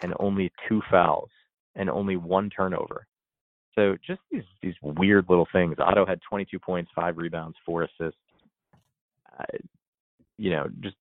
and 0.03 0.15
only 0.19 0.51
two 0.69 0.83
fouls 0.91 1.31
and 1.77 1.89
only 1.89 2.17
one 2.17 2.51
turnover. 2.51 3.07
So 3.75 3.97
just 4.05 4.21
these 4.31 4.43
these 4.63 4.75
weird 4.83 5.27
little 5.29 5.47
things. 5.53 5.77
Otto 5.79 6.05
had 6.05 6.21
22 6.29 6.59
points, 6.59 6.91
five 6.95 7.17
rebounds, 7.17 7.57
four 7.65 7.85
assists. 7.85 8.19
Uh, 9.39 9.59
you 10.39 10.51
know, 10.51 10.67
just 10.81 10.97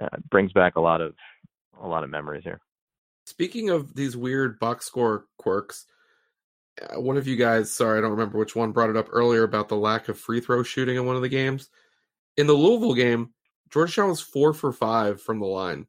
uh, 0.00 0.08
brings 0.30 0.52
back 0.52 0.76
a 0.76 0.80
lot 0.80 1.00
of 1.00 1.14
a 1.80 1.86
lot 1.86 2.04
of 2.04 2.10
memories 2.10 2.44
here. 2.44 2.60
Speaking 3.26 3.70
of 3.70 3.94
these 3.94 4.16
weird 4.16 4.58
box 4.58 4.86
score 4.86 5.26
quirks, 5.38 5.86
uh, 6.80 7.00
one 7.00 7.16
of 7.16 7.26
you 7.26 7.36
guys, 7.36 7.70
sorry, 7.70 7.98
I 7.98 8.00
don't 8.00 8.12
remember 8.12 8.38
which 8.38 8.54
one, 8.54 8.72
brought 8.72 8.90
it 8.90 8.96
up 8.96 9.08
earlier 9.10 9.42
about 9.42 9.68
the 9.68 9.76
lack 9.76 10.08
of 10.08 10.18
free 10.18 10.40
throw 10.40 10.62
shooting 10.62 10.96
in 10.96 11.06
one 11.06 11.16
of 11.16 11.22
the 11.22 11.28
games. 11.28 11.68
In 12.36 12.46
the 12.46 12.52
Louisville 12.52 12.94
game, 12.94 13.30
Georgetown 13.70 14.10
was 14.10 14.20
four 14.20 14.52
for 14.52 14.72
five 14.72 15.20
from 15.20 15.40
the 15.40 15.46
line. 15.46 15.86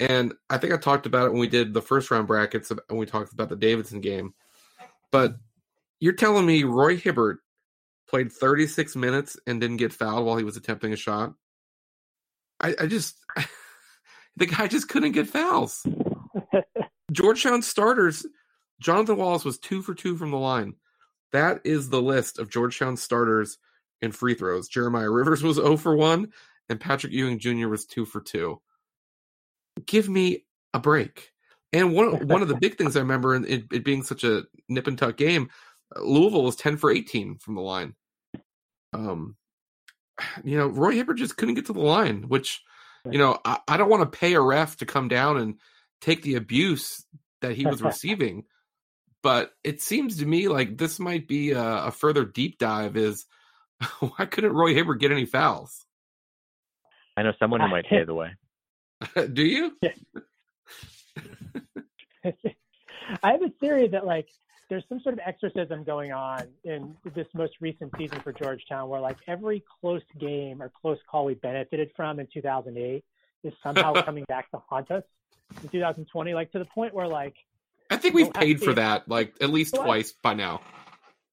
And 0.00 0.34
I 0.50 0.58
think 0.58 0.72
I 0.72 0.78
talked 0.78 1.06
about 1.06 1.26
it 1.26 1.30
when 1.30 1.40
we 1.40 1.46
did 1.46 1.72
the 1.72 1.82
first 1.82 2.10
round 2.10 2.26
brackets 2.26 2.70
and 2.70 2.98
we 2.98 3.06
talked 3.06 3.32
about 3.32 3.48
the 3.48 3.56
Davidson 3.56 4.00
game. 4.00 4.34
But 5.12 5.36
you're 6.00 6.14
telling 6.14 6.44
me 6.44 6.64
Roy 6.64 6.96
Hibbert 6.96 7.38
played 8.08 8.32
36 8.32 8.96
minutes 8.96 9.36
and 9.46 9.60
didn't 9.60 9.76
get 9.76 9.92
fouled 9.92 10.26
while 10.26 10.36
he 10.36 10.44
was 10.44 10.56
attempting 10.56 10.92
a 10.92 10.96
shot? 10.96 11.34
I, 12.62 12.74
I 12.80 12.86
just, 12.86 13.16
the 14.36 14.46
guy 14.46 14.68
just 14.68 14.88
couldn't 14.88 15.12
get 15.12 15.28
fouls. 15.28 15.86
Georgetown 17.12 17.62
starters, 17.62 18.26
Jonathan 18.80 19.16
Wallace 19.16 19.44
was 19.44 19.58
two 19.58 19.82
for 19.82 19.94
two 19.94 20.16
from 20.16 20.30
the 20.30 20.38
line. 20.38 20.74
That 21.32 21.62
is 21.64 21.88
the 21.88 22.02
list 22.02 22.38
of 22.38 22.50
Georgetown 22.50 22.96
starters 22.96 23.58
in 24.00 24.12
free 24.12 24.34
throws. 24.34 24.68
Jeremiah 24.68 25.10
Rivers 25.10 25.42
was 25.42 25.56
0 25.56 25.76
for 25.76 25.96
1, 25.96 26.30
and 26.68 26.80
Patrick 26.80 27.12
Ewing 27.12 27.38
Jr. 27.38 27.68
was 27.68 27.86
2 27.86 28.04
for 28.04 28.20
2. 28.20 28.60
Give 29.86 30.08
me 30.08 30.44
a 30.74 30.78
break. 30.78 31.30
And 31.72 31.94
one 31.94 32.28
one 32.28 32.42
of 32.42 32.48
the 32.48 32.56
big 32.56 32.76
things 32.76 32.96
I 32.96 33.00
remember 33.00 33.34
in 33.34 33.46
it, 33.46 33.64
it, 33.72 33.84
being 33.84 34.02
such 34.02 34.24
a 34.24 34.44
nip 34.68 34.86
and 34.86 34.98
tuck 34.98 35.16
game, 35.16 35.48
Louisville 35.96 36.44
was 36.44 36.56
10 36.56 36.76
for 36.76 36.90
18 36.90 37.38
from 37.38 37.54
the 37.54 37.62
line. 37.62 37.94
Um, 38.92 39.36
you 40.44 40.56
know, 40.58 40.66
Roy 40.66 40.92
Hibbert 40.92 41.18
just 41.18 41.36
couldn't 41.36 41.54
get 41.54 41.66
to 41.66 41.72
the 41.72 41.80
line, 41.80 42.28
which, 42.28 42.62
you 43.10 43.18
know, 43.18 43.38
I, 43.44 43.58
I 43.68 43.76
don't 43.76 43.90
want 43.90 44.10
to 44.10 44.18
pay 44.18 44.34
a 44.34 44.40
ref 44.40 44.76
to 44.78 44.86
come 44.86 45.08
down 45.08 45.38
and 45.38 45.54
take 46.00 46.22
the 46.22 46.36
abuse 46.36 47.04
that 47.40 47.52
he 47.52 47.66
was 47.66 47.82
receiving. 47.82 48.44
But 49.22 49.52
it 49.62 49.80
seems 49.80 50.18
to 50.18 50.26
me 50.26 50.48
like 50.48 50.76
this 50.76 50.98
might 50.98 51.28
be 51.28 51.52
a, 51.52 51.62
a 51.62 51.90
further 51.90 52.24
deep 52.24 52.58
dive 52.58 52.96
is 52.96 53.26
why 54.00 54.26
couldn't 54.26 54.52
Roy 54.52 54.74
Hibbert 54.74 55.00
get 55.00 55.12
any 55.12 55.26
fouls? 55.26 55.86
I 57.16 57.22
know 57.22 57.32
someone 57.38 57.60
who 57.60 57.68
might 57.68 57.86
pay 57.86 58.04
the 58.06 58.14
way. 58.14 58.30
Do 59.32 59.42
you? 59.42 59.76
I 63.22 63.32
have 63.32 63.42
a 63.42 63.50
theory 63.60 63.88
that 63.88 64.06
like 64.06 64.28
there's 64.72 64.84
some 64.88 65.00
sort 65.00 65.12
of 65.12 65.20
exorcism 65.26 65.84
going 65.84 66.12
on 66.12 66.48
in 66.64 66.96
this 67.14 67.26
most 67.34 67.52
recent 67.60 67.92
season 67.98 68.18
for 68.20 68.32
Georgetown 68.32 68.88
where 68.88 69.02
like 69.02 69.18
every 69.28 69.62
close 69.82 70.00
game 70.18 70.62
or 70.62 70.72
close 70.80 70.96
call 71.10 71.26
we 71.26 71.34
benefited 71.34 71.90
from 71.94 72.18
in 72.18 72.26
2008 72.32 73.04
is 73.44 73.52
somehow 73.62 73.92
coming 74.02 74.24
back 74.28 74.50
to 74.50 74.56
haunt 74.66 74.90
us 74.90 75.02
in 75.62 75.68
2020 75.68 76.32
like 76.32 76.50
to 76.52 76.58
the 76.58 76.64
point 76.64 76.94
where 76.94 77.06
like 77.06 77.34
I 77.90 77.98
think 77.98 78.14
we've 78.14 78.32
paid 78.32 78.62
for 78.62 78.72
that 78.72 79.06
like 79.10 79.34
at 79.42 79.50
least 79.50 79.74
twice 79.74 80.14
by 80.22 80.32
now. 80.32 80.62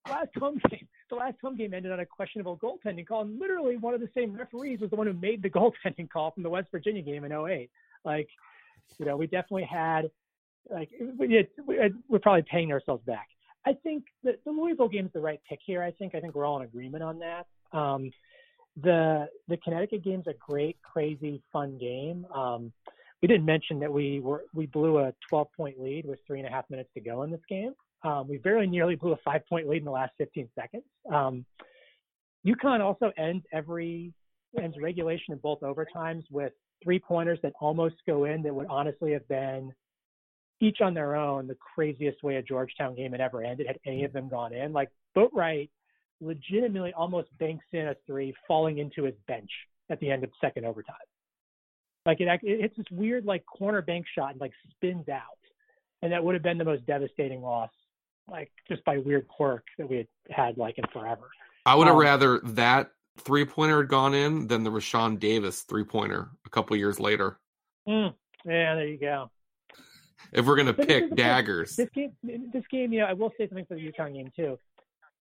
Last 0.09 0.31
home 0.37 0.59
game 0.69 0.89
the 1.09 1.15
last 1.15 1.37
home 1.41 1.55
game 1.55 1.73
ended 1.73 1.93
on 1.93 2.01
a 2.01 2.05
questionable 2.05 2.57
goaltending 2.57 3.07
call, 3.07 3.21
and 3.21 3.39
literally 3.39 3.77
one 3.77 3.93
of 3.93 4.01
the 4.01 4.09
same 4.13 4.33
referees 4.33 4.81
was 4.81 4.89
the 4.89 4.97
one 4.97 5.07
who 5.07 5.13
made 5.13 5.41
the 5.41 5.49
goaltending 5.49 6.09
call 6.09 6.31
from 6.31 6.43
the 6.43 6.49
West 6.49 6.67
Virginia 6.71 7.01
game 7.01 7.23
in 7.23 7.31
08. 7.31 7.69
Like, 8.03 8.27
you 8.97 9.05
know, 9.05 9.17
we 9.17 9.27
definitely 9.27 9.63
had, 9.63 10.11
like, 10.69 10.89
we, 11.17 11.47
we're 12.07 12.19
probably 12.19 12.45
paying 12.49 12.71
ourselves 12.71 13.03
back. 13.05 13.27
I 13.65 13.73
think 13.83 14.05
that 14.23 14.43
the 14.45 14.51
Louisville 14.51 14.87
game 14.87 15.05
is 15.05 15.13
the 15.13 15.19
right 15.19 15.39
pick 15.47 15.59
here. 15.65 15.83
I 15.83 15.91
think 15.91 16.15
I 16.15 16.19
think 16.19 16.33
we're 16.33 16.45
all 16.45 16.57
in 16.57 16.63
agreement 16.63 17.03
on 17.03 17.19
that. 17.19 17.45
Um, 17.77 18.11
the 18.81 19.27
the 19.47 19.57
Connecticut 19.57 20.03
game's 20.03 20.27
a 20.27 20.33
great, 20.39 20.77
crazy, 20.81 21.41
fun 21.51 21.77
game. 21.77 22.25
Um, 22.33 22.71
we 23.21 23.27
didn't 23.27 23.45
mention 23.45 23.79
that 23.79 23.91
we 23.91 24.21
were 24.21 24.45
we 24.53 24.65
blew 24.65 24.99
a 24.99 25.13
12 25.29 25.47
point 25.55 25.79
lead 25.79 26.05
with 26.05 26.19
three 26.25 26.39
and 26.39 26.47
a 26.47 26.51
half 26.51 26.69
minutes 26.69 26.89
to 26.93 27.01
go 27.01 27.23
in 27.23 27.31
this 27.31 27.41
game. 27.49 27.73
Um, 28.03 28.27
we 28.29 28.37
very 28.37 28.65
nearly 28.65 28.95
blew 28.95 29.11
a 29.11 29.17
five 29.17 29.41
point 29.47 29.67
lead 29.67 29.79
in 29.79 29.85
the 29.85 29.91
last 29.91 30.13
15 30.17 30.47
seconds. 30.55 30.83
Um, 31.11 31.45
UConn 32.47 32.79
also 32.79 33.11
ends 33.17 33.43
every 33.51 34.13
ends 34.59 34.77
regulation 34.81 35.33
in 35.33 35.39
both 35.39 35.59
overtimes 35.59 36.23
with 36.31 36.53
three 36.81 36.99
pointers 36.99 37.39
that 37.43 37.51
almost 37.59 37.95
go 38.07 38.23
in 38.23 38.41
that 38.43 38.55
would 38.55 38.67
honestly 38.69 39.11
have 39.11 39.27
been 39.27 39.73
each 40.61 40.81
on 40.81 40.93
their 40.93 41.15
own 41.15 41.47
the 41.47 41.55
craziest 41.55 42.21
way 42.23 42.35
a 42.35 42.41
Georgetown 42.41 42.95
game 42.95 43.11
had 43.11 43.21
ever 43.21 43.43
ended 43.43 43.67
had 43.67 43.79
any 43.85 44.03
of 44.03 44.13
them 44.13 44.29
gone 44.29 44.53
in. 44.53 44.73
Like 44.73 44.89
Boatwright 45.15 45.69
legitimately 46.21 46.93
almost 46.93 47.29
banks 47.37 47.65
in 47.71 47.87
a 47.87 47.95
three 48.05 48.33
falling 48.47 48.79
into 48.79 49.03
his 49.03 49.15
bench 49.27 49.49
at 49.89 49.99
the 49.99 50.11
end 50.11 50.23
of 50.23 50.29
second 50.41 50.65
overtime. 50.65 50.95
Like 52.05 52.19
it, 52.19 52.27
it 52.43 52.61
hits 52.61 52.77
this 52.77 52.85
weird 52.91 53.25
like 53.25 53.45
corner 53.45 53.81
bank 53.81 54.05
shot 54.15 54.31
and 54.31 54.41
like 54.41 54.53
spins 54.71 55.07
out. 55.09 55.21
And 56.01 56.11
that 56.11 56.23
would 56.23 56.35
have 56.35 56.43
been 56.43 56.57
the 56.57 56.65
most 56.65 56.85
devastating 56.85 57.41
loss 57.41 57.69
like 58.29 58.51
just 58.67 58.83
by 58.85 58.97
weird 58.97 59.27
quirk 59.27 59.65
that 59.77 59.89
we 59.89 59.97
had 59.97 60.07
had 60.29 60.57
like 60.57 60.77
in 60.77 60.85
forever. 60.93 61.29
I 61.65 61.75
would 61.75 61.87
have 61.87 61.95
um, 61.95 62.01
rather 62.01 62.39
that 62.39 62.91
three 63.17 63.45
pointer 63.45 63.77
had 63.77 63.89
gone 63.89 64.13
in 64.13 64.47
than 64.47 64.63
the 64.63 64.69
Rashawn 64.69 65.19
Davis 65.19 65.61
three 65.61 65.83
pointer 65.83 66.29
a 66.45 66.49
couple 66.49 66.75
years 66.77 66.99
later. 66.99 67.39
Mm, 67.87 68.13
yeah, 68.45 68.75
there 68.75 68.87
you 68.87 68.97
go. 68.97 69.29
If 70.31 70.45
we're 70.45 70.55
gonna 70.55 70.73
but 70.73 70.87
pick 70.87 71.15
daggers, 71.15 71.75
this 71.75 71.89
game, 71.93 72.11
this 72.23 72.63
game, 72.71 72.93
you 72.93 72.99
know, 72.99 73.05
I 73.05 73.13
will 73.13 73.31
say 73.37 73.47
something 73.47 73.65
for 73.65 73.75
the 73.75 73.91
UConn 73.91 74.13
game 74.13 74.31
too. 74.35 74.57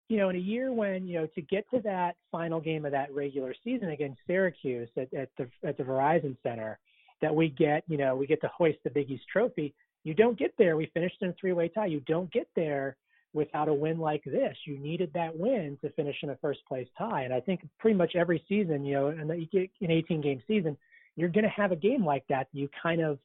You 0.08 0.16
know, 0.16 0.30
in 0.30 0.36
a 0.36 0.40
year 0.40 0.72
when 0.72 1.06
you 1.06 1.20
know 1.20 1.26
to 1.34 1.42
get 1.42 1.68
to 1.70 1.80
that 1.80 2.16
final 2.32 2.60
game 2.60 2.84
of 2.84 2.92
that 2.92 3.14
regular 3.14 3.54
season 3.62 3.90
against 3.90 4.20
Syracuse 4.26 4.88
at, 4.96 5.12
at 5.14 5.28
the 5.36 5.48
at 5.64 5.76
the 5.76 5.84
Verizon 5.84 6.36
Center, 6.42 6.78
that 7.20 7.34
we 7.34 7.48
get, 7.48 7.84
you 7.88 7.98
know, 7.98 8.16
we 8.16 8.26
get 8.26 8.40
to 8.40 8.48
hoist 8.48 8.78
the 8.84 8.90
Big 8.90 9.10
East 9.10 9.24
trophy 9.32 9.74
you 10.04 10.14
don't 10.14 10.38
get 10.38 10.54
there. 10.56 10.76
We 10.76 10.90
finished 10.94 11.16
in 11.20 11.28
a 11.28 11.32
three-way 11.34 11.68
tie. 11.68 11.86
You 11.86 12.00
don't 12.00 12.32
get 12.32 12.48
there 12.56 12.96
without 13.34 13.68
a 13.68 13.74
win 13.74 13.98
like 13.98 14.24
this. 14.24 14.56
You 14.64 14.78
needed 14.78 15.10
that 15.14 15.36
win 15.36 15.76
to 15.82 15.90
finish 15.90 16.16
in 16.22 16.30
a 16.30 16.36
first-place 16.36 16.88
tie. 16.96 17.24
And 17.24 17.34
I 17.34 17.40
think 17.40 17.60
pretty 17.78 17.96
much 17.96 18.16
every 18.16 18.42
season, 18.48 18.84
you 18.84 18.94
know, 18.94 19.10
get 19.52 19.70
an 19.82 19.88
18-game 19.88 20.42
season, 20.46 20.76
you're 21.16 21.28
going 21.28 21.44
to 21.44 21.50
have 21.50 21.72
a 21.72 21.76
game 21.76 22.04
like 22.06 22.24
that. 22.28 22.48
You 22.52 22.70
kind 22.82 23.02
of 23.02 23.18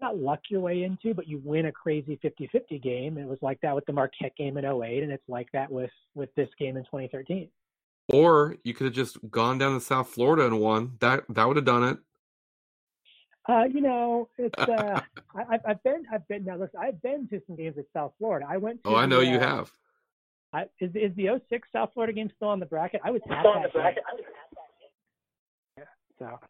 not 0.00 0.18
luck 0.18 0.40
your 0.48 0.60
way 0.60 0.82
into, 0.82 1.14
but 1.14 1.28
you 1.28 1.40
win 1.44 1.66
a 1.66 1.72
crazy 1.72 2.18
50-50 2.22 2.82
game. 2.82 3.18
It 3.18 3.26
was 3.26 3.38
like 3.42 3.60
that 3.62 3.74
with 3.74 3.86
the 3.86 3.92
Marquette 3.92 4.36
game 4.36 4.56
in 4.56 4.64
08, 4.64 5.02
and 5.02 5.12
it's 5.12 5.28
like 5.28 5.48
that 5.52 5.70
with 5.70 5.90
with 6.14 6.34
this 6.34 6.48
game 6.58 6.76
in 6.76 6.84
2013. 6.84 7.48
Or 8.12 8.56
you 8.64 8.74
could 8.74 8.86
have 8.86 8.94
just 8.94 9.18
gone 9.30 9.58
down 9.58 9.74
to 9.74 9.80
South 9.80 10.08
Florida 10.08 10.46
and 10.46 10.60
won. 10.60 10.96
That 11.00 11.24
that 11.30 11.46
would 11.46 11.56
have 11.56 11.64
done 11.64 11.84
it. 11.84 11.98
Uh, 13.46 13.64
you 13.64 13.80
know, 13.80 14.28
it's 14.38 14.58
uh, 14.58 15.00
I, 15.34 15.58
have 15.66 15.82
been 15.82 16.04
I've 16.12 16.26
been 16.28 16.44
now. 16.44 16.56
Listen, 16.56 16.80
I've 16.80 17.00
been 17.02 17.28
to 17.28 17.40
some 17.46 17.56
games 17.56 17.76
at 17.78 17.86
South 17.92 18.12
Florida. 18.18 18.46
I 18.48 18.56
went. 18.56 18.82
to 18.84 18.90
Oh, 18.90 18.96
I 18.96 19.06
know 19.06 19.20
the, 19.20 19.26
you 19.26 19.36
uh, 19.36 19.40
have. 19.40 19.72
I, 20.52 20.62
is 20.80 20.90
is 20.94 21.14
the 21.16 21.40
06 21.48 21.68
South 21.72 21.90
Florida 21.94 22.12
game 22.12 22.30
still 22.36 22.48
on 22.48 22.60
the 22.60 22.66
bracket? 22.66 23.00
I 23.04 23.10
was 23.10 23.20
at 23.30 23.42
that. 23.42 23.72
The 23.72 23.78
bracket. 23.78 24.04
Yeah, 25.76 25.84
so, 26.18 26.40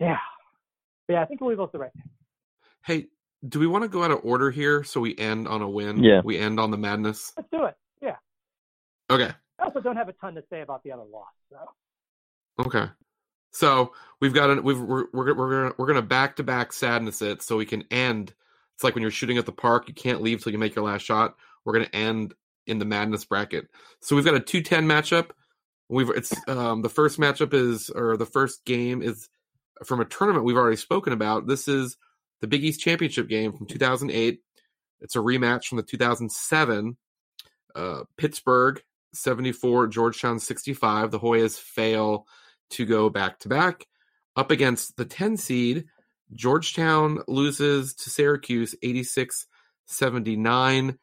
yeah, 0.00 0.16
yeah. 1.08 1.22
I 1.22 1.24
think 1.26 1.40
Louisville's 1.40 1.70
the 1.72 1.78
right. 1.78 1.92
Hey, 2.88 3.08
do 3.46 3.58
we 3.60 3.66
want 3.66 3.82
to 3.82 3.88
go 3.88 4.02
out 4.02 4.10
of 4.10 4.20
order 4.22 4.50
here 4.50 4.82
so 4.82 4.98
we 4.98 5.14
end 5.18 5.46
on 5.46 5.60
a 5.60 5.68
win? 5.68 6.02
Yeah. 6.02 6.22
We 6.24 6.38
end 6.38 6.58
on 6.58 6.70
the 6.70 6.78
madness. 6.78 7.34
Let's 7.36 7.50
do 7.52 7.64
it. 7.64 7.74
Yeah. 8.00 8.16
Okay. 9.10 9.30
I 9.58 9.62
also 9.62 9.82
don't 9.82 9.96
have 9.96 10.08
a 10.08 10.14
ton 10.14 10.34
to 10.36 10.42
say 10.48 10.62
about 10.62 10.82
the 10.82 10.92
other 10.92 11.04
loss. 11.04 11.26
So. 11.50 12.64
Okay. 12.64 12.86
So 13.52 13.92
we've 14.22 14.32
got 14.32 14.48
an 14.48 14.62
we've 14.62 14.80
we're 14.80 15.04
we're 15.12 15.34
we're 15.34 15.50
gonna 15.50 15.74
we're 15.76 15.86
gonna 15.86 16.00
back 16.00 16.36
to 16.36 16.42
back 16.42 16.72
sadness 16.72 17.20
it 17.20 17.42
so 17.42 17.58
we 17.58 17.66
can 17.66 17.84
end. 17.90 18.32
It's 18.74 18.84
like 18.84 18.94
when 18.94 19.02
you're 19.02 19.10
shooting 19.10 19.36
at 19.36 19.44
the 19.44 19.52
park, 19.52 19.86
you 19.88 19.92
can't 19.92 20.22
leave 20.22 20.42
till 20.42 20.52
you 20.52 20.58
make 20.58 20.74
your 20.74 20.86
last 20.86 21.02
shot. 21.02 21.36
We're 21.66 21.74
gonna 21.74 21.90
end 21.92 22.32
in 22.66 22.78
the 22.78 22.86
madness 22.86 23.26
bracket. 23.26 23.68
So 24.00 24.16
we've 24.16 24.24
got 24.24 24.34
a 24.34 24.40
two 24.40 24.62
ten 24.62 24.86
matchup. 24.86 25.32
We've 25.90 26.08
it's 26.08 26.32
um 26.48 26.80
the 26.80 26.88
first 26.88 27.20
matchup 27.20 27.52
is 27.52 27.90
or 27.90 28.16
the 28.16 28.24
first 28.24 28.64
game 28.64 29.02
is 29.02 29.28
from 29.84 30.00
a 30.00 30.06
tournament 30.06 30.46
we've 30.46 30.56
already 30.56 30.78
spoken 30.78 31.12
about. 31.12 31.46
This 31.46 31.68
is 31.68 31.98
the 32.40 32.46
Big 32.46 32.64
East 32.64 32.80
Championship 32.80 33.28
game 33.28 33.52
from 33.52 33.66
2008. 33.66 34.40
It's 35.00 35.16
a 35.16 35.20
rematch 35.20 35.66
from 35.66 35.76
the 35.76 35.82
2007 35.82 36.96
uh, 37.74 38.04
Pittsburgh 38.16 38.82
74, 39.14 39.88
Georgetown 39.88 40.38
65. 40.38 41.10
The 41.10 41.20
Hoyas 41.20 41.58
fail 41.58 42.26
to 42.70 42.84
go 42.84 43.08
back 43.08 43.38
to 43.40 43.48
back. 43.48 43.86
Up 44.36 44.50
against 44.50 44.96
the 44.96 45.04
10 45.04 45.36
seed, 45.36 45.86
Georgetown 46.32 47.20
loses 47.26 47.94
to 47.94 48.10
Syracuse 48.10 48.74
86 48.82 49.46
79, 49.86 50.98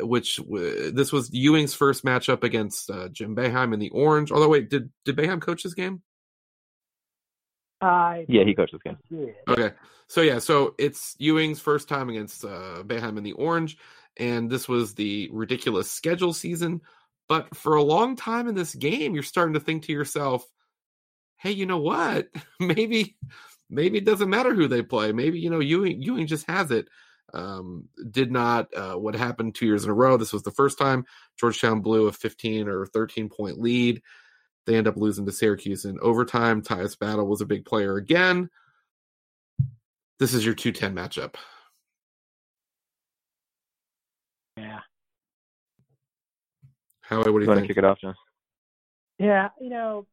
which 0.00 0.40
this 0.48 1.12
was 1.12 1.32
Ewing's 1.32 1.74
first 1.74 2.04
matchup 2.04 2.42
against 2.42 2.90
uh, 2.90 3.08
Jim 3.08 3.36
Boeheim 3.36 3.72
in 3.72 3.78
the 3.78 3.90
Orange. 3.90 4.32
Although, 4.32 4.48
wait, 4.48 4.68
did, 4.68 4.90
did 5.04 5.16
Boeheim 5.16 5.40
coach 5.40 5.62
this 5.62 5.74
game? 5.74 6.02
Uh, 7.80 8.18
yeah, 8.28 8.44
he 8.44 8.54
coached 8.54 8.72
this 8.72 8.82
game. 8.82 8.98
Yeah. 9.10 9.52
Okay. 9.52 9.74
So, 10.06 10.20
yeah, 10.22 10.38
so 10.38 10.74
it's 10.78 11.14
Ewing's 11.18 11.60
first 11.60 11.88
time 11.88 12.08
against 12.10 12.44
uh, 12.44 12.82
Boeheim 12.84 13.16
in 13.16 13.24
the 13.24 13.32
Orange. 13.32 13.78
And 14.16 14.50
this 14.50 14.68
was 14.68 14.94
the 14.94 15.28
ridiculous 15.32 15.90
schedule 15.90 16.32
season. 16.32 16.80
But 17.28 17.56
for 17.56 17.76
a 17.76 17.82
long 17.82 18.16
time 18.16 18.48
in 18.48 18.54
this 18.54 18.74
game, 18.74 19.14
you're 19.14 19.22
starting 19.22 19.54
to 19.54 19.60
think 19.60 19.84
to 19.84 19.92
yourself, 19.92 20.44
hey, 21.36 21.52
you 21.52 21.64
know 21.64 21.78
what? 21.78 22.28
Maybe 22.60 23.16
maybe 23.70 23.98
it 23.98 24.04
doesn't 24.04 24.28
matter 24.28 24.54
who 24.54 24.66
they 24.66 24.82
play. 24.82 25.12
Maybe, 25.12 25.38
you 25.38 25.48
know, 25.48 25.60
Ewing 25.60 26.02
Ewing 26.02 26.26
just 26.26 26.46
has 26.50 26.70
it. 26.70 26.88
Um, 27.32 27.88
did 28.10 28.32
not 28.32 28.74
uh, 28.74 28.94
what 28.94 29.14
happened 29.14 29.54
two 29.54 29.64
years 29.64 29.84
in 29.84 29.90
a 29.90 29.94
row. 29.94 30.16
This 30.16 30.32
was 30.32 30.42
the 30.42 30.50
first 30.50 30.78
time 30.78 31.04
Georgetown 31.38 31.80
blew 31.80 32.08
a 32.08 32.12
15 32.12 32.68
or 32.68 32.86
13 32.86 33.28
point 33.28 33.60
lead. 33.60 34.02
They 34.66 34.76
end 34.76 34.86
up 34.86 34.96
losing 34.96 35.26
to 35.26 35.32
Syracuse 35.32 35.84
in 35.84 35.98
overtime. 36.00 36.62
Tyus 36.62 36.98
Battle 36.98 37.26
was 37.26 37.40
a 37.40 37.46
big 37.46 37.64
player 37.64 37.96
again. 37.96 38.50
This 40.18 40.34
is 40.34 40.44
your 40.44 40.54
210 40.54 40.94
matchup. 40.94 41.34
Yeah. 44.56 44.80
Howie, 47.02 47.18
what 47.18 47.24
do 47.26 47.32
you, 47.32 47.40
You 47.40 47.46
to 47.46 47.54
think? 47.56 47.66
kick 47.68 47.78
it 47.78 47.84
off, 47.84 47.98
John? 48.00 48.14
Yeah, 49.18 49.48
you 49.60 49.70
know, 49.70 50.06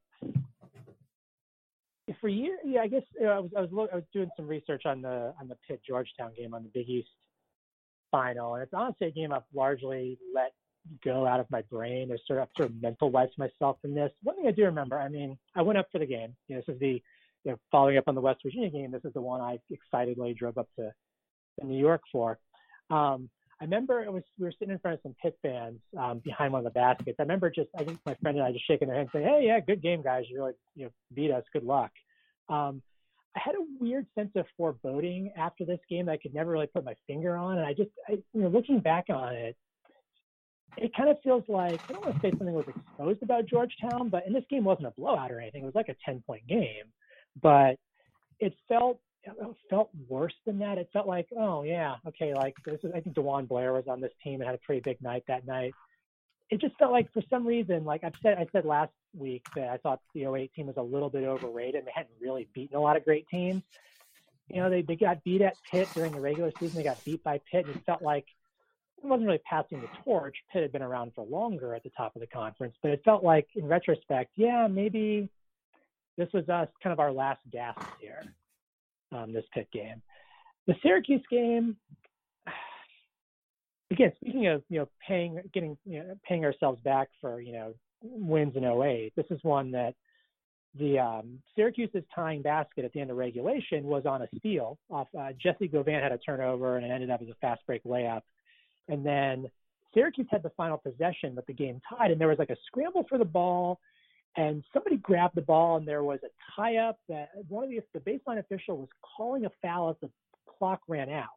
for 2.22 2.30
years, 2.30 2.60
yeah, 2.66 2.82
I 2.82 2.88
guess 2.88 3.04
you 3.20 3.26
know, 3.26 3.32
I 3.32 3.40
was 3.40 3.52
I 3.58 3.62
was 3.62 3.70
look, 3.72 3.90
I 3.92 3.96
was 3.96 4.06
doing 4.14 4.30
some 4.36 4.48
research 4.48 4.86
on 4.86 5.02
the 5.02 5.34
on 5.40 5.48
the 5.48 5.58
Pitt 5.68 5.82
Georgetown 5.88 6.32
game 6.36 6.54
on 6.54 6.64
the 6.64 6.70
Big 6.74 6.90
East 6.90 7.10
final, 8.12 8.56
and 8.56 8.64
it's 8.64 8.74
honestly 8.74 9.08
a 9.08 9.12
game 9.12 9.32
I've 9.32 9.44
largely 9.54 10.18
let 10.34 10.54
go 11.04 11.26
out 11.26 11.40
of 11.40 11.50
my 11.50 11.62
brain. 11.64 12.10
There's 12.10 12.22
sort 12.28 12.40
of 12.40 12.50
sort 12.58 12.70
of 12.70 12.82
mental 12.82 13.10
wipes 13.10 13.38
myself 13.38 13.78
from 13.82 13.94
this. 13.94 14.12
One 14.24 14.36
thing 14.36 14.48
I 14.48 14.52
do 14.52 14.64
remember, 14.66 15.00
I 15.00 15.10
mean, 15.10 15.38
I 15.56 15.62
went 15.62 15.78
up 15.78 15.88
for 15.92 16.00
the 16.00 16.06
game. 16.06 16.36
You 16.48 16.56
know, 16.56 16.64
this 16.66 16.76
is 16.76 16.80
the 16.80 17.02
you 17.44 17.52
know, 17.52 17.58
following 17.72 17.98
up 17.98 18.06
on 18.08 18.16
the 18.16 18.22
West 18.22 18.42
Virginia 18.44 18.70
game. 18.70 18.92
This 18.92 19.06
is 19.06 19.14
the 19.14 19.22
one 19.22 19.42
I 19.42 19.60
excitedly 19.70 20.34
drove 20.34 20.58
up 20.58 20.68
to, 20.78 20.92
to 21.60 21.66
New 21.66 21.80
York 21.80 22.02
for. 22.12 22.40
Um, 22.90 23.30
I 23.60 23.64
remember 23.64 24.04
it 24.04 24.12
was 24.12 24.24
we 24.38 24.46
were 24.46 24.52
sitting 24.52 24.74
in 24.74 24.80
front 24.80 24.96
of 24.96 25.02
some 25.02 25.16
pit 25.22 25.38
fans 25.42 25.80
um, 25.98 26.20
behind 26.24 26.54
one 26.54 26.60
of 26.60 26.66
the 26.66 26.78
baskets. 26.78 27.16
I 27.20 27.24
remember 27.24 27.50
just 27.50 27.70
I 27.76 27.84
think 27.84 28.00
my 28.06 28.16
friend 28.22 28.38
and 28.38 28.46
I 28.46 28.52
just 28.52 28.68
shaking 28.68 28.88
their 28.88 28.98
hands 28.98 29.10
saying, 29.12 29.26
"Hey, 29.26 29.46
yeah, 29.48 29.60
good 29.60 29.82
game, 29.82 30.04
guys. 30.04 30.26
You 30.30 30.40
really 30.40 30.54
you 30.76 30.86
know 30.86 30.92
beat 31.14 31.32
us. 31.32 31.44
Good 31.54 31.64
luck." 31.64 31.92
Um, 32.50 32.82
I 33.36 33.40
had 33.44 33.56
a 33.56 33.66
weird 33.80 34.06
sense 34.16 34.32
of 34.36 34.46
foreboding 34.58 35.32
after 35.38 35.66
this 35.66 35.80
game 35.90 36.06
that 36.06 36.14
I 36.14 36.18
could 36.18 36.34
never 36.34 36.52
really 36.52 36.68
put 36.68 36.86
my 36.86 36.96
finger 37.08 37.36
on, 37.36 37.58
and 37.58 37.66
I 37.66 37.74
just 37.74 37.90
I, 38.08 38.14
you 38.34 38.42
know 38.42 38.50
looking 38.50 38.80
back 38.80 39.06
on 39.10 39.34
it, 39.36 39.56
it 40.78 40.92
kind 40.96 41.10
of 41.10 41.18
feels 41.24 41.44
like 41.48 41.80
I 41.90 41.94
don't 41.94 42.06
want 42.06 42.16
to 42.16 42.22
say 42.22 42.32
something 42.32 42.54
was 42.54 42.68
exposed 42.68 43.24
about 43.24 43.46
Georgetown, 43.48 44.10
but 44.10 44.26
and 44.26 44.36
this 44.36 44.44
game 44.50 44.64
wasn't 44.64 44.88
a 44.88 44.92
blowout 44.92 45.32
or 45.32 45.40
anything. 45.40 45.64
It 45.64 45.66
was 45.66 45.76
like 45.76 45.90
a 45.90 45.96
ten 46.06 46.24
point 46.26 46.48
game, 46.48 46.86
but 47.42 47.78
it 48.40 48.54
felt 48.68 49.00
it 49.24 49.56
felt 49.70 49.90
worse 50.08 50.36
than 50.46 50.60
that. 50.60 50.78
It 50.78 50.90
felt 50.94 51.08
like, 51.08 51.28
oh 51.38 51.64
yeah, 51.64 51.96
okay, 52.08 52.34
like 52.34 52.56
this 52.66 52.80
is 52.84 52.92
I 52.96 53.02
think 53.02 53.16
DeJuan 53.16 53.48
Blair 53.48 53.74
was 53.74 53.86
on 53.88 54.02
this 54.02 54.14
team 54.24 54.42
and 54.42 54.46
had 54.46 54.56
a 54.56 54.60
pretty 54.60 54.82
big 54.82 55.02
night 55.02 55.24
that 55.28 55.46
night. 55.46 55.74
It 56.50 56.62
just 56.62 56.78
felt 56.78 56.92
like 56.92 57.12
for 57.12 57.22
some 57.30 57.46
reason, 57.46 57.84
like 57.84 58.04
I've 58.04 58.14
said 58.22 58.38
I 58.38 58.48
said 58.52 58.66
last 58.66 58.94
week 59.18 59.46
that 59.56 59.70
I 59.70 59.78
thought 59.78 60.00
the 60.14 60.26
08 60.26 60.54
team 60.54 60.68
was 60.68 60.78
a 60.78 60.82
little 60.82 61.10
bit 61.10 61.24
overrated 61.24 61.76
and 61.76 61.88
they 61.88 61.92
hadn't 61.94 62.14
really 62.22 62.48
beaten 62.54 62.78
a 62.78 62.82
lot 62.82 62.96
of 62.96 63.04
great 63.04 63.28
teams. 63.28 63.64
You 64.48 64.62
know, 64.62 64.70
they, 64.70 64.82
they 64.82 64.96
got 64.96 65.24
beat 65.26 65.42
at 65.42 65.58
Pitt 65.70 65.90
during 65.94 66.14
the 66.14 66.22
regular 66.22 66.52
season, 66.58 66.78
they 66.78 66.84
got 66.84 67.04
beat 67.04 67.22
by 67.22 67.42
Pitt, 67.52 67.66
and 67.66 67.76
it 67.76 67.86
felt 67.86 68.02
like 68.02 68.26
it 69.04 69.08
wasn't 69.08 69.28
really 69.28 69.42
passing 69.50 69.82
the 69.82 69.88
torch. 70.04 70.36
Pitt 70.52 70.64
had 70.64 70.72
been 70.72 70.82
around 70.82 71.12
for 71.14 71.26
longer 71.26 71.76
at 71.76 71.84
the 71.84 71.92
top 71.92 72.16
of 72.16 72.20
the 72.20 72.28
conference, 72.28 72.76
but 72.82 72.92
it 72.92 73.02
felt 73.06 73.24
like 73.24 73.48
in 73.56 73.68
retrospect, 73.68 74.32
yeah, 74.36 74.68
maybe 74.68 75.30
this 76.18 76.30
was 76.34 76.48
us 76.50 76.68
kind 76.82 76.94
of 76.94 77.00
our 77.00 77.12
last 77.12 77.40
gasp 77.52 77.80
here 78.02 78.34
um, 79.12 79.34
this 79.34 79.46
Pitt 79.54 79.68
game. 79.72 80.02
The 80.66 80.76
Syracuse 80.82 81.24
game, 81.30 81.78
again, 83.92 84.12
speaking 84.20 84.48
of 84.48 84.64
you 84.70 84.80
know 84.80 84.90
paying 85.08 85.42
getting 85.54 85.78
you 85.86 86.00
know 86.00 86.16
paying 86.28 86.44
ourselves 86.44 86.82
back 86.82 87.10
for 87.22 87.40
you 87.40 87.54
know 87.54 87.74
wins 88.02 88.56
in 88.56 88.64
08, 88.64 89.14
this 89.16 89.26
is 89.30 89.40
one 89.44 89.72
that 89.72 89.94
the 90.80 91.00
um, 91.00 91.40
Syracuse's 91.56 92.04
tying 92.14 92.42
basket 92.42 92.86
at 92.86 92.94
the 92.94 93.00
end 93.00 93.12
of 93.12 93.18
regulation 93.18 93.86
was 93.86 94.06
on 94.06 94.22
a 94.22 94.28
steal 94.38 94.78
off 94.90 95.08
uh, 95.18 95.30
Jessie 95.42 95.68
Govan 95.68 96.02
had 96.02 96.12
a 96.12 96.18
turnover 96.18 96.78
and 96.78 96.86
it 96.86 96.90
ended 96.90 97.10
up 97.10 97.22
as 97.22 97.30
a 97.30 97.36
fast 97.42 97.62
break 97.66 97.84
layup, 97.84 98.22
and 98.88 99.06
then 99.06 99.50
Syracuse 99.94 100.28
had 100.30 100.44
the 100.44 100.52
final 100.52 100.78
possession, 100.78 101.34
but 101.36 101.48
the 101.48 101.54
game 101.54 101.82
tied, 101.90 102.12
and 102.12 102.20
there 102.20 102.28
was 102.28 102.40
like 102.40 102.50
a 102.50 102.58
scramble 102.68 103.06
for 103.10 103.18
the 103.18 103.26
ball 103.26 103.80
and 104.38 104.64
somebody 104.72 104.98
grabbed 104.98 105.36
the 105.36 105.42
ball 105.42 105.78
and 105.78 105.88
there 105.88 106.04
was 106.04 106.20
a 106.24 106.30
tie 106.56 106.78
up 106.78 107.00
that 107.10 107.30
one 107.50 107.64
of 107.64 107.70
the 107.70 107.82
the 107.94 108.00
baseline 108.00 108.40
official 108.40 108.78
was 108.78 108.90
calling 109.18 109.46
a 109.46 109.52
foul 109.62 109.90
as 109.90 109.96
the 110.02 110.10
clock 110.58 110.82
ran 110.88 111.10
out. 111.10 111.28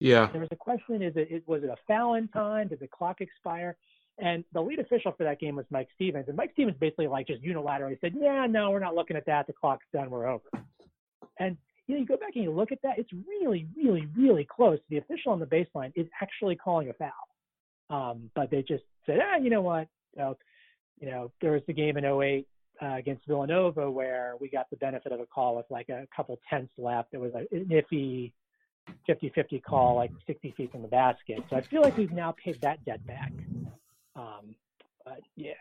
Yeah. 0.00 0.28
There 0.32 0.40
was 0.40 0.48
a 0.50 0.56
question: 0.56 1.02
Is 1.02 1.12
it 1.16 1.42
was 1.46 1.62
it 1.62 1.68
a 1.68 1.76
foul 1.86 2.14
in 2.14 2.28
time? 2.28 2.68
Did 2.68 2.80
the 2.80 2.88
clock 2.88 3.20
expire? 3.20 3.76
And 4.20 4.44
the 4.52 4.60
lead 4.60 4.80
official 4.80 5.12
for 5.16 5.22
that 5.24 5.38
game 5.38 5.54
was 5.54 5.66
Mike 5.70 5.88
Stevens, 5.94 6.24
and 6.26 6.36
Mike 6.36 6.50
Stevens 6.52 6.76
basically 6.80 7.06
like 7.06 7.28
just 7.28 7.42
unilaterally 7.42 8.00
said, 8.00 8.14
"Yeah, 8.18 8.46
no, 8.46 8.70
we're 8.70 8.80
not 8.80 8.94
looking 8.94 9.16
at 9.16 9.26
that. 9.26 9.46
The 9.46 9.52
clock's 9.52 9.86
done. 9.92 10.10
We're 10.10 10.26
over." 10.26 10.48
And 11.38 11.56
you 11.88 11.94
know, 11.94 12.00
you 12.00 12.06
go 12.06 12.16
back 12.16 12.30
and 12.34 12.44
you 12.44 12.52
look 12.52 12.70
at 12.70 12.80
that; 12.82 12.98
it's 12.98 13.10
really, 13.12 13.66
really, 13.76 14.06
really 14.16 14.44
close. 14.44 14.78
The 14.90 14.98
official 14.98 15.32
on 15.32 15.40
the 15.40 15.46
baseline 15.46 15.92
is 15.96 16.06
actually 16.22 16.54
calling 16.54 16.90
a 16.90 16.92
foul, 16.92 17.10
um, 17.90 18.30
but 18.36 18.50
they 18.50 18.62
just 18.62 18.84
said, 19.06 19.18
"Ah, 19.20 19.36
you 19.36 19.50
know 19.50 19.62
what? 19.62 19.88
You 21.00 21.10
know, 21.10 21.30
there 21.40 21.52
was 21.52 21.62
the 21.66 21.72
game 21.72 21.96
in 21.96 22.04
08 22.04 22.46
uh, 22.82 22.94
against 22.94 23.26
Villanova 23.26 23.90
where 23.90 24.34
we 24.40 24.48
got 24.48 24.68
the 24.70 24.76
benefit 24.76 25.12
of 25.12 25.20
a 25.20 25.26
call 25.26 25.56
with 25.56 25.66
like 25.70 25.88
a 25.88 26.06
couple 26.14 26.38
tenths 26.50 26.72
left. 26.76 27.10
It 27.12 27.20
was 27.20 27.32
a, 27.34 27.46
an 27.54 27.66
iffy 27.66 28.32
50-50 29.08 29.62
call, 29.62 29.96
like 29.96 30.10
60 30.26 30.54
feet 30.56 30.72
from 30.72 30.82
the 30.82 30.88
basket. 30.88 31.42
So 31.50 31.56
I 31.56 31.60
feel 31.60 31.82
like 31.82 31.96
we've 31.96 32.12
now 32.12 32.34
paid 32.42 32.60
that 32.62 32.84
debt 32.84 33.06
back. 33.06 33.32
Um, 34.16 34.54
but 35.04 35.20
yeah, 35.36 35.52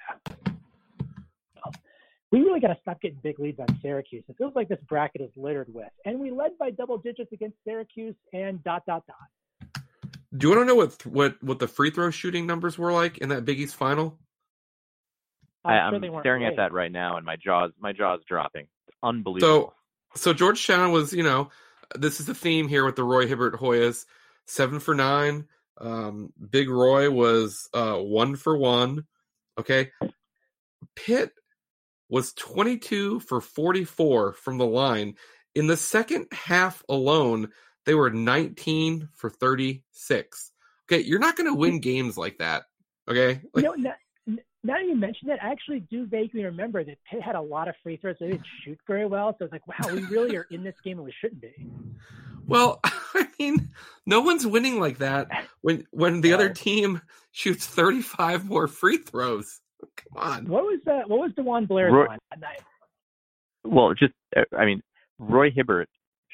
we 2.31 2.39
really 2.39 2.59
got 2.59 2.69
to 2.69 2.77
stop 2.81 3.01
getting 3.01 3.19
big 3.23 3.39
leads 3.39 3.59
on 3.59 3.67
Syracuse. 3.81 4.23
It 4.27 4.35
feels 4.37 4.53
like 4.55 4.67
this 4.67 4.79
bracket 4.87 5.21
is 5.21 5.31
littered 5.35 5.73
with, 5.73 5.89
and 6.05 6.19
we 6.19 6.31
led 6.31 6.57
by 6.59 6.71
double 6.71 6.97
digits 6.97 7.31
against 7.31 7.57
Syracuse 7.65 8.15
and 8.33 8.63
dot 8.63 8.83
dot 8.85 9.03
dot. 9.07 9.83
Do 10.35 10.49
you 10.49 10.55
want 10.55 10.67
to 10.67 10.73
know 10.73 10.75
what 10.75 11.05
what 11.05 11.43
what 11.43 11.59
the 11.59 11.67
free 11.67 11.89
throw 11.89 12.11
shooting 12.11 12.45
numbers 12.45 12.77
were 12.77 12.91
like 12.91 13.17
in 13.19 13.29
that 13.29 13.45
Big 13.45 13.59
East 13.59 13.75
final? 13.75 14.19
I, 15.63 15.73
I'm 15.73 15.87
I'm 15.87 15.93
sure 15.93 15.99
they 15.99 16.09
weren't 16.09 16.23
staring 16.23 16.45
at 16.45 16.57
that 16.57 16.73
right 16.73 16.91
now, 16.91 17.17
and 17.17 17.25
my 17.25 17.37
jaws 17.37 17.71
my 17.79 17.93
jaws 17.93 18.19
dropping. 18.27 18.67
It's 18.87 18.97
unbelievable. 19.01 19.73
So 20.13 20.19
so 20.19 20.33
Georgetown 20.33 20.91
was, 20.91 21.13
you 21.13 21.23
know, 21.23 21.49
this 21.95 22.19
is 22.19 22.25
the 22.25 22.33
theme 22.33 22.67
here 22.67 22.85
with 22.85 22.95
the 22.95 23.03
Roy 23.03 23.27
Hibbert 23.27 23.55
Hoyas, 23.55 24.05
seven 24.45 24.79
for 24.79 24.95
nine. 24.95 25.47
Um, 25.79 26.33
Big 26.49 26.69
Roy 26.69 27.09
was 27.09 27.69
uh, 27.73 27.95
one 27.95 28.35
for 28.35 28.57
one. 28.57 29.05
Okay, 29.59 29.91
Pitt 30.95 31.31
was 32.09 32.33
twenty 32.33 32.77
two 32.77 33.19
for 33.19 33.41
forty 33.41 33.83
four 33.83 34.33
from 34.33 34.57
the 34.57 34.65
line. 34.65 35.15
In 35.55 35.67
the 35.67 35.77
second 35.77 36.27
half 36.31 36.83
alone, 36.87 37.49
they 37.85 37.95
were 37.95 38.09
nineteen 38.09 39.09
for 39.13 39.29
thirty 39.29 39.83
six. 39.91 40.51
Okay, 40.89 41.03
you're 41.03 41.19
not 41.19 41.35
going 41.35 41.49
to 41.49 41.55
win 41.57 41.79
games 41.79 42.17
like 42.17 42.37
that. 42.37 42.63
Okay, 43.09 43.41
You 43.55 43.61
know, 43.61 43.73
now, 43.73 43.93
now 44.63 44.73
that 44.75 44.85
you 44.85 44.95
mention 44.95 45.29
it, 45.29 45.39
I 45.41 45.49
actually 45.49 45.81
do 45.81 46.05
vaguely 46.05 46.43
remember 46.43 46.83
that 46.83 46.97
Pitt 47.09 47.21
had 47.21 47.35
a 47.35 47.41
lot 47.41 47.67
of 47.67 47.75
free 47.83 47.97
throws. 47.97 48.17
They 48.19 48.27
didn't 48.27 48.45
shoot 48.63 48.77
very 48.85 49.05
well, 49.05 49.35
so 49.37 49.45
it's 49.45 49.51
like, 49.51 49.65
wow, 49.67 49.93
we 49.93 50.03
really 50.05 50.35
are 50.35 50.47
in 50.51 50.63
this 50.63 50.75
game 50.83 50.97
and 50.97 51.05
we 51.05 51.13
shouldn't 51.21 51.41
be. 51.41 51.53
Well, 52.45 52.79
I 52.83 53.27
mean, 53.39 53.69
no 54.05 54.21
one's 54.21 54.45
winning 54.45 54.79
like 54.79 54.99
that 54.99 55.29
when 55.61 55.85
when 55.91 56.21
the 56.21 56.33
other 56.33 56.49
team 56.49 57.01
shoots 57.31 57.65
35 57.65 58.45
more 58.45 58.67
free 58.67 58.97
throws. 58.97 59.59
Come 59.81 60.17
on. 60.23 60.47
What 60.47 60.63
was 60.63 60.79
that? 60.85 61.07
what 61.09 61.19
was 61.19 61.31
DeJuan 61.37 61.67
Blair's 61.67 61.93
Roy- 61.93 62.07
line 62.07 62.19
that 62.31 62.39
night? 62.39 62.61
Well, 63.63 63.93
just 63.93 64.13
uh, 64.35 64.41
I 64.57 64.65
mean, 64.65 64.81
Roy 65.19 65.51
Hibbert 65.51 65.89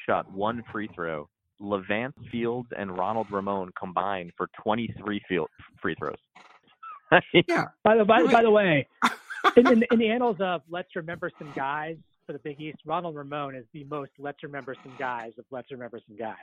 shot 0.06 0.30
one 0.32 0.62
free 0.72 0.88
throw. 0.94 1.28
Levance 1.60 2.12
Fields 2.30 2.68
and 2.76 2.96
Ronald 2.96 3.28
Ramon 3.30 3.70
combined 3.78 4.32
for 4.36 4.48
23 4.62 5.20
field 5.28 5.48
free 5.80 5.94
throws. 5.98 6.16
I 7.12 7.20
mean, 7.32 7.44
By 7.84 7.96
the 7.96 8.04
by, 8.04 8.24
by 8.24 8.42
the 8.42 8.50
way, 8.50 8.86
in, 9.56 9.66
in, 9.68 9.84
in 9.92 9.98
the 9.98 10.08
annals 10.08 10.36
of 10.40 10.62
let's 10.68 10.94
remember 10.96 11.30
some 11.38 11.52
guys 11.54 11.96
for 12.26 12.32
the 12.32 12.38
Big 12.40 12.60
East, 12.60 12.78
Ronald 12.84 13.14
Ramon 13.14 13.54
is 13.54 13.64
the 13.72 13.84
most 13.84 14.10
let's 14.18 14.42
remember 14.42 14.74
some 14.82 14.94
guys 14.98 15.32
of 15.38 15.44
let's 15.50 15.70
remember 15.70 16.00
some 16.06 16.16
guys. 16.16 16.36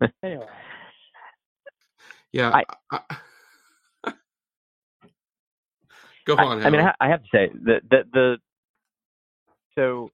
Anyway, 0.24 0.46
Yeah. 2.32 2.50
I- 2.50 2.64
I- 2.90 3.16
Go 6.26 6.36
on. 6.36 6.62
I, 6.62 6.66
I 6.66 6.70
mean, 6.70 6.80
I, 6.80 6.94
I 7.00 7.08
have 7.08 7.22
to 7.22 7.28
say 7.32 7.50
that 7.64 7.80
the, 7.90 8.04
the 8.12 8.36
so 9.74 10.10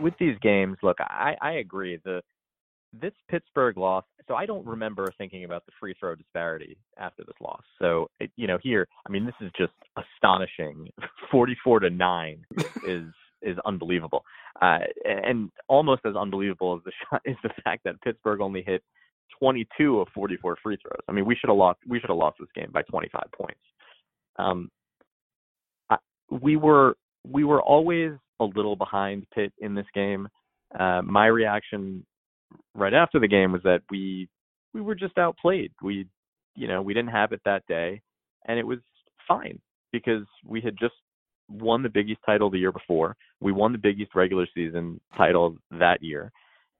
with 0.00 0.14
these 0.18 0.36
games, 0.42 0.76
look, 0.82 0.98
I, 1.00 1.36
I 1.40 1.52
agree. 1.52 1.98
The 2.04 2.22
this 3.00 3.12
Pittsburgh 3.28 3.76
loss. 3.76 4.04
So 4.28 4.34
I 4.34 4.46
don't 4.46 4.66
remember 4.66 5.12
thinking 5.18 5.44
about 5.44 5.64
the 5.66 5.72
free 5.80 5.94
throw 5.98 6.14
disparity 6.14 6.76
after 6.98 7.24
this 7.24 7.34
loss. 7.40 7.62
So 7.80 8.08
it, 8.20 8.30
you 8.36 8.46
know, 8.46 8.58
here, 8.62 8.86
I 9.06 9.10
mean, 9.10 9.24
this 9.24 9.34
is 9.40 9.50
just 9.56 9.72
astonishing. 9.96 10.90
Forty-four 11.30 11.80
to 11.80 11.90
nine 11.90 12.44
is 12.86 13.06
is 13.40 13.56
unbelievable, 13.64 14.24
uh, 14.60 14.78
and 15.04 15.50
almost 15.68 16.02
as 16.04 16.14
unbelievable 16.16 16.76
as 16.76 16.84
the 16.84 16.92
shot 17.10 17.22
is 17.24 17.36
the 17.42 17.50
fact 17.64 17.84
that 17.84 18.00
Pittsburgh 18.02 18.40
only 18.40 18.62
hit 18.62 18.82
22 19.40 19.98
of 19.98 20.08
44 20.14 20.56
free 20.62 20.76
throws. 20.80 21.00
I 21.08 21.12
mean, 21.12 21.24
we 21.24 21.34
should 21.34 21.48
have 21.48 21.56
lost. 21.56 21.80
We 21.88 21.98
should 21.98 22.10
have 22.10 22.18
lost 22.18 22.36
this 22.38 22.48
game 22.54 22.70
by 22.72 22.82
25 22.82 23.22
points. 23.36 23.60
Um, 24.38 24.70
I, 25.90 25.96
we 26.30 26.56
were 26.56 26.96
we 27.28 27.44
were 27.44 27.62
always 27.62 28.12
a 28.40 28.44
little 28.44 28.76
behind 28.76 29.26
Pitt 29.34 29.52
in 29.58 29.74
this 29.74 29.86
game. 29.94 30.28
Uh, 30.78 31.02
my 31.02 31.26
reaction 31.26 32.04
right 32.74 32.94
after 32.94 33.20
the 33.20 33.28
game 33.28 33.52
was 33.52 33.62
that 33.62 33.82
we 33.90 34.28
we 34.74 34.80
were 34.80 34.94
just 34.94 35.18
outplayed. 35.18 35.72
We 35.82 36.06
you 36.54 36.68
know 36.68 36.82
we 36.82 36.94
didn't 36.94 37.10
have 37.10 37.32
it 37.32 37.40
that 37.44 37.66
day, 37.66 38.00
and 38.46 38.58
it 38.58 38.66
was 38.66 38.78
fine 39.28 39.58
because 39.92 40.24
we 40.44 40.60
had 40.60 40.76
just 40.78 40.94
won 41.48 41.82
the 41.82 41.88
Big 41.88 42.08
East 42.08 42.20
title 42.24 42.50
the 42.50 42.58
year 42.58 42.72
before. 42.72 43.16
We 43.40 43.52
won 43.52 43.72
the 43.72 43.78
Big 43.78 44.00
East 44.00 44.14
regular 44.14 44.46
season 44.54 45.00
title 45.16 45.56
that 45.70 46.02
year, 46.02 46.32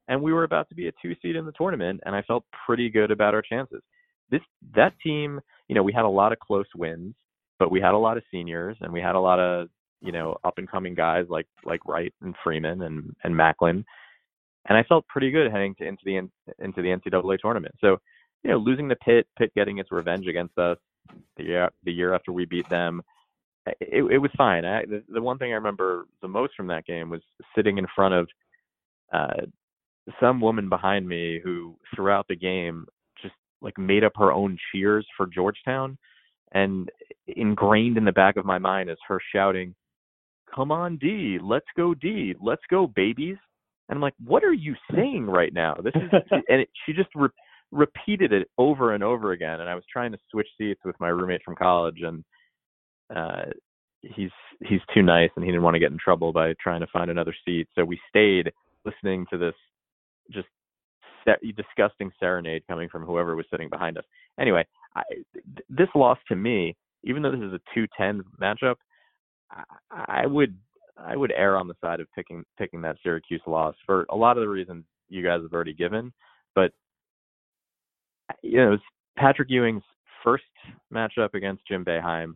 and 0.09 0.23
we 0.23 0.33
were 0.33 0.45
about 0.45 0.69
to 0.70 0.74
be 0.74 0.89
a 0.89 0.93
two 1.03 1.15
seed 1.23 1.37
in 1.37 1.45
the 1.45 1.53
tournament, 1.53 2.01
and 2.05 2.15
I 2.15 2.23
felt 2.23 2.45
pretty 2.66 2.89
good 2.89 3.11
about 3.11 3.35
our 3.35 3.43
chances. 3.43 3.83
This 4.31 4.41
that 4.74 4.95
team, 5.05 5.41
you 5.69 5.74
know, 5.74 5.83
we 5.83 5.93
had 5.93 6.05
a 6.05 6.09
lot 6.09 6.33
of 6.33 6.39
close 6.39 6.66
wins, 6.74 7.15
but 7.62 7.70
we 7.70 7.80
had 7.80 7.94
a 7.94 7.98
lot 7.98 8.16
of 8.16 8.24
seniors, 8.28 8.76
and 8.80 8.93
we 8.93 9.01
had 9.01 9.14
a 9.14 9.20
lot 9.20 9.39
of 9.39 9.68
you 10.01 10.10
know 10.10 10.36
up 10.43 10.59
and 10.59 10.68
coming 10.68 10.97
guys 10.97 11.26
like 11.28 11.47
like 11.64 11.86
Wright 11.86 12.12
and 12.20 12.34
Freeman 12.43 12.82
and 12.82 13.14
and 13.22 13.36
Macklin, 13.36 13.84
and 14.68 14.76
I 14.76 14.82
felt 14.82 15.06
pretty 15.06 15.30
good 15.30 15.52
heading 15.52 15.76
to 15.76 15.86
into 15.86 16.02
the 16.05 16.16
into 16.59 16.82
the 16.82 16.89
NCAA 16.89 17.39
tournament. 17.39 17.76
So, 17.80 17.98
you 18.43 18.51
know, 18.51 18.56
losing 18.56 18.89
the 18.89 18.97
Pitt, 18.97 19.28
Pitt 19.39 19.52
getting 19.55 19.78
its 19.78 19.93
revenge 19.93 20.26
against 20.26 20.59
us 20.59 20.76
the 21.36 21.44
year 21.44 21.70
the 21.84 21.93
year 21.93 22.14
after 22.14 22.32
we 22.32 22.47
beat 22.47 22.68
them, 22.68 23.01
it, 23.80 24.02
it 24.10 24.18
was 24.18 24.32
fine. 24.36 24.64
I, 24.64 24.84
the, 24.84 25.05
the 25.09 25.22
one 25.22 25.39
thing 25.39 25.52
I 25.52 25.55
remember 25.55 26.06
the 26.20 26.26
most 26.28 26.55
from 26.56 26.66
that 26.66 26.84
game 26.84 27.10
was 27.10 27.22
sitting 27.55 27.78
in 27.78 27.86
front 27.94 28.14
of 28.14 28.28
uh, 29.12 29.47
some 30.20 30.40
woman 30.40 30.68
behind 30.68 31.09
me 31.09 31.40
who, 31.44 31.76
throughout 31.94 32.26
the 32.26 32.34
game, 32.34 32.86
just 33.22 33.34
like 33.60 33.78
made 33.78 34.02
up 34.02 34.14
her 34.16 34.32
own 34.32 34.59
cheers 34.72 35.06
for 35.16 35.28
Georgetown, 35.28 35.97
and 36.53 36.91
ingrained 37.27 37.97
in 37.97 38.05
the 38.05 38.12
back 38.12 38.37
of 38.37 38.45
my 38.45 38.59
mind 38.59 38.91
is 38.91 38.99
her 39.09 39.20
shouting, 39.35 39.74
"Come 40.55 40.70
on, 40.70 40.97
D, 40.97 41.39
let's 41.43 41.66
go, 41.77 41.95
D, 41.95 42.35
let's 42.41 42.62
go, 42.70 42.87
babies." 42.87 43.37
And 43.89 43.97
I'm 43.97 44.03
like, 44.03 44.15
"What 44.24 44.45
are 44.45 44.53
you 44.53 44.74
saying 44.95 45.27
right 45.27 45.53
now?" 45.53 45.74
This 45.74 45.95
is, 45.97 46.11
and 46.49 46.61
it, 46.62 46.69
she 46.87 46.93
just 46.93 47.11
re- 47.15 47.29
repeated 47.70 48.33
it 48.33 48.49
over 48.59 48.95
and 48.95 49.03
over 49.03 49.33
again. 49.33 49.61
And 49.61 49.69
I 49.69 49.74
was 49.74 49.85
trying 49.91 50.12
to 50.12 50.19
switch 50.31 50.49
seats 50.59 50.81
with 50.85 50.97
my 51.01 51.09
roommate 51.09 51.43
from 51.45 51.57
college, 51.57 52.03
and 52.03 52.24
uh, 53.15 53.51
he's 54.03 54.31
he's 54.61 54.81
too 54.95 55.03
nice, 55.03 55.31
and 55.37 55.45
he 55.45 55.51
didn't 55.51 55.62
want 55.62 55.74
to 55.74 55.81
get 55.81 55.93
in 55.93 55.99
trouble 55.99 56.33
by 56.33 56.55
trying 56.62 56.81
to 56.81 56.87
find 56.93 57.11
another 57.11 57.35
seat. 57.45 57.69
So 57.74 57.85
we 57.85 58.01
stayed 58.09 58.53
listening 58.85 59.27
to 59.31 59.39
this 59.39 59.55
just 60.31 60.49
disgusting 61.57 62.11
serenade 62.19 62.62
coming 62.69 62.89
from 62.89 63.05
whoever 63.05 63.36
was 63.36 63.47
sitting 63.51 63.69
behind 63.69 63.99
us. 63.99 64.05
Anyway, 64.39 64.65
I, 64.94 65.03
this 65.69 65.89
loss 65.94 66.19
to 66.28 66.36
me, 66.36 66.77
even 67.05 67.23
though 67.23 67.31
this 67.31 67.40
is 67.40 67.53
a 67.53 67.78
2-10 67.78 68.20
matchup, 68.40 68.77
I, 69.51 70.23
I 70.23 70.27
would 70.27 70.57
I 70.97 71.16
would 71.16 71.32
err 71.32 71.57
on 71.57 71.69
the 71.69 71.74
side 71.81 72.01
of 72.01 72.07
picking 72.15 72.44
picking 72.59 72.82
that 72.82 72.97
Syracuse 73.03 73.40
loss 73.47 73.74
for 73.86 74.07
a 74.11 74.16
lot 74.16 74.36
of 74.36 74.43
the 74.43 74.49
reasons 74.49 74.85
you 75.09 75.23
guys 75.23 75.40
have 75.43 75.53
already 75.53 75.74
given. 75.74 76.12
But 76.55 76.73
you 78.43 78.59
know, 78.59 78.73
it's 78.74 78.82
Patrick 79.16 79.51
Ewing's 79.51 79.82
first 80.23 80.44
matchup 80.93 81.35
against 81.35 81.66
Jim 81.66 81.85
Boeheim. 81.85 82.35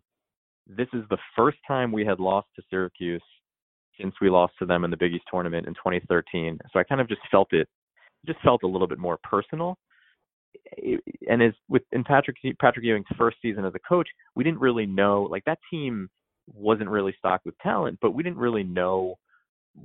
This 0.67 0.89
is 0.93 1.03
the 1.11 1.19
first 1.37 1.59
time 1.67 1.93
we 1.93 2.05
had 2.05 2.19
lost 2.19 2.49
to 2.57 2.63
Syracuse 2.71 3.23
since 4.01 4.15
we 4.21 4.29
lost 4.29 4.55
to 4.59 4.67
them 4.67 4.85
in 4.85 4.91
the 4.91 4.97
Big 4.97 5.15
East 5.15 5.25
tournament 5.31 5.67
in 5.67 5.75
2013. 5.75 6.59
So 6.73 6.79
I 6.79 6.85
kind 6.85 7.01
of 7.01 7.09
just 7.09 7.21
felt 7.31 7.53
it, 7.53 7.69
just 8.25 8.41
felt 8.43 8.63
a 8.63 8.67
little 8.67 8.87
bit 8.87 8.99
more 8.99 9.19
personal. 9.23 9.77
And 11.29 11.43
as 11.43 11.53
with 11.69 11.83
in 11.93 12.03
Patrick 12.05 12.37
Patrick 12.61 12.85
Ewing's 12.85 13.07
first 13.19 13.37
season 13.43 13.65
as 13.65 13.75
a 13.75 13.89
coach, 13.89 14.09
we 14.35 14.45
didn't 14.45 14.61
really 14.61 14.87
know 14.87 15.29
like 15.31 15.45
that 15.45 15.59
team 15.71 16.09
wasn't 16.55 16.89
really 16.89 17.15
stocked 17.19 17.45
with 17.45 17.59
talent, 17.59 17.99
but 18.01 18.13
we 18.13 18.23
didn't 18.23 18.39
really 18.39 18.63
know 18.63 19.17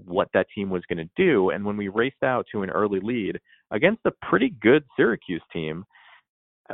what 0.05 0.29
that 0.33 0.47
team 0.55 0.69
was 0.69 0.83
going 0.87 1.05
to 1.05 1.09
do. 1.17 1.49
And 1.49 1.65
when 1.65 1.75
we 1.75 1.89
raced 1.89 2.23
out 2.23 2.45
to 2.51 2.63
an 2.63 2.69
early 2.69 2.99
lead 3.01 3.39
against 3.71 4.05
a 4.05 4.11
pretty 4.29 4.53
good 4.61 4.83
Syracuse 4.95 5.41
team, 5.51 5.83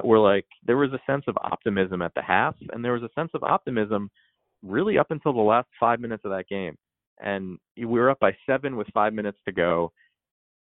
we're 0.04 0.20
like 0.20 0.46
there 0.66 0.78
was 0.78 0.92
a 0.94 1.12
sense 1.12 1.24
of 1.28 1.38
optimism 1.44 2.02
at 2.02 2.14
the 2.16 2.22
half, 2.22 2.56
and 2.72 2.84
there 2.84 2.94
was 2.94 3.04
a 3.04 3.20
sense 3.20 3.32
of 3.34 3.44
optimism 3.44 4.10
really 4.64 4.98
up 4.98 5.12
until 5.12 5.34
the 5.34 5.42
last 5.42 5.68
five 5.80 6.00
minutes 6.00 6.24
of 6.26 6.32
that 6.32 6.48
game. 6.48 6.76
And 7.20 7.58
we 7.76 7.86
were 7.86 8.12
up 8.12 8.20
by 8.20 8.36
seven 8.46 8.76
with 8.76 8.88
five 8.94 9.14
minutes 9.14 9.40
to 9.46 9.52
go. 9.52 9.92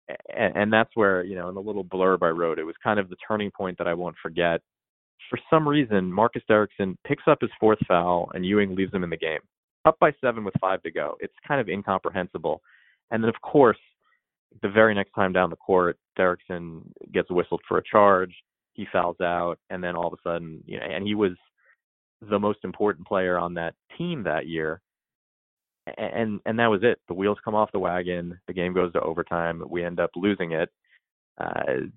And, 0.08 0.56
and 0.56 0.72
that's 0.72 0.90
where, 0.94 1.24
you 1.24 1.34
know, 1.34 1.48
in 1.48 1.54
the 1.54 1.62
little 1.62 1.84
blurb 1.84 2.22
I 2.22 2.28
wrote, 2.28 2.58
it 2.58 2.64
was 2.64 2.74
kind 2.82 2.98
of 3.00 3.08
the 3.08 3.16
turning 3.26 3.50
point 3.50 3.78
that 3.78 3.88
I 3.88 3.94
won't 3.94 4.16
forget 4.22 4.60
for 5.30 5.38
some 5.50 5.68
reason, 5.68 6.12
Marcus 6.12 6.42
Derrickson 6.48 6.96
picks 7.06 7.24
up 7.26 7.38
his 7.40 7.50
fourth 7.58 7.78
foul 7.86 8.30
and 8.34 8.44
Ewing 8.44 8.74
leaves 8.74 8.92
him 8.92 9.04
in 9.04 9.10
the 9.10 9.16
game. 9.16 9.40
Up 9.84 9.98
by 9.98 10.12
seven 10.20 10.44
with 10.44 10.54
five 10.60 10.82
to 10.82 10.90
go. 10.90 11.16
It's 11.20 11.34
kind 11.46 11.60
of 11.60 11.68
incomprehensible. 11.68 12.62
And 13.10 13.22
then, 13.22 13.28
of 13.28 13.40
course, 13.42 13.78
the 14.62 14.68
very 14.68 14.94
next 14.94 15.12
time 15.12 15.32
down 15.32 15.50
the 15.50 15.56
court, 15.56 15.98
Derrickson 16.18 16.82
gets 17.12 17.30
whistled 17.30 17.60
for 17.68 17.78
a 17.78 17.82
charge. 17.82 18.34
He 18.72 18.86
fouls 18.92 19.20
out, 19.20 19.58
and 19.70 19.84
then 19.84 19.94
all 19.94 20.06
of 20.06 20.14
a 20.14 20.22
sudden, 20.22 20.62
you 20.66 20.78
know, 20.78 20.86
and 20.86 21.06
he 21.06 21.14
was 21.14 21.32
the 22.28 22.38
most 22.38 22.60
important 22.64 23.06
player 23.06 23.38
on 23.38 23.54
that 23.54 23.74
team 23.98 24.22
that 24.24 24.46
year. 24.46 24.80
And 25.98 26.40
and 26.46 26.58
that 26.58 26.68
was 26.68 26.80
it. 26.82 26.98
The 27.08 27.14
wheels 27.14 27.38
come 27.44 27.54
off 27.54 27.72
the 27.72 27.78
wagon. 27.78 28.38
The 28.46 28.54
game 28.54 28.72
goes 28.72 28.92
to 28.94 29.00
overtime. 29.00 29.62
We 29.68 29.84
end 29.84 30.00
up 30.00 30.10
losing 30.16 30.52
it. 30.52 30.70
Uh, 31.38 31.88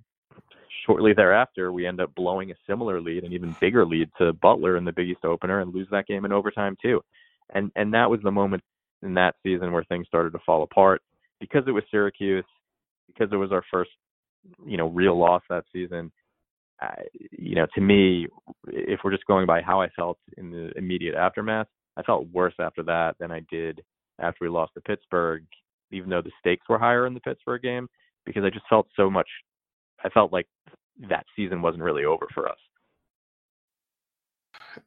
shortly 0.86 1.14
thereafter, 1.14 1.72
we 1.72 1.86
end 1.86 2.02
up 2.02 2.14
blowing 2.16 2.52
a 2.52 2.56
similar 2.68 3.00
lead, 3.00 3.24
an 3.24 3.34
even 3.34 3.56
bigger 3.62 3.86
lead 3.86 4.10
to 4.18 4.34
Butler 4.34 4.78
in 4.78 4.86
the 4.86 4.92
Big 4.92 5.10
East 5.10 5.24
opener, 5.24 5.62
and 5.62 5.74
lose 5.74 5.88
that 5.92 6.08
game 6.08 6.26
in 6.26 6.32
overtime 6.32 6.76
too. 6.82 7.02
And 7.54 7.72
and 7.76 7.94
that 7.94 8.10
was 8.10 8.20
the 8.24 8.32
moment 8.32 8.64
in 9.04 9.14
that 9.14 9.36
season 9.44 9.72
where 9.72 9.84
things 9.84 10.08
started 10.08 10.32
to 10.32 10.40
fall 10.46 10.64
apart 10.64 11.02
because 11.40 11.64
it 11.68 11.72
was 11.72 11.84
Syracuse, 11.92 12.46
because 13.08 13.30
it 13.32 13.38
was 13.38 13.52
our 13.52 13.64
first, 13.72 13.92
you 14.66 14.78
know, 14.78 14.88
real 14.88 15.18
loss 15.18 15.44
that 15.50 15.66
season. 15.72 16.12
Uh, 16.82 17.04
you 17.32 17.56
know, 17.56 17.68
to 17.74 17.82
me, 17.82 18.28
if 18.68 19.00
we're 19.04 19.12
just 19.12 19.26
going 19.26 19.46
by 19.46 19.62
how 19.62 19.82
I 19.82 19.90
felt 19.90 20.18
in 20.38 20.52
the 20.52 20.72
immediate 20.78 21.16
aftermath, 21.16 21.68
I 21.98 22.04
felt 22.04 22.28
worse 22.32 22.54
after 22.60 22.84
that 22.84 23.16
than 23.20 23.32
I 23.32 23.42
did 23.50 23.82
after 24.20 24.38
we 24.42 24.50
lost 24.50 24.74
to 24.76 24.82
Pittsburgh, 24.82 25.44
even 25.92 26.10
though 26.10 26.22
the 26.22 26.32
stakes 26.40 26.70
were 26.70 26.80
higher 26.80 27.06
in 27.08 27.14
the 27.14 27.20
Pittsburgh 27.20 27.62
game, 27.62 27.90
because 28.26 28.44
I 28.44 28.50
just 28.50 28.68
felt 28.70 28.88
so 28.96 29.10
much 29.10 29.28
I 30.04 30.10
felt 30.10 30.32
like 30.32 30.48
that 31.10 31.26
season 31.36 31.62
wasn't 31.62 31.84
really 31.84 32.06
over 32.06 32.28
for 32.34 32.48
us. 32.48 32.58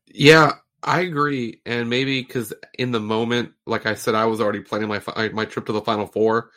Yeah, 0.07 0.53
I 0.82 1.01
agree, 1.01 1.61
and 1.66 1.91
maybe 1.91 2.23
because 2.23 2.53
in 2.78 2.93
the 2.93 3.01
moment, 3.01 3.53
like 3.66 3.87
I 3.87 3.95
said, 3.95 4.15
I 4.15 4.27
was 4.27 4.41
already 4.41 4.61
planning 4.61 4.89
my 4.89 5.01
my 5.32 5.45
trip 5.45 5.66
to 5.66 5.73
the 5.73 5.81
Final 5.81 6.07
Four, 6.07 6.51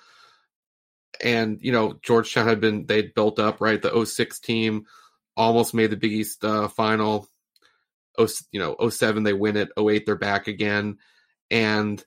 and 1.22 1.60
you 1.62 1.72
know 1.72 2.00
Georgetown 2.02 2.48
had 2.48 2.62
been 2.62 2.86
they'd 2.86 3.14
built 3.14 3.40
up 3.40 3.60
right. 3.60 3.82
The 3.82 4.06
06 4.06 4.40
team 4.40 4.86
almost 5.36 5.74
made 5.74 5.90
the 5.90 5.98
Big 5.98 6.14
East 6.14 6.44
uh, 6.46 6.68
final. 6.68 7.28
Oh, 8.18 8.28
you 8.52 8.60
know, 8.60 8.90
07 8.90 9.24
they 9.24 9.34
win 9.34 9.58
it. 9.58 9.70
08 9.78 10.06
they're 10.06 10.16
back 10.16 10.48
again, 10.48 10.98
and 11.50 12.04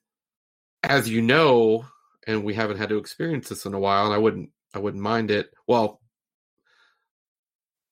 as 0.83 1.09
you 1.09 1.23
know, 1.23 1.85
and 2.27 2.45
we 2.45 2.55
haven't 2.55 2.79
had 2.79 2.91
to 2.91 2.99
experience 2.99 3.49
this 3.49 3.67
in 3.67 3.75
a 3.75 3.79
while, 3.79 4.07
and 4.07 4.15
I 4.15 4.19
wouldn't 4.19 4.51
I 4.75 4.79
wouldn't 4.79 5.03
mind 5.03 5.31
it. 5.31 5.51
Well, 5.67 6.01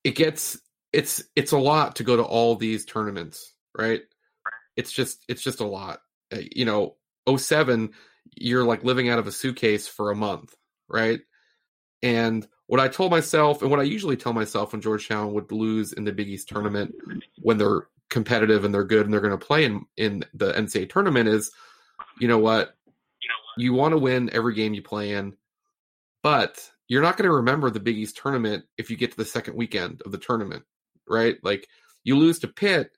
it 0.04 0.14
gets 0.14 0.58
it's 0.92 1.22
it's 1.34 1.52
a 1.52 1.58
lot 1.58 1.96
to 1.96 2.04
go 2.04 2.16
to 2.16 2.22
all 2.22 2.54
these 2.54 2.84
tournaments, 2.84 3.52
right? 3.76 4.02
It's 4.76 4.92
just 4.92 5.24
it's 5.28 5.42
just 5.42 5.60
a 5.60 5.66
lot. 5.66 6.00
Uh, 6.32 6.38
you 6.54 6.64
know, 6.64 6.96
07 7.36 7.90
you're 8.36 8.64
like 8.64 8.84
living 8.84 9.08
out 9.08 9.18
of 9.18 9.26
a 9.26 9.32
suitcase 9.32 9.86
for 9.86 10.10
a 10.10 10.16
month, 10.16 10.54
right? 10.88 11.20
And 12.02 12.46
what 12.66 12.80
I 12.80 12.88
told 12.88 13.10
myself 13.10 13.62
and 13.62 13.70
what 13.70 13.80
I 13.80 13.84
usually 13.84 14.16
tell 14.16 14.32
myself 14.32 14.72
when 14.72 14.80
Georgetown 14.80 15.32
would 15.34 15.52
lose 15.52 15.92
in 15.92 16.04
the 16.04 16.12
Big 16.12 16.28
East 16.28 16.48
tournament 16.48 16.94
when 17.42 17.58
they're 17.58 17.88
competitive 18.14 18.64
and 18.64 18.72
they're 18.72 18.84
good 18.84 19.04
and 19.04 19.12
they're 19.12 19.20
going 19.20 19.38
to 19.38 19.46
play 19.46 19.64
in 19.64 19.84
in 19.96 20.24
the 20.32 20.52
NCAA 20.52 20.88
tournament 20.88 21.28
is, 21.28 21.50
you 22.20 22.28
know 22.28 22.38
what, 22.38 22.76
you 23.58 23.74
want 23.74 23.92
to 23.92 23.98
win 23.98 24.30
every 24.32 24.54
game 24.54 24.72
you 24.72 24.82
play 24.82 25.10
in, 25.10 25.34
but 26.22 26.70
you're 26.88 27.02
not 27.02 27.16
going 27.16 27.28
to 27.28 27.34
remember 27.34 27.70
the 27.70 27.80
Big 27.80 27.98
East 27.98 28.16
tournament 28.16 28.64
if 28.78 28.88
you 28.88 28.96
get 28.96 29.10
to 29.10 29.16
the 29.16 29.24
second 29.24 29.56
weekend 29.56 30.00
of 30.06 30.12
the 30.12 30.18
tournament, 30.18 30.62
right? 31.08 31.36
Like 31.42 31.68
you 32.04 32.16
lose 32.16 32.38
to 32.40 32.48
Pitt, 32.48 32.92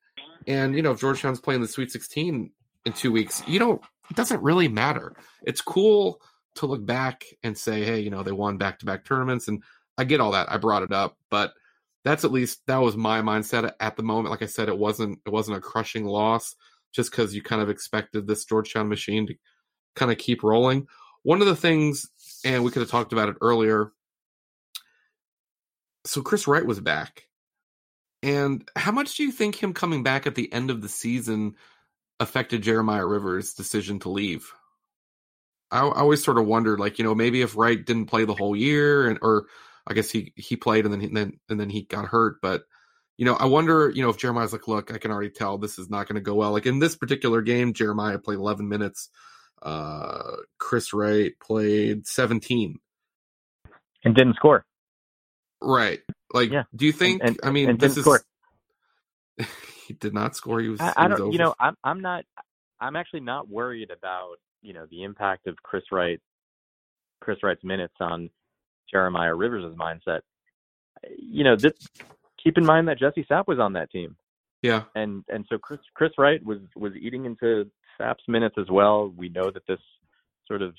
And 0.47 0.77
you 0.77 0.83
know, 0.83 0.93
if 0.93 1.01
Georgetown's 1.01 1.41
playing 1.41 1.63
the 1.63 1.69
Sweet 1.69 1.91
16 1.91 2.51
in 2.85 2.93
two 2.93 3.11
weeks, 3.11 3.43
you 3.47 3.59
don't. 3.59 3.83
It 4.11 4.17
doesn't 4.17 4.43
really 4.43 4.69
matter. 4.69 5.15
It's 5.43 5.61
cool 5.61 6.21
to 6.57 6.67
look 6.67 6.85
back 6.87 7.25
and 7.43 7.59
say, 7.59 7.85
hey, 7.85 8.01
you 8.01 8.11
know, 8.11 8.23
they 8.23 8.33
won 8.33 8.57
back 8.57 8.79
to 8.79 8.87
back 8.87 9.05
tournaments, 9.05 9.49
and 9.49 9.63
I 9.99 10.05
get 10.05 10.21
all 10.21 10.33
that. 10.33 10.51
I 10.51 10.59
brought 10.59 10.83
it 10.83 10.93
up, 10.93 11.17
but 11.31 11.55
that's 12.07 12.25
at 12.25 12.31
least 12.31 12.61
that 12.69 12.77
was 12.77 12.97
my 12.97 13.21
mindset 13.21 13.73
at 13.81 13.97
the 13.97 14.03
moment. 14.05 14.31
Like 14.31 14.43
I 14.43 14.47
said, 14.47 14.69
it 14.69 14.79
wasn't 14.79 15.19
it 15.27 15.31
wasn't 15.31 15.59
a 15.59 15.61
crushing 15.61 16.05
loss 16.05 16.55
just 16.95 17.11
because 17.11 17.35
you 17.35 17.43
kind 17.43 17.61
of 17.61 17.69
expected 17.69 18.29
this 18.29 18.45
Georgetown 18.45 18.89
machine 18.89 19.27
to 19.27 19.35
kind 19.97 20.13
of 20.13 20.17
keep 20.17 20.45
rolling. 20.45 20.87
One 21.25 21.41
of 21.41 21.49
the 21.49 21.57
things, 21.57 22.07
and 22.45 22.63
we 22.63 22.71
could 22.71 22.83
have 22.83 22.91
talked 22.91 23.13
about 23.13 23.29
it 23.29 23.37
earlier. 23.41 23.91
So 26.05 26.23
Chris 26.23 26.47
Wright 26.47 26.65
was 26.65 26.79
back. 26.79 27.25
And 28.23 28.67
how 28.77 28.93
much 28.93 29.17
do 29.17 29.25
you 29.25 29.33
think 29.33 29.61
him 29.61 29.75
coming 29.75 30.05
back 30.05 30.29
at 30.29 30.37
the 30.37 30.51
end 30.53 30.71
of 30.71 30.83
the 30.83 30.89
season 30.89 31.57
affected 32.21 32.63
Jeremiah 32.63 33.05
Rivers' 33.05 33.55
decision 33.55 33.99
to 34.01 34.11
leave? 34.11 34.53
I, 35.73 35.81
I 35.81 36.01
always 36.03 36.23
sort 36.23 36.39
of 36.39 36.47
wondered, 36.47 36.79
like, 36.79 37.01
you 37.01 37.05
know, 37.05 37.17
maybe 37.17 37.43
if 37.43 37.57
Wright 37.57 37.85
didn't 37.85 38.07
play 38.07 38.25
the 38.25 38.35
whole 38.35 38.55
year, 38.55 39.09
and 39.09 39.19
or 39.23 39.47
I 39.87 39.95
guess 39.95 40.11
he 40.11 40.33
he 40.37 40.57
played 40.57 40.85
and 40.85 40.93
then 40.93 41.01
he, 41.01 41.07
and 41.07 41.17
then 41.17 41.41
and 41.49 41.61
then 41.61 41.71
he 41.71 41.83
got 41.83 42.07
hurt, 42.07 42.41
but 42.41 42.65
you 43.17 43.25
know, 43.25 43.35
I 43.35 43.47
wonder, 43.47 43.91
you 43.91 44.03
know, 44.03 44.11
if 44.11 44.19
Jeremiah's 44.19 44.53
like, 44.53 44.69
look, 44.69 44.93
I 44.93 44.99
can 44.99 45.11
already 45.11 45.31
tell 45.31 45.57
this 45.57 45.79
is 45.79 45.89
not 45.89 46.07
going 46.07 46.17
to 46.17 46.21
go 46.21 46.35
well. 46.35 46.53
Like 46.53 46.67
in 46.67 46.81
this 46.81 46.97
particular 46.97 47.41
game, 47.41 47.73
Jeremiah 47.73 48.19
played 48.19 48.39
11 48.39 48.69
minutes. 48.69 49.09
Uh, 49.63 50.37
Chris 50.59 50.93
Wright 50.93 51.33
played 51.41 52.07
17 52.07 52.79
and 54.05 54.15
didn't 54.15 54.37
score. 54.37 54.65
Right. 55.61 56.01
Like, 56.33 56.51
yeah. 56.51 56.65
do 56.75 56.87
you 56.87 56.93
think? 56.93 57.21
And, 57.23 57.31
and, 57.31 57.41
I 57.43 57.51
mean, 57.51 57.77
this 57.79 57.97
is. 57.97 58.05
Score. 58.05 58.23
he 59.87 59.95
did 59.95 60.15
not 60.15 60.37
score. 60.37 60.61
He 60.61 60.69
was. 60.69 60.81
I, 60.81 60.93
I 60.97 61.09
don't. 61.09 61.33
You 61.33 61.39
know, 61.39 61.55
I'm. 61.59 61.77
I'm 61.83 62.01
not. 62.01 62.25
I'm 62.81 62.97
actually 62.97 63.21
not 63.21 63.49
worried 63.49 63.91
about 63.91 64.37
you 64.63 64.75
know 64.75 64.87
the 64.91 65.03
impact 65.03 65.47
of 65.47 65.57
Chris 65.63 65.85
Wright, 65.91 66.21
Chris 67.21 67.39
Wright's 67.43 67.65
minutes 67.65 67.95
on 68.01 68.31
Jeremiah 68.91 69.35
Rivers' 69.35 69.75
mindset. 69.77 70.21
You 71.19 71.45
know, 71.45 71.57
this, 71.57 71.73
keep 72.43 72.59
in 72.59 72.65
mind 72.65 72.89
that 72.89 72.99
Jesse 72.99 73.27
Sapp 73.31 73.47
was 73.47 73.59
on 73.59 73.75
that 73.75 73.91
team. 73.91 74.17
Yeah. 74.63 74.85
And 74.95 75.25
and 75.29 75.45
so 75.49 75.59
Chris 75.59 75.81
Chris 75.95 76.13
Wright 76.19 76.45
was 76.45 76.59
was 76.75 76.93
eating 76.97 77.27
into 77.27 77.71
Sapp's 78.01 78.27
minutes 78.27 78.57
as 78.59 78.71
well. 78.71 79.13
We 79.17 79.29
know 79.29 79.51
that 79.51 79.67
this 79.69 79.81
sort 80.47 80.63
of 80.63 80.75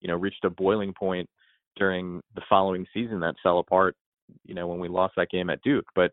you 0.00 0.08
know 0.08 0.16
reached 0.16 0.44
a 0.44 0.50
boiling 0.50 0.92
point 0.92 1.28
during 1.76 2.20
the 2.34 2.42
following 2.48 2.86
season 2.92 3.20
that 3.20 3.34
fell 3.42 3.58
apart, 3.58 3.96
you 4.44 4.54
know, 4.54 4.66
when 4.66 4.78
we 4.78 4.88
lost 4.88 5.14
that 5.16 5.30
game 5.30 5.50
at 5.50 5.62
Duke. 5.62 5.86
But 5.94 6.12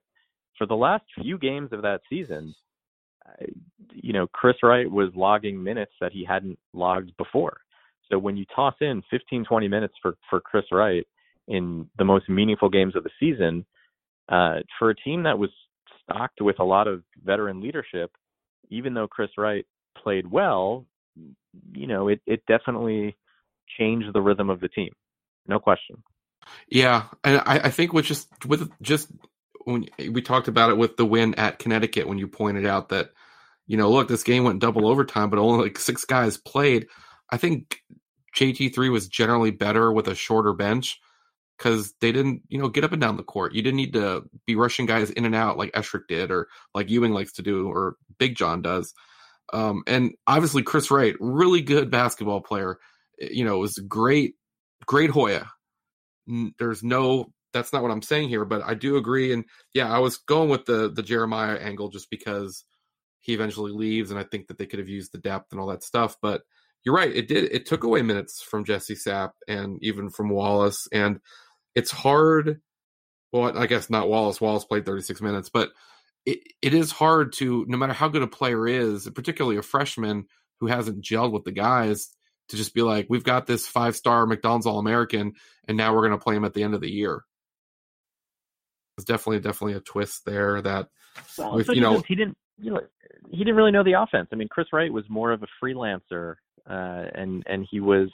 for 0.58 0.66
the 0.66 0.76
last 0.76 1.04
few 1.22 1.38
games 1.38 1.74
of 1.74 1.82
that 1.82 2.02
season, 2.10 2.54
you 3.94 4.14
know, 4.14 4.28
Chris 4.28 4.56
Wright 4.64 4.90
was 4.90 5.10
logging 5.16 5.62
minutes 5.62 5.92
that 6.02 6.12
he 6.12 6.24
hadn't 6.24 6.58
logged 6.74 7.16
before. 7.18 7.58
So 8.12 8.18
when 8.18 8.38
you 8.38 8.46
toss 8.56 8.76
in 8.82 9.04
15, 9.12 9.46
20 9.46 9.68
minutes 9.68 9.94
for, 10.02 10.16
for 10.30 10.40
Chris 10.40 10.66
Wright 10.72 11.06
in 11.50 11.90
the 11.98 12.06
most 12.06 12.30
meaningful 12.30 12.70
games 12.70 12.96
of 12.96 13.04
the 13.04 13.10
season, 13.20 13.66
uh, 14.30 14.60
for 14.78 14.92
a 14.92 14.96
team 14.96 15.24
that 15.24 15.38
was 15.38 15.50
stocked 16.04 16.40
with 16.42 16.60
a 16.60 16.64
lot 16.64 16.88
of 16.88 17.04
veteran 17.24 17.60
leadership, 17.60 18.12
even 18.70 18.94
though 18.94 19.08
Chris 19.08 19.32
Wright 19.38 19.66
played 19.98 20.30
well, 20.30 20.86
you 21.74 21.88
know, 21.88 22.08
it, 22.08 22.22
it 22.26 22.44
definitely 22.48 23.18
changed 23.78 24.14
the 24.14 24.22
rhythm 24.22 24.50
of 24.50 24.60
the 24.60 24.70
team. 24.70 24.94
No 25.48 25.60
question. 25.60 26.04
Yeah, 26.70 27.06
and 27.24 27.42
I, 27.46 27.60
I 27.66 27.70
think 27.72 27.92
with 27.92 28.06
just 28.06 28.28
with 28.46 28.70
just 28.82 29.12
when 29.66 29.88
we 29.98 30.22
talked 30.22 30.48
about 30.48 30.70
it 30.70 30.78
with 30.78 30.98
the 30.98 31.06
win 31.06 31.36
at 31.36 31.60
Connecticut, 31.60 32.08
when 32.08 32.18
you 32.18 32.28
pointed 32.28 32.66
out 32.66 32.90
that 32.90 33.10
you 33.68 33.78
know, 33.78 33.92
look, 33.92 34.08
this 34.08 34.24
game 34.24 34.44
went 34.44 34.60
double 34.60 34.88
overtime, 34.88 35.30
but 35.30 35.38
only 35.38 35.66
like 35.66 35.78
six 35.78 36.06
guys 36.06 36.38
played. 36.38 36.88
I 37.30 37.38
think 37.38 37.82
JT3 38.36 38.92
was 38.92 39.08
generally 39.08 39.52
better 39.52 39.92
with 39.92 40.08
a 40.08 40.16
shorter 40.16 40.54
bench 40.54 41.00
because 41.60 41.94
they 42.00 42.14
didn't, 42.14 42.42
you 42.48 42.58
know, 42.58 42.70
get 42.70 42.86
up 42.86 42.94
and 42.94 43.02
down 43.02 43.18
the 43.18 43.24
court. 43.24 43.54
You 43.54 43.62
didn't 43.62 43.78
need 43.78 43.94
to 43.94 44.24
be 44.48 44.56
rushing 44.56 44.86
guys 44.86 45.10
in 45.10 45.26
and 45.26 45.36
out 45.36 45.58
like 45.58 45.74
Esherick 45.74 46.08
did 46.08 46.32
or 46.32 46.48
like 46.74 46.90
Ewing 46.90 47.14
likes 47.14 47.34
to 47.34 47.42
do 47.42 47.68
or 47.68 47.98
Big 48.18 48.36
John 48.36 48.62
does. 48.62 48.94
Um, 49.52 49.84
and 49.86 50.14
obviously 50.26 50.64
Chris 50.64 50.90
Wright, 50.90 51.16
really 51.20 51.62
good 51.62 51.92
basketball 51.92 52.42
player. 52.42 52.80
Eh, 53.22 53.30
you 53.32 53.44
know, 53.44 53.60
was 53.60 53.76
great, 53.76 54.36
great 54.86 55.10
Hoya. 55.10 55.52
There's 56.58 56.82
no, 56.82 57.34
that's 57.52 57.74
not 57.74 57.82
what 57.82 57.92
I'm 57.92 58.04
saying 58.04 58.30
here, 58.30 58.46
but 58.46 58.62
I 58.64 58.74
do 58.74 58.96
agree. 58.98 59.34
And 59.34 59.44
yeah, 59.74 59.92
I 59.92 60.00
was 60.00 60.18
going 60.18 60.50
with 60.50 60.66
the 60.66 60.92
the 60.92 61.02
Jeremiah 61.02 61.58
angle 61.58 61.90
just 61.90 62.10
because 62.10 62.64
he 63.20 63.34
eventually 63.34 63.72
leaves, 63.72 64.12
and 64.12 64.20
I 64.20 64.24
think 64.24 64.48
that 64.48 64.58
they 64.58 64.68
could 64.68 64.80
have 64.80 64.88
used 64.88 65.12
the 65.12 65.18
depth 65.18 65.52
and 65.52 65.60
all 65.60 65.68
that 65.68 65.84
stuff. 65.84 66.16
But 66.22 66.44
you're 66.84 66.96
right, 66.96 67.14
it 67.14 67.28
did. 67.28 67.52
It 67.52 67.66
took 67.66 67.84
away 67.84 68.02
minutes 68.02 68.42
from 68.42 68.66
Jesse 68.66 68.96
Sapp 68.96 69.32
and 69.48 69.80
even 69.82 70.10
from 70.10 70.30
Wallace, 70.30 70.88
and 70.92 71.20
it's 71.76 71.92
hard. 71.92 72.62
Well, 73.32 73.58
I 73.58 73.68
guess 73.68 73.90
not 73.90 74.10
Wallace. 74.10 74.42
Wallace 74.42 74.66
played 74.66 74.86
36 74.86 75.22
minutes, 75.22 75.50
but 75.50 75.70
it, 76.26 76.40
it 76.62 76.74
is 76.74 76.92
hard 76.92 77.34
to, 77.34 77.66
no 77.68 77.78
matter 77.78 77.94
how 77.94 78.08
good 78.08 78.24
a 78.24 78.28
player 78.28 78.68
is, 78.68 79.10
particularly 79.10 79.58
a 79.58 79.62
freshman 79.62 80.26
who 80.60 80.68
hasn't 80.68 81.04
gelled 81.04 81.32
with 81.32 81.44
the 81.44 81.52
guys, 81.52 82.10
to 82.50 82.58
just 82.58 82.74
be 82.74 82.82
like, 82.82 83.06
we've 83.10 83.24
got 83.24 83.46
this 83.46 83.68
five 83.68 83.96
star 83.96 84.26
McDonald's 84.26 84.66
All 84.66 84.80
American, 84.80 85.34
and 85.68 85.78
now 85.78 85.94
we're 85.94 86.08
going 86.08 86.18
to 86.18 86.24
play 86.24 86.36
him 86.36 86.46
at 86.46 86.54
the 86.54 86.64
end 86.64 86.74
of 86.74 86.82
the 86.82 86.90
year. 86.90 87.24
It's 88.98 89.06
definitely, 89.06 89.40
definitely 89.40 89.76
a 89.76 89.82
twist 89.82 90.26
there 90.26 90.62
that, 90.62 90.90
well, 91.38 91.56
with, 91.56 91.70
you 91.70 91.82
know, 91.82 92.04
he 92.08 92.16
didn't, 92.16 92.38
you 92.58 92.72
know, 92.72 92.82
he 93.32 93.38
didn't 93.38 93.56
really 93.56 93.72
know 93.72 93.84
the 93.84 94.02
offense. 94.02 94.30
I 94.32 94.36
mean, 94.36 94.50
Chris 94.50 94.68
Wright 94.74 94.92
was 94.92 95.06
more 95.10 95.32
of 95.32 95.44
a 95.44 95.48
freelancer, 95.64 96.36
uh, 96.70 97.06
and 97.16 97.44
and 97.48 97.66
he 97.70 97.80
was 97.80 98.10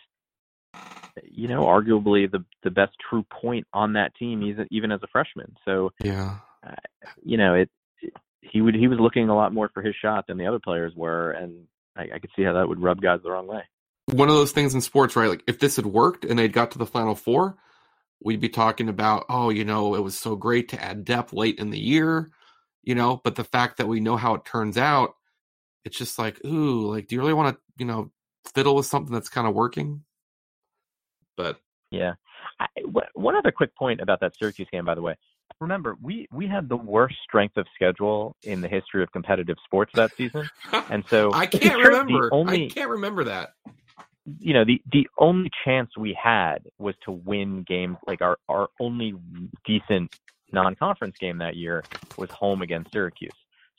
you 1.24 1.48
know, 1.48 1.64
arguably 1.64 2.30
the 2.30 2.44
the 2.64 2.72
best 2.72 2.94
true 3.10 3.26
point 3.30 3.68
on 3.74 3.94
that 3.94 4.16
team, 4.16 4.44
even 4.72 4.92
as 4.92 5.02
a 5.04 5.08
freshman. 5.08 5.56
So 5.66 5.92
yeah, 6.04 6.38
uh, 6.66 6.76
you 7.24 7.38
know, 7.38 7.56
it, 7.56 7.70
it, 8.02 8.14
he 8.42 8.62
would 8.62 8.76
he 8.76 8.88
was 8.88 9.00
looking 9.00 9.30
a 9.30 9.36
lot 9.36 9.54
more 9.54 9.70
for 9.74 9.82
his 9.82 9.96
shot 10.02 10.28
than 10.28 10.38
the 10.38 10.48
other 10.48 10.60
players 10.60 10.94
were, 10.96 11.32
and 11.32 11.68
I, 11.96 12.04
I 12.16 12.20
could 12.20 12.32
see 12.36 12.44
how 12.44 12.54
that 12.54 12.68
would 12.68 12.82
rub 12.82 13.02
guys 13.02 13.20
the 13.24 13.32
wrong 13.32 13.48
way. 13.48 13.62
One 14.08 14.30
of 14.30 14.36
those 14.36 14.52
things 14.52 14.76
in 14.76 14.82
sports, 14.82 15.16
right? 15.16 15.30
Like 15.30 15.44
if 15.48 15.60
this 15.60 15.78
had 15.78 15.86
worked 15.86 16.26
and 16.26 16.38
they'd 16.38 16.54
got 16.54 16.72
to 16.72 16.78
the 16.78 16.86
final 16.86 17.16
four, 17.16 17.58
we'd 18.24 18.40
be 18.40 18.50
talking 18.50 18.88
about, 18.88 19.26
oh, 19.30 19.50
you 19.50 19.66
know, 19.66 19.96
it 19.96 20.04
was 20.04 20.18
so 20.18 20.36
great 20.36 20.70
to 20.70 20.84
add 20.84 21.06
depth 21.06 21.34
late 21.34 21.60
in 21.60 21.72
the 21.72 21.80
year, 21.80 22.30
you 22.84 22.96
know. 22.96 23.20
But 23.24 23.36
the 23.36 23.44
fact 23.44 23.78
that 23.78 23.88
we 23.88 24.00
know 24.00 24.16
how 24.16 24.36
it 24.36 24.46
turns 24.46 24.78
out, 24.78 25.16
it's 25.84 25.98
just 25.98 26.20
like, 26.20 26.44
ooh, 26.46 26.92
like, 26.92 27.08
do 27.08 27.16
you 27.16 27.22
really 27.22 27.34
want 27.34 27.56
to, 27.56 27.62
you 27.78 27.86
know, 27.86 28.12
fiddle 28.54 28.76
with 28.76 28.86
something 28.86 29.14
that's 29.14 29.30
kind 29.30 29.48
of 29.48 29.56
working? 29.56 30.05
But 31.38 31.60
yeah, 31.92 32.14
I, 32.60 32.68
one 33.14 33.36
other 33.36 33.52
quick 33.52 33.76
point 33.76 34.02
about 34.02 34.20
that 34.22 34.38
Syracuse 34.38 34.68
game, 34.72 34.86
by 34.86 34.96
the 34.96 35.02
way. 35.02 35.16
Remember, 35.60 35.96
we 36.02 36.28
we 36.32 36.48
had 36.48 36.68
the 36.68 36.76
worst 36.76 37.16
strength 37.24 37.58
of 37.58 37.66
schedule 37.76 38.36
in 38.44 38.62
the 38.62 38.68
history 38.68 39.04
of 39.04 39.12
competitive 39.12 39.58
sports 39.64 39.92
that 39.96 40.12
season, 40.18 40.50
and 40.90 41.04
so 41.10 41.32
I 41.34 41.46
can't 41.46 41.78
remember. 41.82 42.30
Only, 42.32 42.66
I 42.66 42.70
can't 42.70 42.90
remember 42.90 43.26
that. 43.26 43.54
You 44.40 44.54
know, 44.54 44.66
the 44.66 44.82
the 44.92 45.08
only 45.20 45.50
chance 45.64 45.92
we 45.98 46.18
had 46.22 46.60
was 46.78 46.96
to 47.06 47.12
win 47.12 47.64
games. 47.64 47.98
Like 48.08 48.22
our 48.22 48.38
our 48.50 48.70
only 48.80 49.14
decent 49.66 50.16
non-conference 50.52 51.18
game 51.18 51.38
that 51.40 51.56
year 51.56 51.84
was 52.18 52.30
home 52.32 52.62
against 52.62 52.92
Syracuse. 52.92 53.32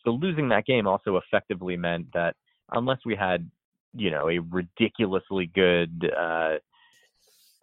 So 0.04 0.12
losing 0.12 0.48
that 0.50 0.66
game 0.66 0.86
also 0.86 1.16
effectively 1.16 1.76
meant 1.76 2.12
that 2.12 2.36
unless 2.72 2.98
we 3.04 3.16
had, 3.16 3.50
you 3.94 4.10
know, 4.10 4.28
a 4.28 4.38
ridiculously 4.38 5.46
good 5.46 6.10
uh, 6.16 6.54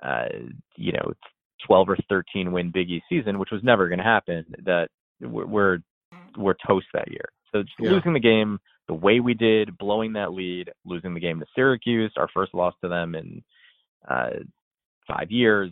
uh, 0.03 0.27
you 0.75 0.91
know, 0.91 1.13
12 1.65 1.89
or 1.89 1.97
13 2.09 2.51
win 2.51 2.71
Big 2.71 2.89
East 2.89 3.05
season, 3.09 3.39
which 3.39 3.51
was 3.51 3.63
never 3.63 3.87
going 3.87 3.99
to 3.99 4.03
happen, 4.03 4.45
that 4.65 4.89
we're 5.21 5.79
we're 6.37 6.55
toast 6.67 6.87
that 6.93 7.09
year. 7.09 7.29
So 7.51 7.63
yeah. 7.79 7.91
losing 7.91 8.13
the 8.13 8.19
game 8.19 8.59
the 8.87 8.93
way 8.93 9.19
we 9.19 9.33
did, 9.33 9.77
blowing 9.77 10.13
that 10.13 10.33
lead, 10.33 10.71
losing 10.85 11.13
the 11.13 11.19
game 11.19 11.39
to 11.39 11.45
Syracuse, 11.55 12.11
our 12.17 12.27
first 12.33 12.53
loss 12.53 12.73
to 12.81 12.89
them 12.89 13.15
in 13.15 13.43
uh, 14.09 14.31
five 15.07 15.31
years, 15.31 15.71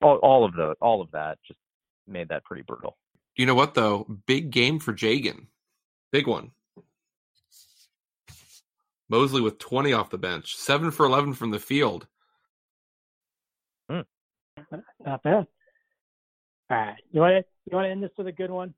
all, 0.00 0.16
all 0.16 0.44
of 0.44 0.52
the 0.54 0.74
all 0.80 1.00
of 1.00 1.10
that 1.12 1.38
just 1.46 1.58
made 2.06 2.28
that 2.28 2.44
pretty 2.44 2.62
brutal. 2.62 2.96
You 3.36 3.46
know 3.46 3.54
what 3.54 3.74
though? 3.74 4.06
Big 4.26 4.50
game 4.50 4.78
for 4.78 4.92
Jagan, 4.92 5.46
big 6.12 6.26
one. 6.26 6.52
Mosley 9.10 9.40
with 9.40 9.58
20 9.58 9.94
off 9.94 10.10
the 10.10 10.18
bench, 10.18 10.54
seven 10.54 10.90
for 10.90 11.06
11 11.06 11.32
from 11.32 11.50
the 11.50 11.58
field. 11.58 12.06
Not 15.04 15.22
bad. 15.22 15.46
All 16.70 16.76
right. 16.76 16.96
You 17.10 17.20
want 17.20 17.32
to 17.32 17.44
you 17.70 17.76
want 17.76 17.86
to 17.86 17.90
end 17.90 18.02
this 18.02 18.10
with 18.16 18.26
a 18.26 18.32
good 18.32 18.50
one? 18.50 18.74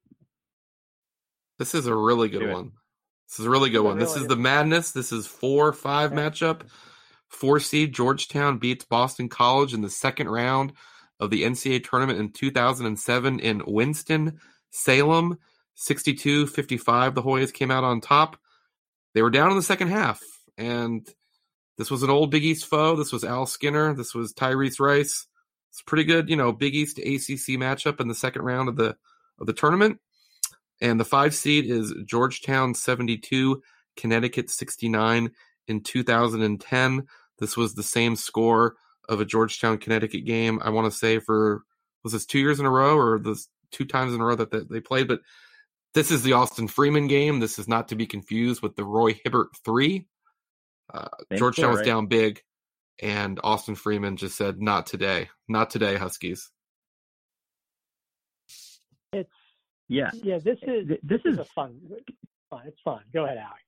This 1.58 1.74
is 1.74 1.86
a 1.86 1.94
really 1.94 2.28
good 2.28 2.50
one. 2.50 2.72
This 3.28 3.40
is 3.40 3.46
a 3.46 3.50
really 3.50 3.70
good 3.70 3.82
one. 3.82 3.98
This 3.98 4.16
is 4.16 4.26
the 4.26 4.36
madness. 4.36 4.92
This 4.92 5.12
is 5.12 5.26
four 5.26 5.72
five 5.72 6.12
matchup. 6.12 6.62
Four 7.28 7.60
seed 7.60 7.92
Georgetown 7.92 8.58
beats 8.58 8.84
Boston 8.84 9.28
College 9.28 9.72
in 9.72 9.82
the 9.82 9.90
second 9.90 10.28
round 10.28 10.72
of 11.20 11.30
the 11.30 11.44
NCAA 11.44 11.88
tournament 11.88 12.18
in 12.18 12.32
2007 12.32 13.38
in 13.38 13.62
Winston 13.66 14.40
Salem. 14.70 15.38
62 15.76 16.46
55. 16.46 17.14
The 17.14 17.22
Hoyas 17.22 17.52
came 17.52 17.70
out 17.70 17.84
on 17.84 18.00
top. 18.00 18.36
They 19.14 19.22
were 19.22 19.30
down 19.30 19.50
in 19.50 19.56
the 19.56 19.62
second 19.62 19.88
half, 19.88 20.20
and 20.58 21.08
this 21.78 21.90
was 21.90 22.02
an 22.02 22.10
old 22.10 22.30
Big 22.30 22.44
East 22.44 22.66
foe. 22.66 22.96
This 22.96 23.12
was 23.12 23.24
Al 23.24 23.46
Skinner. 23.46 23.94
This 23.94 24.14
was 24.14 24.34
Tyrese 24.34 24.78
Rice. 24.78 25.26
It's 25.70 25.82
pretty 25.82 26.04
good, 26.04 26.28
you 26.28 26.36
know, 26.36 26.52
Big 26.52 26.74
East 26.74 26.98
ACC 26.98 27.56
matchup 27.58 28.00
in 28.00 28.08
the 28.08 28.14
second 28.14 28.42
round 28.42 28.68
of 28.68 28.76
the 28.76 28.96
of 29.38 29.46
the 29.46 29.52
tournament. 29.52 29.98
And 30.80 30.98
the 30.98 31.04
five 31.04 31.34
seed 31.34 31.66
is 31.66 31.94
Georgetown 32.04 32.74
72, 32.74 33.62
Connecticut 33.96 34.50
69 34.50 35.30
in 35.68 35.82
2010. 35.82 37.06
This 37.38 37.56
was 37.56 37.74
the 37.74 37.82
same 37.82 38.16
score 38.16 38.76
of 39.08 39.20
a 39.20 39.24
Georgetown 39.24 39.78
Connecticut 39.78 40.24
game. 40.24 40.60
I 40.62 40.70
want 40.70 40.90
to 40.90 40.98
say 40.98 41.18
for 41.18 41.62
was 42.02 42.12
this 42.12 42.26
two 42.26 42.38
years 42.38 42.60
in 42.60 42.66
a 42.66 42.70
row 42.70 42.96
or 42.96 43.18
the 43.18 43.40
two 43.70 43.84
times 43.84 44.14
in 44.14 44.20
a 44.20 44.24
row 44.24 44.36
that 44.36 44.68
they 44.70 44.80
played, 44.80 45.08
but 45.08 45.20
this 45.92 46.10
is 46.10 46.22
the 46.22 46.32
Austin 46.32 46.68
Freeman 46.68 47.08
game. 47.08 47.40
This 47.40 47.58
is 47.58 47.68
not 47.68 47.88
to 47.88 47.96
be 47.96 48.06
confused 48.06 48.62
with 48.62 48.76
the 48.76 48.84
Roy 48.84 49.18
Hibbert 49.24 49.48
three. 49.64 50.06
Uh, 50.92 51.08
Georgetown 51.36 51.70
was 51.70 51.78
right? 51.78 51.86
down 51.86 52.06
big, 52.06 52.42
and 53.02 53.40
Austin 53.42 53.74
Freeman 53.74 54.16
just 54.16 54.36
said, 54.36 54.60
"Not 54.60 54.86
today, 54.86 55.28
not 55.48 55.70
today, 55.70 55.96
Huskies." 55.96 56.50
It's 59.12 59.30
yeah, 59.88 60.10
yeah. 60.22 60.38
This 60.38 60.58
is 60.62 60.88
this, 60.88 60.98
this 61.02 61.20
is, 61.24 61.34
is, 61.34 61.38
a 61.38 61.44
fun, 61.44 61.80
fun. 62.48 62.62
It's 62.66 62.80
fun. 62.84 63.00
Go 63.12 63.24
ahead, 63.24 63.38
Howie. 63.38 63.58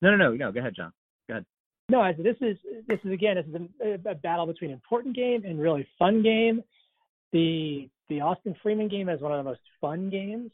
No, 0.00 0.10
no, 0.10 0.16
no, 0.16 0.34
no. 0.34 0.52
Go 0.52 0.60
ahead, 0.60 0.74
John. 0.76 0.92
Go 1.28 1.34
ahead. 1.34 1.46
No, 1.88 2.10
this 2.12 2.36
is 2.40 2.56
this 2.86 2.98
is 3.04 3.12
again 3.12 3.36
this 3.36 3.46
is 3.46 3.68
a, 4.06 4.10
a 4.10 4.14
battle 4.14 4.46
between 4.46 4.70
important 4.70 5.16
game 5.16 5.44
and 5.44 5.60
really 5.60 5.86
fun 5.98 6.22
game. 6.22 6.62
The 7.32 7.88
the 8.08 8.20
Austin 8.20 8.54
Freeman 8.62 8.88
game 8.88 9.08
is 9.08 9.20
one 9.20 9.32
of 9.32 9.38
the 9.38 9.50
most 9.50 9.60
fun 9.80 10.10
games 10.10 10.50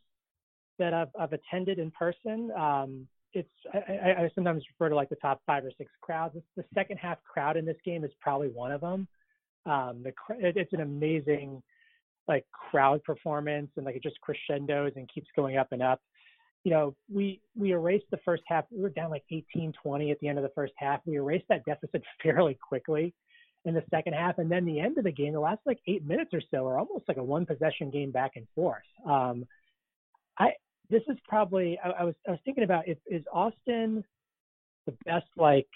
that 0.79 0.93
I've, 0.93 1.09
I've 1.19 1.33
attended 1.33 1.79
in 1.79 1.91
person. 1.91 2.51
Um, 2.51 3.09
it's 3.35 3.49
I, 3.73 4.25
I, 4.25 4.31
sometimes 4.35 4.63
refer 4.73 4.89
to 4.89 4.95
like 4.95 5.09
the 5.09 5.17
top 5.17 5.43
five 5.47 5.65
or 5.65 5.73
six 5.77 5.91
crowds. 6.01 6.37
It's 6.37 6.47
the 6.57 6.65
second 6.75 6.99
half 6.99 7.19
crowd 7.25 7.57
in 7.57 7.65
this 7.65 7.77
game 7.85 8.05
is 8.05 8.13
probably 8.21 8.49
one 8.49 8.73
of 8.73 8.81
them. 8.81 9.09
Um, 9.67 10.03
the 10.03 10.13
it's 10.39 10.73
an 10.73 10.81
amazing 10.81 11.63
like 12.29 12.47
crowd 12.53 13.03
performance 13.05 13.71
and 13.77 13.85
like 13.85 13.97
it 13.97 14.03
just 14.03 14.21
crescendos 14.21 14.93
and 14.97 15.09
keeps 15.13 15.29
going 15.37 15.57
up 15.57 15.69
and 15.73 15.83
up. 15.83 16.01
You 16.63 16.71
know, 16.71 16.97
we 17.13 17.41
we 17.57 17.73
erased 17.73 18.07
the 18.11 18.21
first 18.25 18.43
half. 18.47 18.65
We 18.71 18.81
were 18.81 18.89
down 18.89 19.11
like 19.11 19.25
18-20 19.33 20.11
at 20.11 20.21
the 20.21 20.29
end 20.29 20.39
of 20.39 20.45
the 20.45 20.53
first 20.55 20.73
half. 20.77 21.01
We 21.05 21.17
erased 21.17 21.47
that 21.49 21.65
deficit 21.65 22.03
fairly 22.23 22.57
quickly 22.67 23.15
in 23.67 23.75
the 23.75 23.85
second 23.91 24.13
half, 24.13 24.39
and 24.39 24.51
then 24.51 24.65
the 24.65 24.79
end 24.79 24.99
of 24.99 25.05
the 25.05 25.13
game, 25.13 25.33
the 25.33 25.41
last 25.41 25.61
like 25.67 25.79
eight 25.87 26.07
minutes 26.07 26.31
or 26.33 26.43
so, 26.51 26.67
are 26.67 26.79
almost 26.79 27.05
like 27.09 27.17
a 27.17 27.25
one 27.25 27.47
possession 27.47 27.91
game 27.91 28.11
back 28.11 28.33
and 28.37 28.47
forth. 28.55 28.83
Um, 29.07 29.47
I 30.39 30.53
this 30.95 31.03
is 31.09 31.19
probably 31.29 31.79
I, 31.85 31.91
I 31.91 32.05
was 32.05 32.15
I 32.27 32.31
was 32.31 32.41
thinking 32.45 32.65
about 32.65 32.89
is, 32.89 32.97
is 33.07 33.23
Austin 33.33 34.05
the 34.87 34.95
best 35.05 35.27
like 35.37 35.67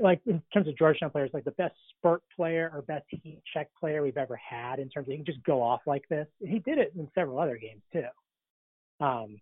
like 0.00 0.20
in 0.26 0.40
terms 0.54 0.68
of 0.68 0.78
Georgetown 0.78 1.10
players 1.10 1.30
like 1.34 1.44
the 1.44 1.50
best 1.52 1.74
spurt 1.90 2.22
player 2.34 2.70
or 2.74 2.82
best 2.82 3.04
heat 3.10 3.42
check 3.52 3.68
player 3.78 4.02
we've 4.02 4.16
ever 4.16 4.36
had 4.36 4.78
in 4.78 4.88
terms 4.88 5.06
of 5.06 5.10
he 5.10 5.16
can 5.16 5.26
just 5.26 5.42
go 5.44 5.60
off 5.60 5.80
like 5.86 6.08
this. 6.08 6.26
He 6.40 6.60
did 6.60 6.78
it 6.78 6.92
in 6.96 7.08
several 7.14 7.38
other 7.38 7.58
games 7.58 7.82
too. 7.92 9.04
Um, 9.04 9.40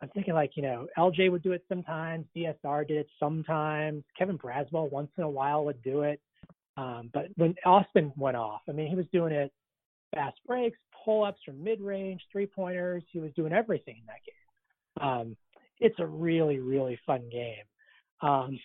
I'm 0.00 0.08
thinking 0.14 0.34
like 0.34 0.52
you 0.54 0.62
know 0.62 0.86
LJ 0.96 1.30
would 1.30 1.42
do 1.42 1.52
it 1.52 1.64
sometimes, 1.68 2.26
DSR 2.36 2.86
did 2.86 2.98
it 2.98 3.08
sometimes, 3.18 4.04
Kevin 4.16 4.38
Braswell 4.38 4.90
once 4.90 5.10
in 5.18 5.24
a 5.24 5.30
while 5.30 5.64
would 5.64 5.82
do 5.82 6.02
it. 6.02 6.20
Um, 6.76 7.10
but 7.12 7.26
when 7.36 7.54
Austin 7.66 8.12
went 8.16 8.36
off, 8.36 8.60
I 8.68 8.72
mean 8.72 8.86
he 8.86 8.94
was 8.94 9.06
doing 9.12 9.32
it 9.32 9.52
fast 10.14 10.38
breaks, 10.46 10.78
pull 11.04 11.24
ups 11.24 11.40
from 11.44 11.62
mid 11.62 11.80
range, 11.80 12.22
three 12.30 12.46
pointers. 12.46 13.02
He 13.10 13.18
was 13.18 13.32
doing 13.34 13.52
everything 13.52 13.96
in 14.00 14.06
that 14.06 14.22
game. 14.24 15.08
Um, 15.08 15.36
it's 15.80 15.98
a 15.98 16.06
really, 16.06 16.58
really 16.58 16.98
fun 17.06 17.28
game. 17.30 17.64
Um, 18.20 18.58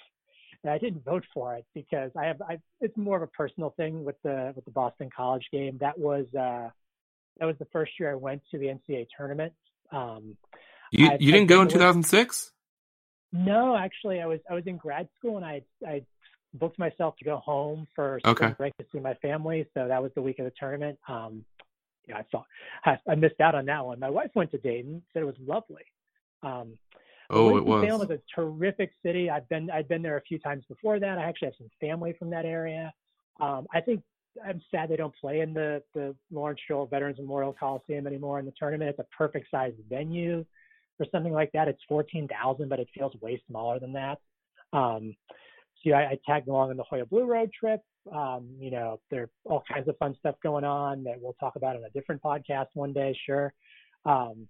and 0.63 0.71
I 0.71 0.77
didn't 0.77 1.03
vote 1.03 1.23
for 1.33 1.55
it 1.55 1.65
because 1.73 2.11
I 2.17 2.25
have, 2.25 2.41
I, 2.41 2.59
it's 2.81 2.95
more 2.97 3.17
of 3.17 3.23
a 3.23 3.27
personal 3.27 3.73
thing 3.77 4.03
with 4.03 4.15
the, 4.23 4.53
with 4.55 4.65
the 4.65 4.71
Boston 4.71 5.09
College 5.15 5.45
game. 5.51 5.77
That 5.79 5.97
was, 5.97 6.25
uh, 6.37 6.69
that 7.39 7.45
was 7.45 7.55
the 7.59 7.67
first 7.71 7.93
year 7.99 8.11
I 8.11 8.15
went 8.15 8.41
to 8.51 8.57
the 8.57 8.65
NCAA 8.65 9.07
tournament. 9.15 9.53
Um, 9.91 10.37
you, 10.91 11.07
I, 11.07 11.17
you 11.19 11.31
didn't 11.31 11.47
go 11.47 11.61
in 11.61 11.67
2006? 11.67 12.51
No, 13.33 13.75
actually 13.75 14.21
I 14.21 14.25
was, 14.25 14.39
I 14.49 14.53
was 14.53 14.63
in 14.65 14.77
grad 14.77 15.07
school 15.17 15.37
and 15.37 15.45
I, 15.45 15.61
I 15.85 16.03
booked 16.57 16.79
myself 16.79 17.15
to 17.17 17.25
go 17.25 17.37
home 17.37 17.87
for 17.95 18.19
okay. 18.25 18.53
break 18.57 18.75
to 18.77 18.85
see 18.91 18.99
my 18.99 19.13
family. 19.15 19.67
So 19.73 19.87
that 19.87 20.01
was 20.01 20.11
the 20.15 20.21
week 20.21 20.39
of 20.39 20.45
the 20.45 20.53
tournament. 20.59 20.97
Um, 21.07 21.45
yeah, 22.07 22.17
I 22.17 22.25
saw, 22.31 22.43
I, 22.85 22.97
I 23.09 23.15
missed 23.15 23.39
out 23.41 23.55
on 23.55 23.65
that 23.65 23.85
one. 23.85 23.99
My 23.99 24.09
wife 24.09 24.31
went 24.33 24.51
to 24.51 24.57
Dayton, 24.57 25.01
said 25.13 25.23
it 25.23 25.25
was 25.25 25.35
lovely. 25.45 25.83
Um, 26.43 26.77
oh, 27.29 27.57
it 27.57 27.65
was. 27.65 27.85
Salem 27.85 28.07
was 28.07 28.09
a 28.09 28.21
terrific 28.33 28.91
city. 29.03 29.29
I've 29.29 29.47
been 29.49 29.69
I've 29.69 29.89
been 29.89 30.01
there 30.01 30.17
a 30.17 30.21
few 30.21 30.39
times 30.39 30.63
before 30.69 30.99
that. 30.99 31.17
I 31.17 31.23
actually 31.23 31.47
have 31.47 31.55
some 31.57 31.69
family 31.81 32.13
from 32.17 32.29
that 32.29 32.45
area. 32.45 32.93
Um, 33.41 33.67
I 33.73 33.81
think 33.81 34.03
I'm 34.45 34.61
sad 34.71 34.89
they 34.89 34.95
don't 34.95 35.15
play 35.15 35.41
in 35.41 35.53
the 35.53 35.81
the 35.93 36.15
Lawrence 36.31 36.59
Joel 36.67 36.85
Veterans 36.85 37.17
Memorial 37.19 37.55
Coliseum 37.59 38.07
anymore 38.07 38.39
in 38.39 38.45
the 38.45 38.53
tournament. 38.57 38.91
It's 38.91 38.99
a 38.99 39.15
perfect 39.15 39.47
sized 39.51 39.77
venue 39.89 40.45
for 40.97 41.05
something 41.11 41.33
like 41.33 41.51
that. 41.53 41.67
It's 41.67 41.81
14,000, 41.87 42.69
but 42.69 42.79
it 42.79 42.87
feels 42.93 43.13
way 43.21 43.41
smaller 43.47 43.79
than 43.79 43.93
that. 43.93 44.17
Um, 44.73 45.15
so 45.83 45.93
I, 45.93 46.11
I 46.11 46.19
tagged 46.25 46.47
along 46.47 46.71
on 46.71 46.77
the 46.77 46.83
Hoya 46.83 47.05
Blue 47.05 47.25
Road 47.25 47.51
trip. 47.57 47.81
Um, 48.13 48.47
you 48.59 48.71
know, 48.71 48.99
there 49.11 49.23
are 49.23 49.29
all 49.45 49.63
kinds 49.71 49.87
of 49.87 49.97
fun 49.97 50.15
stuff 50.19 50.35
going 50.41 50.63
on 50.63 51.03
that 51.03 51.15
we'll 51.19 51.33
talk 51.33 51.55
about 51.55 51.75
in 51.75 51.83
a 51.83 51.89
different 51.89 52.21
podcast 52.21 52.67
one 52.73 52.93
day, 52.93 53.17
sure. 53.25 53.53
Um, 54.05 54.47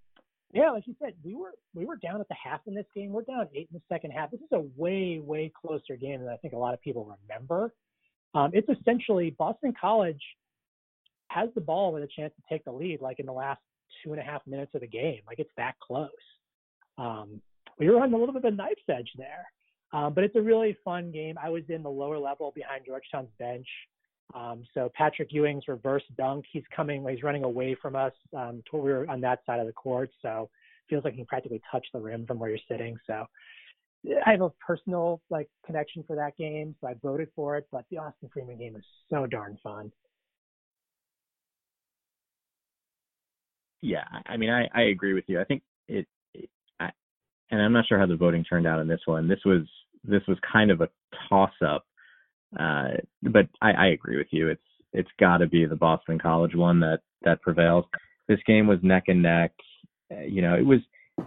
yeah, 0.54 0.70
like 0.72 0.88
you 0.88 0.96
said, 1.02 1.14
we 1.24 1.36
were 1.36 1.52
we 1.74 1.86
were 1.86 1.98
down 1.98 2.22
at 2.22 2.28
the 2.30 2.36
half 2.42 2.62
in 2.68 2.74
this 2.74 2.86
game. 2.96 3.12
We're 3.12 3.24
down 3.24 3.48
eight 3.54 3.68
in 3.72 3.78
the 3.80 3.94
second 3.94 4.12
half. 4.12 4.32
This 4.32 4.40
is 4.40 4.52
a 4.54 4.64
way 4.78 5.20
way 5.20 5.52
closer 5.60 5.98
game 5.98 6.22
than 6.22 6.30
I 6.30 6.38
think 6.38 6.54
a 6.54 6.58
lot 6.58 6.74
of 6.74 6.82
people 6.82 7.14
remember. 7.28 7.74
Um, 8.34 8.52
it's 8.54 8.70
essentially 8.70 9.32
Boston 9.38 9.74
College 9.80 10.22
has 11.30 11.50
the 11.56 11.62
ball 11.62 11.92
with 11.92 12.04
a 12.04 12.08
chance 12.08 12.34
to 12.36 12.44
take 12.50 12.64
the 12.64 12.72
lead, 12.72 13.02
like 13.02 13.20
in 13.20 13.26
the 13.26 13.34
last 13.34 13.60
two 14.04 14.14
and 14.14 14.22
a 14.22 14.24
half 14.24 14.42
minutes 14.48 14.72
of 14.74 14.82
the 14.82 14.88
game. 14.88 15.22
Like 15.28 15.40
it's 15.40 15.52
that 15.58 15.76
close. 15.80 16.10
Um, 16.98 17.42
we 17.80 17.90
were 17.90 18.00
on 18.00 18.14
a 18.14 18.18
little 18.18 18.34
bit 18.34 18.46
of 18.46 18.54
a 18.54 18.56
knife's 18.56 18.82
edge 18.90 19.12
there. 19.18 19.46
Um, 19.94 20.14
but 20.14 20.24
it's 20.24 20.36
a 20.36 20.42
really 20.42 20.78
fun 20.84 21.12
game. 21.12 21.36
I 21.42 21.50
was 21.50 21.64
in 21.70 21.82
the 21.84 21.90
lower 21.90 22.20
level 22.20 22.52
behind 22.54 22.86
Georgetown's 22.86 23.30
bench. 23.40 23.68
Um, 24.36 24.64
so 24.74 24.92
Patrick 24.94 25.32
Ewing's 25.32 25.68
reverse 25.68 26.04
dunk, 26.18 26.46
he's 26.52 26.64
coming, 26.76 27.08
he's 27.08 27.24
running 27.24 27.46
away 27.46 27.76
from 27.82 27.96
us. 27.96 28.12
Um, 28.36 28.62
we 28.74 28.80
were 28.80 29.10
on 29.10 29.22
that 29.22 29.40
side 29.46 29.60
of 29.60 29.68
the 29.68 29.74
court, 29.74 30.10
so 30.22 30.50
feels 30.90 31.04
like 31.04 31.14
he 31.14 31.20
can 31.20 31.26
practically 31.26 31.62
touch 31.72 31.86
the 31.94 32.00
rim 32.00 32.26
from 32.26 32.40
where 32.40 32.50
you're 32.50 32.60
sitting. 32.70 32.98
So 33.08 33.26
I 34.26 34.32
have 34.32 34.42
a 34.42 34.50
personal 34.66 35.22
like 35.30 35.50
connection 35.66 36.04
for 36.06 36.16
that 36.18 36.38
game, 36.38 36.76
so 36.82 36.88
I 36.88 36.96
voted 37.02 37.30
for 37.36 37.58
it. 37.58 37.68
But 37.72 37.86
the 37.90 38.00
Austin 38.00 38.30
Freeman 38.34 38.58
game 38.58 38.76
is 38.76 38.84
so 39.10 39.26
darn 39.26 39.58
fun. 39.64 39.92
Yeah, 43.82 44.06
I 44.26 44.38
mean, 44.38 44.50
I, 44.50 44.68
I 44.74 44.84
agree 44.84 45.14
with 45.14 45.26
you. 45.28 45.40
I 45.40 45.44
think 45.44 45.62
it 45.88 46.08
and 47.52 47.62
I'm 47.62 47.74
not 47.74 47.86
sure 47.88 48.00
how 48.00 48.06
the 48.06 48.16
voting 48.16 48.44
turned 48.44 48.68
out 48.68 48.80
in 48.80 48.88
this 48.88 49.02
one. 49.06 49.28
This 49.28 49.40
was 49.46 49.62
this 50.04 50.22
was 50.28 50.38
kind 50.52 50.72
of 50.72 50.82
a 50.82 50.90
toss 51.30 51.52
up, 51.66 51.86
uh, 52.60 52.98
but 53.24 53.48
I, 53.62 53.72
I 53.72 53.88
agree 53.88 54.18
with 54.18 54.28
you. 54.32 54.50
It's 54.50 54.62
it's 54.94 55.10
got 55.20 55.38
to 55.38 55.48
be 55.48 55.66
the 55.66 55.76
Boston 55.76 56.20
College 56.20 56.56
one 56.56 56.80
that 56.82 57.00
that 57.24 57.42
prevails. 57.42 57.86
This 58.28 58.40
game 58.46 58.68
was 58.68 58.80
neck 58.82 59.06
and 59.08 59.22
neck. 59.22 59.52
Uh, 60.12 60.22
you 60.22 60.42
know, 60.42 60.56
it 60.56 60.66
was 60.66 60.80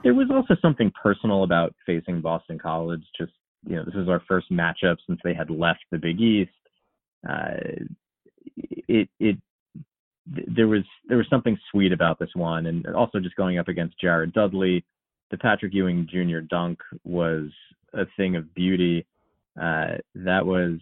there 0.03 0.15
was 0.15 0.29
also 0.31 0.55
something 0.61 0.93
personal 1.03 1.45
about 1.45 1.75
facing 1.87 2.21
Boston 2.21 2.59
College. 2.59 3.03
Just 3.19 3.33
you 3.67 3.77
know, 3.77 3.85
this 3.85 3.95
is 3.95 4.09
our 4.09 4.23
first 4.29 4.51
matchup 4.51 4.97
since 5.07 5.21
they 5.23 5.35
had 5.35 5.51
left 5.51 5.81
the 5.91 5.99
Big 5.99 6.21
East. 6.21 6.51
Uh, 7.29 7.85
it 8.89 9.09
it 9.19 9.37
there 10.27 10.69
was 10.69 10.85
there 11.09 11.19
was 11.19 11.27
something 11.29 11.59
sweet 11.71 11.93
about 11.93 12.19
this 12.19 12.31
one, 12.35 12.67
and 12.67 12.87
also 12.95 13.21
just 13.21 13.37
going 13.37 13.59
up 13.59 13.69
against 13.69 14.01
Jared 14.01 14.33
Dudley 14.33 14.85
the 15.31 15.39
Patrick 15.39 15.75
Ewing 15.75 16.09
Jr. 16.11 16.41
dunk 16.41 16.81
was 17.05 17.51
a 17.95 18.05
thing 18.17 18.37
of 18.37 18.53
beauty. 18.55 19.07
Uh, 19.61 19.99
that 20.15 20.45
was, 20.45 20.79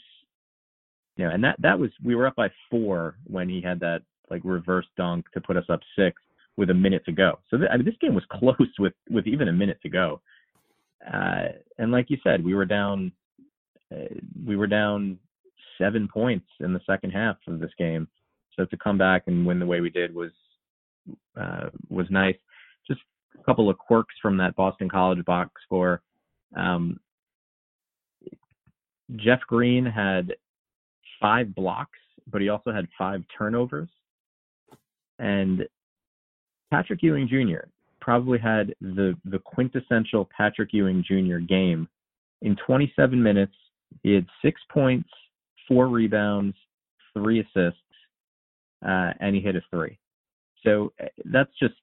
you 1.17 1.25
know, 1.25 1.31
and 1.31 1.43
that 1.45 1.57
that 1.61 1.79
was 1.79 1.91
we 2.05 2.15
were 2.15 2.27
up 2.27 2.37
by 2.37 2.49
four 2.71 3.17
when 3.27 3.49
he 3.49 3.61
had 3.61 3.81
that 3.81 4.03
like 4.31 4.43
reverse 4.45 4.87
dunk 4.97 5.27
to 5.33 5.41
put 5.41 5.57
us 5.57 5.65
up 5.69 5.81
six 5.97 6.21
with 6.57 6.71
a 6.71 6.75
minute 6.75 7.05
to 7.07 7.13
go. 7.13 7.39
So 7.51 7.57
th- 7.57 7.71
I 7.73 7.77
mean, 7.77 7.87
this 7.87 7.95
game 8.01 8.15
was 8.15 8.25
close 8.31 8.73
with 8.79 8.95
with 9.11 9.27
even 9.27 9.49
a 9.49 9.53
minute 9.53 9.81
to 9.83 9.89
go. 9.89 10.21
Uh, 11.07 11.49
and 11.79 11.93
like 11.93 12.11
you 12.11 12.19
said, 12.23 12.45
we 12.45 12.55
were 12.55 12.65
down 12.65 13.13
uh, 13.93 14.15
we 14.47 14.57
were 14.57 14.67
down 14.67 15.19
seven 15.79 16.09
points 16.13 16.47
in 16.61 16.73
the 16.73 16.81
second 16.87 17.11
half 17.11 17.37
of 17.47 17.61
this 17.61 17.71
game. 17.79 18.09
So 18.57 18.65
to 18.67 18.77
come 18.77 18.99
back 18.99 19.25
and 19.27 19.47
win 19.47 19.61
the 19.61 19.67
way 19.67 19.81
we 19.81 19.91
did 19.91 20.15
was 20.15 20.33
uh, 21.41 21.71
was 21.89 22.07
nice. 22.11 22.35
A 23.39 23.45
couple 23.45 23.71
of 23.71 23.79
quirks 23.79 24.15
from 24.21 24.37
that 24.39 24.57
Boston 24.57 24.89
College 24.89 25.25
box 25.25 25.51
score. 25.65 26.03
Um, 26.57 26.99
Jeff 29.17 29.41
Green 29.47 29.85
had 29.85 30.35
five 31.21 31.55
blocks, 31.55 31.99
but 32.31 32.41
he 32.41 32.49
also 32.49 32.73
had 32.73 32.87
five 32.97 33.23
turnovers. 33.37 33.89
And 35.19 35.67
Patrick 36.71 37.03
Ewing 37.03 37.29
Jr., 37.29 37.69
probably 38.01 38.39
had 38.39 38.75
the 38.81 39.17
the 39.25 39.39
quintessential 39.39 40.29
Patrick 40.37 40.73
Ewing 40.73 41.05
Jr. 41.07 41.39
game. 41.39 41.89
In 42.43 42.57
27 42.67 43.21
minutes, 43.21 43.55
he 44.03 44.15
had 44.15 44.27
six 44.43 44.61
points, 44.71 45.09
four 45.67 45.89
rebounds, 45.89 46.57
three 47.13 47.41
assists, 47.41 47.81
uh, 48.87 49.13
and 49.21 49.35
he 49.35 49.41
hit 49.41 49.57
a 49.57 49.63
three. 49.71 49.99
So 50.65 50.93
uh, 51.03 51.07
that's 51.27 51.51
just, 51.61 51.75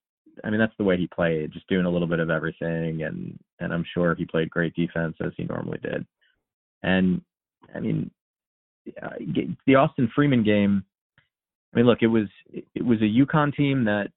I 0.44 0.50
mean, 0.50 0.60
that's 0.60 0.76
the 0.78 0.84
way 0.84 0.98
he 0.98 1.08
played, 1.08 1.52
just 1.52 1.68
doing 1.68 1.86
a 1.86 1.90
little 1.90 2.08
bit 2.08 2.20
of 2.20 2.30
everything, 2.30 3.04
and 3.04 3.38
and 3.60 3.74
I'm 3.74 3.86
sure 3.94 4.16
he 4.16 4.26
played 4.26 4.50
great 4.50 4.76
defense 4.76 5.16
as 5.24 5.32
he 5.38 5.44
normally 5.44 5.80
did. 5.82 6.06
And 6.84 7.22
I 7.74 7.80
mean, 7.80 8.12
the 9.66 9.76
Austin 9.76 10.10
Freeman 10.14 10.44
game. 10.44 10.84
I 11.74 11.78
mean, 11.78 11.88
look, 11.88 12.00
it 12.02 12.08
was 12.08 12.28
it 12.54 12.86
was 12.86 13.00
a 13.02 13.26
UConn 13.26 13.54
team 13.54 13.84
that 13.86 14.08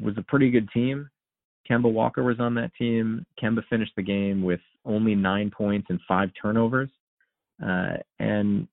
was 0.00 0.14
a 0.16 0.22
pretty 0.22 0.50
good 0.50 0.68
team. 0.72 1.10
Kemba 1.70 1.92
Walker 1.92 2.22
was 2.22 2.40
on 2.40 2.54
that 2.54 2.74
team. 2.78 3.26
Kemba 3.42 3.62
finished 3.68 3.92
the 3.96 4.02
game 4.02 4.42
with 4.42 4.60
only 4.86 5.14
nine 5.14 5.50
points 5.50 5.88
and 5.90 6.00
five 6.08 6.30
turnovers. 6.40 6.88
Uh, 7.62 7.96
and 8.18 8.66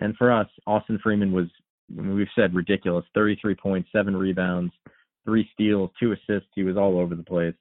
and 0.00 0.16
for 0.16 0.32
us, 0.32 0.48
Austin 0.66 0.98
Freeman 1.02 1.32
was 1.32 1.48
I 1.90 2.00
mean, 2.00 2.14
we've 2.14 2.26
said 2.34 2.54
ridiculous 2.54 3.04
33 3.14 3.54
points, 3.54 3.88
seven 3.92 4.16
rebounds, 4.16 4.72
three 5.24 5.48
steals, 5.52 5.90
two 6.00 6.12
assists. 6.12 6.48
He 6.54 6.62
was 6.62 6.76
all 6.76 6.98
over 6.98 7.14
the 7.14 7.22
place. 7.22 7.54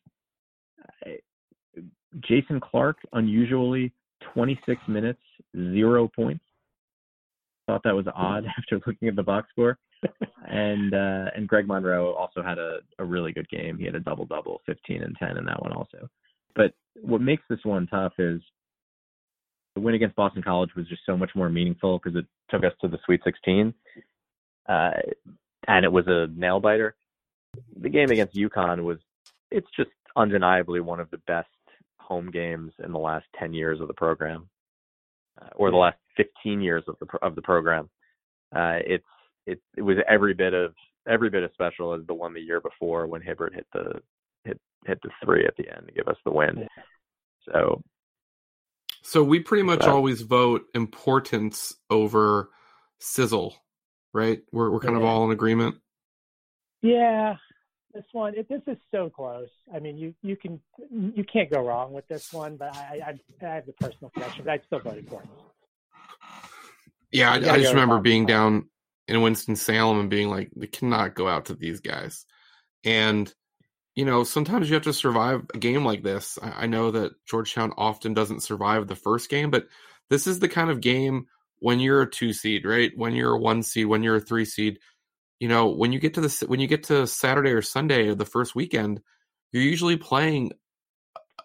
Jason 2.20 2.60
Clark, 2.60 2.98
unusually 3.14 3.94
26 4.34 4.82
minutes, 4.88 5.22
zero 5.56 6.10
points. 6.14 6.44
Thought 7.68 7.84
that 7.84 7.96
was 7.96 8.06
odd 8.14 8.46
after 8.58 8.82
looking 8.86 9.08
at 9.08 9.16
the 9.16 9.24
box 9.24 9.50
score. 9.52 9.78
and 10.48 10.94
uh, 10.96 11.30
and 11.36 11.48
Greg 11.48 11.68
Monroe 11.68 12.14
also 12.14 12.42
had 12.42 12.58
a, 12.58 12.80
a 12.98 13.06
really 13.06 13.32
good 13.32 13.48
game. 13.50 13.78
He 13.78 13.86
had 13.86 13.96
a 13.96 14.00
double 14.00 14.26
double, 14.26 14.62
15 14.66 15.04
and 15.04 15.16
10 15.18 15.38
in 15.38 15.46
that 15.46 15.62
one 15.62 15.72
also. 15.72 16.10
But 16.56 16.74
what 17.02 17.22
makes 17.22 17.44
this 17.50 17.60
one 17.64 17.88
tough 17.88 18.14
is 18.18 18.42
the 19.76 19.82
win 19.82 19.96
against 19.96 20.16
Boston 20.16 20.42
College 20.42 20.72
was 20.76 20.88
just 20.88 21.04
so 21.06 21.16
much 21.16 21.30
more 21.36 21.50
meaningful 21.50 22.00
because 22.00 22.18
it 22.18 22.26
took 22.50 22.64
us 22.66 22.74
to 22.82 22.88
the 22.88 22.98
Sweet 23.06 23.22
16, 23.24 23.74
uh, 24.68 24.90
and 25.68 25.86
it 25.86 25.92
was 25.92 26.06
a 26.08 26.28
nail 26.36 26.60
biter. 26.60 26.96
The 27.80 27.90
game 27.90 28.12
against 28.12 28.36
UConn 28.36 28.84
was 28.84 28.98
it's 29.50 29.68
just 29.76 29.90
undeniably 30.16 30.80
one 30.80 31.00
of 31.00 31.10
the 31.12 31.20
best 31.28 31.48
home 32.00 32.32
games 32.32 32.74
in 32.84 32.92
the 32.92 33.00
last 33.00 33.26
10 33.40 33.54
years 33.54 33.80
of 33.80 33.88
the 33.88 33.94
program, 33.94 34.50
uh, 35.42 35.50
or 35.56 35.72
the 35.72 35.78
last 35.78 35.98
15 36.18 36.62
years 36.62 36.84
of 36.88 36.96
the 37.00 37.08
of 37.22 37.36
the 37.36 37.42
program. 37.42 37.90
Uh, 38.56 38.80
it's 38.86 39.06
it 39.46 39.62
it 39.78 39.82
was 39.82 39.98
every 40.08 40.34
bit 40.34 40.54
of 40.54 40.74
every 41.08 41.30
bit 41.30 41.44
as 41.44 41.52
special 41.54 41.94
as 41.94 42.06
the 42.08 42.14
one 42.14 42.34
the 42.34 42.42
year 42.42 42.62
before 42.62 43.08
when 43.08 43.22
Hibbert 43.22 43.54
hit 43.54 43.68
the 43.74 44.02
hit 44.44 44.60
hit 44.86 45.00
the 45.04 45.10
three 45.24 45.46
at 45.46 45.56
the 45.58 45.70
end 45.70 45.88
to 45.88 45.94
give 45.94 46.08
us 46.08 46.18
the 46.26 46.32
win. 46.32 46.68
So 47.46 47.82
so 49.02 49.24
we 49.24 49.40
pretty 49.40 49.64
much 49.64 49.84
always 49.84 50.22
vote 50.22 50.66
importance 50.76 51.76
over 51.90 52.50
sizzle, 53.00 53.56
right? 54.14 54.42
We're 54.52 54.70
we're 54.70 54.80
kind 54.80 54.96
yeah. 54.96 55.02
of 55.02 55.06
all 55.06 55.26
in 55.26 55.32
agreement. 55.32 55.76
Yeah, 56.82 57.36
this 57.94 58.06
one 58.12 58.36
it, 58.36 58.48
this 58.50 58.62
is 58.68 58.78
so 58.92 59.10
close. 59.10 59.50
I 59.74 59.80
mean, 59.80 59.98
you 59.98 60.14
you 60.22 60.36
can 60.36 60.60
you 60.90 61.24
can't 61.32 61.50
go 61.50 61.62
wrong 61.66 61.94
with 61.94 62.08
this 62.08 62.32
one, 62.34 62.58
but 62.58 62.76
I 62.76 63.00
I, 63.06 63.46
I 63.46 63.56
have 63.56 63.66
the 63.66 63.74
personal 63.74 64.10
connection, 64.12 64.44
but 64.46 64.52
I'd 64.52 64.66
still 64.66 64.80
vote 64.80 64.98
importance. 64.98 65.32
Yeah, 67.12 67.32
I, 67.32 67.36
I 67.36 67.58
just 67.58 67.74
remember 67.74 68.00
being 68.00 68.26
down 68.26 68.70
in 69.08 69.22
Winston 69.22 69.56
Salem 69.56 70.00
and 70.00 70.10
being 70.10 70.30
like, 70.30 70.50
we 70.56 70.68
cannot 70.68 71.14
go 71.14 71.28
out 71.28 71.46
to 71.46 71.56
these 71.56 71.82
guys, 71.82 72.26
and 72.84 73.34
you 73.96 74.06
know, 74.06 74.24
sometimes 74.24 74.70
you 74.70 74.76
have 74.76 74.84
to 74.84 74.94
survive 74.94 75.46
a 75.54 75.58
game 75.58 75.84
like 75.84 76.02
this. 76.02 76.40
I, 76.42 76.64
I 76.64 76.66
know 76.66 76.92
that 76.92 77.12
Georgetown 77.28 77.74
often 77.78 78.14
doesn't 78.14 78.44
survive 78.44 78.88
the 78.88 78.96
first 78.96 79.30
game, 79.30 79.52
but 79.52 79.68
this 80.10 80.28
is 80.28 80.40
the 80.40 80.50
kind 80.50 80.70
of 80.70 80.82
game 80.82 81.28
when 81.60 81.80
you're 81.80 82.02
a 82.02 82.10
two 82.10 82.34
seed, 82.34 82.66
right? 82.66 82.92
When 82.96 83.14
you're 83.14 83.36
a 83.36 83.40
one 83.40 83.64
seed, 83.64 83.88
when 83.88 84.02
you're 84.02 84.16
a 84.16 84.22
three 84.22 84.46
seed, 84.46 84.80
you 85.42 85.48
know, 85.48 85.70
when 85.70 85.92
you 85.92 85.98
get 85.98 86.14
to 86.14 86.22
the 86.22 86.46
when 86.48 86.60
you 86.60 86.68
get 86.68 86.84
to 86.84 87.08
Saturday 87.08 87.50
or 87.50 87.64
Sunday 87.64 88.10
of 88.10 88.20
the 88.20 88.26
first 88.26 88.54
weekend, 88.54 89.02
you're 89.52 89.64
usually 89.64 89.98
playing 89.98 90.52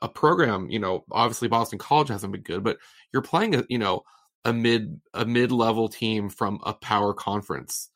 a 0.02 0.08
program. 0.08 0.68
You 0.68 0.80
know, 0.80 1.06
obviously 1.10 1.48
Boston 1.48 1.78
College 1.78 2.08
hasn't 2.08 2.30
been 2.30 2.42
good, 2.42 2.62
but 2.62 2.76
you're 3.10 3.22
playing 3.22 3.54
a 3.54 3.64
you 3.70 3.78
know 3.78 4.02
a 4.44 4.52
mid 4.52 5.00
a 5.14 5.24
mid 5.24 5.50
level 5.50 5.88
team 5.88 6.28
from 6.28 6.60
a 6.64 6.74
power 6.74 7.14
conference, 7.14 7.88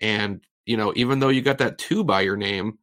and 0.00 0.40
you 0.66 0.76
know 0.76 0.92
even 0.94 1.18
though 1.18 1.30
you 1.30 1.42
got 1.42 1.58
that 1.58 1.78
two 1.78 2.04
by 2.04 2.20
your 2.20 2.36
name, 2.36 2.78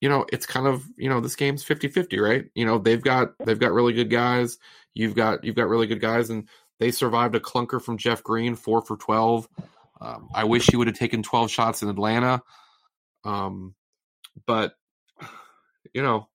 you 0.00 0.08
know, 0.08 0.24
it's 0.32 0.46
kind 0.46 0.66
of, 0.66 0.86
you 0.96 1.10
know, 1.10 1.20
this 1.20 1.36
game's 1.36 1.64
50-50, 1.64 2.18
right? 2.18 2.46
You 2.54 2.64
know, 2.64 2.78
they've 2.78 3.02
got 3.02 3.34
they've 3.44 3.58
got 3.58 3.72
really 3.72 3.92
good 3.92 4.08
guys. 4.08 4.56
You've 4.94 5.14
got 5.14 5.44
you've 5.44 5.56
got 5.56 5.68
really 5.68 5.86
good 5.86 6.00
guys 6.00 6.30
and 6.30 6.48
they 6.80 6.90
survived 6.92 7.34
a 7.34 7.40
clunker 7.40 7.80
from 7.80 7.98
Jeff 7.98 8.22
Green, 8.22 8.54
4 8.54 8.80
for 8.82 8.96
12. 8.96 9.48
Um, 10.00 10.28
I 10.34 10.44
wish 10.44 10.66
he 10.66 10.76
would 10.76 10.88
have 10.88 10.98
taken 10.98 11.22
12 11.22 11.50
shots 11.50 11.82
in 11.82 11.88
Atlanta. 11.88 12.42
Um, 13.24 13.74
but 14.46 14.74
you 15.92 16.02
know, 16.02 16.28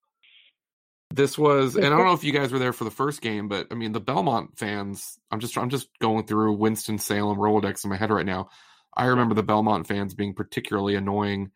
this 1.12 1.36
was 1.36 1.76
and 1.76 1.86
I 1.86 1.88
don't 1.90 2.06
know 2.06 2.12
if 2.12 2.24
you 2.24 2.32
guys 2.32 2.52
were 2.52 2.58
there 2.58 2.72
for 2.72 2.84
the 2.84 2.90
first 2.90 3.20
game, 3.20 3.48
but 3.48 3.68
I 3.70 3.74
mean 3.74 3.92
the 3.92 4.00
Belmont 4.00 4.58
fans, 4.58 5.18
I'm 5.30 5.40
just 5.40 5.56
I'm 5.58 5.70
just 5.70 5.88
going 6.00 6.26
through 6.26 6.54
Winston 6.54 6.98
Salem 6.98 7.38
Rolodex 7.38 7.84
in 7.84 7.90
my 7.90 7.96
head 7.96 8.10
right 8.10 8.26
now. 8.26 8.48
I 8.96 9.06
remember 9.06 9.34
the 9.34 9.42
Belmont 9.42 9.86
fans 9.86 10.14
being 10.14 10.34
particularly 10.34 10.94
annoying 10.96 11.52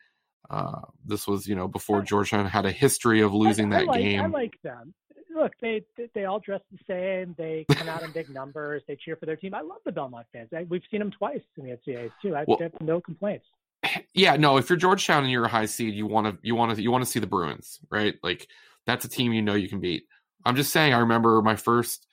uh, 0.50 0.82
this 1.04 1.26
was, 1.26 1.46
you 1.46 1.54
know, 1.54 1.68
before 1.68 2.02
Georgetown 2.02 2.46
had 2.46 2.66
a 2.66 2.70
history 2.70 3.22
of 3.22 3.32
losing 3.32 3.72
I, 3.72 3.76
I 3.76 3.80
that 3.80 3.86
like, 3.88 4.00
game. 4.00 4.20
I 4.20 4.26
like 4.26 4.54
them. 4.62 4.94
Look, 5.34 5.52
they 5.60 5.82
they 6.14 6.24
all 6.24 6.38
dress 6.38 6.60
the 6.70 6.78
same. 6.86 7.34
They 7.36 7.66
come 7.70 7.88
out 7.88 8.02
in 8.02 8.12
big 8.12 8.30
numbers. 8.30 8.82
They 8.86 8.96
cheer 8.96 9.16
for 9.16 9.26
their 9.26 9.36
team. 9.36 9.54
I 9.54 9.62
love 9.62 9.78
the 9.84 9.92
Belmont 9.92 10.26
fans. 10.32 10.50
I, 10.54 10.64
we've 10.68 10.82
seen 10.90 11.00
them 11.00 11.10
twice 11.10 11.40
in 11.56 11.66
the 11.66 11.76
NCAA 11.76 12.10
too. 12.22 12.36
I 12.36 12.44
well, 12.46 12.58
have 12.60 12.80
no 12.80 13.00
complaints. 13.00 13.46
Yeah, 14.14 14.36
no. 14.36 14.56
If 14.56 14.70
you're 14.70 14.78
Georgetown 14.78 15.24
and 15.24 15.32
you're 15.32 15.44
a 15.44 15.48
high 15.48 15.66
seed, 15.66 15.92
you 15.92 16.06
want 16.06 16.26
to 16.26 16.38
you 16.46 16.54
want 16.54 16.74
to 16.74 16.82
you 16.82 16.90
want 16.90 17.04
to 17.04 17.10
see 17.10 17.18
the 17.20 17.26
Bruins, 17.26 17.80
right? 17.90 18.14
Like 18.22 18.48
that's 18.86 19.04
a 19.04 19.08
team 19.08 19.32
you 19.32 19.42
know 19.42 19.54
you 19.54 19.68
can 19.68 19.80
beat. 19.80 20.04
I'm 20.44 20.56
just 20.56 20.72
saying. 20.72 20.94
I 20.94 21.00
remember 21.00 21.42
my 21.42 21.56
first. 21.56 22.06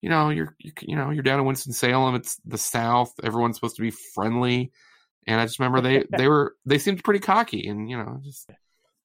You 0.00 0.08
know, 0.08 0.30
you're 0.30 0.54
you, 0.58 0.72
you 0.82 0.96
know 0.96 1.10
you're 1.10 1.24
down 1.24 1.40
in 1.40 1.46
Winston 1.46 1.72
Salem. 1.72 2.14
It's 2.14 2.40
the 2.46 2.58
South. 2.58 3.12
Everyone's 3.22 3.56
supposed 3.56 3.76
to 3.76 3.82
be 3.82 3.90
friendly 3.90 4.70
and 5.28 5.38
I 5.40 5.44
just 5.44 5.58
remember 5.58 5.80
they 5.82 6.04
they 6.16 6.26
were 6.26 6.56
they 6.66 6.78
seemed 6.78 7.04
pretty 7.04 7.20
cocky, 7.20 7.68
and 7.68 7.88
you 7.88 7.96
know 7.96 8.20
just 8.24 8.50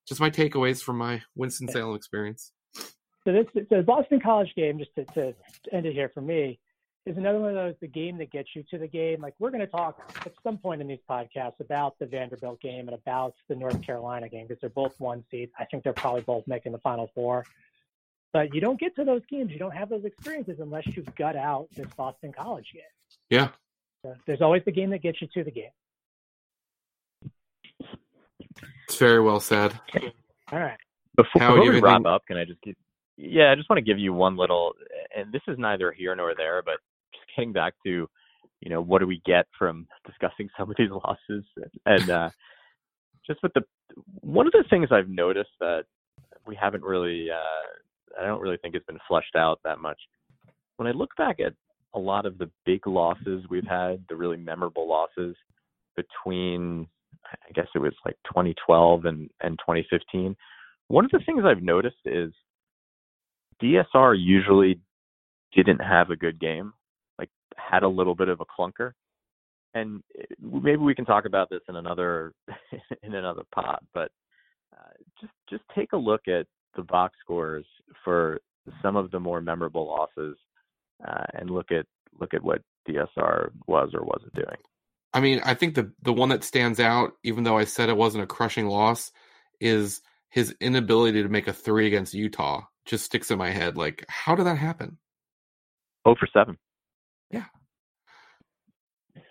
just 0.07 0.21
my 0.21 0.29
takeaways 0.29 0.81
from 0.81 0.97
my 0.97 1.21
Winston 1.35 1.67
Salem 1.67 1.95
experience. 1.95 2.51
So 3.25 3.31
this 3.31 3.65
the 3.69 3.83
Boston 3.83 4.19
College 4.19 4.53
game, 4.55 4.79
just 4.79 4.93
to, 4.95 5.05
to 5.13 5.33
end 5.71 5.85
it 5.85 5.93
here 5.93 6.09
for 6.13 6.21
me, 6.21 6.59
is 7.05 7.17
another 7.17 7.39
one 7.39 7.49
of 7.49 7.55
those 7.55 7.75
the 7.81 7.87
game 7.87 8.17
that 8.17 8.31
gets 8.31 8.49
you 8.55 8.63
to 8.71 8.77
the 8.77 8.87
game. 8.87 9.21
Like 9.21 9.33
we're 9.39 9.49
going 9.49 9.61
to 9.61 9.67
talk 9.67 9.99
at 10.25 10.33
some 10.43 10.57
point 10.57 10.81
in 10.81 10.87
these 10.87 10.99
podcasts 11.09 11.59
about 11.59 11.97
the 11.99 12.05
Vanderbilt 12.05 12.61
game 12.61 12.87
and 12.87 12.93
about 12.93 13.35
the 13.47 13.55
North 13.55 13.81
Carolina 13.81 14.29
game 14.29 14.47
because 14.47 14.59
they're 14.61 14.69
both 14.69 14.99
one 14.99 15.23
seeds. 15.31 15.51
I 15.57 15.65
think 15.65 15.83
they're 15.83 15.93
probably 15.93 16.21
both 16.21 16.45
making 16.47 16.71
the 16.71 16.79
Final 16.79 17.09
Four. 17.15 17.45
But 18.33 18.53
you 18.53 18.61
don't 18.61 18.79
get 18.79 18.95
to 18.95 19.03
those 19.03 19.21
games, 19.29 19.51
you 19.51 19.59
don't 19.59 19.75
have 19.75 19.89
those 19.89 20.05
experiences 20.05 20.57
unless 20.59 20.87
you've 20.87 21.13
gut 21.15 21.35
out 21.35 21.67
this 21.75 21.87
Boston 21.95 22.33
College 22.33 22.67
game. 22.73 22.81
Yeah. 23.29 23.49
So 24.01 24.15
there's 24.25 24.41
always 24.41 24.63
the 24.65 24.71
game 24.71 24.89
that 24.89 25.01
gets 25.01 25.21
you 25.21 25.27
to 25.35 25.43
the 25.43 25.51
game. 25.51 25.69
It's 28.87 28.97
very 28.97 29.21
well 29.21 29.39
said. 29.39 29.79
All 30.51 30.59
right. 30.59 30.77
Before, 31.15 31.39
before 31.39 31.61
we 31.61 31.79
wrap 31.79 32.05
up, 32.05 32.25
can 32.25 32.37
I 32.37 32.45
just 32.45 32.59
give, 32.61 32.75
yeah, 33.17 33.51
I 33.51 33.55
just 33.55 33.69
want 33.69 33.77
to 33.77 33.85
give 33.85 33.99
you 33.99 34.13
one 34.13 34.37
little, 34.37 34.73
and 35.15 35.31
this 35.31 35.41
is 35.47 35.57
neither 35.57 35.91
here 35.91 36.15
nor 36.15 36.33
there, 36.35 36.61
but 36.63 36.75
just 37.13 37.25
getting 37.35 37.53
back 37.53 37.73
to, 37.85 38.09
you 38.61 38.69
know, 38.69 38.81
what 38.81 38.99
do 38.99 39.07
we 39.07 39.21
get 39.25 39.45
from 39.57 39.87
discussing 40.05 40.49
some 40.57 40.69
of 40.69 40.75
these 40.77 40.89
losses, 41.05 41.43
and 41.85 42.09
uh, 42.09 42.29
just 43.25 43.41
with 43.43 43.53
the 43.53 43.61
one 44.21 44.47
of 44.47 44.53
the 44.53 44.63
things 44.69 44.89
I've 44.91 45.09
noticed 45.09 45.51
that 45.59 45.83
we 46.47 46.55
haven't 46.55 46.83
really, 46.83 47.27
uh, 47.29 48.21
I 48.21 48.25
don't 48.25 48.41
really 48.41 48.57
think 48.57 48.75
it's 48.75 48.85
been 48.85 48.99
fleshed 49.07 49.35
out 49.35 49.59
that 49.63 49.79
much. 49.79 49.99
When 50.77 50.87
I 50.87 50.91
look 50.91 51.15
back 51.17 51.39
at 51.39 51.53
a 51.93 51.99
lot 51.99 52.25
of 52.25 52.37
the 52.37 52.49
big 52.65 52.87
losses 52.87 53.43
we've 53.49 53.67
had, 53.67 54.03
the 54.09 54.15
really 54.15 54.37
memorable 54.37 54.89
losses 54.89 55.35
between 55.95 56.87
I 57.25 57.51
guess 57.53 57.67
it 57.73 57.79
was 57.79 57.93
like 58.05 58.17
2012 58.25 59.05
and, 59.05 59.29
and 59.41 59.57
2015. 59.59 60.35
One 60.87 61.05
of 61.05 61.11
the 61.11 61.21
things 61.25 61.43
I've 61.45 61.63
noticed 61.63 61.97
is 62.05 62.31
DSR 63.63 64.15
usually 64.19 64.79
didn't 65.55 65.79
have 65.79 66.09
a 66.09 66.15
good 66.15 66.39
game, 66.39 66.73
like 67.17 67.29
had 67.55 67.83
a 67.83 67.87
little 67.87 68.15
bit 68.15 68.27
of 68.27 68.41
a 68.41 68.45
clunker. 68.45 68.91
And 69.73 70.03
eh, 70.19 70.25
maybe 70.41 70.77
we 70.77 70.95
can 70.95 71.05
talk 71.05 71.25
about 71.25 71.49
this 71.49 71.61
in 71.69 71.75
another 71.75 72.33
in 73.03 73.15
another 73.15 73.43
pod, 73.53 73.79
but 73.93 74.11
uh, 74.75 74.91
just 75.19 75.33
just 75.49 75.63
take 75.75 75.93
a 75.93 75.97
look 75.97 76.27
at 76.27 76.45
the 76.75 76.83
box 76.83 77.15
scores 77.23 77.65
for 78.03 78.39
some 78.81 78.95
of 78.95 79.11
the 79.11 79.19
more 79.19 79.41
memorable 79.41 79.87
losses, 79.87 80.37
uh, 81.07 81.23
and 81.33 81.49
look 81.49 81.71
at 81.71 81.85
look 82.19 82.33
at 82.33 82.43
what 82.43 82.61
DSR 82.87 83.51
was 83.67 83.89
or 83.93 84.03
wasn't 84.03 84.33
doing. 84.35 84.57
I 85.13 85.19
mean, 85.19 85.41
I 85.43 85.53
think 85.53 85.75
the 85.75 85.91
the 86.01 86.13
one 86.13 86.29
that 86.29 86.43
stands 86.43 86.79
out, 86.79 87.13
even 87.23 87.43
though 87.43 87.57
I 87.57 87.65
said 87.65 87.89
it 87.89 87.97
wasn't 87.97 88.23
a 88.23 88.27
crushing 88.27 88.67
loss, 88.67 89.11
is 89.59 90.01
his 90.29 90.55
inability 90.59 91.21
to 91.23 91.29
make 91.29 91.47
a 91.47 91.53
three 91.53 91.87
against 91.87 92.13
Utah 92.13 92.63
just 92.85 93.05
sticks 93.05 93.31
in 93.31 93.37
my 93.37 93.49
head. 93.49 93.77
Like, 93.77 94.05
how 94.07 94.35
did 94.35 94.45
that 94.45 94.57
happen? 94.57 94.97
Oh 96.05 96.15
for 96.15 96.27
seven. 96.33 96.57
Yeah. 97.31 97.45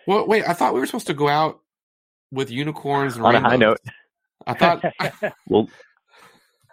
Well, 0.07 0.27
wait, 0.27 0.47
I 0.47 0.53
thought 0.53 0.73
we 0.73 0.79
were 0.79 0.85
supposed 0.85 1.07
to 1.07 1.13
go 1.13 1.27
out 1.27 1.59
with 2.31 2.49
unicorns 2.49 3.15
and 3.15 3.25
On 3.25 3.35
a 3.35 3.39
high 3.39 3.55
note. 3.55 3.79
I 4.47 4.53
thought 4.53 4.83
Well, 5.47 5.67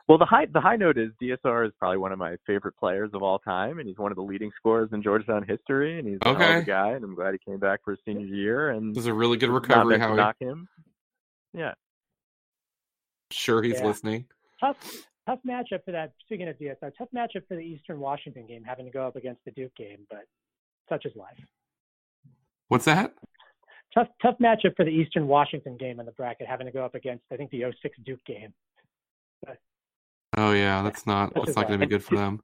well, 0.09 0.19
the 0.19 0.24
high 0.24 0.47
the 0.47 0.61
high 0.61 0.74
note 0.77 0.98
is 0.98 1.11
DSR 1.23 1.66
is 1.66 1.73
probably 1.78 1.98
one 1.98 2.11
of 2.11 2.19
my 2.19 2.36
favorite 2.47 2.77
players 2.77 3.11
of 3.15 3.23
all 3.23 3.39
time, 3.39 3.78
and 3.78 3.86
he's 3.86 3.98
one 3.98 4.11
of 4.11 4.16
the 4.16 4.23
leading 4.23 4.51
scorers 4.57 4.89
in 4.93 5.02
Georgetown 5.02 5.44
history, 5.47 5.98
and 6.01 6.09
he's 6.09 6.19
a 6.24 6.28
Okay. 6.31 6.59
a 6.59 6.62
guy, 6.62 6.90
and 6.93 7.05
I'm 7.05 7.15
glad 7.15 7.32
he 7.32 7.39
came 7.48 7.61
back 7.61 7.81
for 7.85 7.93
his 7.93 8.01
senior 8.05 8.27
year, 8.27 8.70
and 8.70 8.90
it 8.90 8.97
was 8.97 9.07
a 9.07 9.15
really 9.15 9.36
good 9.36 9.51
recovery. 9.51 10.01
How 10.01 10.15
knock 10.15 10.35
him. 10.40 10.66
Yeah, 11.52 11.74
sure 13.31 13.62
he's 13.62 13.78
Yeah. 13.81 13.86
listening. 13.86 14.27
tough 14.59 14.77
tough 15.31 15.40
matchup 15.47 15.85
for 15.85 15.93
that. 15.93 16.12
Speaking 16.24 16.48
of 16.48 16.57
DSR, 16.59 16.90
tough 16.98 17.09
matchup 17.15 17.47
for 17.48 17.55
the 17.57 17.61
Eastern 17.61 18.01
Washington 18.01 18.47
game, 18.47 18.65
having 18.65 18.86
to 18.86 18.90
go 18.93 19.07
up 19.07 19.16
against 19.16 19.44
the 19.44 19.51
Duke 19.52 19.74
game, 19.77 20.01
but 20.11 20.24
such 20.89 21.07
is 21.07 21.15
life. 21.15 21.39
What's 22.69 22.85
that? 22.85 23.15
Tough 23.94 24.09
tough 24.23 24.36
matchup 24.40 24.77
for 24.77 24.85
the 24.85 24.90
Eastern 24.90 25.27
Washington 25.27 25.77
game 25.77 25.98
in 26.01 26.07
the 26.07 26.12
bracket, 26.12 26.47
having 26.47 26.66
to 26.66 26.73
go 26.73 26.85
up 26.85 26.94
against 26.94 27.24
I 27.32 27.36
think 27.36 27.51
the 27.51 27.65
06 27.82 27.97
Duke 28.05 28.24
game. 28.24 28.52
Oh 30.36 30.52
yeah, 30.52 30.82
that's 30.82 31.07
not 31.07 31.35
That's 31.35 31.47
that's 31.47 31.57
not 31.57 31.66
going 31.69 31.81
to 31.81 31.86
be 31.86 31.90
good 31.90 32.05
for 32.05 32.15
them. 32.16 32.40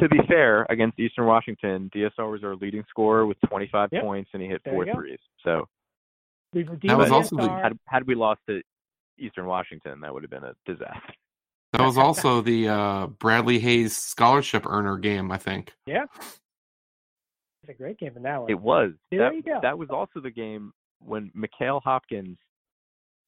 to 0.00 0.08
be 0.08 0.18
fair, 0.28 0.66
against 0.68 0.98
Eastern 1.00 1.24
Washington, 1.26 1.90
DSR 1.94 2.30
was 2.30 2.44
our 2.44 2.56
leading 2.56 2.84
scorer 2.90 3.24
with 3.26 3.38
25 3.48 3.88
Yep. 3.92 4.02
points, 4.02 4.30
and 4.34 4.42
he 4.42 4.48
hit 4.48 4.60
There 4.64 4.74
four 4.74 4.84
you 4.86 4.92
go. 4.92 4.98
threes. 4.98 5.18
So 5.44 5.66
That 6.52 6.98
was 6.98 7.10
also 7.10 7.36
had 7.38 7.78
had 7.88 8.06
we 8.06 8.14
lost 8.14 8.40
to 8.48 8.60
Eastern 9.18 9.46
Washington, 9.46 10.00
that 10.00 10.12
would 10.12 10.22
have 10.24 10.30
been 10.30 10.44
a 10.44 10.54
disaster. 10.66 11.14
That 11.74 11.84
was 11.84 11.98
also 11.98 12.40
the 12.40 12.68
uh, 12.68 13.06
Bradley 13.08 13.58
Hayes 13.58 13.96
scholarship 13.96 14.64
earner 14.64 14.96
game, 14.96 15.32
I 15.32 15.38
think. 15.38 15.72
Yeah. 15.86 16.04
It's 17.62 17.70
a 17.70 17.72
great 17.72 17.98
game 17.98 18.12
in 18.16 18.22
that 18.22 18.42
one. 18.42 18.48
It 18.48 18.60
was. 18.60 18.92
There 19.10 19.28
that, 19.28 19.34
you 19.34 19.42
go. 19.42 19.58
that 19.60 19.76
was 19.76 19.90
also 19.90 20.20
the 20.20 20.30
game 20.30 20.72
when 21.00 21.32
Mikael 21.34 21.80
Hopkins 21.80 22.38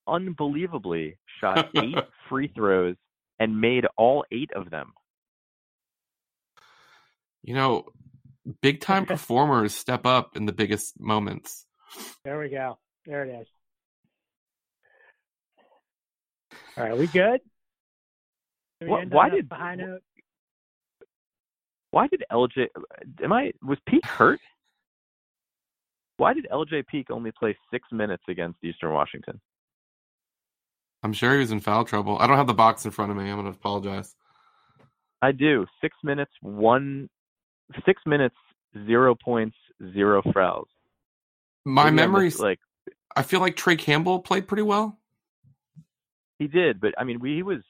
unbelievably 0.06 1.18
shot 1.40 1.70
eight 1.77 1.97
free 2.28 2.47
throws 2.55 2.94
and 3.40 3.60
made 3.60 3.85
all 3.97 4.24
eight 4.31 4.51
of 4.55 4.70
them. 4.70 4.93
You 7.43 7.55
know, 7.55 7.86
big 8.62 8.81
time 8.81 9.06
performers 9.06 9.74
step 9.74 10.06
up 10.06 10.36
in 10.36 10.47
the 10.47 10.52
biggest 10.52 11.01
moments. 11.01 11.66
There 12.24 12.39
we 12.39 12.51
go. 12.51 12.78
There 13.06 13.24
it 13.24 13.40
is. 13.40 13.48
All 16.77 16.85
right, 16.85 16.97
we 16.97 17.09
good? 17.09 17.40
Did 18.80 18.88
we 18.90 18.94
Wh- 18.94 19.00
end 19.02 19.10
why 19.12 19.28
did- 19.30 19.48
high 19.50 19.74
note? 19.74 20.02
Why 21.92 22.08
did 22.08 22.24
LJ? 22.30 22.66
Am 23.22 23.32
I 23.32 23.52
was 23.62 23.78
Peak 23.88 24.04
hurt? 24.04 24.40
Why 26.18 26.34
did 26.34 26.46
LJ 26.52 26.86
Peak 26.86 27.10
only 27.10 27.30
play 27.32 27.56
six 27.70 27.86
minutes 27.92 28.22
against 28.28 28.58
Eastern 28.62 28.92
Washington? 28.92 29.40
I'm 31.02 31.12
sure 31.12 31.32
he 31.34 31.38
was 31.38 31.52
in 31.52 31.60
foul 31.60 31.84
trouble. 31.84 32.18
I 32.18 32.26
don't 32.26 32.36
have 32.36 32.46
the 32.46 32.54
box 32.54 32.84
in 32.84 32.90
front 32.90 33.10
of 33.12 33.16
me. 33.16 33.28
I'm 33.30 33.36
going 33.40 33.44
to 33.52 33.58
apologize. 33.58 34.14
I 35.22 35.32
do. 35.32 35.66
Six 35.80 35.96
minutes, 36.02 36.32
one, 36.40 37.08
six 37.86 38.02
minutes, 38.06 38.34
zero 38.86 39.14
points, 39.14 39.56
zero 39.94 40.22
fouls. 40.34 40.68
My 41.64 41.84
Maybe 41.84 41.86
I 41.86 41.90
missed, 41.90 41.96
memories, 42.12 42.40
like 42.40 42.58
I 43.14 43.22
feel 43.22 43.40
like 43.40 43.56
Tre 43.56 43.76
Campbell 43.76 44.18
played 44.20 44.46
pretty 44.48 44.62
well. 44.64 44.98
he 46.38 46.46
did, 46.48 46.80
but 46.80 46.94
I 46.98 47.04
mean, 47.04 47.20
we, 47.20 47.36
he 47.36 47.42
was 47.42 47.60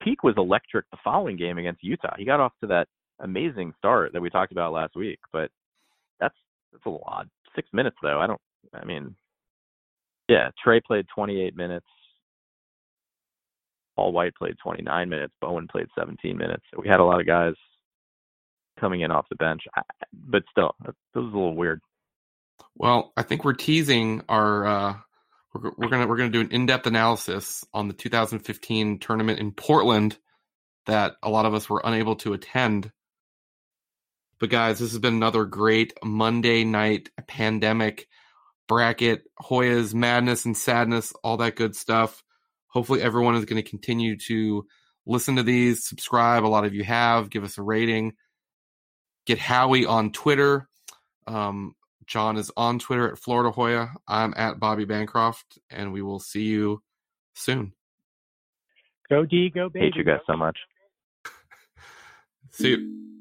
Peak 0.00 0.22
was 0.22 0.34
electric 0.36 0.88
the 0.90 0.96
following 1.02 1.36
game 1.36 1.58
against 1.58 1.84
Utah. 1.84 2.14
He 2.16 2.24
got 2.24 2.40
off 2.40 2.52
to 2.60 2.66
that 2.68 2.88
amazing 3.20 3.72
start 3.78 4.12
that 4.12 4.20
we 4.20 4.30
talked 4.30 4.52
about 4.52 4.72
last 4.72 4.96
week, 4.96 5.18
but 5.32 5.50
that's 6.20 6.34
that's 6.72 6.86
a 6.86 6.90
lot. 6.90 7.26
Six 7.54 7.68
minutes 7.72 7.96
though. 8.02 8.20
I 8.20 8.26
don't. 8.26 8.40
I 8.74 8.84
mean, 8.84 9.14
yeah. 10.28 10.50
Tre 10.62 10.80
played 10.80 11.06
28 11.14 11.56
minutes. 11.56 11.86
Paul 13.96 14.12
White 14.12 14.34
played 14.34 14.56
29 14.62 15.08
minutes. 15.08 15.32
Bowen 15.40 15.66
played 15.68 15.86
17 15.98 16.36
minutes. 16.36 16.64
We 16.76 16.86
had 16.86 17.00
a 17.00 17.04
lot 17.04 17.20
of 17.20 17.26
guys 17.26 17.54
coming 18.78 19.00
in 19.00 19.10
off 19.10 19.24
the 19.30 19.36
bench, 19.36 19.62
I, 19.74 19.82
but 20.12 20.42
still, 20.50 20.74
that 20.84 20.94
was 21.14 21.24
a 21.24 21.36
little 21.36 21.54
weird. 21.54 21.80
Well, 22.76 23.12
I 23.16 23.22
think 23.22 23.44
we're 23.44 23.54
teasing 23.54 24.22
our. 24.28 24.66
Uh, 24.66 24.94
we're, 25.58 25.72
we're 25.76 25.88
gonna 25.88 26.06
we're 26.06 26.16
gonna 26.16 26.30
do 26.30 26.40
an 26.40 26.50
in 26.50 26.66
depth 26.66 26.86
analysis 26.86 27.64
on 27.72 27.88
the 27.88 27.94
2015 27.94 28.98
tournament 28.98 29.38
in 29.38 29.52
Portland 29.52 30.16
that 30.86 31.16
a 31.22 31.30
lot 31.30 31.46
of 31.46 31.54
us 31.54 31.68
were 31.68 31.82
unable 31.84 32.16
to 32.16 32.32
attend. 32.32 32.92
But 34.38 34.50
guys, 34.50 34.78
this 34.78 34.92
has 34.92 34.98
been 35.00 35.14
another 35.14 35.44
great 35.44 35.92
Monday 36.04 36.64
night 36.64 37.10
pandemic 37.26 38.06
bracket, 38.68 39.22
Hoya's 39.38 39.94
madness 39.94 40.44
and 40.44 40.56
sadness, 40.56 41.12
all 41.22 41.38
that 41.38 41.56
good 41.56 41.74
stuff. 41.74 42.22
Hopefully, 42.68 43.02
everyone 43.02 43.36
is 43.36 43.44
going 43.44 43.62
to 43.62 43.68
continue 43.68 44.16
to 44.26 44.66
listen 45.06 45.36
to 45.36 45.42
these, 45.42 45.86
subscribe. 45.86 46.44
A 46.44 46.48
lot 46.48 46.64
of 46.64 46.74
you 46.74 46.84
have. 46.84 47.30
Give 47.30 47.44
us 47.44 47.58
a 47.58 47.62
rating. 47.62 48.12
Get 49.24 49.38
Howie 49.38 49.86
on 49.86 50.12
Twitter. 50.12 50.68
Um, 51.26 51.74
John 52.06 52.36
is 52.36 52.50
on 52.56 52.78
Twitter 52.78 53.10
at 53.10 53.18
Florida 53.18 53.50
Hoya. 53.50 53.90
I'm 54.06 54.32
at 54.36 54.60
Bobby 54.60 54.84
Bancroft, 54.84 55.58
and 55.70 55.92
we 55.92 56.02
will 56.02 56.20
see 56.20 56.44
you 56.44 56.82
soon. 57.34 57.72
Go 59.08 59.24
D, 59.24 59.50
go 59.50 59.68
baby. 59.68 59.86
Hate 59.86 59.96
you 59.96 60.04
guys 60.04 60.20
so 60.26 60.36
much. 60.36 60.58
See 62.52 62.70
you. 62.70 63.15